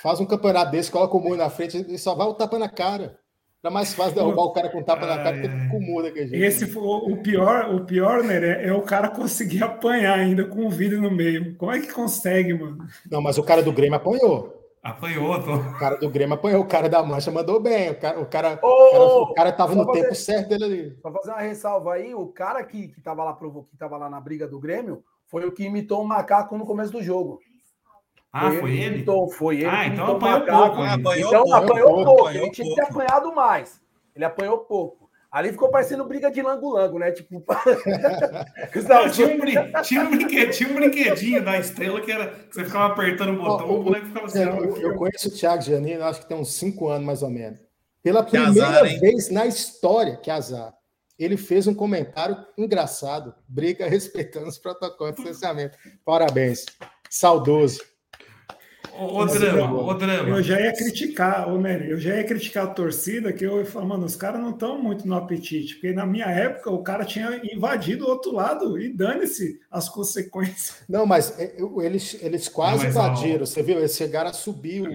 Faz 0.00 0.20
um 0.20 0.26
campeonato 0.26 0.70
desse, 0.70 0.90
coloca 0.90 1.16
o 1.16 1.20
muro 1.20 1.36
na 1.36 1.50
frente 1.50 1.84
e 1.88 1.98
só 1.98 2.14
vai 2.14 2.26
o 2.26 2.34
tapa 2.34 2.58
na 2.58 2.68
cara. 2.68 3.18
Era 3.62 3.72
mais 3.72 3.94
fácil 3.94 4.16
derrubar 4.16 4.42
o 4.42 4.52
cara 4.52 4.68
com 4.68 4.82
tapa 4.82 5.06
na 5.06 5.22
cara 5.22 5.40
do 5.40 5.48
que 5.48 5.68
com 5.68 5.80
muda 5.80 6.10
que 6.10 6.18
a 6.18 6.26
gente. 6.26 6.42
Esse 6.42 6.66
foi 6.66 6.82
o 6.82 7.16
pior, 7.22 7.72
o 7.72 7.84
pior, 7.84 8.24
né? 8.24 8.34
É, 8.38 8.66
é, 8.66 8.72
o 8.72 8.82
cara 8.82 9.08
conseguir 9.08 9.62
apanhar 9.64 10.18
ainda 10.18 10.44
com 10.44 10.66
o 10.66 10.70
vidro 10.70 11.00
no 11.00 11.12
meio. 11.12 11.54
Como 11.56 11.70
é 11.70 11.78
que 11.78 11.92
consegue, 11.92 12.54
mano? 12.54 12.78
Não, 13.08 13.22
mas 13.22 13.38
o 13.38 13.42
cara 13.44 13.62
do 13.62 13.72
Grêmio 13.72 13.96
apanhou. 13.96 14.60
Apanhou, 14.82 15.40
tô. 15.40 15.54
O 15.54 15.78
cara 15.78 15.94
do 15.96 16.10
Grêmio 16.10 16.34
apanhou, 16.34 16.60
o 16.60 16.66
cara 16.66 16.88
da 16.88 17.04
Mancha 17.04 17.30
mandou 17.30 17.60
bem. 17.60 17.90
O 17.90 18.00
cara, 18.00 18.20
o 18.20 18.26
cara, 18.26 18.58
oh, 18.60 18.90
cara, 18.90 19.04
o 19.04 19.34
cara 19.34 19.52
tava 19.52 19.74
no 19.76 19.84
fazer, 19.84 20.02
tempo 20.02 20.14
certo 20.16 20.48
dele 20.48 20.64
ali. 20.64 20.98
Só 21.00 21.12
fazer 21.12 21.30
uma 21.30 21.40
ressalva 21.40 21.94
aí, 21.94 22.12
o 22.12 22.26
cara 22.26 22.64
que, 22.64 22.88
que 22.88 23.00
tava 23.00 23.22
lá 23.22 23.38
que 23.70 23.76
tava 23.76 23.96
lá 23.96 24.10
na 24.10 24.20
briga 24.20 24.48
do 24.48 24.58
Grêmio 24.58 25.04
foi 25.28 25.46
o 25.46 25.52
que 25.52 25.62
imitou 25.62 26.02
o 26.02 26.04
macaco 26.04 26.58
no 26.58 26.66
começo 26.66 26.90
do 26.90 27.00
jogo. 27.00 27.38
Ah, 28.32 28.50
foi, 28.50 28.60
foi 28.60 28.76
ele? 28.78 29.00
Então, 29.00 29.28
foi 29.28 29.56
ele. 29.56 29.66
Ah, 29.66 29.86
então 29.86 30.16
apanhou 30.16 30.40
pouco. 30.40 30.82
Apanhou 30.82 31.28
então 31.28 31.42
pouco. 31.42 31.54
apanhou 31.54 32.04
pouco. 32.04 32.28
Ele 32.30 32.50
tinha 32.50 32.68
que 32.68 32.74
ter 32.74 32.82
apanhado 32.82 33.34
mais. 33.34 33.80
Ele 34.14 34.24
apanhou 34.24 34.58
pouco. 34.58 35.02
Ali 35.30 35.50
ficou 35.50 35.70
parecendo 35.70 36.04
briga 36.04 36.30
de 36.30 36.42
lango-lango, 36.42 36.98
né? 36.98 37.10
Tipo. 37.10 37.42
Não, 38.86 39.10
tinha, 39.10 39.28
um, 39.28 39.82
tinha, 39.82 40.02
um 40.02 40.10
brinquedinho, 40.10 40.50
tinha 40.50 40.68
um 40.68 40.74
brinquedinho 40.74 41.42
da 41.42 41.58
estrela 41.58 42.02
que 42.02 42.12
era 42.12 42.26
que 42.28 42.54
você 42.54 42.64
ficava 42.66 42.92
apertando 42.92 43.32
o 43.32 43.36
botão, 43.36 43.70
oh, 43.70 43.80
o 43.80 43.82
moleque 43.82 44.08
ficava 44.08 44.26
assim. 44.26 44.42
Eu, 44.42 44.76
eu 44.76 44.94
conheço 44.94 45.28
o 45.28 45.30
Thiago 45.30 45.62
Janine, 45.62 46.02
acho 46.02 46.20
que 46.20 46.28
tem 46.28 46.36
uns 46.36 46.52
5 46.52 46.86
anos 46.88 47.06
mais 47.06 47.22
ou 47.22 47.30
menos. 47.30 47.58
Pela 48.02 48.22
primeira 48.22 48.50
azar, 48.50 49.00
vez 49.00 49.30
na 49.30 49.46
história, 49.46 50.16
que 50.16 50.30
azar, 50.30 50.74
ele 51.18 51.38
fez 51.38 51.66
um 51.66 51.74
comentário 51.74 52.36
engraçado, 52.58 53.34
briga 53.48 53.88
respeitando 53.88 54.48
os 54.48 54.58
protocolos 54.58 55.16
de 55.16 55.22
distanciamento. 55.24 55.78
Parabéns. 56.04 56.66
Saudoso. 57.08 57.80
O, 58.98 59.24
drama, 59.24 59.82
o 59.82 59.94
drama. 59.94 60.28
Eu 60.28 60.42
já 60.42 60.60
ia 60.60 60.72
criticar, 60.72 61.48
ô 61.48 61.58
Nery, 61.58 61.90
eu 61.90 61.98
já 61.98 62.16
ia 62.16 62.24
criticar 62.24 62.64
a 62.64 62.70
torcida, 62.70 63.32
que 63.32 63.44
eu 63.44 63.58
ia 63.58 63.64
falar, 63.64 63.86
mano, 63.86 64.04
os 64.04 64.16
caras 64.16 64.40
não 64.40 64.50
estão 64.50 64.80
muito 64.80 65.06
no 65.06 65.14
apetite, 65.14 65.74
porque 65.74 65.92
na 65.92 66.04
minha 66.04 66.26
época 66.26 66.70
o 66.70 66.82
cara 66.82 67.04
tinha 67.04 67.40
invadido 67.44 68.04
o 68.04 68.08
outro 68.08 68.32
lado 68.32 68.78
e 68.78 68.92
dane-se 68.92 69.60
as 69.70 69.88
consequências. 69.88 70.82
Não, 70.88 71.06
mas 71.06 71.38
é, 71.38 71.56
eles, 71.82 72.18
eles 72.22 72.48
quase 72.48 72.84
não, 72.84 72.90
invadiram, 72.90 73.46
você 73.46 73.62
viu? 73.62 73.78
Eles 73.78 73.96
chegaram 73.96 74.30
a 74.30 74.34
subir 74.34 74.82
o, 74.82 74.92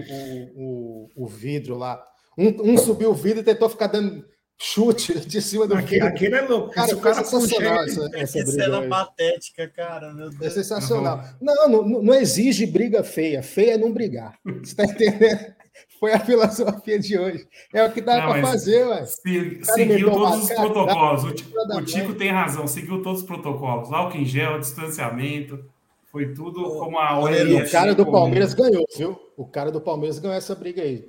o, 0.54 1.10
o 1.16 1.26
vidro 1.26 1.76
lá. 1.76 2.00
Um, 2.36 2.72
um 2.72 2.78
subiu 2.78 3.10
o 3.10 3.14
vidro 3.14 3.40
e 3.40 3.44
tentou 3.44 3.68
ficar 3.68 3.88
dando 3.88 4.24
chute 4.58 5.20
de 5.20 5.40
cima 5.40 5.66
do 5.66 5.74
Aqui, 5.74 6.00
Aquele 6.00 6.34
é 6.34 6.42
louco. 6.42 6.70
Cara, 6.70 6.94
o 6.94 7.00
cara 7.00 7.24
sensacional 7.24 7.84
essa, 7.84 8.10
essa 8.14 8.38
briga 8.44 8.64
cena 8.64 8.80
aí. 8.80 8.88
patética, 8.88 9.68
cara. 9.68 10.12
Meu 10.12 10.30
Deus. 10.30 10.42
É 10.42 10.50
sensacional. 10.50 11.24
Não, 11.40 11.68
não, 11.68 12.02
não 12.02 12.14
exige 12.14 12.66
briga 12.66 13.04
feia. 13.04 13.42
Feia 13.42 13.74
é 13.74 13.78
não 13.78 13.92
brigar. 13.92 14.36
Você 14.44 14.74
tá 14.74 14.84
entendendo? 14.84 15.58
Foi 16.00 16.12
a 16.12 16.20
filosofia 16.20 16.98
de 16.98 17.18
hoje. 17.18 17.46
É 17.72 17.84
o 17.84 17.92
que 17.92 18.00
dá 18.00 18.20
para 18.20 18.42
fazer, 18.42 18.86
ué. 18.86 19.04
Se, 19.04 19.60
seguiu 19.62 20.10
todos 20.10 20.44
os 20.44 20.50
protocolos. 20.50 21.24
O, 21.24 21.76
o 21.76 21.84
Tico 21.84 22.14
tem 22.14 22.30
razão, 22.30 22.66
seguiu 22.66 23.02
todos 23.02 23.20
os 23.20 23.26
protocolos. 23.26 23.92
Álcool 23.92 24.18
em 24.18 24.24
gel, 24.24 24.58
distanciamento. 24.58 25.64
Foi 26.10 26.32
tudo 26.32 26.62
como 26.78 26.98
a 26.98 27.18
orelha. 27.20 27.64
O 27.64 27.70
cara 27.70 27.94
do 27.94 28.06
Palmeiras 28.06 28.54
ganhou, 28.54 28.84
viu? 28.96 29.18
O 29.36 29.46
cara 29.46 29.70
do 29.70 29.80
Palmeiras 29.80 30.18
ganhou 30.18 30.36
essa 30.36 30.54
briga 30.54 30.82
aí. 30.82 31.08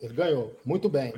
Ele 0.00 0.14
ganhou. 0.14 0.56
Muito 0.64 0.88
bem. 0.88 1.12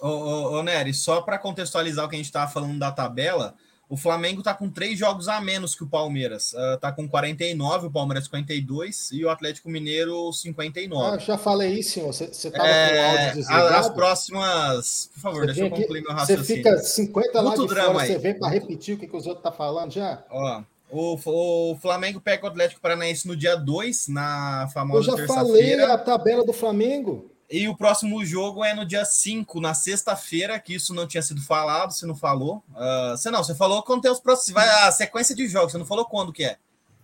Ô, 0.00 0.08
ô, 0.08 0.58
ô 0.58 0.62
Nery, 0.62 0.94
só 0.94 1.20
para 1.20 1.38
contextualizar 1.38 2.04
o 2.04 2.08
que 2.08 2.16
a 2.16 2.18
gente 2.18 2.26
estava 2.26 2.50
falando 2.50 2.78
da 2.78 2.92
tabela, 2.92 3.54
o 3.88 3.96
Flamengo 3.96 4.40
está 4.40 4.52
com 4.52 4.68
três 4.68 4.98
jogos 4.98 5.28
a 5.28 5.40
menos 5.40 5.74
que 5.74 5.82
o 5.82 5.86
Palmeiras. 5.86 6.54
Está 6.74 6.90
uh, 6.90 6.94
com 6.94 7.08
49, 7.08 7.86
o 7.86 7.90
Palmeiras 7.90 8.24
52 8.24 9.10
e 9.12 9.24
o 9.24 9.30
Atlético 9.30 9.70
Mineiro 9.70 10.30
59. 10.30 11.16
Ah, 11.16 11.18
já 11.18 11.38
falei 11.38 11.78
isso, 11.78 11.92
senhor. 11.92 12.12
Você 12.12 12.24
estava 12.24 12.66
é, 12.66 12.88
com 12.88 12.94
o 12.94 13.10
áudio 13.10 13.34
desligado? 13.34 13.74
As 13.74 13.88
próximas... 13.88 15.10
Por 15.14 15.20
favor, 15.20 15.40
você 15.40 15.46
deixa 15.46 15.62
eu 15.62 15.70
concluir 15.70 16.02
meu 16.02 16.12
raciocínio. 16.12 16.44
Você 16.44 16.56
fica 16.56 16.78
50 16.78 17.40
lá 17.40 17.56
de 17.56 17.68
fora, 17.68 17.92
você 17.94 18.18
vem 18.18 18.38
para 18.38 18.48
repetir 18.48 18.94
o 18.94 18.98
que, 18.98 19.06
que 19.06 19.16
os 19.16 19.26
outros 19.26 19.38
estão 19.38 19.52
tá 19.52 19.56
falando 19.56 19.90
já? 19.90 20.22
Ó, 20.30 20.62
o, 20.90 21.70
o 21.72 21.76
Flamengo 21.76 22.20
pega 22.20 22.44
o 22.44 22.48
Atlético 22.48 22.80
Paranaense 22.82 23.26
no 23.26 23.34
dia 23.34 23.56
2, 23.56 24.08
na 24.08 24.68
famosa 24.72 25.16
terça-feira. 25.16 25.48
Eu 25.48 25.78
já 25.78 25.86
falei 25.86 25.94
a 25.94 25.98
tabela 25.98 26.44
do 26.44 26.52
Flamengo. 26.52 27.30
E 27.50 27.66
o 27.66 27.74
próximo 27.74 28.22
jogo 28.24 28.62
é 28.62 28.74
no 28.74 28.84
dia 28.84 29.04
5, 29.06 29.58
na 29.60 29.72
sexta-feira, 29.72 30.58
que 30.58 30.74
isso 30.74 30.92
não 30.92 31.06
tinha 31.06 31.22
sido 31.22 31.40
falado, 31.40 31.92
você 31.92 32.04
não 32.04 32.14
falou. 32.14 32.62
Uh, 32.70 33.16
você 33.16 33.30
não, 33.30 33.42
você 33.42 33.54
falou 33.54 33.82
quando 33.82 34.02
tem 34.02 34.10
os 34.10 34.20
próximos. 34.20 34.52
Vai 34.52 34.68
a 34.86 34.92
sequência 34.92 35.34
de 35.34 35.48
jogos, 35.48 35.72
você 35.72 35.78
não 35.78 35.86
falou 35.86 36.04
quando 36.04 36.32
que 36.32 36.44
é. 36.44 36.56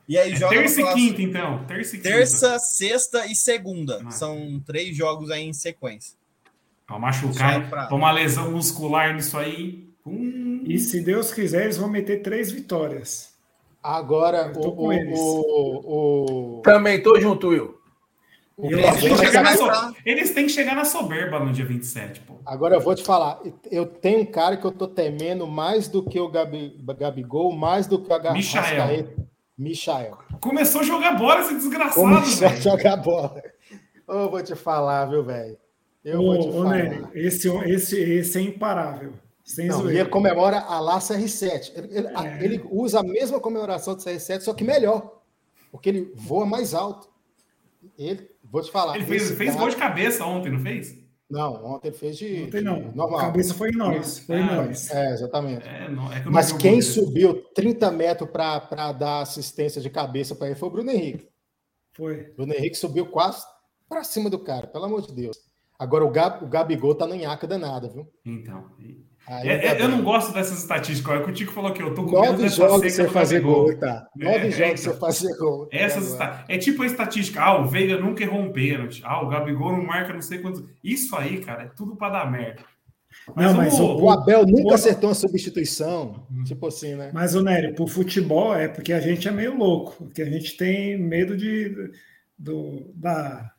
E 0.06 0.18
aí 0.18 0.32
é, 0.32 0.36
joga 0.36 0.54
terça 0.54 0.82
e 0.82 0.92
quinta, 0.92 1.22
então. 1.22 1.64
Terça, 1.64 1.96
e 1.96 1.98
quinta. 1.98 2.10
terça, 2.10 2.58
sexta 2.58 3.26
e 3.26 3.34
segunda. 3.34 4.02
Ah. 4.04 4.10
São 4.10 4.62
três 4.66 4.94
jogos 4.94 5.30
aí 5.30 5.42
em 5.42 5.54
sequência. 5.54 6.14
Pra 6.86 6.98
machucar, 6.98 7.70
pra... 7.70 7.88
uma 7.94 8.12
lesão 8.12 8.50
muscular 8.50 9.14
nisso 9.14 9.38
aí. 9.38 9.88
Hum. 10.06 10.62
E 10.66 10.78
se 10.78 11.00
Deus 11.00 11.32
quiser, 11.32 11.64
eles 11.64 11.78
vão 11.78 11.88
meter 11.88 12.20
três 12.22 12.52
vitórias. 12.52 13.32
Agora, 13.82 14.52
o, 14.54 14.68
o, 14.68 14.92
o, 15.14 16.58
o, 16.58 16.62
Também 16.62 17.02
tô 17.02 17.18
junto, 17.18 17.48
Will. 17.48 17.78
Eles 18.56 19.00
têm, 19.00 19.56
so... 19.56 19.96
Eles 20.06 20.30
têm, 20.30 20.46
que 20.46 20.52
chegar 20.52 20.76
na 20.76 20.84
soberba 20.84 21.40
no 21.40 21.52
dia 21.52 21.64
27, 21.64 22.20
pô. 22.20 22.34
Agora 22.46 22.76
eu 22.76 22.80
vou 22.80 22.94
te 22.94 23.02
falar, 23.02 23.40
eu 23.70 23.84
tenho 23.84 24.20
um 24.20 24.26
cara 24.26 24.56
que 24.56 24.64
eu 24.64 24.70
tô 24.70 24.86
temendo 24.86 25.46
mais 25.46 25.88
do 25.88 26.04
que 26.04 26.20
o 26.20 26.28
Gabi, 26.28 26.78
Gabigol, 26.96 27.52
mais 27.52 27.88
do 27.88 28.00
que 28.00 28.12
o 28.12 28.32
Michael. 28.32 29.08
Michael. 29.58 30.18
Começou 30.40 30.82
a 30.82 30.84
jogar 30.84 31.16
bola 31.16 31.40
esse 31.40 31.54
desgraçado, 31.54 31.94
Começou 31.94 32.46
a 32.46 32.56
jogar 32.56 32.96
bola. 32.98 33.42
Eu 34.06 34.30
vou 34.30 34.42
te 34.42 34.54
falar, 34.54 35.06
viu, 35.06 35.24
velho? 35.24 35.56
Eu 36.04 36.20
ô, 36.20 36.24
vou 36.24 36.40
te 36.40 36.52
falar. 36.52 36.76
Nery, 36.76 37.06
esse, 37.14 37.48
esse, 37.48 38.00
esse 38.00 38.38
é 38.38 38.42
imparável. 38.42 39.14
Sem 39.44 39.66
Não, 39.66 39.90
ele 39.90 40.04
comemora 40.06 40.58
a 40.58 40.80
lá 40.80 40.98
CR7. 40.98 41.72
Ele, 41.74 41.98
ele, 41.98 42.08
é. 42.08 42.44
ele 42.44 42.64
usa 42.70 43.00
a 43.00 43.02
mesma 43.02 43.40
comemoração 43.40 43.94
do 43.94 44.00
CR7, 44.00 44.40
só 44.40 44.54
que 44.54 44.64
melhor. 44.64 45.20
Porque 45.70 45.88
ele 45.88 46.12
voa 46.14 46.46
mais 46.46 46.72
alto. 46.72 47.08
Ele 47.98 48.30
Vou 48.54 48.62
te 48.62 48.70
falar. 48.70 48.94
Ele 48.94 49.04
fez, 49.04 49.32
fez 49.32 49.50
cara... 49.50 49.60
gol 49.60 49.68
de 49.68 49.74
cabeça 49.74 50.24
ontem, 50.24 50.52
não 50.52 50.60
fez? 50.60 50.96
Não, 51.28 51.64
ontem 51.64 51.88
ele 51.88 51.96
fez 51.96 52.16
de. 52.16 52.44
Ontem 52.44 52.62
não. 52.62 52.88
De 52.88 52.96
normal. 52.96 53.18
A 53.18 53.22
cabeça 53.22 53.52
foi 53.52 53.70
em 53.70 53.76
nós. 53.76 54.20
Foi 54.20 54.36
em 54.36 54.46
nós. 54.46 54.88
É, 54.92 55.12
exatamente. 55.12 55.66
É, 55.66 55.90
não, 55.90 56.12
é 56.12 56.22
Mas 56.26 56.52
quem 56.52 56.80
subiu 56.80 57.42
30 57.52 57.90
metros 57.90 58.30
para 58.30 58.92
dar 58.92 59.22
assistência 59.22 59.82
de 59.82 59.90
cabeça 59.90 60.36
para 60.36 60.46
ele 60.46 60.54
foi 60.54 60.68
o 60.68 60.70
Bruno 60.70 60.92
Henrique. 60.92 61.28
Foi. 61.94 62.28
O 62.30 62.34
Bruno 62.36 62.54
Henrique 62.54 62.76
subiu 62.76 63.06
quase 63.06 63.44
para 63.88 64.04
cima 64.04 64.30
do 64.30 64.38
cara, 64.38 64.68
pelo 64.68 64.84
amor 64.84 65.02
de 65.02 65.12
Deus. 65.12 65.36
Agora 65.76 66.04
o, 66.04 66.10
Gab, 66.10 66.44
o 66.44 66.48
Gabigol 66.48 66.94
tá 66.94 67.08
no 67.08 67.16
nhaca 67.16 67.48
danada, 67.48 67.88
viu? 67.88 68.08
Então. 68.24 68.70
Aí, 69.26 69.48
é, 69.48 69.66
é, 69.66 69.82
eu 69.82 69.88
não 69.88 70.02
gosto 70.02 70.32
dessas 70.34 70.58
estatísticas. 70.58 71.14
É 71.14 71.18
o 71.18 71.24
que 71.24 71.30
o 71.30 71.34
Tico 71.34 71.52
falou 71.52 71.72
que 71.72 71.82
eu 71.82 71.94
tô 71.94 72.04
com 72.04 72.20
medo 72.20 72.32
Nove 72.32 72.48
jogos 72.48 72.92
você 72.92 73.08
fazer 73.08 73.40
gol, 73.40 73.76
tá? 73.78 74.06
É, 74.20 74.24
Nove 74.24 74.48
é, 74.48 74.50
jogos 74.50 74.80
então, 74.80 74.92
você 74.92 75.00
fazer 75.00 75.36
gol. 75.36 75.68
Essas 75.72 76.18
é 76.48 76.58
tipo 76.58 76.82
a 76.82 76.86
estatística. 76.86 77.40
Ah, 77.40 77.58
o 77.58 77.66
Veiga 77.66 77.98
nunca 77.98 78.22
errou 78.22 78.40
um 78.40 78.52
pênalti. 78.52 79.00
Ah, 79.04 79.22
o 79.22 79.28
Gabigol 79.28 79.72
não 79.72 79.84
marca 79.84 80.12
não 80.12 80.20
sei 80.20 80.38
quantos. 80.38 80.62
Isso 80.82 81.16
aí, 81.16 81.40
cara, 81.40 81.62
é 81.64 81.68
tudo 81.68 81.96
para 81.96 82.12
dar 82.12 82.30
merda. 82.30 82.62
Mas 83.34 83.46
não, 83.46 83.54
mas 83.54 83.80
o, 83.80 83.96
o, 83.96 84.10
Abel 84.10 84.44
nunca 84.44 84.72
o... 84.72 84.74
acertou 84.74 85.08
uma 85.08 85.14
substituição. 85.14 86.26
Hum. 86.30 86.44
Tipo 86.44 86.66
assim, 86.66 86.94
né? 86.94 87.10
Mas 87.14 87.34
o 87.34 87.42
Nery, 87.42 87.74
pro 87.74 87.86
futebol 87.86 88.54
é 88.54 88.68
porque 88.68 88.92
a 88.92 89.00
gente 89.00 89.26
é 89.26 89.30
meio 89.30 89.56
louco, 89.56 90.04
porque 90.04 90.20
a 90.20 90.28
gente 90.28 90.56
tem 90.56 90.98
medo 90.98 91.36
de, 91.36 91.74
do, 92.38 92.92
da, 92.94 93.53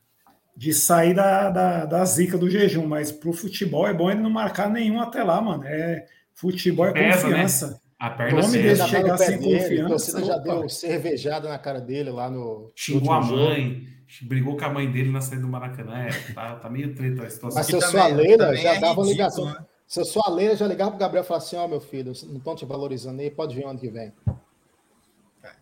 de 0.55 0.73
sair 0.73 1.13
da, 1.13 1.49
da, 1.49 1.85
da 1.85 2.05
zica 2.05 2.37
do 2.37 2.49
jejum, 2.49 2.87
mas 2.87 3.11
pro 3.11 3.33
futebol 3.33 3.87
é 3.87 3.93
bom 3.93 4.09
ele 4.09 4.21
não 4.21 4.29
marcar 4.29 4.69
nenhum 4.69 5.01
até 5.01 5.23
lá, 5.23 5.41
mano. 5.41 5.63
É, 5.65 6.05
futebol 6.33 6.87
é 6.87 6.93
Pesa, 6.93 7.27
né? 7.27 7.33
confiança. 7.33 7.67
Né? 7.71 7.77
A 7.97 8.09
perna 8.09 8.45
o 8.45 8.51
dele 8.51 8.75
chegar 8.75 9.17
sem 9.17 9.39
dele, 9.39 9.59
confiança. 9.59 10.17
A 10.19 10.23
já 10.23 10.37
deu 10.37 10.69
cervejada 10.69 11.49
na 11.49 11.57
cara 11.57 11.79
dele 11.79 12.09
lá 12.09 12.29
no. 12.29 12.71
Xingou 12.75 13.11
a 13.11 13.21
mãe, 13.21 13.87
jogo. 14.07 14.29
brigou 14.29 14.57
com 14.57 14.65
a 14.65 14.69
mãe 14.69 14.91
dele 14.91 15.11
na 15.11 15.21
saída 15.21 15.41
do 15.41 15.47
Maracanã. 15.47 16.05
É, 16.05 16.33
tá, 16.33 16.55
tá 16.55 16.69
meio 16.69 16.93
treta 16.93 17.25
a 17.25 17.29
situação. 17.29 17.57
Mas 17.57 17.67
se 17.67 17.73
eu 17.73 17.81
sou 17.81 17.99
a 17.99 18.07
Leila, 18.07 18.55
já 18.55 18.75
é 18.75 18.79
dava 18.79 18.99
uma 18.99 19.07
ligação. 19.07 19.45
Né? 19.45 19.55
Se 19.87 19.99
eu 19.99 20.05
sou 20.05 20.21
a 20.25 20.29
Leila, 20.29 20.55
já 20.55 20.67
ligava 20.67 20.91
pro 20.91 20.99
Gabriel 20.99 21.23
e 21.23 21.27
falava 21.27 21.45
assim: 21.45 21.55
Ó, 21.55 21.65
oh, 21.65 21.67
meu 21.67 21.79
filho, 21.79 22.11
não 22.27 22.37
estão 22.37 22.55
te 22.55 22.65
valorizando 22.65 23.21
aí, 23.21 23.29
pode 23.29 23.55
vir 23.55 23.65
ano 23.65 23.79
que 23.79 23.89
vem. 23.89 24.11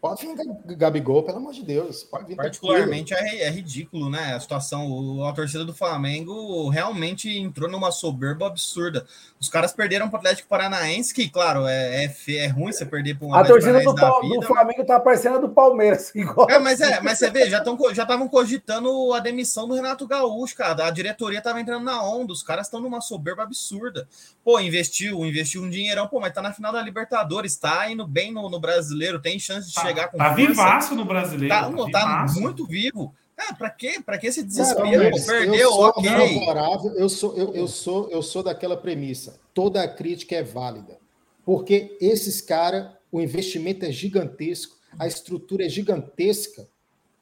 Pode 0.03 0.27
vir 0.27 0.75
Gabigol, 0.75 1.23
pelo 1.23 1.37
amor 1.37 1.53
de 1.53 1.63
Deus. 1.63 2.03
Particularmente 2.35 3.13
é, 3.13 3.43
é, 3.43 3.49
ridículo, 3.49 4.09
né? 4.09 4.33
A 4.33 4.39
situação. 4.41 4.91
O, 4.91 5.25
a 5.25 5.31
torcida 5.31 5.63
do 5.63 5.73
Flamengo 5.73 6.67
realmente 6.67 7.29
entrou 7.29 7.69
numa 7.69 7.89
soberba 7.89 8.47
absurda. 8.47 9.05
Os 9.39 9.47
caras 9.47 9.71
perderam 9.71 10.09
para 10.09 10.17
o 10.17 10.19
Atlético 10.19 10.49
Paranaense, 10.49 11.13
que, 11.13 11.29
claro, 11.29 11.65
é, 11.65 12.03
é, 12.03 12.35
é 12.35 12.47
ruim 12.47 12.73
você 12.73 12.85
perder 12.85 13.17
para 13.17 13.27
um 13.27 13.33
A 13.33 13.45
torcida 13.45 13.81
do, 13.81 13.93
da 13.93 14.19
vida, 14.19 14.39
do 14.41 14.41
Flamengo 14.41 14.81
está 14.81 14.95
mas... 14.95 15.03
parecendo 15.05 15.37
a 15.37 15.39
do 15.39 15.47
Palmeiras. 15.47 16.11
Igual. 16.13 16.49
É, 16.49 16.59
mas 16.59 16.81
é, 16.81 16.99
mas 16.99 17.17
você 17.17 17.29
vê, 17.29 17.49
já 17.49 17.59
estavam 17.59 17.79
já 17.93 18.05
cogitando 18.27 19.13
a 19.13 19.21
demissão 19.21 19.69
do 19.69 19.73
Renato 19.73 20.05
Gaúcho, 20.05 20.57
cara. 20.57 20.85
A 20.85 20.91
diretoria 20.91 21.37
estava 21.37 21.61
entrando 21.61 21.85
na 21.85 22.03
onda, 22.03 22.33
os 22.33 22.43
caras 22.43 22.67
estão 22.67 22.81
numa 22.81 22.99
soberba 22.99 23.43
absurda. 23.43 24.05
Pô, 24.43 24.59
investiu, 24.59 25.25
investiu 25.25 25.63
um 25.63 25.69
dinheirão, 25.69 26.09
pô, 26.09 26.19
mas 26.19 26.33
tá 26.33 26.41
na 26.41 26.51
final 26.51 26.73
da 26.73 26.81
Libertadores, 26.81 27.55
tá 27.55 27.89
indo 27.89 28.05
bem 28.05 28.33
no, 28.33 28.49
no 28.49 28.59
brasileiro, 28.59 29.21
tem 29.21 29.39
chance 29.39 29.69
de 29.69 29.75
tá, 29.75 29.92
chegar 29.93 30.07
com. 30.09 30.17
Tá 30.17 30.25
força. 30.25 30.47
vivaço 30.47 30.95
no 30.95 31.05
brasileiro. 31.05 31.53
Tá, 31.53 31.71
tá, 31.91 32.25
tá 32.25 32.33
muito 32.35 32.65
vivo. 32.65 33.13
Cara, 33.35 33.53
pra 33.55 33.69
quê? 33.69 34.01
Pra 34.03 34.17
que 34.17 34.27
esse 34.27 34.43
desespero? 34.43 34.91
Cara, 34.91 35.25
Perdeu, 35.25 35.55
eu 35.55 35.71
sou 35.71 35.85
ok. 35.85 36.39
Favorável, 36.39 36.91
eu, 36.95 37.09
sou, 37.09 37.35
eu, 37.35 37.55
eu, 37.55 37.67
sou, 37.67 38.09
eu 38.09 38.21
sou 38.21 38.43
daquela 38.43 38.77
premissa. 38.77 39.39
Toda 39.53 39.87
crítica 39.87 40.35
é 40.35 40.43
válida. 40.43 40.97
Porque 41.45 41.97
esses 41.99 42.41
caras, 42.41 42.87
o 43.11 43.19
investimento 43.19 43.85
é 43.85 43.91
gigantesco, 43.91 44.77
a 44.97 45.07
estrutura 45.07 45.65
é 45.65 45.69
gigantesca 45.69 46.67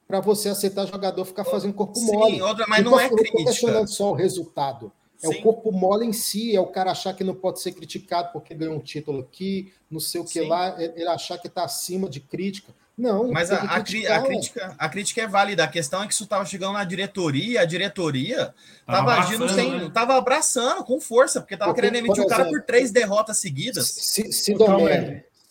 para 0.06 0.20
você 0.20 0.50
aceitar 0.50 0.86
jogador 0.86 1.24
ficar 1.24 1.44
fazendo 1.44 1.72
corpo 1.72 1.98
Sim, 1.98 2.12
mole. 2.12 2.42
Outra, 2.42 2.66
mas 2.68 2.84
não, 2.84 2.92
não 2.92 3.00
é 3.00 3.08
crítica. 3.08 3.72
Não 3.72 3.86
só 3.86 4.10
o 4.10 4.14
resultado. 4.14 4.92
É 5.22 5.28
Sim. 5.28 5.38
o 5.38 5.42
corpo 5.42 5.70
mole 5.70 6.04
em 6.04 6.12
si, 6.12 6.54
é 6.54 6.60
o 6.60 6.66
cara 6.66 6.90
achar 6.90 7.14
que 7.14 7.22
não 7.22 7.34
pode 7.34 7.60
ser 7.60 7.72
criticado 7.72 8.32
porque 8.32 8.54
ganhou 8.54 8.74
um 8.74 8.80
título 8.80 9.20
aqui, 9.20 9.72
não 9.90 10.00
sei 10.00 10.20
o 10.20 10.24
que 10.24 10.40
Sim. 10.40 10.48
lá, 10.48 10.80
é, 10.80 10.92
ele 10.96 11.08
achar 11.08 11.38
que 11.38 11.46
está 11.46 11.64
acima 11.64 12.08
de 12.08 12.20
crítica. 12.20 12.74
Não, 12.96 13.32
Mas 13.32 13.50
a, 13.50 13.56
a, 13.56 13.80
criticar, 13.80 14.20
a 14.20 14.22
crítica, 14.22 14.76
a 14.78 14.88
crítica 14.88 15.22
é 15.22 15.26
válida. 15.26 15.64
A 15.64 15.68
questão 15.68 16.02
é 16.02 16.06
que 16.06 16.12
isso 16.12 16.24
estava 16.24 16.44
chegando 16.44 16.74
na 16.74 16.84
diretoria, 16.84 17.62
a 17.62 17.64
diretoria 17.64 18.54
Tava 18.86 18.98
tava 18.98 19.12
agindo 19.14 19.44
abraçando, 19.44 19.70
sem. 19.70 19.80
né? 19.80 19.90
Tava 19.92 20.14
abraçando 20.16 20.84
com 20.84 21.00
força, 21.00 21.40
porque 21.40 21.56
tava 21.56 21.72
Porque, 21.72 21.88
querendo 21.88 22.04
emitir 22.04 22.22
o 22.22 22.26
cara 22.26 22.44
por 22.44 22.62
três 22.62 22.90
derrotas 22.90 23.38
seguidas. 23.38 23.88
Se, 23.88 24.30
se, 24.30 24.54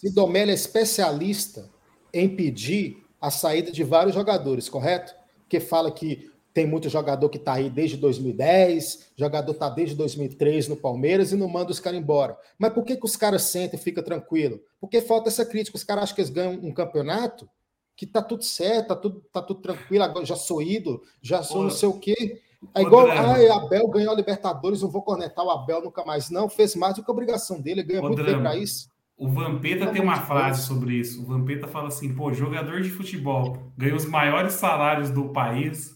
se 0.01 0.09
Domelli 0.11 0.51
é 0.51 0.53
especialista 0.53 1.69
em 2.13 2.29
pedir 2.29 3.03
a 3.19 3.31
saída 3.31 3.71
de 3.71 3.83
vários 3.83 4.13
jogadores, 4.13 4.69
correto? 4.69 5.13
Porque 5.41 5.59
fala 5.59 5.91
que 5.91 6.30
tem 6.53 6.65
muito 6.65 6.89
jogador 6.89 7.29
que 7.29 7.37
está 7.37 7.53
aí 7.53 7.69
desde 7.69 7.97
2010, 7.97 9.11
jogador 9.15 9.51
está 9.51 9.69
desde 9.69 9.95
2003 9.95 10.67
no 10.67 10.75
Palmeiras 10.75 11.31
e 11.31 11.35
não 11.35 11.47
manda 11.47 11.71
os 11.71 11.79
caras 11.79 11.99
embora. 11.99 12.37
Mas 12.57 12.73
por 12.73 12.83
que, 12.83 12.95
que 12.95 13.05
os 13.05 13.15
caras 13.15 13.43
sentem 13.43 13.79
e 13.79 13.83
ficam 13.83 14.03
tranquilos? 14.03 14.59
Porque 14.79 15.01
falta 15.01 15.29
essa 15.29 15.45
crítica. 15.45 15.77
Os 15.77 15.83
caras 15.83 16.03
acham 16.03 16.15
que 16.15 16.21
eles 16.21 16.31
ganham 16.31 16.53
um 16.53 16.73
campeonato 16.73 17.49
que 17.95 18.05
tá 18.05 18.21
tudo 18.21 18.43
certo, 18.43 18.87
tá 18.87 18.95
tudo, 18.95 19.23
tá 19.31 19.41
tudo 19.41 19.61
tranquilo, 19.61 20.03
agora 20.03 20.25
já 20.25 20.35
sou 20.35 20.61
ídolo, 20.61 21.01
já 21.21 21.43
sou 21.43 21.63
não 21.63 21.69
sei 21.69 21.87
o 21.87 21.99
quê. 21.99 22.41
É 22.75 22.81
igual, 22.81 23.07
ah, 23.09 23.55
Abel 23.55 23.87
ganhou 23.87 24.11
a 24.11 24.15
Libertadores, 24.15 24.81
não 24.81 24.89
vou 24.89 25.01
cornetar 25.01 25.43
o 25.43 25.49
Abel 25.49 25.81
nunca 25.81 26.03
mais. 26.05 26.29
Não, 26.29 26.47
fez 26.47 26.75
mais 26.75 26.95
do 26.95 27.03
que 27.03 27.09
a 27.09 27.13
obrigação 27.13 27.59
dele, 27.59 27.83
ganha 27.83 28.01
Ô, 28.01 28.03
muito 28.03 28.17
bem 28.17 28.25
Drama. 28.25 28.49
para 28.49 28.57
isso. 28.57 28.89
O 29.17 29.29
Vampeta 29.29 29.87
tem 29.87 30.01
uma 30.01 30.21
frase 30.21 30.65
sobre 30.65 30.95
isso. 30.95 31.21
O 31.21 31.25
Vampeta 31.25 31.67
fala 31.67 31.87
assim: 31.89 32.13
pô, 32.13 32.33
jogador 32.33 32.81
de 32.81 32.89
futebol 32.89 33.57
ganha 33.77 33.95
os 33.95 34.05
maiores 34.05 34.53
salários 34.53 35.09
do 35.09 35.29
país, 35.29 35.95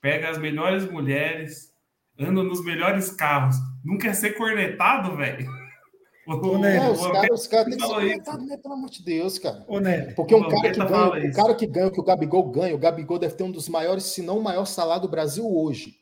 pega 0.00 0.30
as 0.30 0.38
melhores 0.38 0.90
mulheres, 0.90 1.72
anda 2.18 2.42
nos 2.42 2.64
melhores 2.64 3.10
carros. 3.10 3.56
Não 3.84 3.98
quer 3.98 4.14
ser 4.14 4.32
cornetado, 4.32 5.16
velho? 5.16 5.48
Ô, 6.26 6.58
os 6.92 7.06
caras 7.06 7.40
os 7.40 7.46
caras 7.46 7.66
têm 7.68 7.78
que 7.78 7.86
ser 7.86 7.94
cornetados, 7.94 8.46
né? 8.46 8.56
Pelo 8.58 8.74
amor 8.74 8.90
de 8.90 9.02
Deus, 9.02 9.38
cara. 9.38 9.64
Ô, 9.66 9.78
Porque 10.14 10.34
O 10.34 10.38
um 10.38 10.48
cara 10.48 10.72
que 10.72 10.78
ganha, 10.78 11.26
isso. 11.26 11.36
cara 11.36 11.54
que 11.54 11.66
ganha 11.66 11.86
o 11.86 11.90
que 11.90 12.00
o 12.00 12.04
Gabigol 12.04 12.50
ganha, 12.50 12.74
o 12.74 12.78
Gabigol 12.78 13.18
deve 13.18 13.34
ter 13.34 13.44
um 13.44 13.50
dos 13.50 13.68
maiores, 13.68 14.04
se 14.04 14.20
não 14.20 14.38
o 14.38 14.42
maior 14.42 14.66
salário 14.66 15.02
do 15.02 15.08
Brasil 15.08 15.46
hoje. 15.50 15.96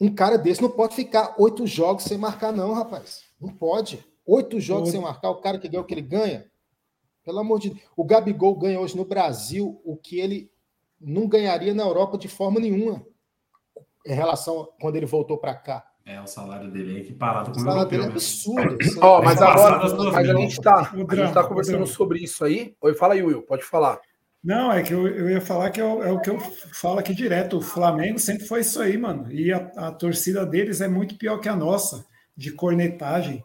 Um 0.00 0.14
cara 0.14 0.38
desse 0.38 0.62
não 0.62 0.70
pode 0.70 0.94
ficar 0.94 1.34
oito 1.38 1.66
jogos 1.66 2.04
sem 2.04 2.16
marcar, 2.16 2.52
não, 2.52 2.72
rapaz. 2.72 3.22
Não 3.40 3.48
pode. 3.48 4.04
Oito 4.24 4.60
jogos 4.60 4.90
Ô. 4.90 4.92
sem 4.92 5.00
marcar, 5.00 5.30
o 5.30 5.40
cara 5.40 5.58
que 5.58 5.68
ganha 5.68 5.80
o 5.80 5.84
que 5.84 5.94
ele 5.94 6.02
ganha. 6.02 6.46
Pelo 7.24 7.40
amor 7.40 7.58
de 7.58 7.70
Deus. 7.70 7.82
O 7.96 8.04
Gabigol 8.04 8.54
ganha 8.54 8.78
hoje 8.80 8.96
no 8.96 9.04
Brasil 9.04 9.80
o 9.84 9.96
que 9.96 10.20
ele 10.20 10.52
não 11.00 11.28
ganharia 11.28 11.74
na 11.74 11.82
Europa 11.84 12.18
de 12.18 12.28
forma 12.28 12.60
nenhuma. 12.60 13.04
Em 14.06 14.14
relação 14.14 14.62
a 14.62 14.66
quando 14.80 14.96
ele 14.96 15.06
voltou 15.06 15.38
para 15.38 15.54
cá. 15.54 15.84
É, 16.04 16.20
o 16.20 16.26
salário 16.26 16.70
dele 16.70 16.96
é 16.96 17.00
equiparado 17.00 17.50
O 17.50 17.52
com 17.52 17.58
o 17.58 17.60
salário 17.60 17.82
europeu 17.82 17.90
dele 17.90 18.02
é 18.04 18.06
mesmo. 18.06 18.16
absurdo. 18.16 18.78
Ó, 19.00 19.22
mas 19.22 19.40
Passado 19.40 19.50
agora 19.50 19.78
mas 20.12 20.30
a 20.30 20.34
gente 20.34 20.60
tá, 20.60 20.94
a 20.94 20.96
O 20.96 21.06
gente 21.06 21.06
drama, 21.06 21.32
tá 21.32 21.42
o 21.42 21.48
conversando 21.48 21.86
sobre 21.86 22.20
isso 22.20 22.44
aí. 22.44 22.74
Oi, 22.80 22.94
fala 22.94 23.14
aí, 23.14 23.22
Will, 23.22 23.42
pode 23.42 23.64
falar. 23.64 24.00
Não, 24.42 24.72
é 24.72 24.82
que 24.82 24.94
eu, 24.94 25.06
eu 25.06 25.28
ia 25.30 25.40
falar 25.40 25.70
que 25.70 25.80
é 25.80 25.84
o, 25.84 26.02
é 26.02 26.10
o 26.12 26.20
que 26.20 26.30
eu 26.30 26.38
falo 26.40 26.98
aqui 26.98 27.14
direto. 27.14 27.58
O 27.58 27.62
Flamengo 27.62 28.18
sempre 28.18 28.46
foi 28.46 28.60
isso 28.60 28.80
aí, 28.80 28.96
mano. 28.96 29.30
E 29.30 29.52
a, 29.52 29.58
a 29.76 29.92
torcida 29.92 30.46
deles 30.46 30.80
é 30.80 30.88
muito 30.88 31.16
pior 31.16 31.38
que 31.38 31.48
a 31.48 31.56
nossa, 31.56 32.06
de 32.36 32.52
cornetagem. 32.52 33.44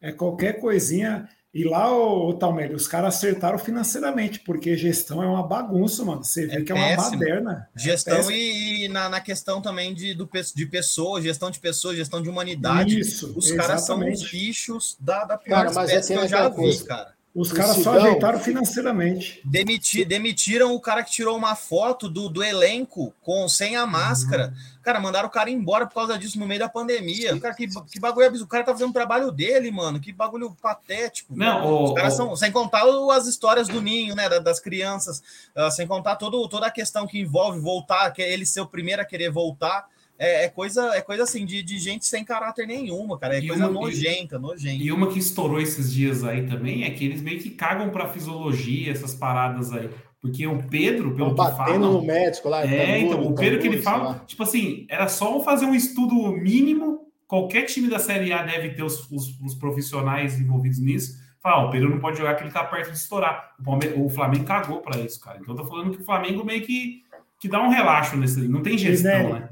É 0.00 0.12
qualquer 0.12 0.60
coisinha. 0.60 1.28
E 1.54 1.64
lá, 1.64 1.90
o, 1.90 2.34
Talmelli, 2.34 2.74
os 2.74 2.86
caras 2.86 3.14
acertaram 3.14 3.58
financeiramente, 3.58 4.40
porque 4.40 4.76
gestão 4.76 5.22
é 5.22 5.26
uma 5.26 5.46
bagunça, 5.46 6.04
mano. 6.04 6.22
Você 6.22 6.46
vê 6.46 6.56
É 6.56 6.62
que 6.62 6.70
é 6.70 6.74
uma 6.74 6.84
péssimo. 6.88 7.18
baderna. 7.18 7.68
É 7.74 7.78
Gestão 7.78 8.16
péssimo. 8.16 8.36
e, 8.36 8.84
e 8.84 8.88
na, 8.88 9.08
na 9.08 9.20
questão 9.22 9.62
também 9.62 9.94
de, 9.94 10.12
do, 10.12 10.26
pe- 10.26 10.42
de 10.54 10.66
pessoas, 10.66 11.24
gestão 11.24 11.50
de 11.50 11.58
pessoas, 11.58 11.96
gestão 11.96 12.20
de 12.20 12.28
humanidade. 12.28 13.00
Isso, 13.00 13.32
os 13.38 13.50
caras 13.52 13.86
são 13.86 13.96
os 14.00 14.06
exatamente. 14.06 14.30
bichos 14.30 14.96
da, 15.00 15.24
da 15.24 15.38
pior 15.38 15.56
Cara, 15.56 15.72
mas 15.72 15.88
é 15.90 15.98
espécie 16.00 16.12
que 16.12 16.18
eu 16.18 16.24
é 16.24 16.28
já 16.28 16.48
vi, 16.50 16.56
coisa. 16.56 16.84
cara. 16.84 17.15
Os 17.36 17.50
O 17.50 17.54
caras 17.54 17.76
só 17.82 17.92
ajeitaram 17.98 18.40
financeiramente. 18.40 19.42
Demiti, 19.44 20.04
demitiram 20.06 20.74
o 20.74 20.80
cara 20.80 21.02
que 21.02 21.10
tirou 21.10 21.36
uma 21.36 21.54
foto 21.54 22.08
do, 22.08 22.30
do 22.30 22.42
elenco 22.42 23.12
com 23.20 23.46
sem 23.46 23.76
a 23.76 23.84
máscara. 23.86 24.54
Cara, 24.82 24.98
mandaram 24.98 25.28
o 25.28 25.30
cara 25.30 25.50
embora 25.50 25.86
por 25.86 25.92
causa 25.94 26.18
disso 26.18 26.38
no 26.38 26.46
meio 26.46 26.60
da 26.60 26.68
pandemia. 26.68 27.38
Cara, 27.38 27.54
que, 27.54 27.66
que 27.68 28.00
bagulho 28.00 28.26
absurdo. 28.26 28.46
O 28.46 28.48
cara 28.48 28.64
tá 28.64 28.72
fazendo 28.72 28.88
o 28.90 28.94
trabalho 28.94 29.30
dele, 29.30 29.70
mano. 29.70 30.00
Que 30.00 30.12
bagulho 30.12 30.56
patético. 30.62 31.36
Não, 31.36 31.66
o- 31.66 31.84
Os 31.84 31.92
caras 31.92 32.14
o- 32.14 32.16
são. 32.16 32.36
Sem 32.36 32.50
contar 32.50 32.86
o- 32.86 33.10
as 33.10 33.26
histórias 33.26 33.68
do 33.68 33.82
ninho, 33.82 34.14
né? 34.14 34.28
da- 34.30 34.38
Das 34.38 34.58
crianças. 34.58 35.22
ah, 35.54 35.70
sem 35.70 35.86
contar 35.86 36.16
todo, 36.16 36.48
toda 36.48 36.66
a 36.66 36.70
questão 36.70 37.06
que 37.06 37.18
envolve 37.20 37.60
voltar, 37.60 38.10
que 38.12 38.22
é 38.22 38.32
ele 38.32 38.46
ser 38.46 38.60
o 38.60 38.66
primeiro 38.66 39.02
a 39.02 39.04
querer 39.04 39.30
voltar. 39.30 39.86
É, 40.18 40.44
é 40.44 40.48
coisa, 40.48 40.94
é 40.94 41.00
coisa 41.00 41.24
assim, 41.24 41.44
de, 41.44 41.62
de 41.62 41.78
gente 41.78 42.06
sem 42.06 42.24
caráter 42.24 42.66
nenhuma, 42.66 43.18
cara. 43.18 43.36
É 43.36 43.40
E 43.40 43.46
coisa 43.48 43.68
uma- 43.68 43.80
nojenta, 43.80 44.38
nojenta. 44.38 44.82
E 44.82 44.90
uma 44.90 45.08
que 45.08 45.18
estourou 45.18 45.60
esses 45.60 45.92
dias 45.92 46.24
aí 46.24 46.46
também 46.46 46.84
é 46.84 46.90
que 46.90 47.04
eles 47.04 47.20
meio 47.20 47.38
que 47.38 47.50
cagam 47.50 47.90
pra 47.90 48.08
fisiologia, 48.08 48.90
essas 48.92 49.14
paradas 49.14 49.72
aí. 49.72 49.90
Porque 50.20 50.46
o 50.46 50.62
Pedro, 50.64 51.14
pelo 51.14 51.30
Estão 51.30 51.44
que 51.46 51.50
batendo 51.58 51.74
falam, 51.84 51.92
no 51.92 52.02
médico 52.02 52.48
lá. 52.48 52.64
É, 52.64 52.68
Tanuri, 52.86 53.00
então, 53.04 53.26
o 53.26 53.34
Pedro 53.34 53.60
que 53.60 53.66
ele 53.68 53.82
fala, 53.82 54.04
lá. 54.08 54.14
tipo 54.26 54.42
assim, 54.42 54.86
era 54.88 55.06
só 55.08 55.40
fazer 55.40 55.66
um 55.66 55.74
estudo 55.74 56.32
mínimo, 56.32 57.00
qualquer 57.28 57.62
time 57.64 57.86
da 57.88 57.98
Série 57.98 58.32
A 58.32 58.42
deve 58.42 58.70
ter 58.70 58.82
os, 58.82 59.08
os- 59.10 59.38
os 59.40 59.54
profissionais 59.54 60.40
envolvidos 60.40 60.78
nisso. 60.78 61.18
Falar, 61.40 61.64
ó, 61.64 61.68
o 61.68 61.70
Pedro 61.70 61.90
não 61.90 62.00
pode 62.00 62.16
jogar 62.18 62.34
que 62.34 62.42
ele 62.42 62.50
tá 62.50 62.64
perto 62.64 62.90
de 62.90 62.96
estourar. 62.96 63.52
O, 63.60 63.62
Palme- 63.62 63.92
o 63.96 64.08
Flamengo 64.08 64.44
cagou 64.44 64.80
pra 64.80 64.98
isso, 64.98 65.20
cara. 65.20 65.38
Então 65.40 65.54
eu 65.54 65.62
tô 65.62 65.68
falando 65.68 65.92
que 65.94 66.00
o 66.02 66.04
Flamengo 66.04 66.44
meio 66.44 66.62
que, 66.62 67.02
que 67.38 67.46
dá 67.48 67.62
um 67.62 67.68
relaxo 67.68 68.16
nesse. 68.16 68.48
Não 68.48 68.62
tem 68.62 68.76
gestão, 68.76 69.10
Nery, 69.12 69.32
né? 69.34 69.48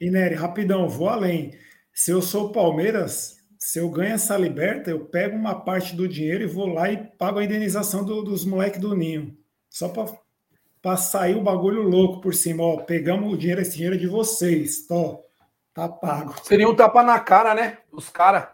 E 0.00 0.10
Nery, 0.10 0.34
rapidão, 0.34 0.88
vou 0.88 1.08
além. 1.08 1.54
Se 1.92 2.10
eu 2.10 2.22
sou 2.22 2.52
Palmeiras, 2.52 3.36
se 3.58 3.78
eu 3.78 3.90
ganho 3.90 4.14
essa 4.14 4.36
liberta, 4.36 4.90
eu 4.90 5.04
pego 5.04 5.36
uma 5.36 5.54
parte 5.54 5.94
do 5.94 6.08
dinheiro 6.08 6.44
e 6.44 6.46
vou 6.46 6.66
lá 6.66 6.90
e 6.90 6.96
pago 6.96 7.38
a 7.38 7.44
indenização 7.44 8.04
do- 8.04 8.22
dos 8.22 8.44
moleques 8.44 8.80
do 8.80 8.96
Ninho. 8.96 9.36
Só 9.68 9.92
para 10.80 10.96
sair 10.96 11.36
o 11.36 11.42
bagulho 11.42 11.82
louco 11.82 12.20
por 12.20 12.34
cima. 12.34 12.62
Ó, 12.62 12.78
pegamos 12.78 13.32
o 13.32 13.36
dinheiro, 13.36 13.60
esse 13.60 13.74
dinheiro 13.74 13.96
é 13.96 13.98
de 13.98 14.06
vocês. 14.06 14.86
Tó, 14.86 15.22
tá 15.74 15.88
pago. 15.88 16.34
Seria 16.44 16.68
um 16.68 16.74
tapa 16.74 17.02
na 17.02 17.20
cara, 17.20 17.54
né? 17.54 17.78
Os 17.92 18.08
caras. 18.08 18.48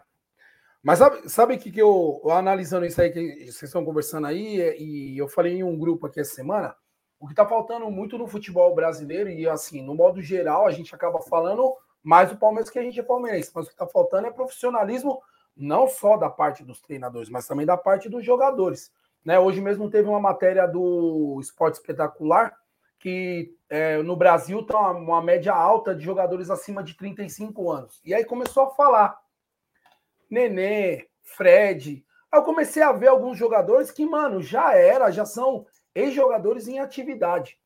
Mas 0.83 0.99
sabe, 0.99 1.29
sabe 1.29 1.55
o 1.55 1.57
que, 1.57 1.71
que 1.71 1.81
eu, 1.81 2.21
eu 2.23 2.31
analisando 2.31 2.85
isso 2.85 3.01
aí 3.01 3.09
que 3.09 3.19
vocês 3.45 3.63
estão 3.63 3.83
conversando 3.83 4.27
aí, 4.27 4.61
é, 4.61 4.79
e 4.79 5.17
eu 5.17 5.27
falei 5.27 5.55
em 5.57 5.63
um 5.63 5.77
grupo 5.77 6.05
aqui 6.07 6.19
essa 6.19 6.35
semana, 6.35 6.75
o 7.19 7.27
que 7.27 7.33
tá 7.33 7.45
faltando 7.45 7.89
muito 7.89 8.17
no 8.17 8.27
futebol 8.27 8.73
brasileiro, 8.75 9.29
e 9.29 9.47
assim, 9.47 9.81
no 9.81 9.95
modo 9.95 10.21
geral, 10.21 10.67
a 10.67 10.71
gente 10.71 10.93
acaba 10.93 11.19
falando 11.21 11.75
mais 12.03 12.29
do 12.29 12.37
Palmeiras 12.37 12.69
que 12.69 12.79
a 12.79 12.83
gente 12.83 12.99
é 12.99 13.03
palmeirense, 13.03 13.51
mas 13.53 13.65
o 13.65 13.69
que 13.69 13.75
tá 13.75 13.87
faltando 13.87 14.27
é 14.27 14.31
profissionalismo, 14.31 15.21
não 15.55 15.87
só 15.87 16.15
da 16.15 16.29
parte 16.29 16.63
dos 16.63 16.79
treinadores, 16.79 17.29
mas 17.29 17.47
também 17.47 17.65
da 17.65 17.75
parte 17.75 18.07
dos 18.07 18.23
jogadores. 18.23 18.91
Né? 19.25 19.39
Hoje 19.39 19.59
mesmo 19.59 19.89
teve 19.89 20.07
uma 20.07 20.19
matéria 20.19 20.67
do 20.67 21.37
Esporte 21.41 21.75
Espetacular 21.75 22.55
que 22.99 23.55
é, 23.69 24.01
no 24.01 24.15
Brasil 24.15 24.61
está 24.61 24.79
uma, 24.79 24.91
uma 24.91 25.21
média 25.21 25.53
alta 25.53 25.93
de 25.93 26.03
jogadores 26.03 26.49
acima 26.49 26.83
de 26.83 26.95
35 26.95 27.71
anos. 27.71 28.01
E 28.03 28.13
aí 28.13 28.25
começou 28.25 28.63
a 28.63 28.69
falar. 28.71 29.19
Nenê, 30.29 31.07
Fred. 31.21 32.03
Aí 32.31 32.39
eu 32.39 32.43
comecei 32.43 32.81
a 32.83 32.91
ver 32.91 33.07
alguns 33.07 33.37
jogadores 33.37 33.91
que, 33.91 34.05
mano, 34.05 34.41
já 34.41 34.73
era, 34.73 35.11
já 35.11 35.25
são 35.25 35.65
ex-jogadores 35.97 36.67
em 36.67 36.79
atividade. 36.79 37.57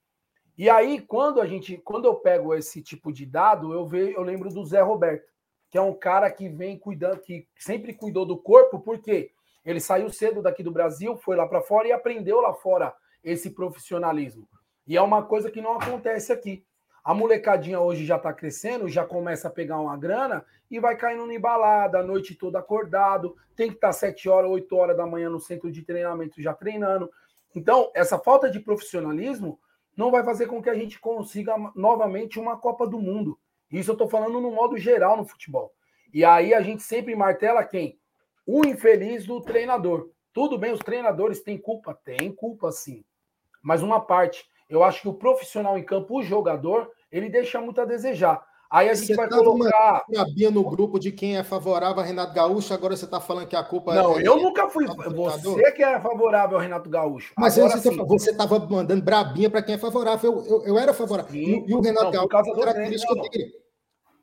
E 0.57 0.69
aí, 0.69 1.01
quando 1.01 1.41
a 1.41 1.45
gente, 1.45 1.77
quando 1.77 2.05
eu 2.05 2.15
pego 2.15 2.53
esse 2.53 2.81
tipo 2.81 3.11
de 3.11 3.25
dado, 3.25 3.73
eu 3.73 3.85
vejo, 3.85 4.13
eu 4.13 4.21
lembro 4.21 4.49
do 4.49 4.65
Zé 4.65 4.81
Roberto, 4.81 5.29
que 5.69 5.77
é 5.77 5.81
um 5.81 5.93
cara 5.93 6.29
que 6.31 6.47
vem 6.47 6.77
cuidando, 6.77 7.19
que 7.19 7.47
sempre 7.57 7.93
cuidou 7.93 8.25
do 8.25 8.37
corpo, 8.37 8.79
porque 8.79 9.31
ele 9.65 9.79
saiu 9.79 10.09
cedo 10.09 10.41
daqui 10.41 10.63
do 10.63 10.71
Brasil, 10.71 11.17
foi 11.17 11.35
lá 11.35 11.45
para 11.47 11.61
fora 11.61 11.87
e 11.87 11.91
aprendeu 11.91 12.39
lá 12.41 12.53
fora 12.53 12.93
esse 13.23 13.49
profissionalismo. 13.49 14.47
E 14.87 14.95
é 14.95 15.01
uma 15.01 15.23
coisa 15.23 15.51
que 15.51 15.61
não 15.61 15.73
acontece 15.73 16.31
aqui. 16.31 16.63
A 17.03 17.13
molecadinha 17.13 17.79
hoje 17.79 18.05
já 18.05 18.17
está 18.17 18.31
crescendo, 18.31 18.87
já 18.87 19.03
começa 19.05 19.47
a 19.47 19.51
pegar 19.51 19.79
uma 19.79 19.97
grana 19.97 20.45
e 20.69 20.79
vai 20.79 20.95
caindo 20.95 21.31
em 21.31 21.39
balada, 21.39 21.99
a 21.99 22.03
noite 22.03 22.35
toda 22.35 22.59
acordado, 22.59 23.35
tem 23.55 23.69
que 23.69 23.75
estar 23.75 23.91
7 23.91 24.29
horas, 24.29 24.51
8 24.51 24.75
horas 24.75 24.97
da 24.97 25.05
manhã 25.05 25.29
no 25.29 25.39
centro 25.39 25.71
de 25.71 25.81
treinamento 25.81 26.41
já 26.41 26.53
treinando. 26.53 27.09
Então, 27.55 27.91
essa 27.93 28.17
falta 28.17 28.49
de 28.49 28.59
profissionalismo 28.59 29.59
não 29.95 30.09
vai 30.09 30.23
fazer 30.23 30.47
com 30.47 30.61
que 30.61 30.69
a 30.69 30.73
gente 30.73 30.99
consiga 30.99 31.55
novamente 31.75 32.39
uma 32.39 32.57
Copa 32.57 32.87
do 32.87 32.99
Mundo. 32.99 33.37
Isso 33.71 33.91
eu 33.91 33.93
estou 33.93 34.09
falando 34.09 34.39
no 34.39 34.51
modo 34.51 34.77
geral 34.77 35.17
no 35.17 35.25
futebol. 35.25 35.73
E 36.13 36.25
aí 36.25 36.53
a 36.53 36.61
gente 36.61 36.83
sempre 36.83 37.15
martela 37.15 37.63
quem? 37.63 37.99
O 38.45 38.65
infeliz 38.65 39.25
do 39.25 39.41
treinador. 39.41 40.09
Tudo 40.33 40.57
bem, 40.57 40.71
os 40.71 40.79
treinadores 40.79 41.41
têm 41.41 41.57
culpa? 41.57 41.93
Tem 41.93 42.33
culpa, 42.33 42.71
sim. 42.71 43.03
Mas 43.61 43.81
uma 43.81 43.99
parte. 43.99 44.45
Eu 44.69 44.83
acho 44.83 45.01
que 45.01 45.07
o 45.09 45.13
profissional 45.13 45.77
em 45.77 45.83
campo, 45.83 46.17
o 46.17 46.23
jogador, 46.23 46.89
ele 47.11 47.29
deixa 47.29 47.59
muito 47.59 47.81
a 47.81 47.85
desejar. 47.85 48.45
Aí 48.71 48.89
a 48.89 48.93
gente 48.93 49.07
Você 49.07 49.15
vai 49.15 49.27
tava 49.27 49.43
colocar. 49.43 50.05
Sabia 50.13 50.49
no 50.49 50.63
grupo 50.63 50.97
de 50.97 51.11
quem 51.11 51.35
é 51.37 51.43
favorável 51.43 52.01
a 52.01 52.05
Renato 52.05 52.33
Gaúcho, 52.33 52.73
agora 52.73 52.95
você 52.95 53.03
está 53.03 53.19
falando 53.19 53.45
que 53.45 53.55
a 53.55 53.63
culpa 53.63 53.93
Não, 53.93 54.17
é. 54.17 54.25
eu 54.25 54.37
nunca 54.37 54.69
fui. 54.69 54.85
do 54.87 54.95
treinador? 54.95 55.39
Você 55.39 55.71
que 55.73 55.83
é 55.83 55.99
favorável 55.99 56.55
ao 56.55 56.61
Renato 56.63 56.89
Gaúcho. 56.89 57.33
Mas 57.37 57.59
Agora 57.59 57.77
você 58.07 58.31
estava 58.31 58.57
mandando 58.59 59.03
brabinha 59.03 59.49
para 59.49 59.61
quem 59.61 59.75
é 59.75 59.77
favorável. 59.77 60.31
Eu, 60.31 60.45
eu, 60.45 60.65
eu 60.67 60.77
era 60.77 60.93
favorável. 60.93 61.33
Sim. 61.33 61.65
E, 61.67 61.75
o 61.75 61.81
Renato 61.81 62.13
Não, 62.13 62.27
Gaúcho 62.27 63.15
dele. 63.29 63.51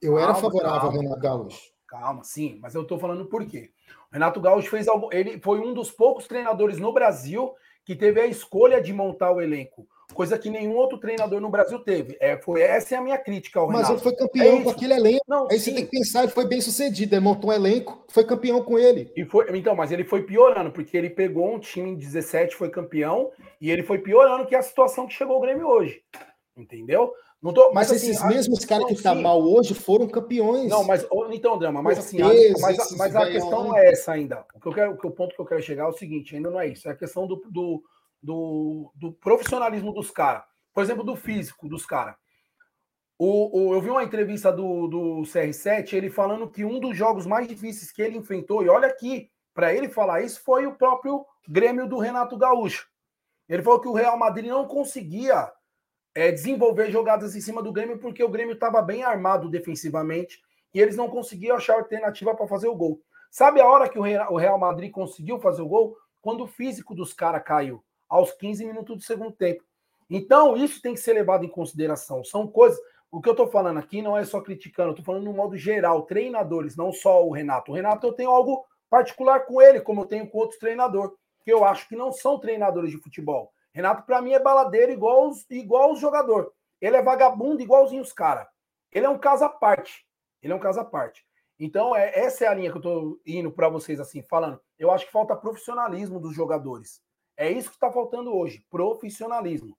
Eu 0.00 0.16
era 0.16 0.28
Calma, 0.28 0.40
favorável 0.40 0.80
calma. 0.80 0.96
ao 0.96 1.02
Renato 1.02 1.20
Gaúcho. 1.20 1.60
Calma, 1.86 2.24
sim, 2.24 2.58
mas 2.62 2.74
eu 2.74 2.86
tô 2.86 2.98
falando 2.98 3.26
por 3.26 3.44
quê. 3.44 3.70
O 4.10 4.14
Renato 4.14 4.40
Gaúcho 4.40 4.70
fez 4.70 4.88
algo. 4.88 5.10
Ele 5.12 5.38
foi 5.40 5.58
um 5.60 5.74
dos 5.74 5.90
poucos 5.90 6.26
treinadores 6.26 6.78
no 6.78 6.92
Brasil 6.94 7.52
que 7.84 7.94
teve 7.94 8.18
a 8.18 8.26
escolha 8.26 8.80
de 8.80 8.94
montar 8.94 9.30
o 9.30 9.42
elenco 9.42 9.86
coisa 10.14 10.38
que 10.38 10.50
nenhum 10.50 10.74
outro 10.76 10.98
treinador 10.98 11.40
no 11.40 11.50
Brasil 11.50 11.78
teve. 11.80 12.16
É, 12.20 12.36
foi, 12.38 12.62
essa 12.62 12.94
é 12.94 12.98
a 12.98 13.00
minha 13.00 13.18
crítica 13.18 13.60
ao 13.60 13.66
Mas 13.66 13.88
Renato. 13.88 13.94
ele 13.94 14.00
foi 14.00 14.16
campeão 14.16 14.58
É 14.58 14.62
com 14.62 14.70
aquele 14.70 14.94
elenco. 14.94 15.24
Não, 15.28 15.46
Aí 15.50 15.58
sim. 15.58 15.70
você 15.70 15.76
tem 15.76 15.84
que 15.84 15.90
pensar, 15.90 16.22
ele 16.22 16.32
foi 16.32 16.46
bem 16.46 16.60
sucedido. 16.60 17.14
Ele 17.14 17.20
montou 17.20 17.50
um 17.50 17.52
elenco, 17.52 18.04
foi 18.08 18.24
campeão 18.24 18.62
com 18.62 18.78
ele. 18.78 19.12
E 19.16 19.24
foi, 19.24 19.46
então, 19.56 19.74
mas 19.74 19.92
ele 19.92 20.04
foi 20.04 20.22
piorando, 20.22 20.70
porque 20.70 20.96
ele 20.96 21.10
pegou 21.10 21.54
um 21.54 21.58
time 21.58 21.90
em 21.90 21.94
17, 21.94 22.56
foi 22.56 22.70
campeão, 22.70 23.30
e 23.60 23.70
ele 23.70 23.82
foi 23.82 23.98
piorando, 23.98 24.46
que 24.46 24.54
é 24.54 24.58
a 24.58 24.62
situação 24.62 25.06
que 25.06 25.14
chegou 25.14 25.36
o 25.36 25.40
Grêmio 25.40 25.66
hoje. 25.66 26.02
Entendeu? 26.56 27.12
Não 27.40 27.52
tô, 27.52 27.70
Mas, 27.72 27.92
assim, 27.92 28.10
esses 28.10 28.24
mesmos 28.26 28.64
caras 28.64 28.86
que 28.88 29.00
tá 29.00 29.14
sim. 29.14 29.22
mal 29.22 29.40
hoje 29.40 29.72
foram 29.72 30.08
campeões. 30.08 30.68
Não, 30.68 30.82
mas 30.82 31.06
então, 31.30 31.56
Drama, 31.56 31.80
mas 31.80 31.96
assim, 31.98 32.20
a, 32.20 32.26
mas, 32.60 32.96
mas 32.96 33.14
a 33.14 33.26
questão 33.30 33.78
é 33.78 33.92
essa 33.92 34.10
ainda. 34.10 34.44
O, 34.56 34.60
que 34.60 34.66
eu 34.66 34.72
quero, 34.72 34.92
o 34.92 34.98
que 34.98 35.06
o 35.06 35.10
ponto 35.12 35.36
que 35.36 35.40
eu 35.40 35.46
quero 35.46 35.62
chegar 35.62 35.84
é 35.84 35.86
o 35.88 35.92
seguinte: 35.92 36.34
ainda 36.34 36.50
não 36.50 36.58
é 36.58 36.66
isso. 36.66 36.88
É 36.88 36.90
a 36.90 36.96
questão 36.96 37.28
do, 37.28 37.36
do, 37.48 37.80
do, 38.22 38.92
do 38.94 39.12
profissionalismo 39.12 39.92
dos 39.92 40.10
caras. 40.10 40.42
Por 40.72 40.82
exemplo, 40.82 41.04
do 41.04 41.16
físico 41.16 41.68
dos 41.68 41.84
caras. 41.86 42.14
O, 43.18 43.68
o- 43.70 43.74
eu 43.74 43.80
vi 43.80 43.90
uma 43.90 44.04
entrevista 44.04 44.52
do, 44.52 44.86
do 44.86 45.22
CR7, 45.26 45.92
ele 45.94 46.10
falando 46.10 46.48
que 46.48 46.64
um 46.64 46.78
dos 46.78 46.96
jogos 46.96 47.26
mais 47.26 47.48
difíceis 47.48 47.90
que 47.90 48.00
ele 48.02 48.16
enfrentou, 48.16 48.62
e 48.62 48.68
olha 48.68 48.86
aqui, 48.88 49.30
para 49.52 49.74
ele 49.74 49.88
falar 49.88 50.22
isso, 50.22 50.40
foi 50.44 50.66
o 50.66 50.74
próprio 50.76 51.26
Grêmio 51.48 51.88
do 51.88 51.98
Renato 51.98 52.36
Gaúcho. 52.36 52.88
Ele 53.48 53.62
falou 53.62 53.80
que 53.80 53.88
o 53.88 53.92
Real 53.94 54.16
Madrid 54.16 54.46
não 54.48 54.66
conseguia 54.68 55.50
é, 56.14 56.30
desenvolver 56.30 56.90
jogadas 56.90 57.34
em 57.34 57.40
cima 57.40 57.62
do 57.62 57.72
Grêmio 57.72 57.98
porque 57.98 58.22
o 58.22 58.28
Grêmio 58.28 58.54
estava 58.54 58.80
bem 58.82 59.02
armado 59.02 59.48
defensivamente 59.50 60.40
e 60.72 60.80
eles 60.80 60.94
não 60.96 61.08
conseguiam 61.08 61.56
achar 61.56 61.74
alternativa 61.74 62.34
para 62.36 62.46
fazer 62.46 62.68
o 62.68 62.76
gol. 62.76 63.00
Sabe 63.30 63.60
a 63.60 63.66
hora 63.66 63.88
que 63.88 63.98
o 63.98 64.02
Real 64.36 64.58
Madrid 64.58 64.90
conseguiu 64.92 65.40
fazer 65.40 65.62
o 65.62 65.68
gol? 65.68 65.96
Quando 66.20 66.44
o 66.44 66.46
físico 66.46 66.94
dos 66.94 67.12
caras 67.12 67.42
caiu, 67.42 67.82
aos 68.08 68.32
15 68.32 68.64
minutos 68.64 68.96
do 68.96 69.02
segundo 69.02 69.32
tempo. 69.32 69.62
Então, 70.08 70.56
isso 70.56 70.80
tem 70.80 70.94
que 70.94 71.00
ser 71.00 71.12
levado 71.12 71.44
em 71.44 71.48
consideração. 71.48 72.24
São 72.24 72.46
coisas. 72.46 72.78
O 73.10 73.20
que 73.20 73.28
eu 73.28 73.32
estou 73.32 73.48
falando 73.48 73.78
aqui 73.78 74.02
não 74.02 74.16
é 74.16 74.24
só 74.24 74.40
criticando, 74.40 74.90
eu 74.90 74.92
estou 74.92 75.04
falando 75.04 75.24
no 75.24 75.32
modo 75.32 75.56
geral, 75.56 76.02
treinadores, 76.02 76.76
não 76.76 76.92
só 76.92 77.26
o 77.26 77.32
Renato. 77.32 77.72
O 77.72 77.74
Renato 77.74 78.06
eu 78.06 78.12
tenho 78.12 78.30
algo 78.30 78.66
particular 78.90 79.46
com 79.46 79.62
ele, 79.62 79.80
como 79.80 80.02
eu 80.02 80.06
tenho 80.06 80.28
com 80.28 80.38
outros 80.38 80.58
treinadores, 80.58 81.12
que 81.42 81.52
eu 81.52 81.64
acho 81.64 81.88
que 81.88 81.96
não 81.96 82.12
são 82.12 82.38
treinadores 82.38 82.90
de 82.90 82.98
futebol. 82.98 83.50
Renato, 83.72 84.04
para 84.04 84.20
mim, 84.20 84.32
é 84.32 84.38
baladeiro 84.38 84.92
igual 84.92 85.28
os, 85.28 85.46
igual 85.50 85.92
os 85.92 86.00
jogadores. 86.00 86.50
Ele 86.80 86.96
é 86.96 87.02
vagabundo 87.02 87.62
igualzinho 87.62 88.02
os 88.02 88.12
caras. 88.12 88.46
Ele 88.92 89.06
é 89.06 89.08
um 89.08 89.18
caso 89.18 89.44
à 89.44 89.48
parte. 89.48 90.06
Ele 90.42 90.52
é 90.52 90.56
um 90.56 90.60
caso 90.60 90.80
à 90.80 90.84
parte. 90.84 91.24
Então, 91.58 91.94
é, 91.94 92.12
essa 92.14 92.44
é 92.44 92.48
a 92.48 92.54
linha 92.54 92.70
que 92.70 92.76
eu 92.76 92.80
estou 92.80 93.20
indo 93.26 93.50
para 93.50 93.68
vocês, 93.68 93.98
assim, 93.98 94.22
falando. 94.22 94.60
Eu 94.78 94.90
acho 94.90 95.06
que 95.06 95.12
falta 95.12 95.34
profissionalismo 95.34 96.20
dos 96.20 96.34
jogadores. 96.34 97.02
É 97.38 97.50
isso 97.50 97.68
que 97.70 97.76
está 97.76 97.90
faltando 97.90 98.34
hoje, 98.36 98.62
profissionalismo. 98.68 99.74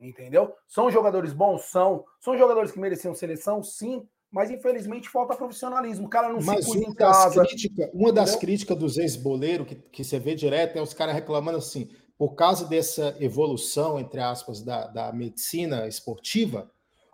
Entendeu? 0.00 0.52
São 0.68 0.90
jogadores 0.90 1.32
bons? 1.32 1.62
São. 1.62 2.04
São 2.20 2.38
jogadores 2.38 2.70
que 2.70 2.78
mereciam 2.78 3.14
seleção? 3.14 3.62
Sim. 3.64 4.06
Mas, 4.30 4.50
infelizmente, 4.50 5.08
falta 5.08 5.34
profissionalismo. 5.34 6.06
O 6.06 6.10
cara 6.10 6.28
não 6.28 6.40
Mas 6.40 6.66
se 6.66 6.70
cuida 6.70 6.84
uma 6.86 6.92
em 6.92 6.94
das, 6.94 7.16
casa. 7.16 7.40
crítica- 7.46 7.90
uma 7.94 8.12
das 8.12 8.28
entendeu? 8.28 8.40
críticas 8.40 8.76
dos 8.78 8.96
ex-boleiros 8.98 9.66
que, 9.66 9.74
que 9.74 10.04
você 10.04 10.18
vê 10.20 10.34
direto 10.34 10.76
é 10.76 10.82
os 10.82 10.92
caras 10.94 11.14
reclamando 11.14 11.58
assim, 11.58 11.88
por 12.16 12.34
causa 12.34 12.66
dessa 12.66 13.16
evolução, 13.20 13.98
entre 13.98 14.20
aspas, 14.20 14.62
da, 14.62 14.86
da 14.88 15.12
medicina 15.12 15.88
esportiva, 15.88 16.70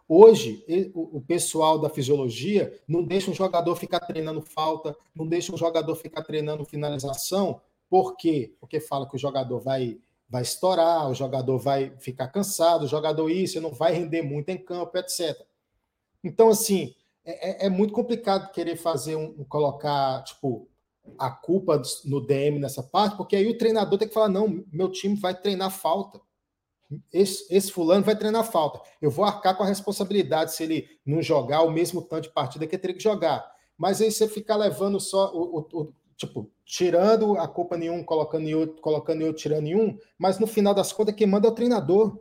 hoje 0.09 0.65
o 0.95 1.21
pessoal 1.21 1.79
da 1.79 1.89
fisiologia 1.89 2.79
não 2.89 3.03
deixa 3.05 3.31
um 3.31 3.35
jogador 3.35 3.77
ficar 3.77 4.01
treinando 4.01 4.43
falta, 4.43 4.95
não 5.15 5.27
deixa 5.27 5.55
um 5.55 5.57
jogador 5.57 5.95
ficar 5.95 6.23
treinando 6.23 6.65
finalização, 6.65 7.61
por 7.95 8.16
quê? 8.16 8.57
Porque 8.59 8.81
fala 8.81 9.09
que 9.09 9.15
o 9.15 9.19
jogador 9.19 9.61
vai, 9.61 10.01
vai 10.29 10.43
estourar, 10.43 11.09
o 11.09 11.15
jogador 11.15 11.59
vai 11.59 11.97
ficar 12.01 12.27
cansado, 12.27 12.83
o 12.87 12.89
jogador 12.89 13.31
isso, 13.31 13.61
não 13.61 13.71
vai 13.73 13.93
render 13.93 14.21
muito 14.23 14.49
em 14.49 14.59
campo, 14.59 14.99
etc. 14.99 15.41
Então, 16.25 16.49
assim, 16.49 16.93
é, 17.25 17.65
é- 17.65 17.66
é 17.66 17.69
muito 17.71 17.95
complicado 17.95 18.51
querer 18.51 18.75
fazer 18.75 19.15
um, 19.15 19.45
colocar, 19.45 20.25
tipo, 20.25 20.69
a 21.16 21.31
culpa 21.31 21.81
no 22.05 22.21
DM 22.21 22.59
nessa 22.59 22.83
parte, 22.83 23.16
porque 23.16 23.37
aí 23.37 23.47
o 23.47 23.57
treinador 23.57 23.97
tem 23.97 24.09
que 24.09 24.15
falar: 24.15 24.29
não, 24.29 24.65
meu 24.73 24.91
time 24.91 25.15
vai 25.15 25.33
treinar 25.41 25.71
falta. 25.71 26.21
Esse, 27.12 27.47
esse 27.55 27.71
fulano 27.73 28.05
vai 28.05 28.16
treinar 28.19 28.45
falta. 28.51 28.81
Eu 29.01 29.11
vou 29.11 29.25
arcar 29.25 29.57
com 29.57 29.62
a 29.62 29.66
responsabilidade 29.66 30.53
se 30.53 30.65
ele 30.65 30.89
não 31.07 31.23
jogar 31.23 31.62
o 31.62 31.71
mesmo 31.71 32.03
tanto 32.03 32.25
de 32.25 32.31
partida 32.35 32.66
que 32.66 32.75
ele 32.75 32.83
teria 32.83 32.97
que 32.97 33.03
jogar. 33.03 33.45
Mas 33.79 34.01
aí 34.01 34.11
você 34.11 34.29
ficar 34.29 34.57
levando 34.57 35.01
só 35.01 35.33
o, 35.35 35.59
o- 35.61 35.69
o- 35.81 35.95
tipo, 36.16 36.51
tirando 36.65 37.39
a 37.39 37.47
culpa 37.49 37.77
em 37.77 37.91
um, 37.91 38.03
colocando 38.03 38.47
em 38.49 38.55
outro, 38.55 38.81
colocando 38.81 39.23
em 39.23 39.27
outro, 39.27 39.43
tirando 39.43 39.66
em 39.66 39.77
um, 39.77 39.99
mas 40.19 40.39
no 40.39 40.47
final 40.47 40.74
das 40.74 40.93
contas, 40.93 41.15
quem 41.15 41.27
manda 41.27 41.49
é 41.49 41.51
o 41.51 41.55
treinador. 41.55 42.19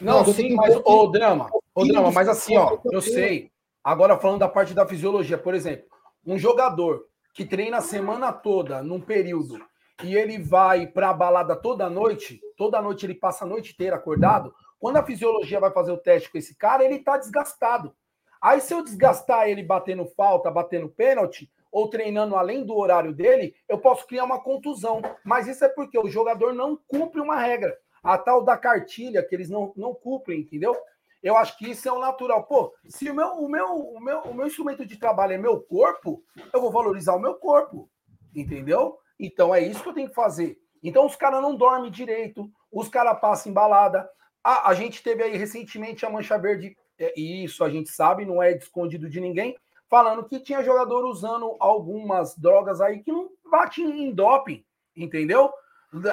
Não, 0.00 0.18
Não, 0.18 0.32
sim, 0.32 0.54
mas, 0.54 0.74
que- 0.74 0.82
ô, 0.84 1.06
Drama, 1.08 1.50
ô, 1.74 1.84
Drama, 1.84 2.10
mas 2.10 2.28
assim, 2.28 2.56
ó, 2.56 2.78
eu 2.90 3.00
sei. 3.02 3.50
Agora, 3.84 4.18
falando 4.18 4.40
da 4.40 4.48
parte 4.48 4.74
da 4.74 4.86
fisiologia, 4.86 5.38
por 5.38 5.54
exemplo, 5.54 5.86
um 6.26 6.38
jogador 6.38 7.06
que 7.34 7.44
treina 7.44 7.78
a 7.78 7.82
semana 7.82 8.32
toda, 8.32 8.82
num 8.82 9.00
período, 9.00 9.58
e 10.02 10.16
ele 10.16 10.38
vai 10.38 10.86
pra 10.86 11.12
balada 11.12 11.54
toda 11.54 11.88
noite, 11.90 12.40
toda 12.56 12.80
noite 12.80 13.04
ele 13.06 13.14
passa 13.14 13.44
a 13.44 13.48
noite 13.48 13.72
inteira 13.72 13.96
acordado, 13.96 14.54
quando 14.78 14.96
a 14.96 15.02
fisiologia 15.04 15.60
vai 15.60 15.70
fazer 15.70 15.92
o 15.92 15.98
teste 15.98 16.30
com 16.30 16.38
esse 16.38 16.54
cara, 16.54 16.82
ele 16.84 16.98
tá 17.00 17.18
desgastado. 17.18 17.94
Aí, 18.40 18.60
se 18.62 18.72
eu 18.72 18.82
desgastar 18.82 19.48
ele 19.48 19.62
batendo 19.62 20.06
falta, 20.06 20.50
batendo 20.50 20.88
pênalti, 20.88 21.50
ou 21.70 21.88
treinando 21.88 22.36
além 22.36 22.64
do 22.64 22.76
horário 22.76 23.12
dele, 23.12 23.54
eu 23.68 23.78
posso 23.78 24.06
criar 24.06 24.24
uma 24.24 24.40
contusão. 24.40 25.00
Mas 25.24 25.46
isso 25.46 25.64
é 25.64 25.68
porque 25.68 25.98
o 25.98 26.08
jogador 26.08 26.52
não 26.52 26.78
cumpre 26.88 27.20
uma 27.20 27.36
regra. 27.36 27.76
A 28.02 28.16
tal 28.16 28.42
da 28.42 28.56
cartilha 28.56 29.22
que 29.22 29.34
eles 29.34 29.50
não, 29.50 29.72
não 29.76 29.94
cumprem, 29.94 30.40
entendeu? 30.40 30.76
Eu 31.22 31.36
acho 31.36 31.56
que 31.58 31.70
isso 31.70 31.88
é 31.88 31.92
o 31.92 31.98
natural. 31.98 32.44
Pô, 32.44 32.72
se 32.88 33.10
o 33.10 33.14
meu, 33.14 33.28
o, 33.32 33.48
meu, 33.48 33.66
o, 33.66 34.00
meu, 34.00 34.20
o 34.20 34.34
meu 34.34 34.46
instrumento 34.46 34.86
de 34.86 34.96
trabalho 34.96 35.34
é 35.34 35.38
meu 35.38 35.60
corpo, 35.60 36.22
eu 36.52 36.60
vou 36.60 36.72
valorizar 36.72 37.14
o 37.14 37.20
meu 37.20 37.34
corpo. 37.34 37.90
Entendeu? 38.34 38.98
Então 39.18 39.54
é 39.54 39.60
isso 39.60 39.82
que 39.82 39.88
eu 39.88 39.94
tenho 39.94 40.08
que 40.08 40.14
fazer. 40.14 40.58
Então 40.82 41.04
os 41.04 41.14
caras 41.14 41.42
não 41.42 41.54
dormem 41.54 41.90
direito, 41.90 42.50
os 42.72 42.88
caras 42.88 43.20
passam 43.20 43.50
embalada. 43.50 44.08
A, 44.42 44.70
a 44.70 44.74
gente 44.74 45.02
teve 45.02 45.22
aí 45.22 45.36
recentemente 45.36 46.06
a 46.06 46.10
Mancha 46.10 46.38
Verde, 46.38 46.74
é, 46.98 47.12
e 47.18 47.44
isso 47.44 47.62
a 47.62 47.68
gente 47.68 47.90
sabe, 47.90 48.24
não 48.24 48.42
é 48.42 48.56
escondido 48.56 49.08
de 49.08 49.20
ninguém, 49.20 49.58
falando 49.90 50.24
que 50.24 50.38
tinha 50.38 50.62
jogador 50.62 51.04
usando 51.04 51.56
algumas 51.58 52.38
drogas 52.38 52.80
aí 52.80 53.02
que 53.02 53.10
não 53.10 53.28
bate 53.50 53.82
em 53.82 54.14
doping, 54.14 54.64
entendeu? 54.96 55.52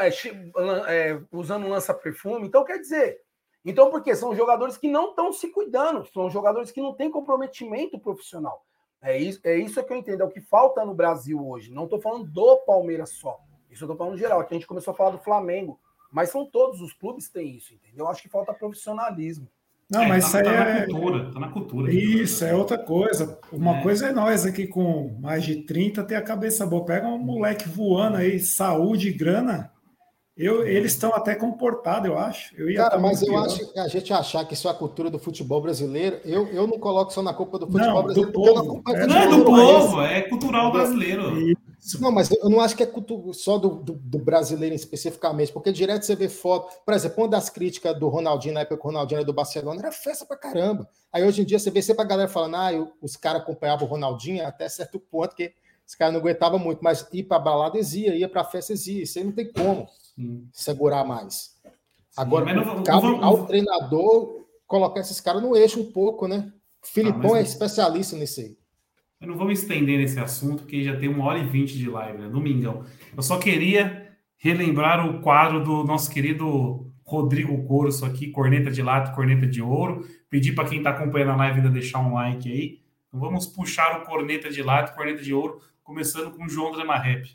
É, 0.01 1.11
é, 1.11 1.21
usando 1.31 1.69
lança-perfume. 1.69 2.47
Então, 2.47 2.65
quer 2.65 2.79
dizer, 2.79 3.21
então 3.63 3.91
por 3.91 4.01
quê? 4.01 4.15
São 4.15 4.35
jogadores 4.35 4.75
que 4.75 4.87
não 4.87 5.11
estão 5.11 5.31
se 5.31 5.49
cuidando, 5.49 6.03
são 6.11 6.27
jogadores 6.29 6.71
que 6.71 6.81
não 6.81 6.95
têm 6.95 7.11
comprometimento 7.11 7.99
profissional. 7.99 8.65
É 8.99 9.15
isso, 9.15 9.39
é 9.43 9.55
isso 9.55 9.83
que 9.83 9.93
eu 9.93 9.97
entendo, 9.97 10.21
é 10.23 10.25
o 10.25 10.31
que 10.31 10.41
falta 10.41 10.83
no 10.83 10.95
Brasil 10.95 11.47
hoje. 11.47 11.71
Não 11.71 11.83
estou 11.83 12.01
falando 12.01 12.25
do 12.25 12.57
Palmeiras 12.65 13.11
só. 13.11 13.39
Isso 13.69 13.83
eu 13.83 13.85
estou 13.85 13.97
falando 13.97 14.17
geral. 14.17 14.39
Aqui 14.39 14.55
a 14.55 14.57
gente 14.57 14.65
começou 14.65 14.91
a 14.91 14.97
falar 14.97 15.11
do 15.11 15.19
Flamengo. 15.19 15.79
Mas 16.11 16.29
são 16.29 16.49
todos 16.49 16.81
os 16.81 16.93
clubes 16.93 17.29
têm 17.29 17.55
isso, 17.57 17.73
entendeu? 17.73 18.05
Eu 18.05 18.09
acho 18.09 18.23
que 18.23 18.29
falta 18.29 18.53
profissionalismo. 18.53 19.47
Não, 19.89 20.03
É, 20.03 20.07
mas 20.07 20.23
tá, 20.23 20.27
isso 20.27 20.37
aí 20.37 20.43
tá 20.43 20.51
na 20.51 20.69
é. 20.79 20.85
cultura, 20.85 21.31
tá 21.31 21.39
na 21.39 21.47
cultura. 21.49 21.93
Isso, 21.93 22.43
é 22.43 22.53
outra 22.53 22.77
coisa. 22.77 23.39
Uma 23.51 23.77
É. 23.77 23.83
coisa 23.83 24.07
é 24.07 24.11
nós 24.11 24.45
aqui 24.45 24.67
com 24.67 25.17
mais 25.21 25.43
de 25.45 25.63
30 25.63 26.03
ter 26.03 26.15
a 26.15 26.21
cabeça 26.21 26.65
boa. 26.65 26.83
Pega 26.85 27.07
um 27.07 27.17
moleque 27.17 27.69
voando 27.69 28.17
aí, 28.17 28.39
saúde 28.39 29.07
e 29.09 29.13
grana. 29.13 29.71
Eu, 30.35 30.67
eles 30.67 30.91
estão 30.91 31.11
até 31.15 31.33
comportados, 31.33 32.07
eu 32.07 32.15
acho. 32.17 32.53
Eu 32.55 32.69
ia 32.69 32.83
Cara, 32.83 32.99
mas 32.99 33.21
eu 33.23 33.29
pior. 33.29 33.45
acho 33.45 33.73
que 33.73 33.79
a 33.79 33.87
gente 33.87 34.13
achar 34.13 34.45
que 34.45 34.53
isso 34.53 34.67
é 34.67 34.71
a 34.71 34.73
cultura 34.75 35.09
do 35.09 35.17
futebol 35.17 35.59
brasileiro, 35.61 36.19
eu, 36.23 36.45
eu 36.49 36.67
não 36.67 36.77
coloco 36.77 37.11
só 37.11 37.23
na 37.23 37.33
culpa 37.33 37.57
do 37.57 37.65
futebol 37.65 38.03
Não, 38.03 38.13
do 38.13 38.13
brasileiro, 38.13 38.31
não 38.31 38.83
povo. 38.83 38.83
É, 38.95 39.07
Não 39.07 39.17
é 39.17 39.27
do 39.27 39.43
povo, 39.45 40.01
é 40.01 40.21
cultural 40.23 40.71
brasileiro. 40.71 41.39
Isso. 41.39 41.66
Não, 42.01 42.11
mas 42.11 42.29
eu 42.31 42.49
não 42.49 42.59
acho 42.59 42.75
que 42.75 42.83
é 42.83 42.91
só 43.33 43.57
do, 43.57 43.69
do, 43.75 43.93
do 43.93 44.17
brasileiro 44.19 44.75
especificamente, 44.75 45.53
porque 45.53 45.71
direto 45.71 46.03
você 46.03 46.15
vê 46.15 46.27
foto. 46.27 46.75
Por 46.83 46.93
exemplo, 46.93 47.23
uma 47.23 47.29
das 47.29 47.49
críticas 47.49 47.97
do 47.97 48.09
Ronaldinho 48.09 48.53
na 48.55 48.61
época 48.61 48.77
que 48.77 48.83
o 48.83 48.87
Ronaldinho 48.87 49.17
era 49.19 49.25
do 49.25 49.33
Barcelona 49.33 49.79
era 49.79 49.91
festa 49.91 50.25
pra 50.25 50.35
caramba. 50.35 50.89
Aí 51.13 51.23
hoje 51.23 51.41
em 51.41 51.45
dia 51.45 51.59
você 51.59 51.69
vê 51.71 51.81
sempre 51.81 52.01
a 52.03 52.05
galera 52.07 52.27
falando, 52.29 52.55
ah, 52.55 52.73
eu- 52.73 52.91
os 53.01 53.15
caras 53.15 53.41
acompanhavam 53.41 53.87
o 53.87 53.89
Ronaldinho 53.89 54.45
até 54.45 54.67
certo 54.67 54.99
ponto, 54.99 55.35
que 55.35 55.53
os 55.87 55.95
caras 55.95 56.13
não 56.13 56.19
aguentavam 56.19 56.59
muito, 56.59 56.79
mas 56.83 57.07
ir 57.13 57.23
pra 57.23 57.39
balada 57.39 57.77
eles 57.77 57.93
ia, 57.93 58.27
pra 58.27 58.43
festa 58.43 58.73
eles 58.73 58.85
ia. 58.87 59.03
Isso 59.03 59.19
aí 59.19 59.23
não 59.25 59.31
tem 59.31 59.49
como 59.51 59.87
Sim. 60.15 60.47
segurar 60.51 61.05
mais. 61.05 61.55
Agora, 62.17 62.51
não 62.53 62.65
vamos- 62.65 62.87
cabe 62.87 63.03
não 63.07 63.23
ao 63.23 63.45
treinador 63.45 64.45
colocar 64.65 64.99
esses 64.99 65.21
caras 65.21 65.41
no 65.41 65.55
eixo 65.55 65.79
um 65.79 65.91
pouco, 65.91 66.27
né? 66.27 66.51
Filipão 66.81 67.31
mas- 67.31 67.39
é 67.39 67.41
especialista 67.43 68.15
nisso 68.17 68.41
aí. 68.41 68.57
Eu 69.19 69.27
não 69.27 69.35
vou 69.35 69.47
me 69.47 69.53
estender 69.53 69.97
nesse 69.97 70.19
assunto, 70.19 70.63
porque 70.63 70.83
já 70.83 70.95
tem 70.97 71.09
uma 71.09 71.25
hora 71.25 71.39
e 71.39 71.45
vinte 71.45 71.75
de 71.77 71.89
live, 71.89 72.19
né? 72.19 72.29
Domingão. 72.29 72.85
Eu 73.15 73.23
só 73.23 73.39
queria 73.39 74.15
relembrar 74.37 75.05
o 75.07 75.21
quadro 75.21 75.63
do 75.63 75.83
nosso 75.83 76.11
querido 76.11 76.93
Rodrigo 77.03 77.65
Corso 77.65 78.05
aqui, 78.05 78.29
corneta 78.29 78.69
de 78.69 78.83
lata, 78.83 79.13
corneta 79.13 79.47
de 79.47 79.61
ouro. 79.61 80.07
Pedir 80.29 80.53
para 80.53 80.69
quem 80.69 80.79
está 80.79 80.91
acompanhando 80.91 81.31
a 81.31 81.35
live 81.37 81.57
ainda 81.57 81.69
deixar 81.69 81.99
um 81.99 82.13
like 82.13 82.51
aí. 82.51 82.81
Então 83.07 83.19
vamos 83.19 83.47
puxar 83.47 84.01
o 84.01 84.05
corneta 84.05 84.51
de 84.51 84.61
lata, 84.61 84.93
corneta 84.93 85.23
de 85.23 85.33
ouro, 85.33 85.61
começando 85.83 86.35
com 86.35 86.45
o 86.45 86.49
João 86.49 86.73
Drama 86.73 86.97
Rap. 86.97 87.27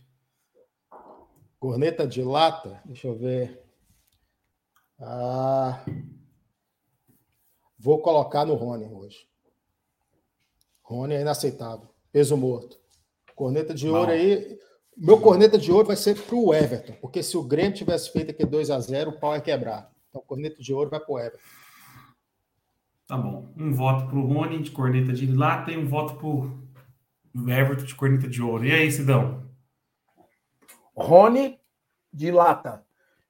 Corneta 1.59 2.07
de 2.07 2.23
lata, 2.23 2.81
deixa 2.85 3.09
eu 3.09 3.19
ver. 3.19 3.61
Ah, 5.01 5.85
vou 7.79 8.01
colocar 8.01 8.45
no 8.45 8.55
Rony 8.55 8.85
hoje. 8.85 9.32
Rony 10.93 11.15
é 11.15 11.21
inaceitável. 11.21 11.89
Peso 12.13 12.37
morto. 12.37 12.79
Corneta 13.35 13.75
de 13.75 13.89
ouro 13.89 14.07
Não. 14.07 14.15
aí. 14.15 14.59
Meu 14.97 15.19
corneta 15.21 15.57
de 15.57 15.73
ouro 15.73 15.87
vai 15.87 15.97
ser 15.97 16.21
para 16.21 16.37
o 16.37 16.55
Everton, 16.55 16.93
porque 17.01 17.23
se 17.23 17.37
o 17.37 17.43
Grêmio 17.43 17.73
tivesse 17.73 18.13
feito 18.13 18.31
aqui 18.31 18.45
2 18.45 18.71
a 18.71 18.79
0 18.79 19.11
o 19.11 19.19
pau 19.19 19.35
ia 19.35 19.41
quebrar. 19.41 19.91
Então, 20.11 20.23
corneta 20.27 20.63
de 20.63 20.75
ouro 20.75 20.91
vai 20.91 21.01
para 21.01 21.13
o 21.13 21.19
Everton. 21.19 21.39
Tá 23.07 23.17
bom. 23.17 23.53
Um 23.57 23.73
voto 23.73 24.07
pro 24.09 24.27
Rony 24.27 24.63
de 24.63 24.71
corneta 24.71 25.13
de 25.13 25.27
lata 25.27 25.73
e 25.73 25.79
um 25.79 25.87
voto 25.87 26.17
pro 26.17 26.59
Everton 27.51 27.85
de 27.85 27.95
corneta 27.95 28.29
de 28.29 28.43
ouro. 28.43 28.65
E 28.65 28.73
aí, 28.73 28.91
Sidão? 28.93 29.51
Rony 30.95 31.59
de 32.13 32.31
lata. 32.31 32.85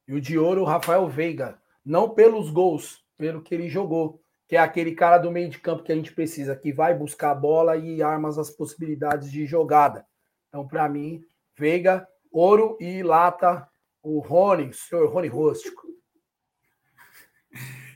E 0.07 0.15
o 0.15 0.21
de 0.21 0.37
ouro, 0.37 0.63
o 0.63 0.67
Rafael 0.67 1.09
Veiga. 1.09 1.59
Não 1.85 2.09
pelos 2.11 2.51
gols, 2.51 3.05
pelo 3.17 3.41
que 3.41 3.55
ele 3.55 3.69
jogou. 3.69 4.22
Que 4.53 4.57
é 4.57 4.61
aquele 4.61 4.95
cara 4.95 5.17
do 5.17 5.31
meio 5.31 5.49
de 5.49 5.59
campo 5.59 5.83
que 5.83 5.91
a 5.91 5.95
gente 5.95 6.13
precisa, 6.13 6.55
que 6.55 6.75
vai 6.75 6.93
buscar 6.93 7.31
a 7.31 7.35
bola 7.35 7.75
e 7.75 8.03
arma 8.03 8.29
as 8.29 8.51
possibilidades 8.51 9.33
de 9.33 9.47
jogada. 9.47 10.05
Então, 10.47 10.69
para 10.69 10.87
mim, 10.91 11.25
Veiga, 11.57 12.07
ouro 12.31 12.77
e 12.79 13.03
lata, 13.03 13.67
o 14.03 14.19
Rony, 14.19 14.69
o 14.69 14.75
senhor 14.75 15.11
Rony 15.11 15.29
Rústico. 15.29 15.87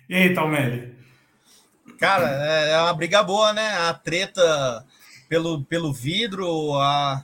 E 0.09 0.15
aí, 0.15 0.33
Talmelli? 0.33 0.97
Cara, 1.99 2.27
é 2.27 2.71
é 2.71 2.81
uma 2.81 2.95
briga 2.95 3.23
boa, 3.23 3.53
né? 3.53 3.69
A 3.77 3.93
treta 3.93 4.83
pelo, 5.29 5.63
pelo 5.63 5.93
vidro, 5.93 6.73
a, 6.77 7.23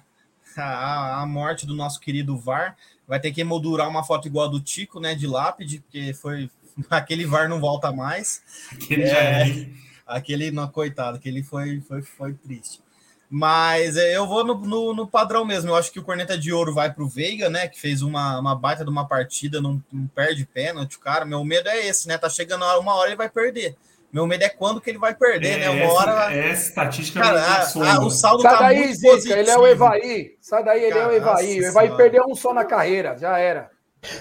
a, 0.59 1.23
a 1.23 1.27
morte 1.27 1.65
do 1.67 1.75
nosso 1.75 1.99
querido 1.99 2.37
VAR. 2.37 2.77
Vai 3.09 3.19
ter 3.19 3.33
que 3.33 3.41
emoldurar 3.41 3.89
uma 3.89 4.05
foto 4.05 4.29
igual 4.29 4.49
a 4.49 4.51
do 4.51 4.61
Tico, 4.61 5.01
né? 5.01 5.15
De 5.15 5.27
lápide, 5.27 5.81
porque 5.81 6.13
foi. 6.13 6.51
Aquele 6.91 7.25
VAR 7.27 7.49
não 7.49 7.61
volta 7.61 7.93
mais. 7.93 8.43
Aquele 8.73 9.07
já 9.07 9.17
É. 9.19 9.49
é. 9.49 9.67
Aquele, 10.07 10.51
não, 10.51 10.69
coitado, 10.69 11.17
aquele 11.17 11.43
foi, 11.43 11.81
foi, 11.81 12.03
foi 12.03 12.35
triste. 12.35 12.81
Mas 13.31 13.97
é, 13.97 14.15
eu 14.15 14.27
vou 14.27 14.45
no, 14.45 14.55
no, 14.55 14.95
no 14.95 15.07
padrão 15.07 15.43
mesmo. 15.43 15.71
Eu 15.71 15.77
acho 15.77 15.91
que 15.91 15.99
o 15.99 16.03
Corneta 16.03 16.37
de 16.37 16.53
Ouro 16.53 16.75
vai 16.75 16.93
para 16.93 17.03
o 17.03 17.09
Veiga, 17.09 17.49
né? 17.49 17.67
Que 17.67 17.81
fez 17.81 18.03
uma, 18.03 18.39
uma 18.39 18.55
baita 18.55 18.85
de 18.85 18.91
uma 18.91 19.09
partida, 19.09 19.59
não, 19.59 19.83
não 19.91 20.07
perde 20.09 20.45
pênalti. 20.45 20.99
Cara, 20.99 21.25
meu 21.25 21.43
medo 21.43 21.69
é 21.71 21.87
esse, 21.87 22.07
né? 22.09 22.19
Tá 22.19 22.29
chegando 22.29 22.63
uma 22.79 22.95
hora 22.95 23.09
ele 23.09 23.17
vai 23.17 23.31
perder. 23.31 23.75
Meu 24.13 24.27
medo 24.27 24.43
é 24.45 24.51
quando 24.51 24.83
que 24.83 24.91
ele 24.91 24.99
vai 24.99 25.15
perder, 25.15 25.61
né? 25.61 25.71
Uma 25.71 25.81
essa, 25.83 25.93
hora. 25.95 26.35
essa 26.35 26.69
estatística 26.69 27.21
Cara, 27.23 27.41
me 27.41 27.87
a- 27.89 27.95
a- 27.95 28.01
o 28.05 28.11
saldo 28.11 28.43
Sai 28.43 28.53
tá 28.53 28.59
daí, 28.61 28.79
muito 28.81 28.95
Zica, 28.97 29.09
positivo. 29.13 29.39
ele 29.39 29.51
é 29.51 29.57
o 29.57 29.67
Evaí. 29.67 30.37
Sai 30.39 30.63
daí, 30.65 30.85
ele 30.85 30.99
é 30.99 31.07
o 31.07 31.13
Evaí. 31.13 31.61
O 31.61 31.65
Evaí 31.65 31.97
perdeu 31.97 32.25
um 32.29 32.35
só 32.35 32.53
na 32.53 32.67
carreira, 32.67 33.17
já 33.17 33.39
era. 33.39 33.71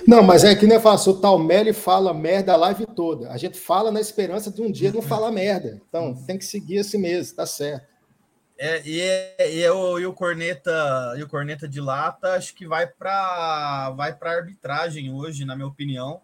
Não, 0.07 0.21
mas 0.21 0.43
é 0.43 0.55
que 0.55 0.67
nem 0.67 0.75
eu 0.75 0.81
faço, 0.81 1.11
o 1.11 1.19
Talmelli 1.19 1.73
fala 1.73 2.13
merda 2.13 2.53
a 2.53 2.57
live 2.57 2.85
toda. 2.85 3.31
A 3.31 3.37
gente 3.37 3.59
fala 3.59 3.91
na 3.91 3.99
esperança 3.99 4.51
de 4.51 4.61
um 4.61 4.71
dia 4.71 4.91
não 4.91 5.01
falar 5.01 5.31
merda. 5.33 5.81
Então, 5.89 6.13
tem 6.25 6.37
que 6.37 6.45
seguir 6.45 6.75
esse 6.77 6.97
mês, 6.97 7.31
tá 7.31 7.45
certo. 7.45 7.89
É, 8.59 8.81
e, 8.87 9.01
é- 9.01 9.55
e, 9.55 9.59
eu- 9.59 9.99
e 9.99 10.05
o 10.05 10.13
corneta 10.13 10.71
e 11.17 11.23
o 11.23 11.27
corneta 11.27 11.67
de 11.67 11.81
lata 11.81 12.33
acho 12.35 12.53
que 12.53 12.67
vai 12.67 12.85
para 12.85 13.89
vai 13.97 14.13
para 14.15 14.33
arbitragem 14.37 15.11
hoje, 15.11 15.45
na 15.45 15.55
minha 15.55 15.67
opinião. 15.67 16.21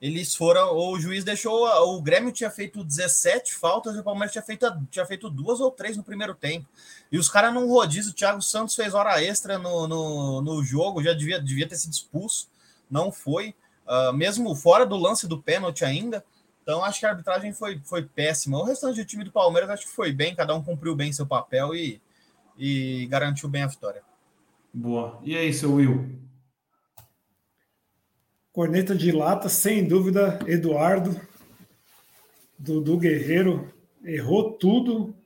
Eles 0.00 0.34
foram, 0.34 0.76
o 0.76 0.98
juiz 0.98 1.22
deixou, 1.22 1.64
o 1.64 2.02
Grêmio 2.02 2.32
tinha 2.32 2.50
feito 2.50 2.82
17 2.82 3.54
faltas 3.54 3.94
e 3.94 4.00
o 4.00 4.02
Palmeiras 4.02 4.32
tinha 4.32 4.42
feito, 4.42 4.66
tinha 4.90 5.06
feito 5.06 5.30
duas 5.30 5.60
ou 5.60 5.70
três 5.70 5.96
no 5.96 6.02
primeiro 6.02 6.34
tempo. 6.34 6.68
E 7.10 7.18
os 7.18 7.28
caras 7.28 7.54
não 7.54 7.68
rodízio, 7.68 8.10
o 8.10 8.14
Thiago 8.14 8.42
Santos 8.42 8.74
fez 8.74 8.94
hora 8.94 9.22
extra 9.22 9.58
no, 9.58 9.86
no, 9.86 10.42
no 10.42 10.62
jogo, 10.64 11.02
já 11.04 11.12
devia, 11.12 11.40
devia 11.40 11.68
ter 11.68 11.76
sido 11.76 11.92
expulso, 11.92 12.48
não 12.92 13.10
foi, 13.10 13.54
Ah, 13.86 14.12
mesmo 14.12 14.54
fora 14.54 14.86
do 14.86 14.96
lance 14.96 15.26
do 15.26 15.42
pênalti 15.42 15.84
ainda. 15.84 16.24
Então, 16.62 16.84
acho 16.84 17.00
que 17.00 17.06
a 17.06 17.10
arbitragem 17.10 17.52
foi, 17.52 17.80
foi 17.84 18.02
péssima. 18.02 18.58
O 18.58 18.64
restante 18.64 19.00
do 19.00 19.04
time 19.04 19.24
do 19.24 19.32
Palmeiras 19.32 19.68
acho 19.70 19.86
que 19.86 19.92
foi 19.94 20.12
bem, 20.12 20.34
cada 20.34 20.54
um 20.54 20.62
cumpriu 20.62 20.94
bem 20.94 21.12
seu 21.12 21.26
papel 21.26 21.74
e, 21.74 22.00
e 22.56 23.06
garantiu 23.10 23.48
bem 23.48 23.64
a 23.64 23.66
vitória. 23.66 24.02
Boa. 24.72 25.18
E 25.22 25.36
aí, 25.36 25.52
seu 25.52 25.74
Will? 25.74 26.18
Corneta 28.52 28.94
de 28.94 29.10
lata, 29.10 29.48
sem 29.48 29.86
dúvida, 29.86 30.38
Eduardo, 30.46 31.20
Dudu 32.58 32.96
Guerreiro, 32.98 33.72
errou 34.04 34.52
tudo. 34.52 35.16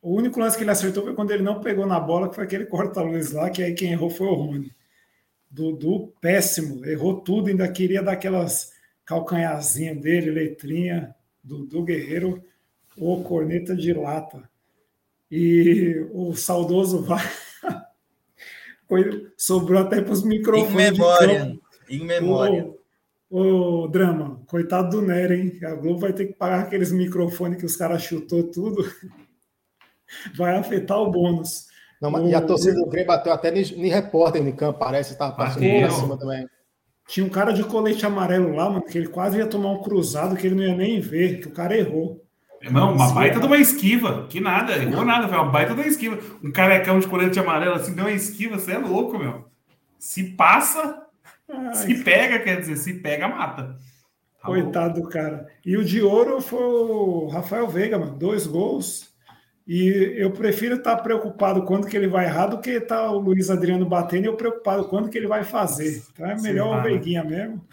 O 0.00 0.14
único 0.14 0.40
lance 0.40 0.56
que 0.56 0.62
ele 0.62 0.70
acertou 0.70 1.02
foi 1.04 1.14
quando 1.14 1.30
ele 1.30 1.42
não 1.42 1.60
pegou 1.60 1.84
na 1.86 2.00
bola, 2.00 2.28
que 2.28 2.34
foi 2.34 2.44
aquele 2.44 2.64
corta-luz 2.64 3.32
lá, 3.32 3.50
que 3.50 3.62
aí 3.62 3.74
quem 3.74 3.92
errou 3.92 4.08
foi 4.08 4.26
o 4.26 4.34
Rony. 4.34 4.72
Dudu, 5.50 6.12
péssimo, 6.20 6.84
errou 6.86 7.20
tudo, 7.22 7.48
ainda 7.48 7.70
queria 7.70 8.02
dar 8.02 8.12
aquelas 8.12 8.72
calcanhazinhas 9.04 9.98
dele, 10.00 10.30
letrinha. 10.30 11.14
Dudu 11.42 11.82
Guerreiro, 11.82 12.42
o 12.96 13.22
corneta 13.22 13.74
de 13.74 13.92
lata. 13.92 14.48
E 15.30 16.06
o 16.12 16.34
saudoso 16.34 17.02
vai. 17.04 17.24
Foi- 18.88 19.30
Sobrou 19.36 19.80
até 19.80 20.00
para 20.02 20.12
os 20.12 20.24
Em 20.24 20.28
microfones. 20.28 20.92
de 20.92 20.98
memória. 20.98 21.58
Em 21.88 22.04
memória. 22.04 22.74
Ô, 23.28 23.86
Drama, 23.88 24.42
coitado 24.46 24.90
do 25.00 25.02
Nery, 25.06 25.34
hein? 25.40 25.60
A 25.64 25.74
Globo 25.74 26.00
vai 26.00 26.12
ter 26.12 26.26
que 26.26 26.32
pagar 26.34 26.60
aqueles 26.64 26.90
microfones 26.92 27.58
que 27.58 27.66
os 27.66 27.76
caras 27.76 28.02
chutou 28.02 28.44
tudo. 28.50 28.82
Vai 30.36 30.56
afetar 30.56 30.98
o 30.98 31.08
bônus. 31.10 31.68
Não, 32.00 32.10
mas- 32.10 32.30
e 32.30 32.34
a 32.34 32.40
torcida 32.40 32.74
do 32.74 32.86
Grêmio 32.86 33.08
bateu 33.08 33.32
até 33.32 33.52
em 33.56 33.88
repórter 33.88 34.40
em 34.46 34.52
campo, 34.52 34.78
parece 34.78 35.10
que 35.10 35.14
estava 35.14 35.32
passando 35.32 35.62
Bateu. 35.62 35.88
por 35.88 35.94
cima 35.96 36.18
também. 36.18 36.48
Tinha 37.08 37.26
um 37.26 37.28
cara 37.28 37.52
de 37.52 37.64
colete 37.64 38.06
amarelo 38.06 38.54
lá, 38.54 38.70
mano, 38.70 38.82
que 38.84 38.96
ele 38.96 39.08
quase 39.08 39.36
ia 39.36 39.46
tomar 39.46 39.70
um 39.72 39.82
cruzado 39.82 40.36
que 40.36 40.46
ele 40.46 40.54
não 40.54 40.62
ia 40.62 40.76
nem 40.76 41.00
ver, 41.00 41.40
que 41.40 41.48
o 41.48 41.52
cara 41.52 41.76
errou. 41.76 42.24
Não, 42.70 42.92
uma 42.94 43.08
Sim, 43.08 43.14
baita 43.14 43.40
de 43.40 43.46
uma 43.46 43.56
esquiva. 43.56 44.26
Que 44.28 44.38
nada, 44.40 44.74
errou 44.76 45.04
nada, 45.04 45.26
foi 45.26 45.36
uma 45.36 45.50
baita 45.50 45.74
de 45.74 45.80
uma 45.80 45.86
esquiva. 45.88 46.18
Um 46.44 46.52
carecão 46.52 47.00
de 47.00 47.06
colete 47.08 47.38
amarelo 47.38 47.74
assim, 47.74 47.94
deu 47.94 48.04
uma 48.04 48.12
esquiva, 48.12 48.58
você 48.58 48.72
é 48.72 48.78
louco, 48.78 49.18
meu. 49.18 49.46
Se 49.98 50.22
passa, 50.36 51.02
Ai, 51.48 51.74
se 51.74 52.04
pega, 52.04 52.38
quer 52.38 52.60
dizer, 52.60 52.76
se 52.76 52.94
pega, 52.94 53.26
mata. 53.28 53.76
Tá 54.42 54.48
louco. 54.48 54.62
coitado 54.62 55.00
do 55.00 55.08
cara. 55.08 55.46
E 55.66 55.76
o 55.76 55.84
de 55.84 56.00
ouro 56.02 56.40
foi 56.40 56.62
o 56.62 57.26
Rafael 57.28 57.66
Veiga, 57.66 57.98
mano, 57.98 58.12
dois 58.16 58.46
gols. 58.46 59.09
E 59.66 60.14
eu 60.16 60.30
prefiro 60.30 60.76
estar 60.76 60.96
preocupado 60.96 61.62
quando 61.62 61.86
que 61.86 61.96
ele 61.96 62.08
vai 62.08 62.24
errar 62.24 62.46
do 62.46 62.60
que 62.60 62.70
estar 62.70 63.10
o 63.10 63.18
Luiz 63.18 63.50
Adriano 63.50 63.86
batendo 63.86 64.24
e 64.24 64.26
eu 64.26 64.36
preocupado 64.36 64.88
quando 64.88 65.08
que 65.08 65.16
ele 65.16 65.28
vai 65.28 65.44
fazer. 65.44 66.02
Então 66.12 66.26
é 66.26 66.40
melhor 66.40 66.74
Sim, 66.74 66.80
o. 66.80 66.82
Veiguinha 66.82 67.22
mesmo. 67.22 67.64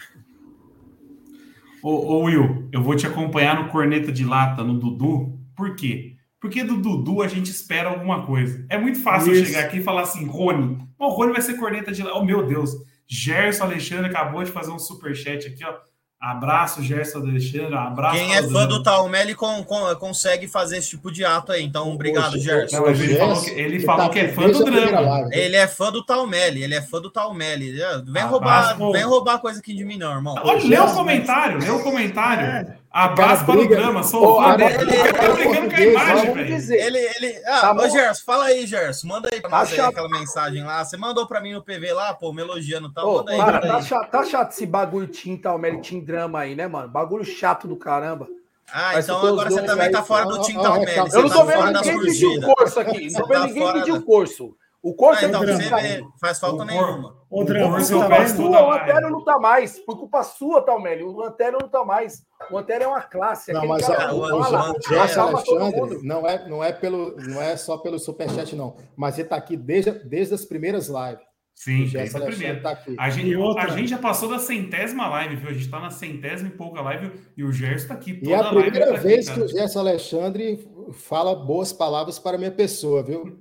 Ô, 1.81 1.89
ô, 1.89 2.23
Will, 2.23 2.68
eu 2.72 2.84
vou 2.84 2.95
te 2.95 3.07
acompanhar 3.07 3.64
no 3.64 3.69
corneta 3.69 4.11
de 4.11 4.26
lata, 4.26 4.64
no 4.64 4.77
Dudu. 4.77 5.39
Por 5.55 5.76
quê? 5.76 6.15
Porque 6.39 6.64
do 6.64 6.77
Dudu 6.77 7.22
a 7.22 7.27
gente 7.27 7.49
espera 7.49 7.89
alguma 7.89 8.26
coisa. 8.26 8.65
É 8.69 8.77
muito 8.77 9.01
fácil 9.01 9.34
eu 9.34 9.45
chegar 9.45 9.65
aqui 9.65 9.77
e 9.77 9.84
falar 9.84 10.01
assim, 10.01 10.26
Rony. 10.26 10.77
O 10.99 11.09
Rony 11.09 11.34
vai 11.34 11.41
ser 11.41 11.57
corneta 11.57 11.91
de 11.91 12.03
lata. 12.03 12.18
Oh, 12.18 12.23
meu 12.23 12.45
Deus. 12.45 12.72
Gerson 13.07 13.64
Alexandre 13.64 14.07
acabou 14.07 14.43
de 14.43 14.51
fazer 14.51 14.72
um 14.72 14.80
superchat 14.80 15.47
aqui, 15.47 15.64
ó. 15.64 15.77
Abraço, 16.19 16.81
Gerson 16.81 17.19
Alexandre. 17.19 17.76
Abraço. 17.76 18.15
Quem 18.18 18.35
é 18.35 18.41
fã 18.41 18.65
do 18.65 18.81
Talmelli 18.81 19.35
con, 19.35 19.64
con- 19.64 19.95
consegue 19.98 20.48
fazer 20.48 20.77
esse 20.77 20.89
tipo 20.89 21.11
de 21.11 21.23
ato 21.23 21.52
aí. 21.52 21.64
Então, 21.64 21.94
obrigado, 21.94 22.34
Hoje- 22.34 22.44
Gerson. 22.44 22.77
Não, 22.77 22.88
ele 22.89 23.15
falou 23.18 23.41
que, 23.41 23.49
ele 23.52 23.61
ele 23.61 23.80
falou 23.81 24.07
tá 24.07 24.10
que 24.14 24.19
é 24.19 24.27
fã 24.30 24.48
do 24.49 24.64
drama. 24.64 25.30
Ele 25.31 25.56
é 25.56 25.68
fã 25.68 25.91
do 25.91 26.03
Talmelli, 26.03 26.64
ele 26.64 26.73
é 26.73 26.81
fã 26.81 26.99
do 26.99 27.11
Talmelli. 27.11 27.72
Vem 27.72 27.84
Abraço, 27.85 28.30
roubar, 28.30 28.77
pô. 28.77 28.91
vem 28.91 29.03
roubar 29.03 29.38
coisa 29.39 29.60
aqui 29.60 29.76
de 29.76 29.85
mim, 29.85 29.98
não, 29.98 30.11
irmão. 30.11 30.34
Olha, 30.44 30.64
lê 30.68 30.80
o 30.80 30.91
comentário, 30.94 31.60
lê 31.60 31.69
o 31.69 31.84
comentário. 31.84 32.45
É. 32.48 32.77
Abraço 32.99 33.45
Cara, 33.45 33.57
para 33.57 33.65
o 33.65 33.68
drama. 33.69 34.03
Sou 34.03 34.38
fã 34.38 34.44
agora- 34.53 34.78
dele. 34.78 34.91
Ele 34.98 35.14
tá 35.14 35.30
brigando 35.30 35.69
com 35.69 35.76
a 35.76 35.82
imagem, 35.82 36.34
velho. 36.34 36.74
Ele, 36.74 36.98
ele. 36.98 37.41
Ah, 37.45 37.61
Tá 37.61 37.74
ô. 37.76 37.90
Gerson, 37.90 38.24
fala 38.26 38.45
aí, 38.45 38.65
Gerson. 38.65 39.07
Manda 39.07 39.30
aí 39.32 39.40
pra 39.40 39.49
Tá 39.52 39.57
nós 39.60 39.72
aí 39.74 39.80
aquela 39.80 40.10
mensagem 40.10 40.64
lá. 40.64 40.84
Você 40.84 40.98
mandou 40.98 41.28
pra 41.28 41.40
mim 41.40 41.53
no 41.53 41.61
PV 41.61 41.94
lá, 41.94 42.14
pô, 42.15 42.34
me 42.34 42.41
elogiando 42.41 42.88
e 42.88 42.94
tal. 42.94 43.07
Ô, 43.07 43.18
manda 43.18 43.32
aí, 43.34 43.38
para, 43.38 43.52
manda 43.53 43.68
tá 43.68 43.78
aí. 43.78 43.84
chato, 43.84 44.10
tá 44.10 44.24
chato 44.26 44.52
esse 44.52 44.65
bagulho 44.65 45.07
Tim 45.07 45.38
Talmelli, 45.38 45.80
Tim 45.82 45.99
Drama 45.99 46.40
aí, 46.40 46.56
né, 46.56 46.65
mano? 46.68 46.88
Bagulho 46.88 47.24
chato 47.24 47.68
do 47.68 47.76
caramba. 47.76 48.28
Ah, 48.74 48.91
Mas 48.95 49.06
então 49.06 49.26
agora 49.26 49.49
você 49.49 49.61
também 49.61 49.86
aí, 49.86 49.91
tá 49.91 50.03
fora 50.03 50.26
do 50.26 50.41
Tim 50.41 50.56
Talmelli. 50.56 50.86
recado. 50.88 51.10
Você 51.11 51.18
Eu 51.18 51.22
não 51.22 51.30
tá 51.30 51.36
tô 51.36 51.45
vendo 51.45 51.65
ninguém 51.74 51.99
pedir 52.02 52.26
o 52.26 52.41
curso 52.56 52.80
aqui. 52.80 53.11
Não 53.11 53.22
tô 53.22 53.28
vendo 53.28 53.40
tá 53.41 53.48
ninguém 53.48 53.61
fora 53.64 53.80
pedir 53.80 53.91
o 53.91 54.02
curso. 54.02 54.56
O 54.89 54.93
curso 54.95 55.19
Ah, 55.22 55.26
é 55.26 55.30
então 55.30 55.41
você 55.41 56.03
faz 56.22 56.39
falta 56.39 56.64
O 56.64 56.65
nenhuma. 56.65 57.15
Você 57.30 57.93
eu 57.93 57.99
tá. 57.99 58.07
Pô, 58.35 58.43
o 58.43 58.69
live. 58.69 58.91
Antero 58.91 59.09
não 59.11 59.23
tá 59.26 59.38
mais. 59.39 59.80
Por 59.80 59.97
culpa 59.97 60.23
sua, 60.23 60.61
Talmelli. 60.61 61.03
O 61.03 61.22
Antero 61.23 61.57
não 61.61 61.68
tá 61.68 61.84
mais. 61.84 62.23
O 62.49 62.57
Antero 62.57 62.84
é 62.85 62.88
uma 62.88 63.01
classe. 63.01 63.51
Não, 63.51 63.68
mas 63.68 63.85
cara 63.85 64.14
o- 64.14 64.18
o, 64.18 64.22
o- 64.22 64.39
o, 64.39 64.43
fala, 64.43 64.72
o- 64.72 64.95
o 64.95 64.99
Alexandre 65.22 65.99
não 66.07 66.26
é, 66.27 66.47
não, 66.49 66.64
é 66.64 66.72
pelo, 66.72 67.15
não 67.18 67.41
é 67.41 67.57
só 67.57 67.77
pelo 67.77 67.99
superchat, 67.99 68.55
não. 68.55 68.77
Mas 68.95 69.19
ele 69.19 69.27
tá 69.27 69.35
aqui 69.35 69.57
desde, 69.57 69.91
desde 69.91 70.34
as 70.35 70.45
primeiras 70.45 70.88
lives. 70.88 71.26
Sim, 71.53 71.85
o 71.85 71.91
desde 71.91 72.15
a 72.18 72.22
primeira. 72.22 72.61
tá 72.61 72.69
aqui. 72.69 72.95
A 72.99 73.09
gente, 73.09 73.30
E 73.30 73.35
outra? 73.35 73.64
a 73.64 73.68
gente 73.69 73.89
já 73.89 73.97
passou 73.97 74.30
da 74.30 74.38
centésima 74.38 75.09
live, 75.09 75.35
viu? 75.38 75.49
A 75.49 75.53
gente 75.53 75.68
tá 75.69 75.80
na 75.80 75.89
centésima 75.89 76.49
e 76.49 76.51
pouca 76.51 76.81
live 76.81 77.11
e 77.35 77.43
o 77.43 77.51
Gerson 77.51 77.88
tá 77.88 77.93
aqui. 77.95 78.11
E 78.11 78.19
toda 78.22 78.31
é 78.31 78.35
a 78.35 78.41
live 78.51 78.61
primeira 78.61 78.85
tá 78.85 78.93
aqui, 78.99 79.07
vez 79.07 79.27
cara. 79.27 79.39
que 79.39 79.45
o 79.45 79.47
Gerson 79.49 79.80
Alexandre 79.80 80.69
fala 80.93 81.35
boas 81.35 81.73
palavras 81.73 82.19
para 82.19 82.35
a 82.35 82.39
minha 82.39 82.51
pessoa, 82.51 83.01
viu? 83.03 83.39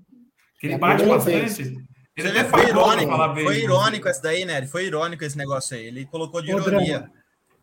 Que 0.58 0.66
ele 0.66 0.74
é 0.74 0.78
bate 0.78 1.04
bastante. 1.04 1.38
vez. 1.38 1.58
Ele 1.58 1.86
Você 2.16 2.32
vê, 2.32 2.44
foi 2.44 2.68
irônico, 2.68 3.12
foi 3.42 3.54
de 3.54 3.64
irônico 3.64 4.08
esse 4.08 4.22
daí, 4.22 4.44
né? 4.46 4.66
Foi 4.66 4.86
irônico 4.86 5.22
esse 5.22 5.36
negócio 5.36 5.76
aí. 5.76 5.86
Ele 5.86 6.06
colocou 6.06 6.40
de 6.40 6.50
ironia. 6.50 7.00
Drama, 7.00 7.12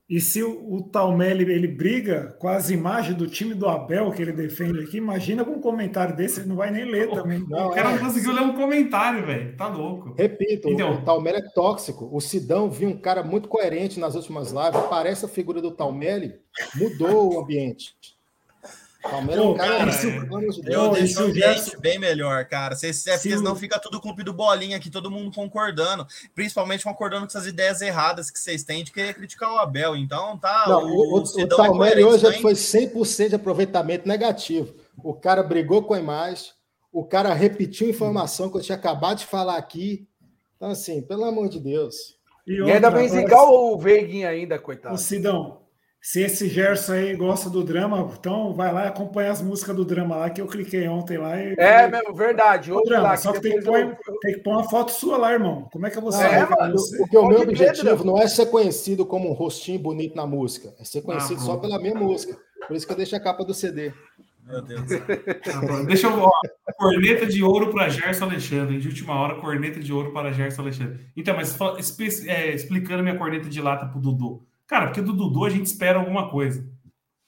E 0.08 0.22
se 0.22 0.44
o, 0.44 0.76
o 0.76 0.84
Talmelli 0.84 1.52
ele 1.52 1.68
briga 1.68 2.36
com 2.38 2.48
as 2.48 2.70
imagens 2.70 3.18
do 3.18 3.28
time 3.28 3.56
do 3.56 3.68
Abel 3.68 4.12
que 4.12 4.22
ele 4.22 4.32
defende 4.32 4.80
aqui, 4.82 4.98
imagina 4.98 5.44
com 5.44 5.54
um 5.54 5.60
comentário 5.60 6.16
desse, 6.16 6.40
ele 6.40 6.50
não 6.50 6.56
vai 6.56 6.70
nem 6.70 6.86
ler 6.86 7.10
também. 7.10 7.44
Não, 7.50 7.70
o 7.70 7.72
cara 7.74 7.90
é... 7.90 7.92
não 7.94 8.00
conseguiu 8.00 8.32
ler 8.32 8.42
um 8.42 8.54
comentário, 8.54 9.26
velho. 9.26 9.58
Tá 9.58 9.68
louco. 9.68 10.14
Repito, 10.16 10.70
então, 10.70 10.94
o 10.94 11.02
Talmelli 11.04 11.40
é 11.40 11.50
tóxico. 11.50 12.08
O 12.16 12.22
Sidão 12.22 12.70
viu 12.70 12.90
um 12.90 12.98
cara 12.98 13.24
muito 13.24 13.50
coerente 13.50 14.00
nas 14.00 14.14
últimas 14.14 14.52
lives. 14.52 14.88
Parece 14.88 15.26
a 15.26 15.30
figura 15.30 15.60
do 15.60 15.72
Talmelli, 15.72 16.36
mudou 16.76 17.34
o 17.34 17.40
ambiente. 17.40 17.96
Palmeiras 19.04 19.44
Pô, 19.44 19.54
cara, 19.56 19.78
cara 19.78 19.90
isso, 19.90 20.08
é, 20.08 20.76
eu 20.76 20.92
deixo 20.92 21.22
o 21.22 21.26
ambiente 21.26 21.78
bem 21.78 22.00
melhor, 22.00 22.46
cara. 22.46 22.76
Cês, 22.76 23.06
é 23.06 23.14
porque 23.14 23.38
senão 23.38 23.56
fica 23.56 23.78
tudo 23.78 24.00
clube 24.00 24.24
do 24.24 24.34
bolinha 24.34 24.78
aqui, 24.78 24.90
todo 24.90 25.12
mundo 25.12 25.34
concordando, 25.36 26.08
principalmente 26.34 26.84
concordando 26.84 27.22
com 27.22 27.28
essas 27.28 27.46
ideias 27.46 27.82
erradas 27.82 28.32
que 28.32 28.40
vocês 28.40 28.64
têm 28.64 28.84
de 28.84 28.92
querer 28.92 29.14
criticar 29.14 29.52
o 29.52 29.58
Abel. 29.58 29.96
Então, 29.96 30.38
tá. 30.38 30.66
Não, 30.68 30.86
o, 30.86 31.18
o, 31.18 31.20
o, 31.20 31.22
o 31.22 31.48
Palmeiras 31.50 32.00
é 32.00 32.06
hoje 32.06 32.42
foi 32.42 32.54
100% 32.54 33.30
de 33.30 33.36
aproveitamento 33.36 34.08
negativo. 34.08 34.74
O 35.04 35.14
cara 35.14 35.44
brigou 35.44 35.84
com 35.84 35.94
a 35.94 36.00
imagem, 36.00 36.52
o 36.92 37.04
cara 37.04 37.34
repetiu 37.34 37.90
informação 37.90 38.50
que 38.50 38.58
eu 38.58 38.62
tinha 38.62 38.78
acabado 38.78 39.20
de 39.20 39.26
falar 39.26 39.58
aqui. 39.58 40.08
Então, 40.56 40.70
assim, 40.70 41.02
pelo 41.02 41.26
amor 41.26 41.50
de 41.50 41.60
Deus. 41.60 42.18
E, 42.48 42.60
outra, 42.60 42.70
e 42.70 42.76
ainda 42.76 42.90
vem 42.90 43.10
zicar 43.10 43.44
o 43.44 43.78
Veiguinho 43.78 44.28
ainda, 44.28 44.58
coitado. 44.58 44.96
O 44.96 44.98
Sidão, 44.98 45.63
se 46.06 46.22
esse 46.22 46.50
Gerson 46.50 46.92
aí 46.92 47.16
gosta 47.16 47.50
do 47.50 47.64
drama, 47.64 48.12
então 48.20 48.54
vai 48.54 48.74
lá 48.74 48.84
e 48.84 48.88
acompanha 48.90 49.32
as 49.32 49.42
músicas 49.42 49.74
do 49.74 49.86
drama 49.86 50.18
lá 50.18 50.30
que 50.30 50.42
eu 50.42 50.48
cliquei 50.48 50.86
ontem 50.86 51.18
lá. 51.18 51.42
E... 51.42 51.56
É 51.58 51.88
mesmo, 51.88 52.14
verdade. 52.14 52.74
O 52.74 52.82
drama, 52.82 53.04
lá, 53.04 53.18
só 53.18 53.32
que, 53.32 53.40
tem 53.40 53.58
que, 53.58 53.64
pôr, 53.64 53.80
eu... 53.80 54.20
tem 54.20 54.34
que 54.34 54.42
pôr 54.42 54.52
uma 54.52 54.70
foto 54.70 54.92
sua 54.92 55.16
lá, 55.16 55.32
irmão. 55.32 55.70
Como 55.72 55.88
é 55.88 55.90
que 55.90 55.98
eu 55.98 56.02
vou 56.02 56.12
saber? 56.12 56.36
É, 56.36 56.46
mano, 56.46 56.76
porque 56.98 57.18
o 57.18 57.26
meu 57.30 57.42
objetivo 57.44 58.04
não 58.04 58.18
é 58.18 58.28
ser 58.28 58.48
conhecido 58.48 59.06
como 59.06 59.30
um 59.30 59.34
rostinho 59.34 59.80
bonito 59.80 60.14
na 60.14 60.28
música, 60.28 60.74
é 60.78 60.84
ser 60.84 61.04
conhecido 61.04 61.40
ah, 61.40 61.46
só 61.46 61.56
pela 61.56 61.80
minha 61.80 61.96
música. 61.96 62.38
Por 62.68 62.76
isso 62.76 62.86
que 62.86 62.92
eu 62.92 62.98
deixo 62.98 63.16
a 63.16 63.22
capa 63.22 63.46
do 63.46 63.54
CD. 63.54 63.94
Meu 64.46 64.62
Deus. 64.62 64.82
Ah, 64.92 65.84
deixa 65.88 66.08
eu. 66.08 66.20
Ó, 66.20 66.32
corneta 66.78 67.26
de 67.26 67.42
ouro 67.42 67.72
para 67.72 67.88
Gerson 67.88 68.26
Alexandre. 68.26 68.78
De 68.78 68.90
última 68.90 69.18
hora, 69.18 69.40
corneta 69.40 69.80
de 69.80 69.94
ouro 69.94 70.12
para 70.12 70.34
Gerson 70.34 70.64
Alexandre. 70.64 71.00
Então, 71.16 71.34
mas 71.34 71.58
é, 72.28 72.54
explicando 72.54 73.04
minha 73.04 73.18
corneta 73.18 73.48
de 73.48 73.62
lata 73.62 73.86
pro 73.86 74.02
Dudu. 74.02 74.46
Cara, 74.68 74.88
porque 74.88 75.02
do 75.02 75.14
Dudu 75.14 75.46
a 75.46 75.50
gente 75.50 75.66
espera 75.66 76.00
alguma 76.00 76.30
coisa. 76.30 76.68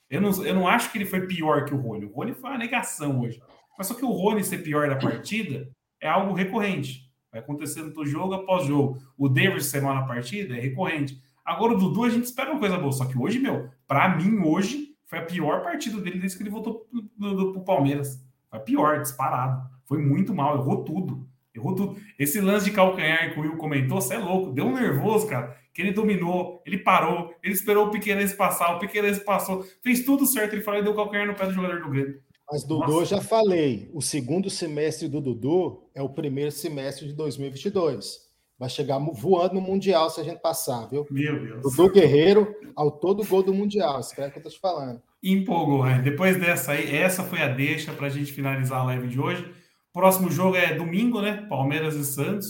Eu 0.08 0.20
não, 0.20 0.44
eu 0.44 0.54
não 0.54 0.68
acho 0.68 0.90
que 0.90 0.98
ele 0.98 1.04
foi 1.04 1.26
pior 1.26 1.64
que 1.64 1.74
o 1.74 1.80
Rony. 1.80 2.06
O 2.06 2.12
Rony 2.12 2.32
foi 2.32 2.50
uma 2.50 2.58
negação 2.58 3.20
hoje. 3.20 3.40
Mas 3.76 3.86
só 3.86 3.94
que 3.94 4.04
o 4.04 4.10
Rony 4.10 4.42
ser 4.42 4.58
pior 4.58 4.88
da 4.88 4.96
partida 4.96 5.68
é 6.00 6.08
algo 6.08 6.32
recorrente. 6.32 7.10
Vai 7.30 7.40
acontecendo 7.40 7.92
do 7.92 8.06
jogo 8.06 8.34
após 8.34 8.66
jogo. 8.66 8.98
O 9.18 9.28
Davis 9.28 9.66
ser 9.66 9.82
mal 9.82 9.94
na 9.94 10.06
partida 10.06 10.56
é 10.56 10.60
recorrente. 10.60 11.20
Agora 11.44 11.74
o 11.74 11.78
Dudu 11.78 12.04
a 12.04 12.08
gente 12.08 12.24
espera 12.24 12.50
uma 12.50 12.60
coisa 12.60 12.78
boa. 12.78 12.92
Só 12.92 13.04
que 13.04 13.18
hoje, 13.18 13.38
meu, 13.38 13.68
para 13.86 14.16
mim, 14.16 14.38
hoje 14.38 14.94
foi 15.04 15.18
a 15.18 15.24
pior 15.24 15.62
partida 15.62 16.00
dele 16.00 16.18
desde 16.18 16.38
que 16.38 16.42
ele 16.42 16.50
voltou 16.50 16.86
pro 17.18 17.64
Palmeiras. 17.64 18.24
Foi 18.48 18.58
a 18.58 18.62
pior, 18.62 19.02
disparado. 19.02 19.68
Foi 19.84 19.98
muito 19.98 20.34
mal, 20.34 20.56
errou 20.56 20.84
tudo. 20.84 21.28
Errou 21.54 21.74
tudo. 21.74 21.96
Esse 22.18 22.40
lance 22.40 22.66
de 22.66 22.72
calcanhar 22.72 23.32
que 23.32 23.38
o 23.38 23.42
Will 23.42 23.56
comentou, 23.56 24.00
você 24.00 24.14
é 24.14 24.18
louco. 24.18 24.52
Deu 24.52 24.66
um 24.66 24.74
nervoso, 24.74 25.26
cara 25.26 25.56
que 25.76 25.82
ele 25.82 25.92
dominou, 25.92 26.62
ele 26.64 26.78
parou, 26.78 27.34
ele 27.42 27.52
esperou 27.52 27.88
o 27.88 27.90
Piqueires 27.90 28.32
passar, 28.32 28.74
o 28.74 28.78
Piqueires 28.78 29.18
passou, 29.18 29.62
fez 29.82 30.06
tudo 30.06 30.24
certo, 30.24 30.54
ele 30.54 30.62
falou 30.62 30.80
e 30.80 30.82
deu 30.82 30.94
calcanhar 30.94 31.26
no 31.26 31.34
pé 31.34 31.44
do 31.44 31.52
jogador 31.52 31.82
do 31.82 31.90
Grêmio. 31.90 32.18
Mas 32.50 32.64
Dudu, 32.64 32.92
Nossa. 32.92 33.16
já 33.16 33.20
falei, 33.20 33.90
o 33.92 34.00
segundo 34.00 34.48
semestre 34.48 35.06
do 35.06 35.20
Dudu 35.20 35.82
é 35.94 36.00
o 36.00 36.08
primeiro 36.08 36.50
semestre 36.50 37.06
de 37.06 37.12
2022. 37.12 38.24
Vai 38.58 38.70
chegar 38.70 38.98
voando 38.98 39.56
no 39.56 39.60
Mundial 39.60 40.08
se 40.08 40.18
a 40.18 40.24
gente 40.24 40.40
passar, 40.40 40.86
viu? 40.86 41.06
Meu 41.10 41.38
Deus. 41.44 41.62
Dudu 41.62 41.92
Guerreiro, 41.92 42.54
ao 42.74 42.90
todo 42.90 43.22
gol 43.26 43.42
do 43.42 43.52
Mundial, 43.52 44.00
espera 44.00 44.30
que 44.30 44.38
eu 44.38 44.42
tô 44.42 44.48
te 44.48 44.58
falando. 44.58 45.02
Empolgou, 45.22 45.84
né? 45.84 46.00
Depois 46.00 46.40
dessa 46.40 46.72
aí, 46.72 46.96
essa 46.96 47.22
foi 47.22 47.42
a 47.42 47.48
deixa 47.48 47.92
para 47.92 48.06
a 48.06 48.10
gente 48.10 48.32
finalizar 48.32 48.80
a 48.80 48.84
live 48.84 49.08
de 49.08 49.20
hoje. 49.20 49.46
Próximo 49.92 50.30
jogo 50.30 50.56
é 50.56 50.72
domingo, 50.72 51.20
né? 51.20 51.44
Palmeiras 51.50 51.96
e 51.96 52.04
Santos. 52.06 52.46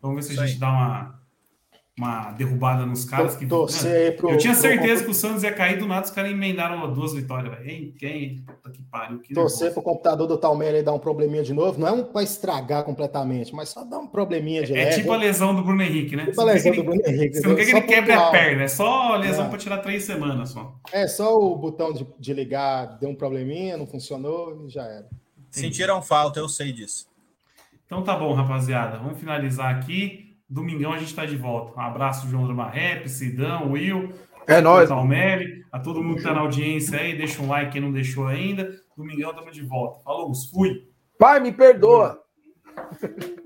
Vamos 0.00 0.26
ver 0.26 0.34
se 0.34 0.40
a 0.40 0.46
gente 0.46 0.58
dá 0.58 0.70
uma, 0.70 1.23
uma 1.96 2.32
derrubada 2.32 2.84
nos 2.84 3.04
caras. 3.04 3.36
Que, 3.36 3.46
pro, 3.46 3.68
eu 4.30 4.36
tinha 4.36 4.54
certeza 4.54 4.96
pro... 4.96 5.04
que 5.04 5.10
o 5.12 5.14
Santos 5.14 5.44
ia 5.44 5.52
cair 5.52 5.78
do 5.78 5.86
nada, 5.86 6.04
os 6.04 6.10
caras 6.10 6.32
emendaram 6.32 6.92
duas 6.92 7.12
vitórias. 7.14 7.56
Véio. 7.58 7.92
Quem? 7.92 8.42
Puta 8.44 8.70
que 8.70 8.82
pariu. 8.82 9.20
Que 9.20 9.32
torcer 9.32 9.72
para 9.72 9.80
o 9.80 9.82
computador 9.82 10.26
do 10.26 10.36
Talmeira 10.36 10.82
dar 10.82 10.92
um 10.92 10.98
probleminha 10.98 11.44
de 11.44 11.54
novo. 11.54 11.78
Não 11.78 11.86
é 11.86 11.92
um 11.92 12.04
para 12.04 12.22
estragar 12.22 12.82
completamente, 12.82 13.54
mas 13.54 13.68
só 13.68 13.84
dar 13.84 13.98
um 13.98 14.08
probleminha 14.08 14.64
de 14.64 14.74
É, 14.74 14.88
é 14.88 14.90
tipo 14.90 15.12
a 15.12 15.16
lesão 15.16 15.54
do 15.54 15.62
Bruno 15.62 15.82
Henrique, 15.82 16.16
né? 16.16 16.26
Tipo 16.26 16.40
a 16.40 16.44
lesão 16.44 16.72
do 16.72 16.82
Bruno 16.82 17.00
Henrique. 17.06 17.36
Você 17.36 17.46
não 17.46 17.54
quer 17.54 17.64
que 17.64 17.70
ele 17.70 17.82
quebre 17.82 18.12
a 18.12 18.30
perna, 18.30 18.62
é 18.64 18.68
só 18.68 19.16
lesão 19.16 19.46
é. 19.46 19.48
para 19.48 19.58
tirar 19.58 19.78
três 19.78 20.04
semanas 20.04 20.50
só. 20.50 20.74
É, 20.92 21.06
só 21.06 21.38
o 21.38 21.56
botão 21.56 21.92
de, 21.92 22.06
de 22.18 22.34
ligar 22.34 22.98
deu 22.98 23.08
um 23.08 23.14
probleminha, 23.14 23.76
não 23.76 23.86
funcionou 23.86 24.66
e 24.66 24.68
já 24.68 24.82
era. 24.82 25.06
Sentiram 25.48 26.02
falta, 26.02 26.40
eu 26.40 26.48
sei 26.48 26.72
disso. 26.72 27.06
Então 27.86 28.02
tá 28.02 28.16
bom, 28.16 28.32
rapaziada. 28.32 28.98
Vamos 28.98 29.20
finalizar 29.20 29.72
aqui. 29.72 30.23
Domingão 30.48 30.92
a 30.92 30.98
gente 30.98 31.08
está 31.08 31.24
de 31.24 31.36
volta. 31.36 31.78
Um 31.78 31.82
abraço, 31.82 32.28
João 32.28 32.44
Dramarrep, 32.44 33.08
Sidão, 33.08 33.72
Will. 33.72 34.12
É 34.46 34.60
nóis. 34.60 34.88
Talmeri, 34.88 35.64
a 35.72 35.78
todo 35.78 36.02
mundo 36.02 36.14
que 36.14 36.20
está 36.20 36.34
na 36.34 36.40
audiência 36.40 36.98
aí. 36.98 37.16
Deixa 37.16 37.42
um 37.42 37.48
like 37.48 37.72
quem 37.72 37.80
não 37.80 37.92
deixou 37.92 38.26
ainda. 38.26 38.70
Domingão 38.96 39.30
estamos 39.30 39.54
de 39.54 39.62
volta. 39.62 40.02
Falou, 40.04 40.32
fui. 40.52 40.88
Pai, 41.18 41.40
me 41.40 41.52
perdoa. 41.52 42.22